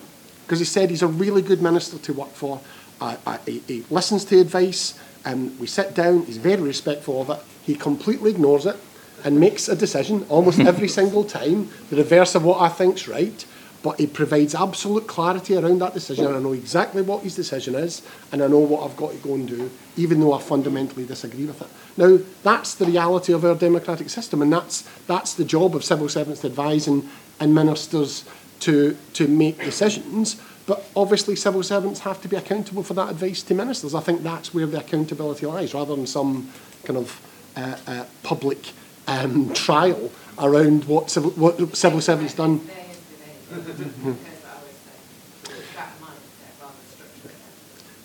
because 0.45 0.59
he 0.59 0.65
said 0.65 0.89
he's 0.89 1.01
a 1.01 1.07
really 1.07 1.41
good 1.41 1.61
minister 1.61 1.97
to 1.97 2.13
work 2.13 2.31
for. 2.31 2.59
Uh, 2.99 3.17
uh, 3.25 3.37
he, 3.45 3.59
he 3.59 3.85
listens 3.89 4.25
to 4.25 4.39
advice, 4.39 4.99
and 5.25 5.59
we 5.59 5.67
sit 5.67 5.93
down, 5.95 6.25
he's 6.25 6.37
very 6.37 6.61
respectful 6.61 7.21
of 7.21 7.29
it, 7.29 7.39
he 7.63 7.75
completely 7.75 8.31
ignores 8.31 8.65
it 8.65 8.77
and 9.23 9.39
makes 9.39 9.67
a 9.67 9.75
decision 9.75 10.25
almost 10.29 10.59
every 10.71 10.87
single 10.87 11.23
time, 11.23 11.69
the 11.89 11.97
reverse 11.97 12.35
of 12.35 12.43
what 12.43 12.61
I 12.61 12.69
think's 12.69 13.07
right, 13.07 13.45
but 13.85 13.99
he 13.99 14.07
provides 14.07 14.55
absolute 14.55 15.05
clarity 15.05 15.55
around 15.55 15.79
that 15.79 15.93
decision. 15.93 16.25
And 16.25 16.35
I 16.35 16.39
know 16.39 16.53
exactly 16.53 17.03
what 17.03 17.21
his 17.21 17.35
decision 17.35 17.75
is, 17.75 18.01
and 18.31 18.41
I 18.41 18.47
know 18.47 18.57
what 18.57 18.83
I've 18.83 18.97
got 18.97 19.11
to 19.11 19.17
go 19.17 19.35
and 19.35 19.47
do, 19.47 19.69
even 19.95 20.19
though 20.19 20.33
I 20.33 20.41
fundamentally 20.41 21.05
disagree 21.05 21.45
with 21.45 21.61
it. 21.61 21.67
Now, 21.95 22.17
that's 22.41 22.73
the 22.73 22.85
reality 22.85 23.31
of 23.31 23.45
our 23.45 23.53
democratic 23.53 24.09
system, 24.09 24.41
and 24.41 24.51
that's, 24.51 24.81
that's 25.05 25.35
the 25.35 25.45
job 25.45 25.75
of 25.75 25.83
civil 25.83 26.09
servants 26.09 26.41
to 26.41 26.47
advise 26.47 26.87
and, 26.87 27.07
and 27.39 27.53
ministers 27.53 28.25
to, 28.61 28.97
to 29.13 29.27
make 29.27 29.59
decisions. 29.63 30.41
But 30.67 30.83
obviously, 30.95 31.35
civil 31.35 31.61
servants 31.61 31.99
have 32.01 32.21
to 32.21 32.27
be 32.27 32.35
accountable 32.35 32.83
for 32.83 32.95
that 32.95 33.09
advice 33.09 33.43
to 33.43 33.53
ministers. 33.53 33.93
I 33.93 34.01
think 34.01 34.23
that's 34.23 34.53
where 34.53 34.65
the 34.65 34.79
accountability 34.79 35.45
lies, 35.45 35.73
rather 35.73 35.95
than 35.95 36.07
some 36.07 36.49
kind 36.83 36.97
of 36.97 37.21
uh, 37.55 37.77
uh, 37.87 38.05
public 38.23 38.71
um, 39.07 39.53
trial 39.53 40.11
around 40.39 40.85
what 40.85 41.09
civil, 41.09 41.31
what 41.31 41.75
civil 41.75 42.01
servants 42.01 42.33
done. 42.33 42.61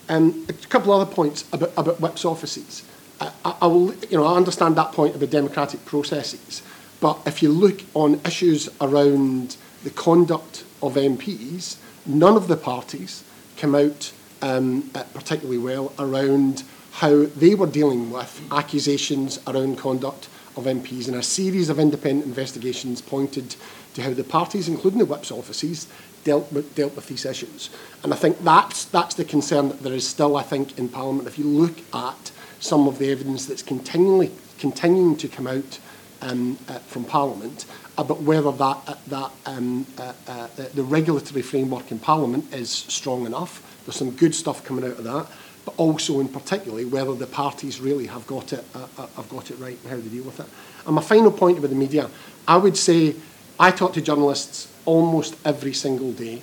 Um, 0.07 0.45
a 0.49 0.53
couple 0.67 0.93
of 0.93 1.01
other 1.01 1.11
points 1.11 1.45
about, 1.53 1.71
about 1.77 2.01
whips 2.01 2.25
offices. 2.25 2.83
I, 3.19 3.55
I, 3.61 3.67
will, 3.67 3.93
you 3.95 4.17
know, 4.17 4.25
I 4.25 4.35
understand 4.35 4.75
that 4.75 4.91
point 4.91 5.15
about 5.15 5.29
democratic 5.29 5.85
processes, 5.85 6.61
but 6.99 7.19
if 7.25 7.41
you 7.41 7.49
look 7.49 7.81
on 7.93 8.19
issues 8.25 8.67
around 8.81 9.55
the 9.83 9.89
conduct 9.89 10.63
of 10.83 10.95
MPs, 10.95 11.77
none 12.05 12.35
of 12.35 12.47
the 12.47 12.57
parties 12.57 13.23
came 13.55 13.75
out 13.75 14.11
um, 14.41 14.89
uh, 14.95 15.03
particularly 15.13 15.57
well 15.57 15.93
around 15.99 16.63
how 16.93 17.25
they 17.25 17.55
were 17.55 17.67
dealing 17.67 18.11
with 18.11 18.41
accusations 18.51 19.39
around 19.47 19.77
conduct 19.77 20.27
of 20.57 20.65
MPs, 20.65 21.07
and 21.07 21.15
a 21.15 21.23
series 21.23 21.69
of 21.69 21.79
independent 21.79 22.25
investigations 22.25 23.01
pointed 23.01 23.55
to 23.93 24.01
how 24.01 24.13
the 24.13 24.23
parties, 24.23 24.67
including 24.67 24.99
the 24.99 25.05
whips 25.05 25.31
offices, 25.31 25.87
dealt 26.23 26.51
with, 26.51 26.75
dealt 26.75 26.95
with 26.95 27.07
these 27.07 27.25
issues. 27.25 27.69
And 28.03 28.13
I 28.13 28.17
think 28.17 28.43
that's, 28.43 28.85
that's 28.85 29.15
the 29.15 29.23
concern 29.23 29.69
that 29.69 29.81
there 29.81 29.93
is 29.93 30.07
still, 30.07 30.35
I 30.35 30.43
think, 30.43 30.77
in 30.77 30.89
Parliament. 30.89 31.27
If 31.27 31.39
you 31.39 31.45
look 31.45 31.77
at 31.93 32.31
some 32.59 32.87
of 32.87 32.99
the 32.99 33.11
evidence 33.11 33.45
that's 33.45 33.63
continually 33.63 34.31
continuing 34.59 35.17
to 35.17 35.27
come 35.27 35.47
out 35.47 35.79
um, 36.21 36.57
uh, 36.67 36.77
from 36.79 37.03
Parliament, 37.03 37.65
about 38.01 38.21
whether 38.21 38.51
that, 38.51 38.97
that 39.07 39.31
um, 39.45 39.85
uh, 39.97 40.13
uh, 40.27 40.47
the 40.73 40.83
regulatory 40.83 41.41
framework 41.41 41.91
in 41.91 41.99
Parliament 41.99 42.53
is 42.53 42.69
strong 42.69 43.25
enough. 43.25 43.81
There's 43.85 43.95
some 43.95 44.11
good 44.11 44.35
stuff 44.35 44.63
coming 44.63 44.83
out 44.85 44.97
of 44.97 45.03
that, 45.03 45.27
but 45.65 45.75
also 45.77 46.19
in 46.19 46.27
particularly 46.27 46.85
whether 46.85 47.13
the 47.13 47.27
parties 47.27 47.79
really 47.79 48.07
have 48.07 48.25
got 48.27 48.53
it, 48.53 48.65
uh, 48.75 48.87
uh, 48.97 49.07
have 49.15 49.29
got 49.29 49.51
it 49.51 49.55
right 49.59 49.77
and 49.83 49.91
how 49.91 49.97
they 49.97 50.09
deal 50.09 50.23
with 50.23 50.39
it. 50.39 50.47
And 50.85 50.95
my 50.95 51.01
final 51.01 51.31
point 51.31 51.57
about 51.57 51.69
the 51.69 51.75
media, 51.75 52.09
I 52.47 52.57
would 52.57 52.75
say 52.75 53.15
I 53.59 53.71
talk 53.71 53.93
to 53.93 54.01
journalists 54.01 54.67
almost 54.85 55.35
every 55.45 55.73
single 55.73 56.11
day, 56.11 56.41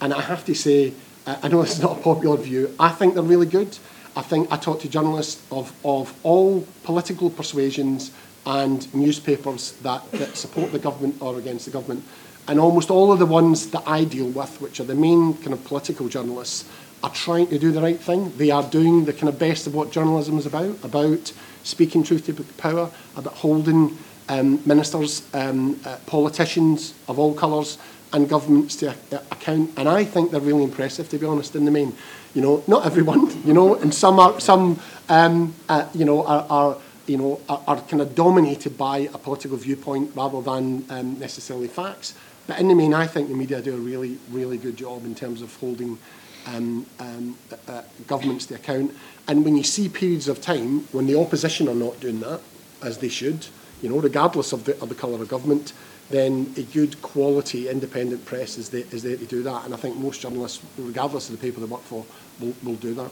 and 0.00 0.12
I 0.12 0.20
have 0.20 0.44
to 0.46 0.54
say, 0.54 0.92
uh, 1.26 1.36
I 1.42 1.48
know 1.48 1.62
it's 1.62 1.80
not 1.80 1.98
a 1.98 2.02
popular 2.02 2.36
view, 2.36 2.74
I 2.80 2.90
think 2.90 3.14
they're 3.14 3.22
really 3.22 3.46
good. 3.46 3.78
I 4.16 4.22
think 4.22 4.50
I 4.50 4.56
talk 4.56 4.80
to 4.80 4.88
journalists 4.88 5.42
of, 5.52 5.74
of 5.84 6.18
all 6.22 6.66
political 6.84 7.28
persuasions, 7.28 8.10
and 8.46 8.92
newspapers 8.94 9.72
that, 9.82 10.10
that 10.12 10.36
support 10.36 10.72
the 10.72 10.78
government 10.78 11.16
or 11.20 11.38
against 11.38 11.64
the 11.64 11.70
government. 11.70 12.04
And 12.48 12.60
almost 12.60 12.90
all 12.90 13.12
of 13.12 13.18
the 13.18 13.26
ones 13.26 13.70
that 13.70 13.82
I 13.86 14.04
deal 14.04 14.28
with, 14.28 14.60
which 14.60 14.78
are 14.78 14.84
the 14.84 14.94
main 14.94 15.34
kind 15.34 15.52
of 15.52 15.64
political 15.64 16.08
journalists, 16.08 16.64
are 17.02 17.10
trying 17.10 17.48
to 17.48 17.58
do 17.58 17.72
the 17.72 17.82
right 17.82 17.98
thing. 17.98 18.32
They 18.36 18.50
are 18.50 18.62
doing 18.62 19.04
the 19.04 19.12
kind 19.12 19.28
of 19.28 19.38
best 19.38 19.66
of 19.66 19.74
what 19.74 19.90
journalism 19.90 20.38
is 20.38 20.46
about, 20.46 20.82
about 20.84 21.32
speaking 21.64 22.04
truth 22.04 22.26
to 22.26 22.34
power, 22.56 22.90
about 23.16 23.34
holding 23.34 23.98
um, 24.28 24.62
ministers, 24.64 25.26
um, 25.34 25.80
uh, 25.84 25.96
politicians 26.06 26.94
of 27.08 27.18
all 27.18 27.34
colours 27.34 27.78
and 28.12 28.28
governments 28.28 28.76
to 28.76 28.90
uh, 28.90 28.94
account. 29.32 29.70
And 29.76 29.88
I 29.88 30.04
think 30.04 30.30
they're 30.30 30.40
really 30.40 30.64
impressive, 30.64 31.08
to 31.10 31.18
be 31.18 31.26
honest, 31.26 31.56
in 31.56 31.64
the 31.64 31.70
main. 31.70 31.94
You 32.34 32.42
know, 32.42 32.64
not 32.66 32.86
everyone, 32.86 33.42
you 33.44 33.52
know, 33.52 33.74
and 33.74 33.92
some 33.92 34.20
are, 34.20 34.38
some, 34.40 34.80
um, 35.08 35.54
uh, 35.68 35.88
you 35.94 36.04
know, 36.04 36.24
are, 36.24 36.46
are 36.48 36.78
you 37.06 37.16
know, 37.16 37.40
are, 37.48 37.62
are 37.66 37.80
kind 37.82 38.02
of 38.02 38.14
dominated 38.14 38.76
by 38.76 38.98
a 38.98 39.18
political 39.18 39.56
viewpoint 39.56 40.10
rather 40.14 40.40
than 40.40 40.84
um, 40.90 41.18
necessarily 41.18 41.68
facts. 41.68 42.14
But 42.46 42.60
in 42.60 42.68
the 42.68 42.74
main, 42.74 42.94
I 42.94 43.06
think 43.06 43.28
the 43.28 43.34
media 43.34 43.60
do 43.60 43.74
a 43.74 43.78
really, 43.78 44.18
really 44.30 44.58
good 44.58 44.76
job 44.76 45.04
in 45.04 45.14
terms 45.14 45.42
of 45.42 45.54
holding 45.56 45.98
um, 46.46 46.86
um, 47.00 47.36
uh, 47.68 47.82
governments 48.06 48.46
to 48.46 48.54
account. 48.54 48.94
And 49.28 49.44
when 49.44 49.56
you 49.56 49.64
see 49.64 49.88
periods 49.88 50.28
of 50.28 50.40
time 50.40 50.80
when 50.92 51.06
the 51.06 51.18
opposition 51.18 51.68
are 51.68 51.74
not 51.74 51.98
doing 52.00 52.20
that, 52.20 52.40
as 52.82 52.98
they 52.98 53.08
should, 53.08 53.46
you 53.82 53.88
know, 53.88 53.98
regardless 53.98 54.52
of 54.52 54.64
the, 54.64 54.80
of 54.80 54.88
the 54.88 54.94
colour 54.94 55.20
of 55.20 55.28
government, 55.28 55.72
then 56.08 56.52
a 56.56 56.62
good 56.62 57.00
quality 57.02 57.68
independent 57.68 58.24
press 58.24 58.58
is 58.58 58.68
there, 58.68 58.84
is 58.92 59.02
there 59.02 59.16
to 59.16 59.26
do 59.26 59.42
that. 59.42 59.64
And 59.64 59.74
I 59.74 59.76
think 59.76 59.96
most 59.96 60.20
journalists, 60.20 60.62
regardless 60.78 61.28
of 61.28 61.38
the 61.38 61.44
paper 61.44 61.60
they 61.60 61.66
work 61.66 61.82
for, 61.82 62.04
will, 62.40 62.54
will 62.62 62.76
do 62.76 62.94
that. 62.94 63.10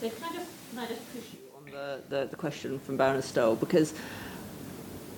So 0.00 0.10
can 0.10 0.24
I 0.24 0.36
just, 0.36 0.50
can 0.70 0.78
I 0.78 0.86
the, 1.70 2.00
the, 2.08 2.26
the 2.26 2.36
question 2.36 2.78
from 2.80 2.96
Baroness 2.96 3.26
Stowell? 3.26 3.56
Because 3.56 3.94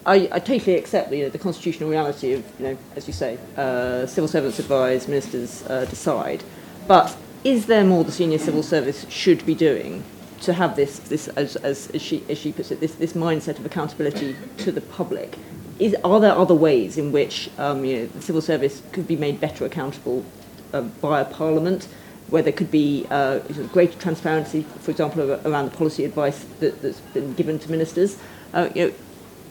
I, 0.04 0.28
I 0.32 0.38
totally 0.38 0.76
accept 0.76 1.10
the 1.10 1.38
constitutional 1.38 1.88
reality 1.88 2.32
of, 2.32 2.44
you 2.58 2.66
know, 2.66 2.78
as 2.96 3.06
you 3.06 3.12
say, 3.12 3.38
uh, 3.56 4.06
civil 4.06 4.28
servants 4.28 4.58
advise, 4.58 5.08
ministers 5.08 5.64
uh, 5.66 5.86
decide. 5.86 6.42
But 6.86 7.16
is 7.44 7.66
there 7.66 7.84
more 7.84 8.04
the 8.04 8.12
senior 8.12 8.38
civil 8.38 8.62
service 8.62 9.08
should 9.08 9.46
be 9.46 9.54
doing 9.54 10.04
to 10.42 10.52
have 10.52 10.76
this, 10.76 10.98
this 10.98 11.28
as, 11.28 11.56
as, 11.56 11.88
as, 11.90 12.02
she, 12.02 12.24
as 12.28 12.36
she 12.36 12.52
puts 12.52 12.70
it, 12.70 12.80
this, 12.80 12.96
this 12.96 13.12
mindset 13.12 13.58
of 13.58 13.64
accountability 13.64 14.36
to 14.58 14.72
the 14.72 14.80
public? 14.80 15.38
Is, 15.78 15.96
are 16.04 16.20
there 16.20 16.32
other 16.32 16.54
ways 16.54 16.98
in 16.98 17.12
which 17.12 17.48
um, 17.58 17.84
you 17.84 17.96
know, 17.96 18.06
the 18.06 18.22
civil 18.22 18.42
service 18.42 18.82
could 18.92 19.06
be 19.06 19.16
made 19.16 19.40
better 19.40 19.64
accountable 19.64 20.24
uh, 20.72 20.82
via 20.82 21.24
Parliament, 21.24 21.88
where 22.32 22.42
there 22.42 22.52
could 22.52 22.70
be 22.70 23.06
uh, 23.10 23.40
greater 23.72 23.98
transparency, 23.98 24.62
for 24.80 24.90
example, 24.90 25.38
around 25.46 25.66
the 25.70 25.76
policy 25.76 26.06
advice 26.06 26.46
that, 26.60 26.80
that's 26.80 27.00
been 27.12 27.34
given 27.34 27.58
to 27.58 27.70
ministers? 27.70 28.16
Uh, 28.54 28.70
you 28.74 28.86
know, 28.86 28.94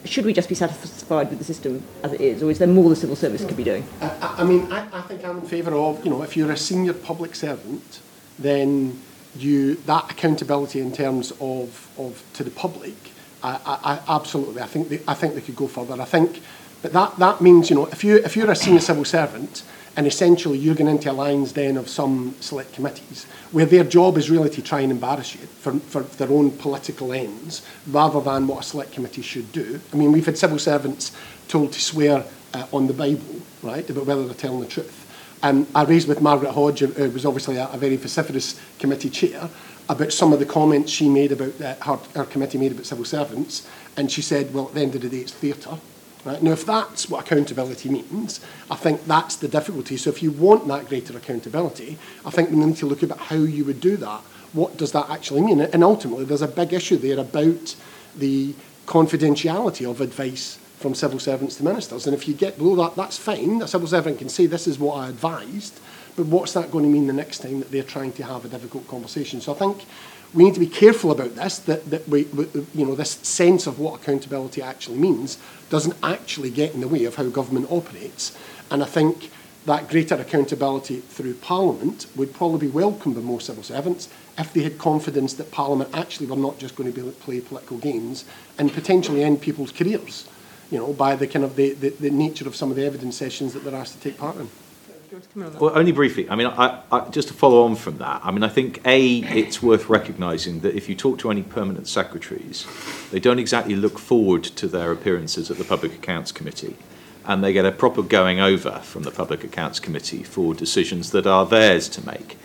should 0.04 0.26
we 0.26 0.34
just 0.34 0.50
be 0.50 0.56
satisfied 0.56 1.30
with 1.30 1.38
the 1.38 1.46
system 1.46 1.84
as 2.02 2.12
it 2.12 2.22
is, 2.22 2.42
or 2.42 2.50
is 2.50 2.58
there 2.58 2.68
more 2.68 2.90
the 2.90 2.96
civil 2.96 3.16
service 3.16 3.46
could 3.46 3.56
be 3.56 3.64
doing? 3.64 3.86
I, 4.02 4.36
I 4.40 4.44
mean, 4.44 4.72
I, 4.72 4.88
I 4.92 5.02
think 5.04 5.24
I'm 5.24 5.38
in 5.38 5.46
favour 5.46 5.76
of, 5.76 6.04
you 6.04 6.10
know, 6.10 6.24
if 6.24 6.36
you're 6.36 6.52
a 6.52 6.58
senior 6.58 6.94
public 6.94 7.36
servant, 7.36 8.02
then 8.40 9.00
you 9.36 9.76
that 9.86 10.10
accountability 10.10 10.82
in 10.82 10.92
terms 10.92 11.32
of, 11.40 11.88
of 12.00 12.24
to 12.34 12.44
the 12.44 12.50
public, 12.50 12.96
I, 13.44 14.02
I 14.08 14.16
absolutely, 14.18 14.64
I 14.64 14.66
think 14.66 14.90
they, 14.90 15.02
I 15.08 15.14
think 15.14 15.36
they 15.36 15.42
could 15.42 15.56
go 15.56 15.68
further. 15.68 16.02
I 16.02 16.06
think, 16.06 16.42
but 16.82 16.94
that, 16.94 17.18
that 17.18 17.42
means, 17.42 17.70
you 17.70 17.76
know, 17.76 17.86
if 17.86 18.04
you 18.04 18.18
if 18.18 18.36
you're 18.36 18.50
a 18.50 18.56
senior 18.56 18.80
civil 18.82 19.06
servant 19.06 19.64
And 19.98 20.08
essentially, 20.08 20.58
you're 20.58 20.76
going 20.76 20.90
into 20.90 21.12
a 21.12 21.14
lion's 21.14 21.52
den 21.52 21.76
of 21.76 21.90
some 21.90 22.34
select 22.40 22.74
committees 22.74 23.26
where 23.52 23.66
their 23.66 23.84
job 23.84 24.18
is 24.18 24.30
really 24.30 24.50
to 24.50 24.62
try 24.62 24.80
and 24.80 24.92
embarrass 24.92 25.36
you 25.36 25.42
for, 25.42 25.74
for 25.80 26.04
their 26.04 26.30
own 26.30 26.52
political 26.52 27.12
ends 27.12 27.62
rather 27.88 28.22
than 28.22 28.48
what 28.48 28.60
a 28.62 28.64
select 28.64 28.94
committee 28.94 29.22
should 29.22 29.52
do. 29.52 29.82
I 29.92 29.98
mean, 29.98 30.14
we've 30.14 30.26
had 30.26 30.38
civil 30.38 30.60
servants 30.60 31.12
told 31.50 31.74
to 31.74 31.82
swear 31.82 32.24
uh, 32.54 32.68
on 32.72 32.88
the 32.88 32.94
Bible, 32.94 33.42
right, 33.62 33.88
about 33.90 34.06
whether 34.06 34.26
they're 34.26 34.34
telling 34.34 34.62
the 34.62 34.68
truth. 34.68 34.98
And 35.44 35.68
I 35.76 35.84
raised 35.84 36.08
with 36.08 36.22
Margaret 36.22 36.52
Hodge, 36.52 36.80
who 36.80 37.10
was 37.10 37.26
obviously 37.26 37.58
a, 37.58 37.68
a 37.68 37.78
very 37.78 37.98
vociferous 37.98 38.62
committee 38.80 39.10
chair, 39.10 39.50
about 39.90 40.14
some 40.14 40.32
of 40.32 40.40
the 40.40 40.46
comments 40.46 40.92
she 40.92 41.10
made 41.10 41.34
about 41.34 41.60
uh, 41.60 41.76
her, 41.82 42.00
her 42.16 42.26
committee 42.26 42.58
made 42.58 42.72
about 42.72 42.86
civil 42.86 43.04
servants. 43.04 43.68
And 43.98 44.10
she 44.10 44.22
said, 44.22 44.54
well, 44.54 44.68
at 44.68 44.74
the 44.74 44.82
end 44.82 44.96
of 44.96 45.02
the 45.02 45.10
day, 45.10 45.18
it's 45.18 45.34
theatre. 45.34 45.78
Right? 46.24 46.42
Now, 46.44 46.52
if 46.52 46.66
that's 46.66 47.10
what 47.10 47.26
accountability 47.26 47.90
means, 47.90 48.42
I 48.70 48.76
think 48.76 49.06
that's 49.06 49.36
the 49.38 49.48
difficulty. 49.48 49.98
So 49.98 50.12
if 50.12 50.22
you 50.22 50.32
want 50.32 50.68
that 50.68 50.88
greater 50.88 51.18
accountability, 51.18 51.98
I 52.24 52.30
think 52.30 52.52
we 52.52 52.58
need 52.58 52.78
to 52.78 52.86
look 52.86 53.02
at 53.02 53.12
how 53.18 53.38
you 53.38 53.66
would 53.66 53.82
do 53.82 53.98
that. 53.98 54.22
What 54.54 54.78
does 54.78 54.92
that 54.92 55.10
actually 55.10 55.42
mean? 55.42 55.62
And 55.62 55.84
ultimately, 55.84 56.26
there's 56.26 56.44
a 56.44 56.48
big 56.48 56.74
issue 56.74 56.98
there 56.98 57.20
about 57.20 57.76
the 58.16 58.54
confidentiality 58.86 59.90
of 59.90 60.02
advice 60.02 60.60
from 60.78 60.94
civil 60.94 61.20
servants 61.20 61.56
to 61.56 61.64
ministers. 61.64 62.06
And 62.06 62.14
if 62.16 62.28
you 62.28 62.34
get 62.34 62.58
below 62.58 62.76
that, 62.84 62.96
that's 62.96 63.18
fine. 63.18 63.62
A 63.62 63.68
civil 63.68 63.88
servant 63.88 64.20
can 64.20 64.30
say, 64.30 64.46
this 64.46 64.68
is 64.68 64.78
what 64.78 64.96
I 64.96 65.10
advised. 65.10 65.80
But 66.16 66.26
what's 66.26 66.54
that 66.54 66.72
going 66.72 66.84
to 66.84 66.90
mean 66.90 67.08
the 67.08 67.14
next 67.14 67.40
time 67.40 67.60
that 67.60 67.72
they're 67.72 67.84
trying 67.84 68.12
to 68.14 68.24
have 68.24 68.44
a 68.44 68.50
difficult 68.50 68.88
conversation? 68.88 69.40
So 69.42 69.54
I 69.54 69.58
think 69.58 69.86
we 70.34 70.44
need 70.46 70.54
to 70.54 70.60
be 70.60 70.68
careful 70.68 71.12
about 71.12 71.36
this, 71.36 71.60
that, 71.60 71.90
that 71.90 72.08
we, 72.08 72.24
we, 72.26 72.46
you 72.74 72.86
know, 72.86 72.96
this 72.96 73.12
sense 73.12 73.68
of 73.68 73.80
what 73.80 74.02
accountability 74.02 74.62
actually 74.62 74.98
means 74.98 75.38
doesn't 75.70 75.96
actually 76.02 76.50
get 76.50 76.74
in 76.74 76.82
the 76.82 76.88
way 76.88 77.04
of 77.04 77.16
how 77.16 77.28
government 77.30 77.68
operates. 77.70 78.38
And 78.70 78.82
I 78.82 78.86
think 78.86 79.30
that 79.66 79.90
greater 79.90 80.16
accountability 80.16 81.02
through 81.02 81.36
Parliament 81.36 82.08
would 82.16 82.34
probably 82.34 82.68
be 82.68 82.74
welcomed 82.74 83.16
by 83.16 83.22
more 83.22 83.42
civil 83.42 83.64
servants 83.64 84.10
if 84.38 84.54
they 84.54 84.62
had 84.64 84.78
confidence 84.80 85.34
that 85.34 85.52
Parliament 85.52 85.90
actually 85.94 86.28
were 86.28 86.36
not 86.36 86.58
just 86.58 86.76
going 86.76 86.92
to 86.92 87.04
be 87.04 87.12
play 87.12 87.42
political 87.42 87.78
games 87.78 88.26
and 88.58 88.74
potentially 88.74 89.24
end 89.24 89.42
people's 89.42 89.72
careers, 89.72 90.28
you 90.72 90.78
know, 90.78 90.94
by 90.94 91.16
the 91.16 91.28
kind 91.28 91.46
of 91.46 91.56
the, 91.58 91.74
the, 91.74 91.90
the 91.90 92.10
nature 92.10 92.48
of 92.48 92.56
some 92.56 92.72
of 92.72 92.78
the 92.78 92.86
evidence 92.86 93.18
sessions 93.18 93.54
that 93.54 93.64
they're 93.64 93.76
asked 93.76 93.94
to 93.94 94.00
take 94.00 94.18
part 94.18 94.38
in. 94.38 94.50
Well, 95.60 95.78
only 95.78 95.92
briefly. 95.92 96.30
I 96.30 96.36
mean, 96.36 96.48
I, 96.48 96.82
I, 96.90 97.10
just 97.10 97.28
to 97.28 97.34
follow 97.34 97.64
on 97.64 97.76
from 97.76 97.98
that, 97.98 98.22
I 98.24 98.32
mean, 98.32 98.44
I 98.44 98.48
think, 98.48 98.80
A, 98.86 99.18
it's 99.18 99.62
worth 99.62 99.90
recognising 99.90 100.62
that 100.62 100.74
if 100.74 100.88
you 100.88 100.96
talk 100.96 101.20
to 101.20 101.30
any 101.30 101.44
permanent 101.44 101.90
secretaries, 101.90 102.66
they 103.12 103.20
don't 103.20 103.40
exactly 103.40 103.76
look 103.76 104.00
forward 104.00 104.44
to 104.44 104.68
their 104.68 104.92
appearances 104.92 105.52
at 105.52 105.58
the 105.58 105.66
Public 105.66 105.94
Accounts 105.94 106.32
Committee. 106.32 106.78
And 107.26 107.44
they 107.44 107.52
get 107.52 107.66
a 107.66 107.72
proper 107.74 108.02
going 108.02 108.40
over 108.40 108.80
from 108.80 109.04
the 109.04 109.12
Public 109.12 109.44
Accounts 109.44 109.82
Committee 109.82 110.24
for 110.24 110.54
decisions 110.54 111.12
that 111.12 111.28
are 111.28 111.46
theirs 111.46 111.90
to 111.90 112.06
make. 112.06 112.38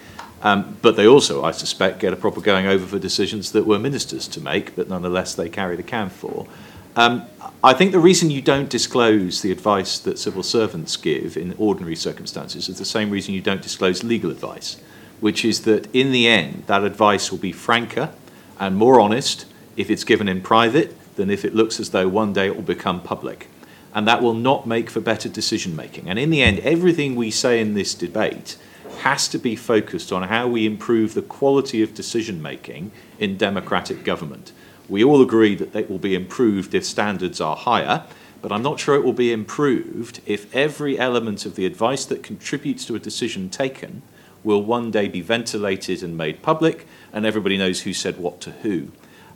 Um, 0.43 0.77
but 0.83 0.97
they 0.97 1.07
also, 1.07 1.45
I 1.45 1.53
suspect, 1.53 2.01
get 2.01 2.13
a 2.13 2.17
proper 2.17 2.41
going 2.41 2.67
over 2.67 2.85
for 2.85 2.99
decisions 2.99 3.53
that 3.53 3.67
were 3.67 3.79
ministers 3.79 4.27
to 4.29 4.41
make, 4.41 4.77
but 4.77 4.89
nonetheless 4.89 5.35
they 5.35 5.49
carry 5.49 5.77
the 5.77 5.83
can 5.83 6.11
for. 6.11 6.47
Um, 6.97 7.27
I 7.63 7.75
think 7.75 7.93
the 7.93 7.99
reason 7.99 8.31
you 8.31 8.41
don't 8.41 8.71
disclose 8.71 9.43
the 9.43 9.53
advice 9.53 9.99
that 9.99 10.19
civil 10.19 10.43
servants 10.43 10.97
give 10.97 11.37
in 11.37 11.55
ordinary 11.59 11.95
circumstances 11.95 12.71
is 12.71 12.79
the 12.79 12.87
same 12.87 13.11
reason 13.11 13.35
you 13.35 13.43
don't 13.43 13.61
disclose 13.61 14.03
legal 14.03 14.31
advice, 14.31 14.81
which 15.21 15.45
is 15.45 15.63
that 15.63 15.95
in 15.95 16.11
the 16.11 16.27
end, 16.27 16.65
that 16.69 16.85
advice 16.85 17.31
will 17.31 17.39
be 17.39 17.53
franker 17.53 18.11
and 18.59 18.77
more 18.77 18.99
honest 18.99 19.45
if 19.77 19.91
it's 19.91 20.05
given 20.05 20.27
in 20.27 20.41
private 20.41 20.97
than 21.17 21.29
if 21.29 21.45
it 21.45 21.55
looks 21.55 21.79
as 21.79 21.91
though 21.91 22.09
one 22.09 22.33
day 22.33 22.47
it 22.47 22.57
will 22.57 22.63
become 22.63 23.03
public. 23.03 23.49
And 23.95 24.09
that 24.09 24.23
will 24.23 24.35
not 24.35 24.67
make 24.67 24.89
for 24.89 25.01
better 25.01 25.29
decision 25.29 25.77
making. 25.77 26.09
And 26.09 26.19
in 26.19 26.31
the 26.31 26.43
end, 26.43 26.61
everything 26.61 27.15
we 27.15 27.31
say 27.31 27.61
in 27.61 27.75
this 27.75 27.95
debate 27.95 28.57
has 29.01 29.29
to 29.29 29.39
be 29.39 29.55
focused 29.55 30.13
on 30.13 30.25
how 30.25 30.49
we 30.49 30.65
improve 30.65 31.13
the 31.13 31.23
quality 31.23 31.83
of 31.83 31.95
decision 31.95 32.41
making 32.41 32.91
in 33.19 33.37
democratic 33.37 34.03
government. 34.03 34.53
We 34.89 35.03
all 35.03 35.21
agree 35.21 35.55
that 35.57 35.75
it 35.75 35.91
will 35.91 35.99
be 35.99 36.15
improved 36.15 36.75
if 36.75 36.85
standards 36.85 37.41
are 37.41 37.57
higher, 37.57 38.05
but 38.41 38.53
I'm 38.53 38.63
not 38.63 38.79
sure 38.79 38.95
it 38.95 39.05
will 39.05 39.13
be 39.13 39.33
improved 39.33 40.21
if 40.27 40.55
every 40.55 40.99
element 40.99 41.45
of 41.45 41.57
the 41.57 41.67
advice 41.67 42.05
that 42.05 42.23
contributes 42.23 42.85
to 42.87 42.95
a 42.95 43.01
decision 43.01 43.51
taken 43.51 44.03
will 44.45 44.63
one 44.63 44.93
day 44.93 45.09
be 45.09 45.21
ventilated 45.21 46.03
and 46.03 46.17
made 46.17 46.43
public, 46.43 46.87
and 47.13 47.27
everybody 47.27 47.59
knows 47.59 47.83
who 47.83 47.93
said 47.93 48.19
what 48.19 48.41
to 48.43 48.53
who. 48.53 48.93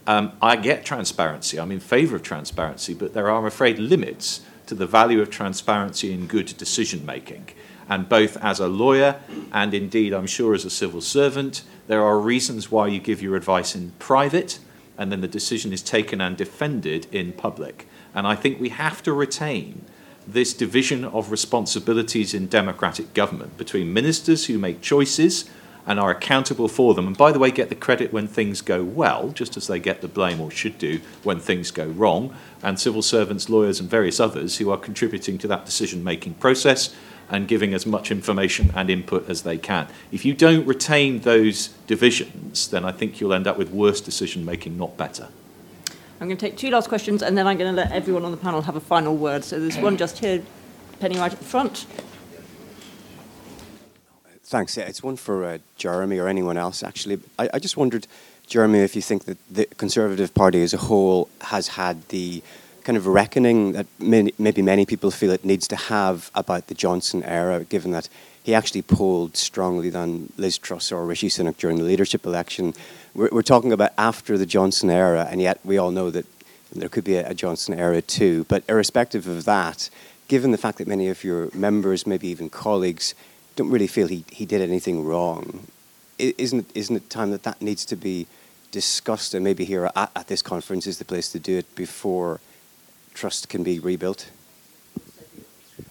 Um, 0.07 0.33
I 0.41 0.57
get 0.57 0.85
transparency, 0.85 1.59
I'm 1.59 1.73
in 1.73 1.81
favour 1.81 2.17
of 2.17 2.23
transparency, 2.23 2.95
but 2.95 3.13
there 3.13 3.29
are, 3.29 3.39
I'm 3.39 3.45
afraid, 3.45 3.79
limits 3.79 4.43
to 4.67 4.75
the 4.77 4.87
value 4.87 5.21
of 5.21 5.31
transparency 5.31 6.13
in 6.13 6.29
good 6.29 6.57
decision 6.57 7.05
making. 7.05 7.49
And 7.89 8.09
both 8.09 8.37
as 8.37 8.61
a 8.61 8.69
lawyer 8.69 9.17
and 9.53 9.75
indeed, 9.75 10.13
I'm 10.13 10.29
sure, 10.29 10.55
as 10.55 10.65
a 10.65 10.71
civil 10.71 11.01
servant, 11.01 11.65
there 11.89 12.05
are 12.05 12.21
reasons 12.21 12.71
why 12.71 12.87
you 12.87 13.01
give 13.01 13.21
your 13.21 13.35
advice 13.35 13.75
in 13.75 13.91
private 13.99 14.61
and 15.01 15.11
then 15.11 15.23
the 15.23 15.27
decision 15.29 15.73
is 15.73 15.81
taken 15.81 16.21
and 16.21 16.37
defended 16.37 17.07
in 17.11 17.33
public. 17.33 17.89
And 18.15 18.27
I 18.27 18.37
think 18.37 18.61
we 18.61 18.69
have 18.69 19.03
to 19.05 19.15
retain 19.15 19.87
this 20.29 20.53
division 20.53 21.07
of 21.07 21.31
responsibilities 21.31 22.35
in 22.35 22.49
democratic 22.49 23.15
government 23.15 23.57
between 23.57 23.95
ministers 23.95 24.45
who 24.45 24.59
make 24.59 24.83
choices 24.83 25.49
and 25.87 25.99
are 25.99 26.11
accountable 26.11 26.69
for 26.69 26.93
them, 26.93 27.07
and 27.07 27.17
by 27.17 27.33
the 27.33 27.39
way, 27.39 27.51
get 27.51 27.71
the 27.71 27.75
credit 27.75 28.13
when 28.13 28.29
things 28.29 28.61
go 28.61 28.85
well, 28.85 29.31
just 29.31 29.57
as 29.57 29.67
they 29.67 29.81
get 29.81 30.03
the 30.03 30.09
blame 30.09 30.39
or 30.39 30.51
should 30.51 30.77
do 30.77 31.01
when 31.23 31.41
things 31.41 31.71
go 31.71 31.87
wrong, 31.87 32.37
and 32.63 32.79
civil 32.79 33.01
servants, 33.01 33.49
lawyers, 33.49 33.81
and 33.81 33.89
various 33.89 34.21
others 34.21 34.59
who 34.59 34.71
are 34.71 34.77
contributing 34.77 35.39
to 35.39 35.49
that 35.49 35.65
decision 35.65 36.05
making 36.05 36.35
process 36.35 36.95
and 37.31 37.47
giving 37.47 37.73
as 37.73 37.87
much 37.87 38.11
information 38.11 38.73
and 38.75 38.91
input 38.91 39.29
as 39.31 39.43
they 39.43 39.57
can. 39.57 39.87
If 40.13 40.25
you 40.25 40.35
don't 40.35 40.67
retain 40.67 41.21
those 41.21 41.69
divisions, 41.87 42.69
then 42.69 42.85
I 42.85 42.93
think 42.93 43.21
you'll 43.21 43.33
end 43.33 43.47
up 43.47 43.57
with 43.57 43.71
worse 43.71 44.01
decision 44.01 44.45
making, 44.45 44.77
not 44.77 44.97
better. 44.97 45.29
I'm 46.21 46.27
going 46.27 46.37
to 46.37 46.47
take 46.47 46.59
two 46.59 46.71
last 46.71 46.89
questions 46.89 47.23
and 47.23 47.39
then 47.39 47.47
I'm 47.47 47.57
going 47.57 47.75
to 47.75 47.77
let 47.77 47.93
everyone 47.93 48.25
on 48.25 48.31
the 48.31 48.37
panel 48.37 48.63
have 48.63 48.77
a 48.77 48.81
final 48.81 49.17
word. 49.17 49.43
So 49.43 49.59
there's 49.59 49.79
one 49.79 49.97
just 49.97 50.19
here, 50.19 50.43
Penny 50.99 51.17
right 51.17 51.33
at 51.33 51.39
the 51.39 51.45
front. 51.45 51.87
Thanks. 54.45 54.77
Yeah, 54.77 54.85
it's 54.85 55.03
one 55.03 55.17
for 55.17 55.45
uh, 55.45 55.59
Jeremy 55.77 56.19
or 56.19 56.27
anyone 56.27 56.57
else, 56.57 56.83
actually. 56.83 57.21
I, 57.39 57.49
I 57.55 57.59
just 57.61 57.77
wondered, 57.77 58.09
Jeremy, 58.49 58.81
if 58.81 58.97
you 58.97 59.01
think 59.01 59.25
that 59.27 59.39
the 59.49 59.67
Conservative 59.77 60.35
Party 60.35 60.63
as 60.63 60.75
a 60.75 60.79
whole 60.79 61.29
has 61.43 61.69
had 61.69 62.07
the 62.09 62.43
kind 62.91 62.97
of 62.97 63.07
reckoning 63.07 63.71
that 63.71 63.87
many, 64.01 64.35
maybe 64.37 64.63
many 64.63 64.85
people 64.85 65.13
feel 65.13 65.31
it 65.31 65.45
needs 65.45 65.69
to 65.69 65.77
have 65.77 66.29
about 66.35 66.67
the 66.67 66.75
Johnson 66.75 67.23
era, 67.23 67.63
given 67.63 67.93
that 67.93 68.09
he 68.43 68.53
actually 68.53 68.83
polled 68.83 69.37
strongly 69.37 69.91
than 69.91 70.33
Liz 70.37 70.59
Truss 70.59 70.91
or 70.91 71.07
Rishi 71.07 71.29
Sunak 71.29 71.57
during 71.57 71.77
the 71.77 71.85
leadership 71.85 72.27
election. 72.27 72.75
We're, 73.15 73.29
we're 73.31 73.43
talking 73.43 73.71
about 73.71 73.93
after 73.97 74.37
the 74.37 74.45
Johnson 74.45 74.91
era, 74.91 75.29
and 75.31 75.41
yet 75.41 75.61
we 75.63 75.79
all 75.79 75.93
know 75.93 76.11
that 76.11 76.27
there 76.75 76.89
could 76.89 77.05
be 77.05 77.15
a, 77.15 77.31
a 77.31 77.33
Johnson 77.33 77.75
era 77.75 78.03
too. 78.03 78.45
But 78.49 78.65
irrespective 78.69 79.29
of 79.29 79.45
that, 79.45 79.89
given 80.27 80.51
the 80.51 80.59
fact 80.59 80.79
that 80.79 80.89
many 80.89 81.07
of 81.07 81.23
your 81.23 81.49
members, 81.55 82.09
maybe 82.09 82.27
even 82.27 82.51
colleagues, 82.51 83.15
don't 83.55 83.71
really 83.71 83.87
feel 83.87 84.09
he, 84.09 84.25
he 84.33 84.45
did 84.45 84.61
anything 84.61 85.05
wrong, 85.05 85.69
isn't, 86.19 86.69
isn't 86.75 86.97
it 86.97 87.09
time 87.09 87.31
that 87.31 87.45
that 87.45 87.63
needs 87.63 87.85
to 87.85 87.95
be 87.95 88.27
discussed 88.73 89.33
and 89.33 89.45
maybe 89.45 89.65
here 89.65 89.89
at, 89.95 90.11
at 90.17 90.27
this 90.27 90.43
conference 90.43 90.89
is 90.89 90.99
the 90.99 91.05
place 91.05 91.31
to 91.31 91.39
do 91.39 91.57
it 91.57 91.73
before 91.77 92.41
trust 93.21 93.51
can 93.51 93.63
be 93.63 93.79
rebuilt? 93.79 94.31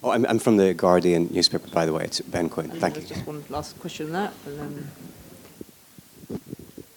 Oh, 0.02 0.10
I'm, 0.10 0.26
I'm 0.26 0.40
from 0.40 0.56
the 0.56 0.74
Guardian 0.74 1.28
newspaper, 1.30 1.68
by 1.68 1.86
the 1.86 1.92
way. 1.92 2.04
It's 2.04 2.20
Ben 2.20 2.48
Quinn. 2.48 2.70
Thank 2.70 2.96
you. 2.96 3.02
Just 3.02 3.24
one 3.24 3.44
last 3.48 3.78
question 3.78 4.06
on 4.06 4.12
that, 4.12 4.32
and 4.46 4.58
then 4.58 4.90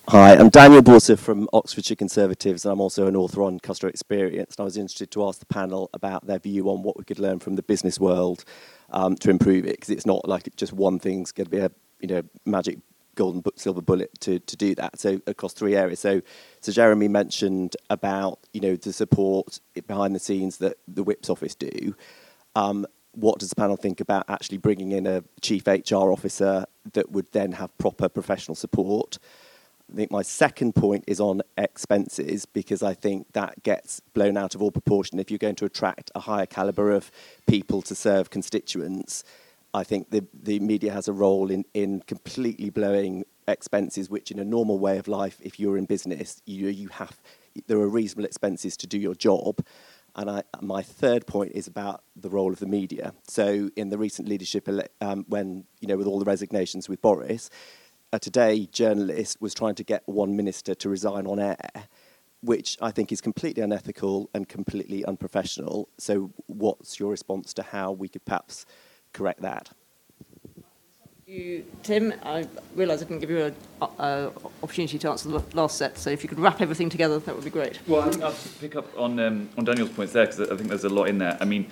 Hi, 0.07 0.35
I'm 0.35 0.49
Daniel 0.49 0.81
Borsa 0.81 1.17
from 1.19 1.47
Oxfordshire 1.53 1.95
Conservatives, 1.95 2.65
and 2.65 2.71
I'm 2.71 2.81
also 2.81 3.05
an 3.07 3.15
author 3.15 3.43
on 3.43 3.59
customer 3.59 3.89
experience. 3.89 4.55
And 4.55 4.63
I 4.63 4.65
was 4.65 4.75
interested 4.75 5.11
to 5.11 5.27
ask 5.27 5.39
the 5.39 5.45
panel 5.45 5.89
about 5.93 6.25
their 6.25 6.39
view 6.39 6.69
on 6.69 6.81
what 6.81 6.97
we 6.97 7.03
could 7.03 7.19
learn 7.19 7.39
from 7.39 7.55
the 7.55 7.63
business 7.63 7.99
world 7.99 8.43
um, 8.89 9.15
to 9.17 9.29
improve 9.29 9.65
it, 9.65 9.75
because 9.75 9.91
it's 9.91 10.05
not 10.05 10.27
like 10.27 10.53
just 10.55 10.73
one 10.73 10.97
thing's 10.97 11.31
going 11.31 11.45
to 11.45 11.51
be 11.51 11.59
a 11.59 11.71
you 11.99 12.07
know 12.07 12.23
magic 12.45 12.79
golden 13.15 13.43
silver 13.55 13.81
bullet 13.81 14.19
to, 14.21 14.39
to 14.39 14.55
do 14.55 14.75
that. 14.75 14.99
So 14.99 15.21
across 15.27 15.53
three 15.53 15.75
areas. 15.75 15.99
So 15.99 16.21
so 16.61 16.71
Jeremy 16.71 17.07
mentioned 17.07 17.75
about 17.89 18.39
you 18.53 18.61
know 18.61 18.75
the 18.75 18.93
support 18.93 19.59
behind 19.87 20.15
the 20.15 20.19
scenes 20.19 20.57
that 20.57 20.77
the 20.87 21.03
Whip's 21.03 21.29
office 21.29 21.55
do. 21.55 21.95
Um, 22.55 22.85
what 23.15 23.39
does 23.39 23.49
the 23.49 23.55
panel 23.55 23.77
think 23.77 24.01
about 24.01 24.25
actually 24.27 24.57
bringing 24.57 24.91
in 24.91 25.05
a 25.05 25.23
chief 25.41 25.67
HR 25.67 26.11
officer 26.11 26.65
that 26.93 27.11
would 27.11 27.31
then 27.31 27.53
have 27.53 27.77
proper 27.77 28.09
professional 28.09 28.55
support? 28.55 29.19
I 29.91 29.95
think 29.95 30.11
my 30.11 30.23
second 30.23 30.73
point 30.73 31.03
is 31.05 31.19
on 31.19 31.41
expenses 31.57 32.45
because 32.45 32.81
I 32.81 32.93
think 32.93 33.31
that 33.33 33.61
gets 33.61 33.99
blown 33.99 34.37
out 34.37 34.55
of 34.55 34.61
all 34.61 34.71
proportion. 34.71 35.19
If 35.19 35.29
you're 35.29 35.37
going 35.37 35.55
to 35.55 35.65
attract 35.65 36.09
a 36.15 36.21
higher 36.21 36.47
caliber 36.47 36.91
of 36.91 37.11
people 37.45 37.81
to 37.83 37.93
serve 37.93 38.29
constituents, 38.31 39.23
I 39.73 39.83
think 39.83 40.11
the, 40.11 40.25
the 40.33 40.59
media 40.59 40.93
has 40.93 41.07
a 41.07 41.13
role 41.13 41.49
in, 41.49 41.65
in 41.73 42.01
completely 42.01 42.69
blowing 42.69 43.25
expenses, 43.47 44.09
which 44.09 44.29
in 44.29 44.39
a 44.39 44.45
normal 44.45 44.77
way 44.77 44.97
of 44.97 45.07
life, 45.07 45.39
if 45.41 45.59
you're 45.59 45.77
in 45.77 45.85
business, 45.85 46.41
you, 46.45 46.67
you 46.67 46.89
have, 46.89 47.19
there 47.67 47.77
are 47.77 47.89
reasonable 47.89 48.25
expenses 48.25 48.77
to 48.77 48.87
do 48.87 48.97
your 48.97 49.15
job. 49.15 49.65
And 50.15 50.29
I, 50.29 50.43
my 50.61 50.83
third 50.83 51.25
point 51.25 51.53
is 51.55 51.65
about 51.65 52.03
the 52.15 52.29
role 52.29 52.53
of 52.53 52.59
the 52.59 52.67
media. 52.67 53.13
So 53.27 53.71
in 53.75 53.89
the 53.89 53.97
recent 53.97 54.27
leadership, 54.27 54.67
ele- 54.67 54.87
um, 55.01 55.25
when, 55.27 55.65
you 55.79 55.87
know, 55.87 55.97
with 55.97 56.05
all 56.05 56.19
the 56.19 56.25
resignations 56.25 56.87
with 56.87 57.01
Boris, 57.01 57.49
a 58.11 58.19
Today 58.19 58.67
journalist 58.71 59.41
was 59.41 59.55
trying 59.55 59.73
to 59.75 59.83
get 59.83 60.03
one 60.05 60.35
minister 60.35 60.75
to 60.75 60.87
resign 60.87 61.25
on 61.25 61.39
air, 61.39 61.87
which 62.41 62.77
I 62.79 62.91
think 62.91 63.11
is 63.11 63.21
completely 63.21 63.63
unethical 63.63 64.29
and 64.35 64.47
completely 64.47 65.03
unprofessional. 65.03 65.89
So, 65.97 66.31
what's 66.45 66.99
your 66.99 67.09
response 67.09 67.55
to 67.55 67.63
how 67.63 67.91
we 67.91 68.07
could 68.07 68.23
perhaps 68.23 68.67
correct 69.13 69.41
that? 69.41 69.69
You, 71.25 71.65
Tim, 71.83 72.13
I 72.23 72.47
realise 72.75 73.01
I 73.01 73.05
didn't 73.05 73.21
give 73.21 73.29
you 73.29 73.53
an 73.81 74.31
opportunity 74.61 74.99
to 74.99 75.09
answer 75.09 75.29
the 75.29 75.41
last 75.55 75.77
set, 75.77 75.97
so 75.97 76.09
if 76.09 76.21
you 76.21 76.29
could 76.29 76.39
wrap 76.39 76.61
everything 76.61 76.89
together, 76.89 77.17
that 77.17 77.33
would 77.33 77.45
be 77.45 77.49
great. 77.49 77.79
Well, 77.87 78.01
I 78.01 78.09
think 78.09 78.23
I'll 78.23 78.35
pick 78.59 78.75
up 78.75 78.85
on, 78.97 79.19
um, 79.19 79.49
on 79.57 79.63
Daniel's 79.63 79.89
points 79.89 80.13
there, 80.13 80.25
because 80.25 80.41
I 80.51 80.55
think 80.57 80.67
there's 80.69 80.83
a 80.83 80.89
lot 80.89 81.05
in 81.05 81.17
there. 81.17 81.37
I 81.39 81.45
mean, 81.45 81.71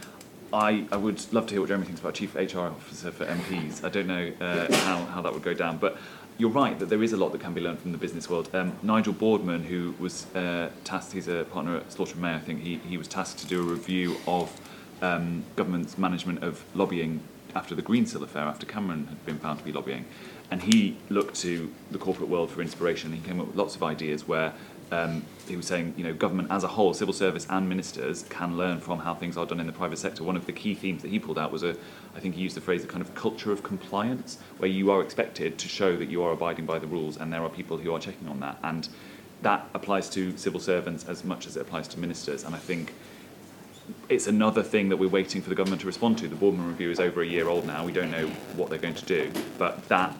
I, 0.54 0.86
I 0.92 0.96
would 0.96 1.22
love 1.34 1.48
to 1.48 1.54
hear 1.54 1.62
what 1.62 1.68
Jeremy 1.68 1.86
thinks 1.86 2.02
about 2.02 2.14
Chief 2.14 2.34
HR 2.34 2.60
Officer 2.60 3.12
for 3.12 3.26
MPs. 3.26 3.84
I 3.84 3.90
don't 3.90 4.08
know 4.08 4.32
uh, 4.40 4.74
how, 4.86 5.06
how 5.06 5.22
that 5.22 5.34
would 5.34 5.44
go 5.44 5.54
down, 5.54 5.78
but 5.78 5.98
you're 6.38 6.50
right 6.50 6.78
that 6.80 6.88
there 6.88 7.04
is 7.04 7.14
a 7.14 7.18
lot 7.18 7.32
that 7.34 7.42
can 7.42 7.54
be 7.54 7.62
learned 7.62 7.80
from 7.80 7.92
the 7.92 7.98
business 7.98 8.30
world. 8.30 8.50
Um, 8.54 8.74
Nigel 8.82 9.14
Boardman, 9.14 9.64
who 9.64 9.94
was 10.00 10.34
uh, 10.36 10.70
tasked, 10.84 11.14
he's 11.14 11.28
a 11.28 11.44
partner 11.46 11.78
at 11.78 11.92
Slaughter 11.92 12.18
May, 12.18 12.34
I 12.34 12.40
think, 12.40 12.62
he, 12.62 12.78
he 12.78 12.98
was 12.98 13.08
tasked 13.08 13.40
to 13.40 13.48
do 13.48 13.60
a 13.60 13.64
review 13.64 14.18
of 14.28 14.52
um, 15.02 15.44
government's 15.56 15.98
management 15.98 16.44
of 16.44 16.64
lobbying 16.74 17.22
after 17.56 17.76
the 17.76 17.82
Greensill 17.82 18.24
affair, 18.24 18.44
after 18.44 18.66
Cameron 18.66 19.08
had 19.08 19.26
been 19.26 19.40
found 19.40 19.60
to 19.60 19.66
be 19.66 19.72
lobbying. 19.72 20.06
And 20.50 20.62
he 20.62 20.98
looked 21.10 21.36
to 21.42 21.72
the 21.92 21.98
corporate 21.98 22.30
world 22.30 22.52
for 22.52 22.62
inspiration. 22.62 23.14
He 23.14 23.20
came 23.20 23.40
up 23.40 23.48
with 23.48 23.56
lots 23.56 23.76
of 23.76 23.84
ideas 23.84 24.28
where 24.28 24.54
um, 24.92 25.24
he 25.48 25.56
was 25.56 25.66
saying, 25.66 25.94
you 25.96 26.04
know, 26.04 26.14
government 26.14 26.50
as 26.52 26.66
a 26.66 26.68
whole, 26.68 26.94
civil 26.94 27.14
service 27.14 27.48
and 27.50 27.70
ministers 27.70 28.24
can 28.24 28.58
learn 28.58 28.82
from 28.82 29.00
how 29.00 29.16
things 29.16 29.38
are 29.38 29.46
done 29.46 29.62
in 29.62 29.68
the 29.68 29.72
private 29.72 29.98
sector. 29.98 30.24
One 30.24 30.36
of 30.36 30.46
the 30.46 30.52
key 30.52 30.76
themes 30.76 31.02
that 31.04 31.08
he 31.08 31.20
pulled 31.20 31.40
out 31.40 31.52
was 31.52 31.64
a, 31.64 31.78
I 32.16 32.20
think 32.20 32.36
he 32.36 32.42
used 32.42 32.58
the 32.58 32.62
phrase, 32.62 32.84
a 32.84 32.88
kind 32.88 33.02
of 33.02 33.16
culture 33.16 33.54
of 33.54 33.64
compliance, 33.64 34.38
where 34.58 34.70
you 34.70 34.92
are 34.92 35.02
expected 35.02 35.58
to 35.58 35.70
show 35.70 35.96
that 35.96 36.10
you 36.10 36.22
are 36.24 36.34
abiding 36.34 36.66
by 36.66 36.80
the 36.80 36.88
rules, 36.88 37.16
and 37.16 37.32
there 37.32 37.42
are 37.42 37.50
people 37.50 37.78
who 37.78 37.94
are 37.94 38.00
checking 38.00 38.28
on 38.28 38.42
that. 38.42 38.58
And 38.64 38.90
that 39.42 39.70
applies 39.74 40.10
to 40.10 40.38
civil 40.38 40.60
servants 40.60 41.08
as 41.08 41.24
much 41.24 41.48
as 41.48 41.56
it 41.56 41.62
applies 41.62 41.88
to 41.90 42.00
ministers. 42.00 42.44
And 42.44 42.54
I 42.54 42.60
think 42.60 42.94
it's 44.10 44.28
another 44.28 44.64
thing 44.64 44.90
that 44.90 44.98
we're 44.98 45.10
waiting 45.10 45.42
for 45.42 45.50
the 45.50 45.56
government 45.56 45.82
to 45.82 45.88
respond 45.88 46.18
to. 46.20 46.28
The 46.28 46.36
Boardman 46.36 46.68
review 46.68 46.92
is 46.92 47.00
over 47.00 47.22
a 47.22 47.26
year 47.26 47.48
old 47.48 47.66
now. 47.66 47.86
We 47.86 47.92
don't 47.92 48.12
know 48.12 48.28
what 48.56 48.70
they're 48.70 48.80
going 48.80 48.96
to 48.96 49.06
do, 49.06 49.32
but 49.58 49.88
that 49.90 50.16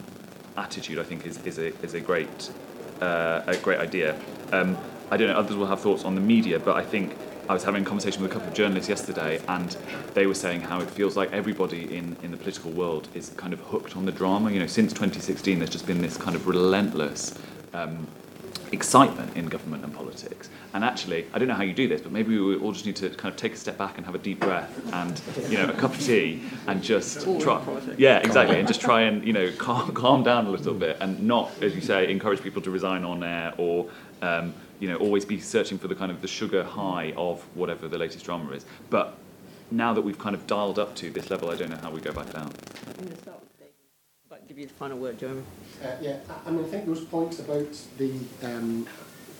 attitude, 0.56 0.98
I 0.98 1.04
think, 1.04 1.26
is, 1.26 1.38
is 1.44 1.58
a 1.58 1.68
is 1.82 1.94
a 1.94 2.00
great 2.00 2.50
uh, 3.00 3.42
a 3.46 3.56
great 3.56 3.80
idea. 3.80 4.18
Um, 4.52 4.76
I 5.10 5.16
don't 5.16 5.28
know, 5.28 5.36
others 5.36 5.56
will 5.56 5.66
have 5.66 5.80
thoughts 5.80 6.04
on 6.04 6.14
the 6.14 6.20
media, 6.20 6.58
but 6.58 6.76
I 6.76 6.84
think 6.84 7.16
I 7.48 7.54
was 7.54 7.64
having 7.64 7.82
a 7.82 7.86
conversation 7.86 8.22
with 8.22 8.30
a 8.30 8.34
couple 8.34 8.48
of 8.48 8.54
journalists 8.54 8.88
yesterday, 8.88 9.40
and 9.48 9.76
they 10.14 10.26
were 10.26 10.34
saying 10.34 10.62
how 10.62 10.80
it 10.80 10.88
feels 10.88 11.16
like 11.16 11.32
everybody 11.32 11.96
in, 11.96 12.16
in 12.22 12.30
the 12.30 12.36
political 12.36 12.70
world 12.70 13.08
is 13.14 13.30
kind 13.30 13.52
of 13.52 13.60
hooked 13.60 13.96
on 13.96 14.06
the 14.06 14.12
drama. 14.12 14.50
You 14.50 14.60
know, 14.60 14.66
since 14.66 14.92
2016, 14.92 15.58
there's 15.58 15.68
just 15.68 15.86
been 15.86 16.00
this 16.00 16.16
kind 16.16 16.36
of 16.36 16.46
relentless 16.46 17.34
um, 17.74 18.06
excitement 18.72 19.36
in 19.36 19.46
government 19.46 19.84
and 19.84 19.94
politics. 19.94 20.48
And 20.74 20.82
actually, 20.84 21.26
I 21.32 21.38
don't 21.38 21.48
know 21.48 21.54
how 21.54 21.62
you 21.62 21.74
do 21.74 21.86
this, 21.86 22.00
but 22.00 22.12
maybe 22.12 22.38
we 22.38 22.56
all 22.56 22.72
just 22.72 22.86
need 22.86 22.96
to 22.96 23.10
kind 23.10 23.32
of 23.32 23.38
take 23.38 23.52
a 23.52 23.56
step 23.56 23.76
back 23.76 23.98
and 23.98 24.06
have 24.06 24.14
a 24.14 24.18
deep 24.18 24.40
breath 24.40 24.70
and, 24.92 25.20
you 25.50 25.58
know, 25.58 25.68
a 25.68 25.72
cup 25.74 25.92
of 25.94 26.00
tea 26.00 26.42
and 26.66 26.82
just 26.82 27.22
try. 27.40 27.62
Yeah, 27.98 28.18
exactly. 28.18 28.58
And 28.58 28.66
just 28.66 28.80
try 28.80 29.02
and, 29.02 29.24
you 29.26 29.32
know, 29.32 29.52
calm, 29.58 29.92
calm 29.92 30.22
down 30.22 30.46
a 30.46 30.50
little 30.50 30.74
bit 30.74 30.96
and 31.00 31.22
not, 31.22 31.50
as 31.62 31.74
you 31.74 31.80
say, 31.80 32.10
encourage 32.10 32.42
people 32.42 32.62
to 32.62 32.70
resign 32.70 33.04
on 33.04 33.22
air 33.22 33.52
or, 33.58 33.88
um, 34.22 34.54
you 34.80 34.88
know, 34.88 34.96
always 34.96 35.24
be 35.24 35.38
searching 35.38 35.78
for 35.78 35.88
the 35.88 35.94
kind 35.94 36.10
of 36.10 36.22
the 36.22 36.28
sugar 36.28 36.64
high 36.64 37.12
of 37.16 37.42
whatever 37.54 37.88
the 37.88 37.98
latest 37.98 38.24
drama 38.24 38.50
is. 38.52 38.64
But 38.90 39.16
now 39.70 39.92
that 39.94 40.02
we've 40.02 40.18
kind 40.18 40.34
of 40.34 40.46
dialed 40.46 40.78
up 40.78 40.94
to 40.96 41.10
this 41.10 41.30
level, 41.30 41.50
I 41.50 41.56
don't 41.56 41.70
know 41.70 41.78
how 41.82 41.90
we 41.90 42.00
go 42.00 42.12
back 42.12 42.32
down. 42.32 42.52
Like 44.32 44.48
give 44.48 44.58
you 44.58 44.66
the 44.66 44.72
final 44.72 44.96
word, 44.96 45.18
Jeremy. 45.18 45.42
Uh, 45.84 45.88
yeah, 46.00 46.16
I, 46.26 46.48
I 46.48 46.50
mean, 46.50 46.64
I 46.64 46.68
think 46.68 46.86
those 46.86 47.04
points 47.04 47.38
about 47.38 47.68
the 47.98 48.14
um, 48.42 48.86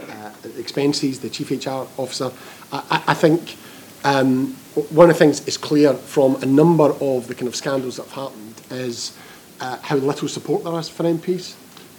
uh, 0.03 0.31
the 0.43 0.61
expenses, 0.61 1.19
the 1.19 1.31
chief 1.31 1.51
HR 1.51 1.89
officer, 1.97 2.31
I, 2.71 3.03
I, 3.07 3.15
think 3.15 3.57
um, 4.05 4.49
one 4.91 5.09
of 5.09 5.17
the 5.17 5.19
things 5.19 5.49
is 5.49 5.57
clear 5.57 5.95
from 5.95 6.37
a 6.43 6.45
number 6.45 6.93
of 7.01 7.27
the 7.27 7.35
kind 7.35 7.49
of 7.49 7.57
scandals 7.57 7.97
that 7.97 8.03
have 8.09 8.13
happened 8.13 8.61
is 8.71 9.17
uh, 9.61 9.79
how 9.81 9.97
little 9.97 10.29
support 10.29 10.63
there 10.63 10.79
is 10.79 10.91
for 10.91 11.05
MPs. 11.05 11.55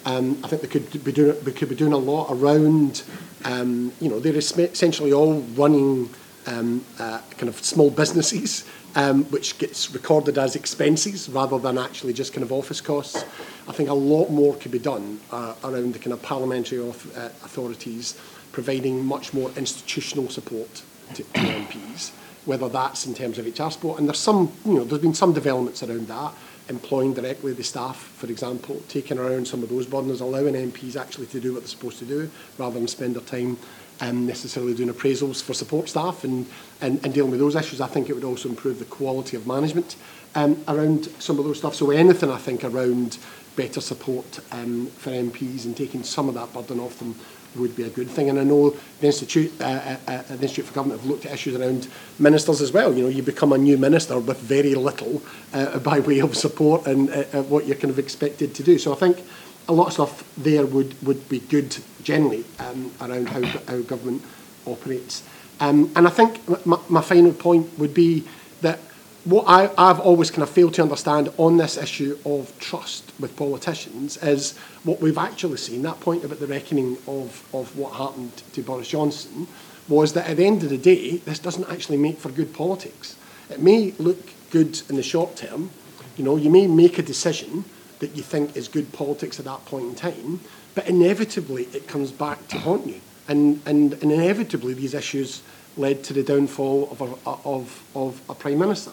Um, 0.06 0.38
I 0.44 0.48
think 0.48 0.62
they 0.62 0.68
could 0.68 1.04
be 1.04 1.12
doing 1.12 1.36
they 1.44 1.52
could 1.52 1.70
be 1.70 1.76
doing 1.76 1.94
a 1.94 1.98
lot 1.98 2.28
around. 2.30 3.02
Um, 3.44 3.92
you 4.02 4.10
know, 4.10 4.20
they're 4.20 4.36
essentially 4.36 5.14
all 5.14 5.40
running 5.56 6.12
um, 6.46 6.86
uh, 7.00 7.22
kind 7.32 7.50
of 7.50 7.56
small 7.56 7.90
businesses, 7.90 8.70
um, 8.96 9.26
which 9.26 9.58
gets 9.58 9.92
recorded 9.92 10.38
as 10.38 10.56
expenses 10.56 11.30
rather 11.30 11.58
than 11.58 11.78
actually 11.78 12.14
just 12.14 12.34
kind 12.34 12.44
of 12.44 12.52
office 12.52 12.82
costs. 12.82 13.26
I 13.68 13.72
think 13.72 13.90
a 13.90 13.94
lot 13.94 14.30
more 14.30 14.56
could 14.56 14.72
be 14.72 14.80
done 14.80 15.20
uh, 15.32 15.56
around 15.64 15.94
the 15.94 16.00
kind 16.00 16.14
of 16.14 16.22
parliamentary 16.22 16.80
auth- 16.80 17.18
uh, 17.18 17.28
authorities 17.44 18.20
providing 18.52 19.04
much 19.04 19.34
more 19.34 19.52
institutional 19.58 20.30
support 20.30 20.84
to, 21.16 21.24
to 21.24 21.40
MPs, 21.40 22.12
whether 22.46 22.70
that's 22.70 23.06
in 23.06 23.14
terms 23.14 23.38
of 23.38 23.46
HR 23.46 23.72
support. 23.72 24.00
And 24.00 24.08
there's 24.08 24.20
some, 24.20 24.52
you 24.66 24.74
know, 24.74 24.84
there's 24.84 25.02
been 25.02 25.14
some 25.14 25.34
developments 25.34 25.82
around 25.82 26.08
that, 26.08 26.34
employing 26.70 27.14
directly 27.14 27.54
the 27.54 27.64
staff, 27.64 27.98
for 27.98 28.28
example, 28.28 28.82
taking 28.88 29.18
around 29.18 29.48
some 29.48 29.64
of 29.64 29.70
those 29.70 29.86
burdens, 29.86 30.22
allowing 30.22 30.54
MPs 30.54 30.96
actually 30.96 31.28
to 31.28 31.40
do 31.40 31.54
what 31.54 31.62
they're 31.62 31.68
supposed 31.68 32.00
to 32.00 32.06
do 32.06 32.30
rather 32.58 32.78
than 32.78 32.88
spend 32.88 33.16
their 33.16 33.24
time 33.24 33.58
um, 34.04 34.26
necessarily 34.26 34.74
doing 34.74 34.90
appraisals 34.90 35.42
for 35.42 35.54
support 35.54 35.88
staff 35.88 36.24
and, 36.24 36.46
and, 36.82 37.04
and 37.06 37.14
dealing 37.14 37.32
with 37.32 37.40
those 37.40 37.56
issues. 37.56 37.80
I 37.80 37.88
think 37.88 38.10
it 38.10 38.14
would 38.14 38.24
also 38.24 38.50
improve 38.50 38.80
the 38.80 38.86
quality 38.86 39.38
of 39.38 39.48
management 39.48 39.96
um, 40.36 40.62
around 40.68 41.06
some 41.20 41.40
of 41.40 41.46
those 41.46 41.60
stuff. 41.60 41.76
So 41.76 41.92
anything, 41.92 42.30
I 42.30 42.38
think, 42.38 42.64
around 42.64 43.18
better 43.56 43.82
support 43.82 44.40
um, 44.52 44.88
for 44.88 45.12
MPs 45.12 45.66
and 45.66 45.78
taking 45.78 46.04
some 46.04 46.28
of 46.28 46.36
that 46.36 46.52
burden 46.54 46.80
off 46.80 47.00
them 47.00 47.16
would 47.56 47.76
be 47.76 47.84
a 47.84 47.90
good 47.90 48.10
thing. 48.10 48.30
And 48.30 48.40
I 48.40 48.44
know 48.44 48.72
the 49.00 49.06
Institute, 49.06 49.54
uh, 49.62 49.64
uh, 49.64 49.98
uh, 50.08 50.22
the 50.24 50.42
Institute 50.42 50.66
for 50.66 50.74
Government 50.74 51.00
have 51.02 51.10
looked 51.10 51.26
at 51.26 51.34
issues 51.34 51.56
around 51.56 51.88
ministers 52.20 52.62
as 52.62 52.72
well. 52.72 52.94
You 52.94 53.04
know, 53.04 53.10
you 53.10 53.22
become 53.22 53.54
a 53.54 53.58
new 53.58 53.78
minister 53.78 54.20
with 54.20 54.40
very 54.40 54.76
little 54.76 55.22
uh, 55.54 55.80
by 55.80 56.00
way 56.00 56.20
of 56.20 56.36
support 56.36 56.88
and 56.88 57.10
uh, 57.10 57.24
uh 57.32 57.44
what 57.44 57.68
you're 57.68 57.78
kind 57.78 57.92
of 57.92 58.00
expected 58.00 58.56
to 58.56 58.64
do. 58.64 58.80
So 58.80 58.92
I 58.92 58.96
think 58.96 59.24
a 59.68 59.74
lot 59.74 59.88
of 59.88 59.94
stuff 59.94 60.36
there 60.38 60.66
would, 60.66 61.02
would 61.06 61.28
be 61.30 61.40
good 61.40 61.78
generally 62.04 62.44
um, 62.60 62.92
around 63.02 63.30
how, 63.30 63.42
how 63.42 63.82
government 63.82 64.22
operates. 64.66 65.24
Um, 65.60 65.92
and 65.96 66.08
I 66.08 66.10
think 66.10 66.66
my, 66.66 66.80
my 66.90 67.02
final 67.02 67.32
point 67.32 67.78
would 67.80 67.94
be 67.94 68.26
that 68.62 68.80
what 69.26 69.46
I, 69.48 69.72
I've 69.78 70.02
always 70.02 70.30
kind 70.32 70.44
of 70.44 70.50
failed 70.50 70.74
to 70.76 70.82
understand 70.82 71.32
on 71.38 71.56
this 71.58 71.78
issue 71.78 72.18
of 72.26 72.58
trust 72.60 73.14
with 73.20 73.38
politicians 73.38 74.18
is 74.18 74.58
what 74.84 75.00
we've 75.00 75.18
actually 75.18 75.58
seen, 75.58 75.82
that 75.84 76.00
point 76.02 76.26
about 76.26 76.40
the 76.40 76.48
reckoning 76.48 76.98
of, 77.08 77.48
of 77.54 77.78
what 77.78 77.94
happened 77.94 78.36
to 78.54 78.62
Boris 78.62 78.90
Johnson, 78.90 79.48
was 79.88 80.14
that 80.14 80.30
at 80.30 80.38
the 80.38 80.46
end 80.46 80.64
of 80.64 80.70
the 80.70 80.78
day, 80.78 81.18
this 81.18 81.40
doesn't 81.40 81.70
actually 81.70 81.98
make 81.98 82.18
for 82.18 82.30
good 82.30 82.54
politics. 82.54 83.16
It 83.50 83.62
may 83.62 83.94
look 83.98 84.20
good 84.50 84.82
in 84.90 84.98
the 84.98 85.04
short 85.04 85.38
term, 85.38 85.72
you 86.18 86.24
know, 86.24 86.36
you 86.36 86.50
may 86.50 86.68
make 86.68 87.00
a 87.00 87.02
decision 87.02 87.66
that 88.04 88.18
you 88.18 88.22
think 88.22 88.58
is 88.58 88.68
good 88.68 88.92
politics 88.92 89.40
at 89.40 89.46
that 89.46 89.64
point 89.66 89.86
in 89.86 89.96
time, 89.96 90.42
but 90.76 90.86
inevitably 90.90 91.64
it 91.74 91.88
comes 91.88 92.12
back 92.12 92.46
to 92.50 92.58
haunt 92.60 92.86
you. 92.86 93.00
And, 93.30 93.62
and, 93.66 93.94
and 93.94 94.12
inevitably 94.12 94.74
these 94.74 94.94
issues 94.94 95.42
led 95.78 96.04
to 96.04 96.14
the 96.14 96.22
downfall 96.22 96.92
of 96.92 97.02
a, 97.02 97.30
of, 97.48 97.82
of 97.96 98.22
a 98.30 98.36
Prime 98.36 98.60
Minister. 98.60 98.92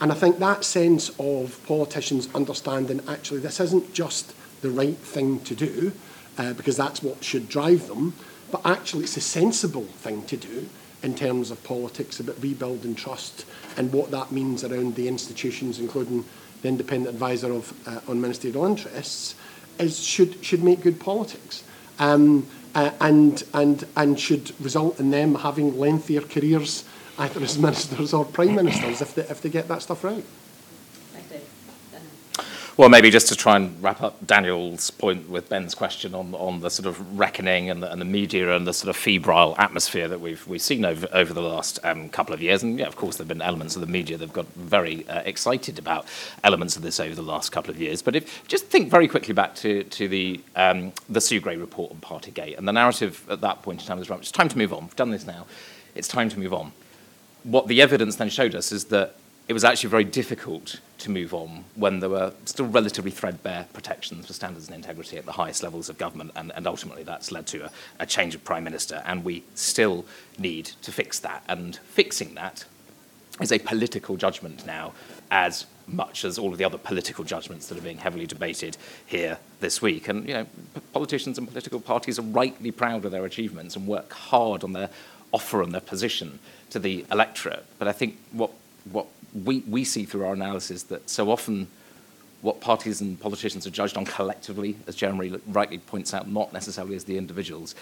And 0.00 0.12
I 0.12 0.14
think 0.14 0.38
that 0.38 0.62
sense 0.62 1.10
of 1.18 1.60
politicians 1.66 2.28
understanding 2.36 3.00
actually 3.08 3.40
this 3.40 3.58
isn't 3.58 3.92
just 3.92 4.32
the 4.60 4.70
right 4.70 4.96
thing 4.96 5.40
to 5.40 5.56
do, 5.56 5.90
uh, 6.38 6.52
because 6.52 6.76
that's 6.76 7.02
what 7.02 7.24
should 7.24 7.48
drive 7.48 7.88
them, 7.88 8.14
but 8.52 8.60
actually 8.64 9.02
it's 9.04 9.16
a 9.16 9.20
sensible 9.20 9.86
thing 10.04 10.24
to 10.26 10.36
do 10.36 10.68
in 11.02 11.16
terms 11.16 11.50
of 11.50 11.64
politics 11.64 12.20
about 12.20 12.40
rebuilding 12.40 12.94
trust 12.94 13.44
and 13.76 13.92
what 13.92 14.12
that 14.12 14.30
means 14.30 14.62
around 14.62 14.94
the 14.94 15.08
institutions, 15.08 15.80
including 15.80 16.24
the 16.62 16.68
independent 16.68 17.14
advisor 17.14 17.52
of, 17.52 17.72
uh, 17.86 18.00
on 18.08 18.20
ministerial 18.20 18.64
interests, 18.64 19.34
is, 19.78 20.02
should, 20.02 20.42
should 20.44 20.62
make 20.62 20.80
good 20.80 20.98
politics. 21.00 21.64
Um, 21.98 22.46
uh, 22.74 22.90
and, 23.00 23.44
and, 23.52 23.84
and 23.96 24.18
should 24.18 24.52
result 24.60 24.98
in 24.98 25.10
them 25.10 25.34
having 25.34 25.78
lengthier 25.78 26.22
careers 26.22 26.84
either 27.18 27.40
as 27.40 27.58
ministers 27.58 28.14
or 28.14 28.24
prime 28.24 28.54
ministers 28.54 29.02
if 29.02 29.14
they, 29.14 29.22
if 29.22 29.42
they 29.42 29.50
get 29.50 29.68
that 29.68 29.82
stuff 29.82 30.02
right. 30.04 30.24
Well, 32.78 32.88
maybe 32.88 33.10
just 33.10 33.28
to 33.28 33.36
try 33.36 33.56
and 33.56 33.82
wrap 33.82 34.00
up 34.00 34.26
Daniel's 34.26 34.90
point 34.90 35.28
with 35.28 35.50
Ben's 35.50 35.74
question 35.74 36.14
on, 36.14 36.34
on 36.34 36.60
the 36.60 36.70
sort 36.70 36.86
of 36.86 37.18
reckoning 37.18 37.68
and 37.68 37.82
the, 37.82 37.92
and 37.92 38.00
the 38.00 38.06
media 38.06 38.56
and 38.56 38.66
the 38.66 38.72
sort 38.72 38.88
of 38.88 38.96
febrile 38.96 39.54
atmosphere 39.58 40.08
that 40.08 40.22
we've, 40.22 40.46
we've 40.46 40.62
seen 40.62 40.86
over, 40.86 41.06
over 41.12 41.34
the 41.34 41.42
last 41.42 41.78
um, 41.84 42.08
couple 42.08 42.32
of 42.32 42.40
years. 42.40 42.62
And 42.62 42.78
yeah, 42.78 42.86
of 42.86 42.96
course, 42.96 43.16
there 43.16 43.24
have 43.24 43.28
been 43.28 43.42
elements 43.42 43.76
of 43.76 43.82
the 43.82 43.86
media 43.86 44.16
that 44.16 44.24
have 44.24 44.32
got 44.32 44.46
very 44.54 45.06
uh, 45.06 45.20
excited 45.26 45.78
about 45.78 46.06
elements 46.44 46.74
of 46.74 46.80
this 46.80 46.98
over 46.98 47.14
the 47.14 47.20
last 47.20 47.52
couple 47.52 47.70
of 47.70 47.78
years. 47.78 48.00
But 48.00 48.16
if, 48.16 48.48
just 48.48 48.64
think 48.68 48.90
very 48.90 49.06
quickly 49.06 49.34
back 49.34 49.54
to, 49.56 49.84
to 49.84 50.08
the, 50.08 50.40
um, 50.56 50.94
the 51.10 51.20
Sue 51.20 51.40
Gray 51.40 51.58
report 51.58 51.90
on 51.90 51.98
Partygate. 51.98 52.56
And 52.56 52.66
the 52.66 52.72
narrative 52.72 53.22
at 53.28 53.42
that 53.42 53.60
point 53.60 53.82
in 53.82 53.86
time 53.86 53.98
was 53.98 54.08
right, 54.08 54.18
it's 54.18 54.32
time 54.32 54.48
to 54.48 54.56
move 54.56 54.72
on. 54.72 54.84
We've 54.84 54.96
done 54.96 55.10
this 55.10 55.26
now. 55.26 55.44
It's 55.94 56.08
time 56.08 56.30
to 56.30 56.38
move 56.38 56.54
on. 56.54 56.72
What 57.42 57.66
the 57.66 57.82
evidence 57.82 58.16
then 58.16 58.30
showed 58.30 58.54
us 58.54 58.72
is 58.72 58.86
that 58.86 59.16
it 59.48 59.52
was 59.52 59.64
actually 59.64 59.90
very 59.90 60.04
difficult 60.04 60.80
to 60.98 61.10
move 61.10 61.34
on 61.34 61.64
when 61.74 61.98
there 61.98 62.08
were 62.08 62.32
still 62.44 62.66
relatively 62.66 63.10
threadbare 63.10 63.66
protections 63.72 64.26
for 64.26 64.32
standards 64.32 64.68
and 64.68 64.76
integrity 64.76 65.16
at 65.16 65.26
the 65.26 65.32
highest 65.32 65.62
levels 65.62 65.88
of 65.88 65.98
government, 65.98 66.30
and, 66.36 66.52
and 66.54 66.66
ultimately 66.66 67.02
that's 67.02 67.32
led 67.32 67.46
to 67.46 67.64
a, 67.64 67.70
a 67.98 68.06
change 68.06 68.34
of 68.34 68.44
prime 68.44 68.64
minister, 68.64 69.02
and 69.04 69.24
we 69.24 69.42
still 69.54 70.04
need 70.38 70.66
to 70.82 70.92
fix 70.92 71.18
that. 71.18 71.42
And 71.48 71.76
fixing 71.76 72.34
that 72.34 72.64
is 73.40 73.50
a 73.50 73.58
political 73.58 74.16
judgment 74.16 74.64
now, 74.64 74.92
as 75.30 75.66
much 75.88 76.24
as 76.24 76.38
all 76.38 76.52
of 76.52 76.58
the 76.58 76.64
other 76.64 76.78
political 76.78 77.24
judgments 77.24 77.66
that 77.66 77.76
are 77.76 77.82
being 77.82 77.98
heavily 77.98 78.26
debated 78.26 78.76
here 79.04 79.38
this 79.58 79.82
week. 79.82 80.06
And 80.06 80.28
you 80.28 80.34
know, 80.34 80.46
politicians 80.92 81.38
and 81.38 81.48
political 81.48 81.80
parties 81.80 82.18
are 82.18 82.22
rightly 82.22 82.70
proud 82.70 83.04
of 83.04 83.10
their 83.10 83.24
achievements 83.24 83.74
and 83.74 83.88
work 83.88 84.12
hard 84.12 84.62
on 84.62 84.72
their 84.72 84.90
offer 85.32 85.62
and 85.62 85.72
their 85.72 85.80
position 85.80 86.38
to 86.70 86.78
the 86.78 87.04
electorate. 87.10 87.64
But 87.78 87.88
I 87.88 87.92
think 87.92 88.18
what 88.30 88.52
what 88.90 89.06
we, 89.32 89.60
we 89.60 89.84
see 89.84 90.04
through 90.04 90.26
our 90.26 90.34
analysis 90.34 90.82
that 90.84 91.08
so 91.08 91.30
often 91.30 91.68
what 92.42 92.60
parties 92.60 93.00
and 93.00 93.18
politicians 93.20 93.66
are 93.66 93.70
judged 93.70 93.96
on 93.96 94.04
collectively, 94.04 94.76
as 94.86 94.96
Jeremy 94.96 95.40
rightly 95.46 95.78
points 95.78 96.12
out, 96.12 96.28
not 96.28 96.52
necessarily 96.52 96.96
as 96.96 97.04
the 97.04 97.16
individuals, 97.16 97.74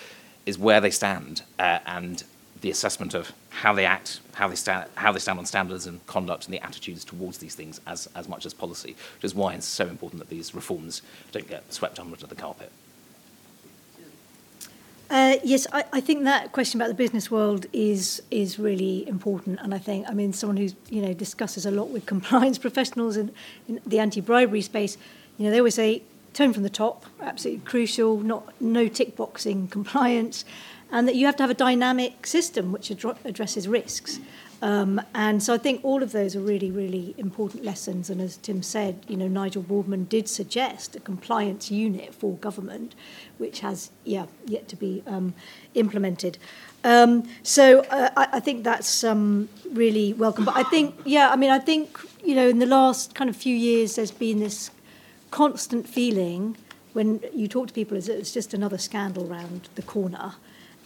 is 0.46 0.58
where 0.58 0.80
they 0.80 0.90
stand 0.90 1.42
uh, 1.58 1.78
and 1.86 2.24
the 2.60 2.70
assessment 2.70 3.14
of 3.14 3.32
how 3.48 3.72
they 3.72 3.86
act, 3.86 4.20
how 4.34 4.48
they, 4.48 4.54
sta- 4.54 4.84
how 4.94 5.12
they 5.12 5.18
stand 5.18 5.38
on 5.38 5.46
standards 5.46 5.86
and 5.86 6.04
conduct 6.06 6.44
and 6.44 6.52
the 6.52 6.62
attitudes 6.62 7.04
towards 7.04 7.38
these 7.38 7.54
things 7.54 7.80
as, 7.86 8.08
as 8.14 8.28
much 8.28 8.44
as 8.44 8.52
policy, 8.52 8.94
which 9.14 9.24
is 9.24 9.34
why 9.34 9.54
it's 9.54 9.66
so 9.66 9.86
important 9.86 10.18
that 10.18 10.28
these 10.28 10.54
reforms 10.54 11.00
don't 11.32 11.48
get 11.48 11.72
swept 11.72 11.98
under 11.98 12.16
the 12.16 12.34
carpet. 12.34 12.70
Uh, 15.10 15.38
yes, 15.42 15.66
I, 15.72 15.84
I 15.92 16.00
think 16.00 16.22
that 16.22 16.52
question 16.52 16.80
about 16.80 16.86
the 16.86 16.94
business 16.94 17.32
world 17.32 17.66
is 17.72 18.22
is 18.30 18.60
really 18.60 19.08
important, 19.08 19.58
and 19.60 19.74
I 19.74 19.78
think 19.78 20.08
I 20.08 20.14
mean 20.14 20.32
someone 20.32 20.56
who's 20.56 20.76
you 20.88 21.02
know 21.02 21.12
discusses 21.12 21.66
a 21.66 21.70
lot 21.72 21.88
with 21.88 22.06
compliance 22.06 22.58
professionals 22.66 23.16
in, 23.16 23.32
in 23.68 23.80
the 23.84 23.98
anti-bribery 23.98 24.62
space. 24.62 24.96
You 25.36 25.46
know, 25.46 25.50
they 25.50 25.58
always 25.58 25.74
say 25.74 26.02
tone 26.32 26.52
from 26.52 26.62
the 26.62 26.70
top, 26.70 27.06
absolutely 27.20 27.64
crucial. 27.64 28.20
Not 28.20 28.54
no 28.60 28.86
tick 28.86 29.16
boxing 29.16 29.66
compliance, 29.66 30.44
and 30.92 31.08
that 31.08 31.16
you 31.16 31.26
have 31.26 31.34
to 31.36 31.42
have 31.42 31.50
a 31.50 31.54
dynamic 31.54 32.24
system 32.24 32.70
which 32.70 32.92
ad- 32.92 33.18
addresses 33.24 33.66
risks. 33.66 34.20
Um, 34.62 35.00
and 35.14 35.42
so 35.42 35.54
I 35.54 35.58
think 35.58 35.82
all 35.82 36.02
of 36.02 36.12
those 36.12 36.36
are 36.36 36.40
really, 36.40 36.70
really 36.70 37.14
important 37.16 37.64
lessons. 37.64 38.10
And 38.10 38.20
as 38.20 38.36
Tim 38.36 38.62
said, 38.62 39.04
you 39.08 39.16
know, 39.16 39.26
Nigel 39.26 39.62
Boardman 39.62 40.04
did 40.04 40.28
suggest 40.28 40.94
a 40.96 41.00
compliance 41.00 41.70
unit 41.70 42.14
for 42.14 42.34
government, 42.34 42.94
which 43.38 43.60
has, 43.60 43.90
yeah, 44.04 44.26
yet 44.46 44.68
to 44.68 44.76
be 44.76 45.02
um, 45.06 45.32
implemented. 45.74 46.36
Um, 46.84 47.28
so 47.42 47.80
uh, 47.84 48.10
I, 48.16 48.28
I 48.32 48.40
think 48.40 48.64
that's 48.64 49.02
um, 49.02 49.48
really 49.72 50.12
welcome. 50.12 50.44
But 50.44 50.56
I 50.56 50.64
think, 50.64 50.94
yeah, 51.04 51.30
I 51.30 51.36
mean, 51.36 51.50
I 51.50 51.58
think, 51.58 51.98
you 52.22 52.34
know, 52.34 52.48
in 52.48 52.58
the 52.58 52.66
last 52.66 53.14
kind 53.14 53.30
of 53.30 53.36
few 53.36 53.56
years, 53.56 53.96
there's 53.96 54.10
been 54.10 54.40
this 54.40 54.70
constant 55.30 55.88
feeling 55.88 56.56
when 56.92 57.20
you 57.32 57.46
talk 57.46 57.68
to 57.68 57.72
people, 57.72 57.96
it's 57.96 58.32
just 58.32 58.52
another 58.52 58.78
scandal 58.78 59.30
around 59.30 59.68
the 59.76 59.82
corner. 59.82 60.34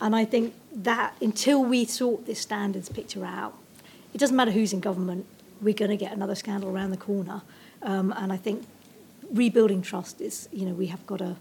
And 0.01 0.15
I 0.15 0.25
think 0.25 0.55
that 0.73 1.15
until 1.21 1.65
we 1.65 1.87
sort 1.87 2.27
this 2.27 2.41
standards 2.41 2.89
picture 2.89 3.25
out, 3.25 3.57
it 4.15 4.19
doesn't 4.19 4.37
matter 4.37 4.53
who's 4.53 4.73
in 4.73 4.81
government, 4.81 5.27
we're 5.61 5.75
going 5.75 5.91
to 5.91 5.97
get 5.97 6.13
another 6.13 6.35
scandal 6.35 6.71
around 6.71 6.91
the 6.91 6.97
corner. 6.97 7.43
Um, 7.83 8.15
and 8.17 8.33
I 8.33 8.37
think 8.37 8.65
rebuilding 9.31 9.83
trust 9.83 10.21
is, 10.21 10.49
you 10.53 10.65
know, 10.65 10.73
we 10.73 10.87
have 10.87 11.05
got 11.07 11.19
to 11.19 11.37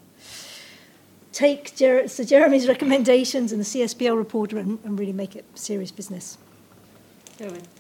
take 1.32 1.76
Jer- 1.76 2.08
Sir 2.08 2.24
Jeremy's 2.24 2.68
recommendations 2.74 3.52
and 3.52 3.62
the 3.62 3.66
CSPL 3.66 4.18
report 4.18 4.54
and, 4.54 4.80
and 4.84 5.00
really 5.00 5.14
make 5.14 5.36
it 5.36 5.46
serious 5.56 5.92
business. 5.92 6.38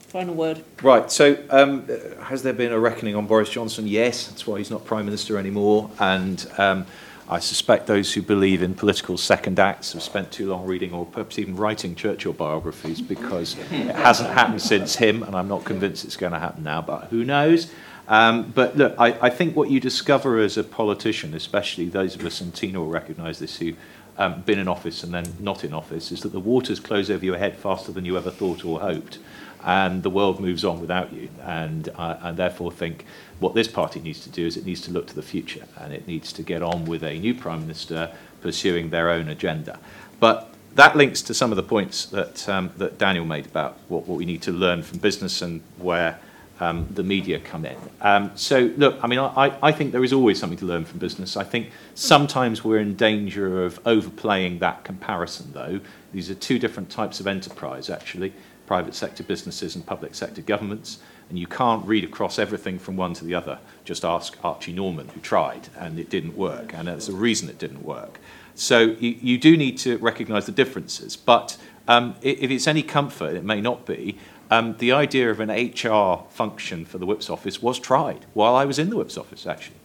Final 0.07 0.35
word. 0.35 0.63
Right. 0.81 1.11
So, 1.11 1.37
um, 1.49 1.87
has 2.21 2.43
there 2.43 2.53
been 2.53 2.71
a 2.71 2.79
reckoning 2.79 3.15
on 3.15 3.25
Boris 3.25 3.49
Johnson? 3.49 3.87
Yes. 3.87 4.27
That's 4.27 4.45
why 4.45 4.59
he's 4.59 4.69
not 4.69 4.85
prime 4.85 5.05
minister 5.05 5.37
anymore. 5.39 5.89
And 5.99 6.45
um, 6.57 6.85
I 7.29 7.39
suspect 7.39 7.87
those 7.87 8.13
who 8.13 8.21
believe 8.21 8.61
in 8.61 8.73
political 8.73 9.17
second 9.17 9.59
acts 9.59 9.93
have 9.93 10.03
spent 10.03 10.31
too 10.31 10.49
long 10.49 10.65
reading 10.65 10.93
or 10.93 11.05
perhaps 11.05 11.39
even 11.39 11.55
writing 11.55 11.95
Churchill 11.95 12.33
biographies 12.33 13.01
because 13.01 13.57
it 13.71 13.95
hasn't 13.95 14.29
happened 14.29 14.61
since 14.61 14.95
him, 14.95 15.23
and 15.23 15.35
I'm 15.35 15.47
not 15.47 15.63
convinced 15.63 16.03
it's 16.03 16.17
going 16.17 16.33
to 16.33 16.39
happen 16.39 16.63
now, 16.63 16.81
but 16.81 17.05
who 17.05 17.23
knows? 17.23 17.71
Um, 18.09 18.51
but 18.53 18.75
look, 18.75 18.95
I, 18.99 19.13
I 19.21 19.29
think 19.29 19.55
what 19.55 19.69
you 19.69 19.79
discover 19.79 20.39
as 20.39 20.57
a 20.57 20.63
politician, 20.63 21.33
especially 21.33 21.85
those 21.85 22.15
of 22.15 22.25
us, 22.25 22.41
and 22.41 22.53
Tina 22.53 22.79
will 22.79 22.89
recognise 22.89 23.39
this, 23.39 23.57
who 23.57 23.73
um, 24.17 24.41
been 24.41 24.59
in 24.59 24.67
office 24.67 25.03
and 25.03 25.13
then 25.13 25.25
not 25.39 25.63
in 25.63 25.73
office, 25.73 26.11
is 26.11 26.21
that 26.21 26.33
the 26.33 26.39
waters 26.41 26.81
close 26.81 27.09
over 27.09 27.23
your 27.23 27.37
head 27.37 27.55
faster 27.55 27.93
than 27.93 28.03
you 28.03 28.17
ever 28.17 28.31
thought 28.31 28.65
or 28.65 28.81
hoped 28.81 29.19
and 29.63 30.03
the 30.03 30.09
world 30.09 30.39
moves 30.39 30.65
on 30.65 30.81
without 30.81 31.13
you. 31.13 31.29
And 31.41 31.89
I, 31.97 32.29
I 32.29 32.31
therefore 32.31 32.71
think 32.71 33.05
what 33.43 33.53
this 33.53 33.67
party 33.67 33.99
needs 33.99 34.21
to 34.21 34.29
do 34.29 34.47
is 34.47 34.55
it 34.55 34.65
needs 34.65 34.79
to 34.79 34.91
look 34.91 35.05
to 35.07 35.13
the 35.13 35.21
future 35.21 35.65
and 35.77 35.93
it 35.93 36.07
needs 36.07 36.31
to 36.31 36.41
get 36.41 36.63
on 36.63 36.85
with 36.85 37.03
a 37.03 37.19
new 37.19 37.33
prime 37.35 37.59
minister 37.59 38.09
pursuing 38.41 38.89
their 38.89 39.09
own 39.09 39.27
agenda. 39.27 39.77
But 40.21 40.53
that 40.75 40.95
links 40.95 41.21
to 41.23 41.33
some 41.33 41.51
of 41.51 41.57
the 41.57 41.63
points 41.63 42.05
that, 42.07 42.47
um, 42.47 42.71
that 42.77 42.97
Daniel 42.97 43.25
made 43.25 43.45
about 43.45 43.77
what, 43.89 44.07
what 44.07 44.17
we 44.17 44.25
need 44.25 44.41
to 44.43 44.51
learn 44.53 44.81
from 44.81 44.99
business 44.99 45.41
and 45.41 45.61
where 45.77 46.19
um, 46.61 46.87
the 46.89 47.03
media 47.03 47.37
come 47.37 47.65
in. 47.65 47.75
Um, 47.99 48.31
so, 48.35 48.71
look, 48.77 48.97
I 49.03 49.07
mean, 49.07 49.19
I, 49.19 49.57
I 49.61 49.73
think 49.73 49.91
there 49.91 50.05
is 50.05 50.13
always 50.13 50.39
something 50.39 50.59
to 50.59 50.65
learn 50.65 50.85
from 50.85 50.99
business. 50.99 51.35
I 51.35 51.43
think 51.43 51.71
sometimes 51.95 52.63
we're 52.63 52.79
in 52.79 52.95
danger 52.95 53.65
of 53.65 53.77
overplaying 53.85 54.59
that 54.59 54.85
comparison, 54.85 55.51
though. 55.51 55.81
These 56.13 56.29
are 56.29 56.35
two 56.35 56.59
different 56.59 56.89
types 56.89 57.19
of 57.19 57.27
enterprise, 57.27 57.89
actually 57.89 58.33
private 58.65 58.95
sector 58.95 59.23
businesses 59.23 59.75
and 59.75 59.85
public 59.85 60.15
sector 60.15 60.41
governments, 60.41 60.99
and 61.33 61.39
you 61.39 61.47
can't 61.47 61.83
read 61.87 62.03
across 62.03 62.37
everything 62.37 62.77
from 62.77 62.95
one 62.95 63.15
to 63.15 63.25
the 63.25 63.33
other. 63.33 63.57
Just 63.85 64.05
ask 64.05 64.37
Archie 64.43 64.71
Norman, 64.71 65.07
who 65.07 65.19
tried, 65.19 65.67
and 65.75 65.97
it 65.97 66.07
didn't 66.07 66.37
work, 66.37 66.75
and 66.75 66.87
there's 66.87 67.09
a 67.09 67.11
reason 67.11 67.49
it 67.49 67.57
didn't 67.57 67.83
work. 67.83 68.19
So 68.53 68.81
you, 68.81 69.17
you 69.19 69.39
do 69.39 69.57
need 69.57 69.79
to 69.79 69.97
recognise 69.97 70.45
the 70.45 70.51
differences, 70.51 71.17
but 71.17 71.57
um, 71.87 72.13
if 72.21 72.51
it's 72.51 72.67
any 72.67 72.83
comfort, 72.83 73.33
it 73.33 73.43
may 73.43 73.61
not 73.61 73.87
be. 73.87 74.19
Um, 74.51 74.75
the 74.77 74.91
idea 74.91 75.31
of 75.31 75.39
an 75.39 75.49
HR 75.49 76.27
function 76.29 76.85
for 76.85 76.99
the 76.99 77.05
Whip's 77.07 77.31
office 77.31 77.63
was 77.63 77.79
tried 77.79 78.27
while 78.35 78.55
I 78.55 78.65
was 78.65 78.77
in 78.77 78.91
the 78.91 78.95
Whip's 78.95 79.17
office, 79.17 79.47
actually. 79.47 79.77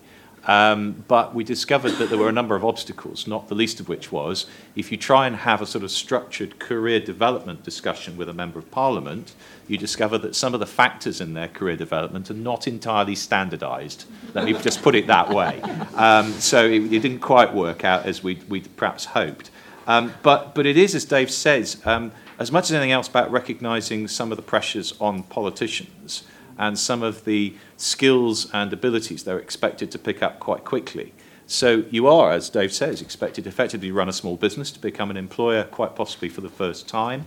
Um, 0.45 1.05
but 1.09 1.35
we 1.35 1.45
discovered 1.45 1.93
that 1.93 2.09
there 2.09 2.19
were 2.19 2.29
a 2.29 2.33
number 2.33 2.55
of 2.55 2.65
obstacles, 2.65 3.27
not 3.27 3.49
the 3.49 3.55
least 3.55 3.81
of 3.81 3.89
which 3.89 4.11
was 4.11 4.47
if 4.77 4.91
you 4.91 4.97
try 4.97 5.27
and 5.27 5.37
have 5.37 5.61
a 5.61 5.67
sort 5.67 5.85
of 5.85 5.91
structured 5.91 6.59
career 6.59 7.01
development 7.01 7.65
discussion 7.65 8.17
with 8.17 8.29
a 8.29 8.33
member 8.33 8.59
of 8.59 8.71
parliament, 8.71 9.35
you 9.67 9.77
discover 9.77 10.17
that 10.19 10.35
some 10.35 10.55
of 10.55 10.61
the 10.61 10.67
factors 10.67 11.21
in 11.21 11.35
their 11.35 11.49
career 11.49 11.77
development 11.77 12.31
are 12.31 12.35
not 12.35 12.67
entirely 12.67 13.15
standardised. 13.15 14.05
Let 14.35 14.45
me 14.45 14.55
just 14.55 14.83
put 14.83 14.95
it 14.95 15.07
that 15.09 15.29
way. 15.29 15.61
Um, 15.95 16.33
so 16.33 16.65
it, 16.65 16.93
it, 16.93 17.01
didn't 17.01 17.21
quite 17.21 17.53
work 17.53 17.85
out 17.85 18.07
as 18.07 18.23
we'd, 18.23 18.49
we'd 18.49 18.75
perhaps 18.77 19.07
hoped. 19.07 19.51
Um, 19.87 20.15
but, 20.23 20.55
but 20.55 20.67
it 20.67 20.77
is, 20.77 20.95
as 20.95 21.05
Dave 21.05 21.31
says, 21.31 21.83
um, 21.85 22.13
as 22.39 22.53
much 22.53 22.65
as 22.65 22.73
anything 22.73 22.93
else 22.93 23.09
about 23.09 23.31
recognising 23.31 24.07
some 24.09 24.31
of 24.31 24.37
the 24.37 24.43
pressures 24.43 24.95
on 25.01 25.25
politicians 25.25 26.25
and 26.59 26.79
some 26.79 27.03
of 27.03 27.25
the 27.25 27.55
skills 27.77 28.51
and 28.53 28.73
abilities 28.73 29.23
they're 29.23 29.39
expected 29.39 29.91
to 29.93 29.99
pick 29.99 30.23
up 30.23 30.41
quite 30.41 30.65
quickly. 30.65 31.15
So 31.47 31.85
you 31.91 32.07
are, 32.09 32.33
as 32.33 32.51
Dave 32.51 32.73
says, 32.73 33.01
expected 33.01 33.45
to 33.45 33.49
effectively 33.49 33.91
run 33.91 34.09
a 34.09 34.13
small 34.13 34.37
business, 34.37 34.71
to 34.73 34.81
become 34.81 35.11
an 35.11 35.17
employer 35.17 35.65
quite 35.65 35.97
possibly 35.97 36.29
for 36.29 36.43
the 36.43 36.51
first 36.51 36.87
time. 36.87 37.25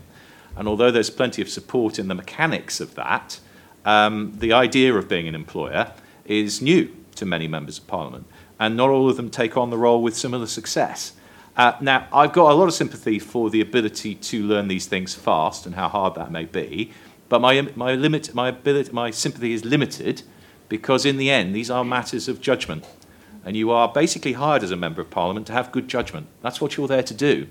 And 0.55 0.67
although 0.67 0.91
there's 0.91 1.09
plenty 1.09 1.41
of 1.41 1.49
support 1.49 1.97
in 1.97 2.07
the 2.07 2.13
mechanics 2.13 2.79
of 2.79 2.93
that, 2.95 3.39
um, 3.83 4.33
the 4.37 4.53
idea 4.53 4.93
of 4.93 5.09
being 5.09 5.27
an 5.27 5.33
employer 5.33 5.93
is 6.25 6.61
new 6.61 6.95
to 7.15 7.25
many 7.25 7.47
members 7.47 7.79
of 7.79 7.87
parliament. 7.87 8.27
And 8.59 8.77
not 8.77 8.89
all 8.89 9.09
of 9.09 9.17
them 9.17 9.31
take 9.31 9.57
on 9.57 9.71
the 9.71 9.77
role 9.77 10.03
with 10.03 10.15
similar 10.15 10.45
success. 10.45 11.13
Uh, 11.57 11.73
now, 11.81 12.07
I've 12.13 12.31
got 12.31 12.51
a 12.51 12.55
lot 12.55 12.67
of 12.67 12.73
sympathy 12.73 13.17
for 13.17 13.49
the 13.49 13.61
ability 13.61 14.15
to 14.15 14.43
learn 14.43 14.67
these 14.67 14.85
things 14.85 15.15
fast 15.15 15.65
and 15.65 15.75
how 15.75 15.89
hard 15.89 16.15
that 16.15 16.31
may 16.31 16.45
be. 16.45 16.91
But 17.31 17.39
my, 17.39 17.61
my, 17.77 17.95
limit, 17.95 18.35
my, 18.35 18.49
ability, 18.49 18.91
my 18.91 19.09
sympathy 19.09 19.53
is 19.53 19.63
limited 19.63 20.23
because, 20.67 21.05
in 21.05 21.15
the 21.15 21.29
end, 21.29 21.55
these 21.55 21.71
are 21.71 21.85
matters 21.85 22.27
of 22.27 22.41
judgment. 22.41 22.85
And 23.45 23.55
you 23.55 23.71
are 23.71 23.87
basically 23.87 24.33
hired 24.33 24.63
as 24.63 24.71
a 24.71 24.75
Member 24.75 24.99
of 24.99 25.09
Parliament 25.09 25.47
to 25.47 25.53
have 25.53 25.71
good 25.71 25.87
judgment. 25.87 26.27
That's 26.41 26.59
what 26.59 26.75
you're 26.75 26.89
there 26.89 27.03
to 27.03 27.13
do. 27.13 27.47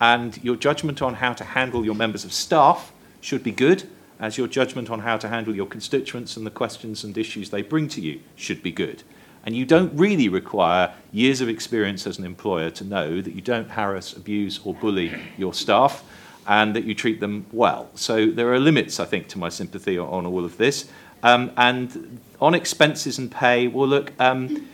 And 0.00 0.42
your 0.42 0.56
judgment 0.56 1.00
on 1.02 1.14
how 1.14 1.34
to 1.34 1.44
handle 1.44 1.84
your 1.84 1.94
members 1.94 2.24
of 2.24 2.32
staff 2.32 2.92
should 3.20 3.44
be 3.44 3.52
good, 3.52 3.88
as 4.18 4.38
your 4.38 4.48
judgment 4.48 4.90
on 4.90 4.98
how 4.98 5.18
to 5.18 5.28
handle 5.28 5.54
your 5.54 5.66
constituents 5.66 6.36
and 6.36 6.44
the 6.44 6.50
questions 6.50 7.04
and 7.04 7.16
issues 7.16 7.50
they 7.50 7.62
bring 7.62 7.86
to 7.90 8.00
you 8.00 8.22
should 8.34 8.60
be 8.60 8.72
good. 8.72 9.04
And 9.46 9.54
you 9.54 9.64
don't 9.64 9.96
really 9.96 10.28
require 10.28 10.92
years 11.12 11.40
of 11.40 11.48
experience 11.48 12.08
as 12.08 12.18
an 12.18 12.24
employer 12.24 12.70
to 12.70 12.82
know 12.82 13.20
that 13.20 13.36
you 13.36 13.40
don't 13.40 13.70
harass, 13.70 14.16
abuse, 14.16 14.58
or 14.64 14.74
bully 14.74 15.12
your 15.38 15.54
staff 15.54 16.02
and 16.46 16.74
that 16.74 16.84
you 16.84 16.94
treat 16.94 17.20
them 17.20 17.46
well. 17.52 17.90
So 17.94 18.26
there 18.26 18.52
are 18.52 18.58
limits, 18.58 19.00
I 19.00 19.04
think, 19.04 19.28
to 19.28 19.38
my 19.38 19.48
sympathy 19.48 19.98
on, 19.98 20.26
all 20.26 20.44
of 20.44 20.56
this. 20.58 20.88
Um, 21.22 21.52
and 21.56 22.20
on 22.40 22.54
expenses 22.54 23.18
and 23.18 23.30
pay, 23.30 23.68
well, 23.68 23.86
look, 23.86 24.12
um, 24.18 24.68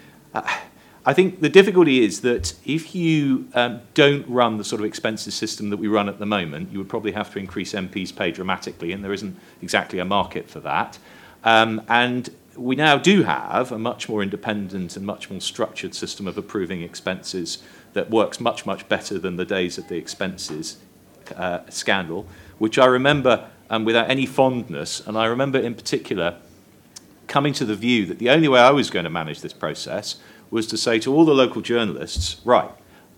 I 1.08 1.14
think 1.14 1.40
the 1.40 1.48
difficulty 1.48 2.04
is 2.04 2.20
that 2.22 2.54
if 2.64 2.94
you 2.94 3.48
um, 3.54 3.80
don't 3.94 4.28
run 4.28 4.58
the 4.58 4.64
sort 4.64 4.80
of 4.80 4.86
expenses 4.86 5.34
system 5.34 5.70
that 5.70 5.76
we 5.76 5.88
run 5.88 6.08
at 6.08 6.18
the 6.18 6.26
moment, 6.26 6.70
you 6.70 6.78
would 6.78 6.88
probably 6.88 7.12
have 7.12 7.32
to 7.32 7.38
increase 7.38 7.72
MPs' 7.72 8.14
pay 8.14 8.30
dramatically, 8.30 8.92
and 8.92 9.04
there 9.04 9.12
isn't 9.12 9.36
exactly 9.62 9.98
a 9.98 10.04
market 10.04 10.50
for 10.50 10.60
that. 10.60 10.98
Um, 11.44 11.82
and 11.88 12.30
we 12.56 12.76
now 12.76 12.98
do 12.98 13.22
have 13.22 13.72
a 13.72 13.78
much 13.78 14.08
more 14.08 14.22
independent 14.22 14.96
and 14.96 15.06
much 15.06 15.30
more 15.30 15.40
structured 15.40 15.94
system 15.94 16.26
of 16.26 16.36
approving 16.36 16.82
expenses 16.82 17.62
that 17.92 18.10
works 18.10 18.40
much, 18.40 18.66
much 18.66 18.88
better 18.88 19.18
than 19.18 19.36
the 19.36 19.44
days 19.44 19.78
of 19.78 19.88
the 19.88 19.96
expenses 19.96 20.76
uh, 21.36 21.60
scandal, 21.68 22.26
which 22.58 22.78
I 22.78 22.86
remember 22.86 23.48
um, 23.70 23.84
without 23.84 24.10
any 24.10 24.26
fondness. 24.26 25.06
And 25.06 25.16
I 25.16 25.26
remember 25.26 25.58
in 25.58 25.74
particular 25.74 26.36
coming 27.26 27.52
to 27.54 27.64
the 27.64 27.76
view 27.76 28.06
that 28.06 28.18
the 28.18 28.30
only 28.30 28.48
way 28.48 28.60
I 28.60 28.70
was 28.70 28.90
going 28.90 29.04
to 29.04 29.10
manage 29.10 29.40
this 29.40 29.52
process 29.52 30.16
was 30.50 30.66
to 30.68 30.76
say 30.76 30.98
to 31.00 31.14
all 31.14 31.24
the 31.24 31.34
local 31.34 31.60
journalists, 31.60 32.40
right, 32.44 32.70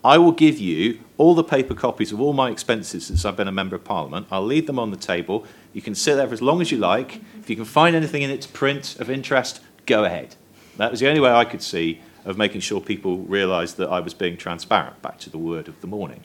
I 0.03 0.17
will 0.17 0.31
give 0.31 0.57
you 0.57 0.99
all 1.17 1.35
the 1.35 1.43
paper 1.43 1.75
copies 1.75 2.11
of 2.11 2.19
all 2.19 2.33
my 2.33 2.49
expenses 2.49 3.05
since 3.05 3.23
I've 3.23 3.37
been 3.37 3.47
a 3.47 3.51
member 3.51 3.75
of 3.75 3.83
parliament. 3.83 4.27
I'll 4.31 4.45
leave 4.45 4.67
them 4.67 4.79
on 4.79 4.91
the 4.91 4.97
table. 4.97 5.45
You 5.73 5.81
can 5.81 5.95
sit 5.95 6.15
there 6.15 6.27
for 6.27 6.33
as 6.33 6.41
long 6.41 6.59
as 6.59 6.71
you 6.71 6.77
like. 6.77 7.21
If 7.39 7.49
you 7.49 7.55
can 7.55 7.65
find 7.65 7.95
anything 7.95 8.23
in 8.23 8.31
it 8.31 8.41
to 8.41 8.49
print 8.49 8.99
of 8.99 9.09
interest, 9.09 9.61
go 9.85 10.03
ahead. 10.03 10.35
That 10.77 10.89
was 10.89 10.99
the 10.99 11.07
only 11.07 11.21
way 11.21 11.31
I 11.31 11.45
could 11.45 11.61
see 11.61 12.01
of 12.25 12.37
making 12.37 12.61
sure 12.61 12.81
people 12.81 13.19
realised 13.19 13.77
that 13.77 13.89
I 13.89 13.99
was 13.99 14.13
being 14.13 14.37
transparent, 14.37 15.01
back 15.01 15.19
to 15.19 15.29
the 15.29 15.37
word 15.37 15.67
of 15.67 15.79
the 15.81 15.87
morning. 15.87 16.21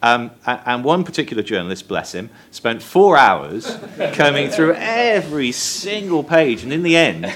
Um, 0.00 0.30
and 0.46 0.84
one 0.84 1.02
particular 1.02 1.42
journalist, 1.42 1.88
bless 1.88 2.14
him, 2.14 2.30
spent 2.52 2.82
four 2.82 3.16
hours 3.16 3.66
combing 4.12 4.50
through 4.50 4.74
every 4.74 5.50
single 5.50 6.22
page, 6.22 6.62
and 6.62 6.72
in 6.72 6.82
the 6.84 6.96
end, 6.96 7.26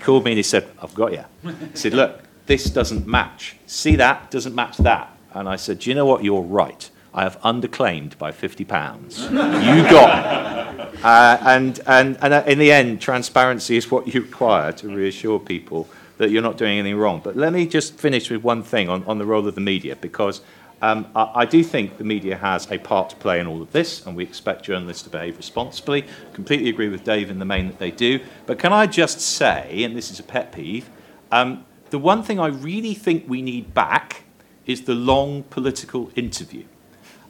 called 0.00 0.24
me 0.24 0.32
and 0.32 0.38
he 0.38 0.42
said, 0.42 0.66
"I've 0.80 0.94
got 0.94 1.12
you." 1.12 1.24
He 1.42 1.76
said, 1.76 1.92
"Look, 1.92 2.22
this 2.46 2.70
doesn't 2.70 3.06
match. 3.06 3.56
See 3.66 3.96
that 3.96 4.30
doesn't 4.30 4.54
match 4.54 4.78
that." 4.78 5.14
And 5.34 5.48
I 5.48 5.56
said, 5.56 5.80
"Do 5.80 5.90
you 5.90 5.94
know 5.94 6.06
what? 6.06 6.24
You're 6.24 6.40
right. 6.40 6.88
I 7.12 7.22
have 7.22 7.38
underclaimed 7.42 8.16
by 8.16 8.32
fifty 8.32 8.64
pounds. 8.64 9.22
You 9.24 9.82
got." 9.90 10.10
It. 10.18 10.56
Uh, 11.02 11.36
and 11.42 11.78
and 11.86 12.16
and 12.22 12.48
in 12.48 12.58
the 12.58 12.72
end, 12.72 13.00
transparency 13.00 13.76
is 13.76 13.90
what 13.90 14.12
you 14.12 14.22
require 14.22 14.72
to 14.72 14.88
reassure 14.88 15.38
people 15.38 15.86
that 16.18 16.30
you're 16.30 16.42
not 16.42 16.56
doing 16.56 16.78
anything 16.78 16.96
wrong. 16.96 17.20
But 17.22 17.36
let 17.36 17.52
me 17.52 17.66
just 17.66 17.98
finish 17.98 18.30
with 18.30 18.42
one 18.42 18.62
thing 18.62 18.88
on, 18.88 19.04
on 19.04 19.18
the 19.18 19.26
role 19.26 19.46
of 19.46 19.54
the 19.54 19.60
media, 19.60 19.96
because 19.96 20.40
um, 20.82 21.06
I, 21.14 21.30
I 21.34 21.44
do 21.46 21.62
think 21.62 21.98
the 21.98 22.04
media 22.04 22.36
has 22.36 22.70
a 22.70 22.78
part 22.78 23.10
to 23.10 23.16
play 23.16 23.40
in 23.40 23.46
all 23.46 23.62
of 23.62 23.72
this, 23.72 24.06
and 24.06 24.16
we 24.16 24.24
expect 24.24 24.64
journalists 24.64 25.02
to 25.04 25.10
behave 25.10 25.36
responsibly. 25.36 26.04
Completely 26.34 26.68
agree 26.68 26.88
with 26.88 27.04
Dave 27.04 27.30
in 27.30 27.38
the 27.38 27.44
main 27.44 27.68
that 27.68 27.78
they 27.78 27.90
do. 27.90 28.20
But 28.46 28.58
can 28.58 28.72
I 28.72 28.86
just 28.86 29.20
say, 29.20 29.82
and 29.84 29.96
this 29.96 30.10
is 30.10 30.20
a 30.20 30.22
pet 30.22 30.52
peeve, 30.52 30.90
um, 31.32 31.64
the 31.90 31.98
one 31.98 32.22
thing 32.22 32.38
I 32.38 32.48
really 32.48 32.94
think 32.94 33.28
we 33.28 33.42
need 33.42 33.72
back 33.72 34.24
is 34.66 34.82
the 34.82 34.94
long 34.94 35.44
political 35.44 36.10
interview. 36.16 36.64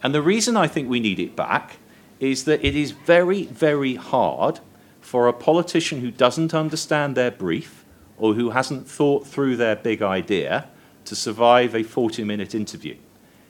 And 0.02 0.14
the 0.14 0.22
reason 0.22 0.56
I 0.56 0.66
think 0.66 0.88
we 0.88 1.00
need 1.00 1.20
it 1.20 1.36
back 1.36 1.76
is 2.18 2.44
that 2.44 2.64
it 2.64 2.74
is 2.74 2.92
very, 2.92 3.44
very 3.44 3.96
hard 3.96 4.60
for 5.00 5.28
a 5.28 5.32
politician 5.32 6.00
who 6.00 6.10
doesn't 6.10 6.54
understand 6.54 7.14
their 7.14 7.30
brief 7.30 7.84
or 8.16 8.34
who 8.34 8.50
hasn't 8.50 8.88
thought 8.88 9.26
through 9.26 9.56
their 9.56 9.76
big 9.76 10.02
idea 10.02 10.68
to 11.04 11.14
survive 11.14 11.74
a 11.74 11.82
40 11.82 12.24
minute 12.24 12.54
interview. 12.54 12.96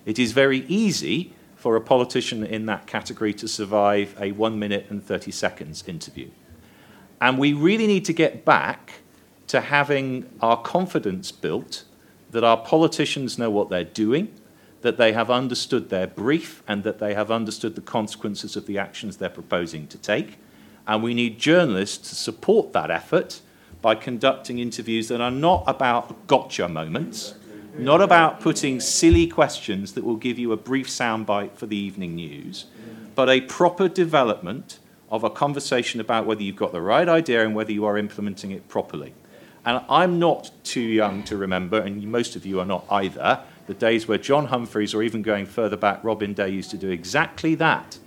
It 0.07 0.19
is 0.19 0.33
very 0.33 0.61
easy 0.69 1.35
for 1.57 1.77
a 1.77 1.81
politician 1.81 2.45
in 2.47 2.67
that 2.67 2.87
category 2.87 3.35
to 3.35 3.49
survive 3.49 4.17
a 4.21 4.33
one 4.33 4.59
minute 4.59 4.87
and 4.89 5.05
30 5.05 5.33
seconds 5.33 5.85
interview. 5.87 6.31
And 7.21 7.39
we 7.39 7.53
really 7.53 7.87
need 7.87 8.05
to 8.07 8.13
get 8.13 8.45
back 8.45 8.93
to 9.49 9.61
having 9.61 10.31
our 10.41 10.61
confidence 10.63 11.33
built 11.33 11.85
that 12.31 12.45
our 12.45 12.57
politicians 12.57 13.39
know 13.39 13.51
what 13.51 13.69
they're 13.69 13.85
doing, 13.85 14.33
that 14.83 14.97
they 14.97 15.13
have 15.13 15.31
understood 15.31 15.89
their 15.89 16.07
brief, 16.07 16.63
and 16.69 16.85
that 16.85 16.99
they 16.99 17.15
have 17.15 17.31
understood 17.31 17.75
the 17.75 17.81
consequences 17.81 18.57
of 18.57 18.67
the 18.67 18.79
actions 18.79 19.17
they're 19.17 19.29
proposing 19.29 19.87
to 19.89 19.99
take. 19.99 20.39
And 20.87 21.03
we 21.03 21.15
need 21.15 21.39
journalists 21.39 22.11
to 22.11 22.15
support 22.15 22.73
that 22.75 22.91
effort 22.91 23.41
by 23.83 23.95
conducting 23.95 24.59
interviews 24.59 25.09
that 25.09 25.21
are 25.21 25.31
not 25.31 25.65
about 25.67 26.27
gotcha 26.27 26.69
moments, 26.69 27.35
not 27.79 28.01
about 28.01 28.41
putting 28.41 28.81
silly 28.81 29.27
questions 29.27 29.93
that 29.93 30.05
will 30.05 30.17
give 30.17 30.39
you 30.39 30.53
a 30.53 30.57
brief 30.57 30.89
soundbite 30.89 31.57
for 31.57 31.67
the 31.67 31.77
evening 31.77 32.15
news, 32.15 32.67
but 33.15 33.29
a 33.29 33.43
proper 33.43 33.89
development 33.89 34.79
of 35.11 35.25
a 35.25 35.31
conversation 35.31 36.01
about 36.01 36.27
whether 36.27 36.43
you've 36.43 36.57
got 36.57 36.73
the 36.73 36.81
right 36.81 37.09
idea 37.09 37.45
and 37.45 37.55
whether 37.55 37.73
you 37.73 37.85
are 37.85 37.99
implementing 37.99 38.51
it 38.51 38.67
properly. 38.69 39.15
And 39.65 39.85
I'm 39.89 40.19
not 40.19 40.51
too 40.65 40.81
young 40.81 41.23
to 41.25 41.37
remember, 41.37 41.79
and 41.79 42.03
most 42.11 42.37
of 42.37 42.47
you 42.47 42.61
are 42.61 42.67
not 42.67 42.85
either, 42.91 43.43
the 43.67 43.75
days 43.75 44.07
where 44.07 44.19
John 44.19 44.49
Humphrys, 44.49 44.95
or 44.95 45.03
even 45.03 45.23
going 45.23 45.45
further 45.45 45.77
back, 45.77 46.03
Robin 46.03 46.33
Day 46.33 46.49
used 46.49 46.71
to 46.71 46.79
do 46.79 46.89
exactly 46.91 47.55
that. 47.57 47.99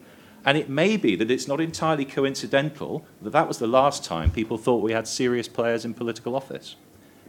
And 0.46 0.58
it 0.58 0.70
may 0.70 0.96
be 0.96 1.16
that 1.18 1.30
it's 1.30 1.48
not 1.48 1.60
entirely 1.60 2.06
coincidental 2.06 3.06
that 3.22 3.32
that 3.32 3.48
was 3.48 3.60
the 3.60 3.68
last 3.68 4.06
time 4.06 4.32
people 4.32 4.58
thought 4.58 4.82
we 4.82 4.94
had 4.94 5.08
serious 5.08 5.50
players 5.50 5.84
in 5.84 5.94
political 5.94 6.34
office 6.36 6.76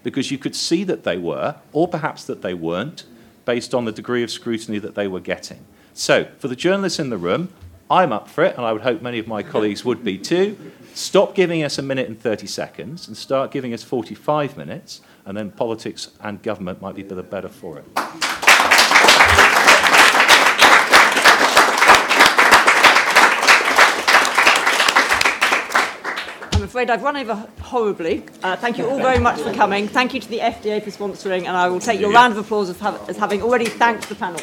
because 0.03 0.31
you 0.31 0.39
could 0.39 0.55
see 0.55 0.85
that 0.85 1.05
they 1.05 1.19
were, 1.19 1.57
or 1.73 1.89
perhaps 1.89 2.25
that 2.25 2.43
they 2.43 2.55
weren't, 2.55 3.05
based 3.45 3.75
on 3.75 3.85
the 3.85 3.93
degree 3.93 4.23
of 4.23 4.31
scrutiny 4.31 4.79
that 4.79 4.95
they 4.95 5.09
were 5.09 5.21
getting. 5.21 5.65
So, 5.93 6.29
for 6.39 6.49
the 6.49 6.57
journalists 6.57 6.99
in 6.99 7.11
the 7.11 7.19
room, 7.19 7.53
I'm 7.91 8.13
up 8.13 8.29
for 8.29 8.45
it, 8.45 8.57
and 8.57 8.65
I 8.65 8.73
would 8.73 8.83
hope 8.83 9.03
many 9.03 9.19
of 9.19 9.27
my 9.27 9.43
colleagues 9.43 9.85
would 9.85 10.05
be 10.05 10.17
too. 10.17 10.57
Stop 10.95 11.35
giving 11.35 11.65
us 11.65 11.77
a 11.77 11.83
minute 11.83 12.09
and 12.09 12.21
30 12.21 12.47
seconds 12.47 13.09
and 13.09 13.17
start 13.17 13.51
giving 13.51 13.75
us 13.75 13.83
45 13.83 14.57
minutes, 14.57 15.01
and 15.25 15.37
then 15.37 15.51
politics 15.51 16.11
and 16.21 16.41
government 16.43 16.81
might 16.81 16.95
be 16.95 17.03
better 17.03 17.49
for 17.49 17.79
it. 17.79 18.50
Afraid 26.71 26.89
I've 26.89 27.03
run 27.03 27.17
over 27.17 27.35
horribly. 27.63 28.23
Uh, 28.45 28.55
thank 28.55 28.79
you 28.79 28.89
all 28.89 28.99
very 28.99 29.19
much 29.19 29.41
for 29.41 29.53
coming. 29.53 29.89
Thank 29.89 30.15
you 30.15 30.21
to 30.21 30.29
the 30.29 30.39
FDA 30.39 30.81
for 30.81 30.91
sponsoring, 30.93 31.49
and 31.49 31.57
I 31.57 31.67
will 31.67 31.81
take 31.81 31.99
your 31.99 32.13
round 32.13 32.33
of 32.33 32.39
applause 32.39 32.71
as, 32.71 32.81
as 33.09 33.17
having 33.17 33.43
already 33.43 33.65
thanked 33.65 34.09
the 34.09 34.15
panel. 34.15 34.41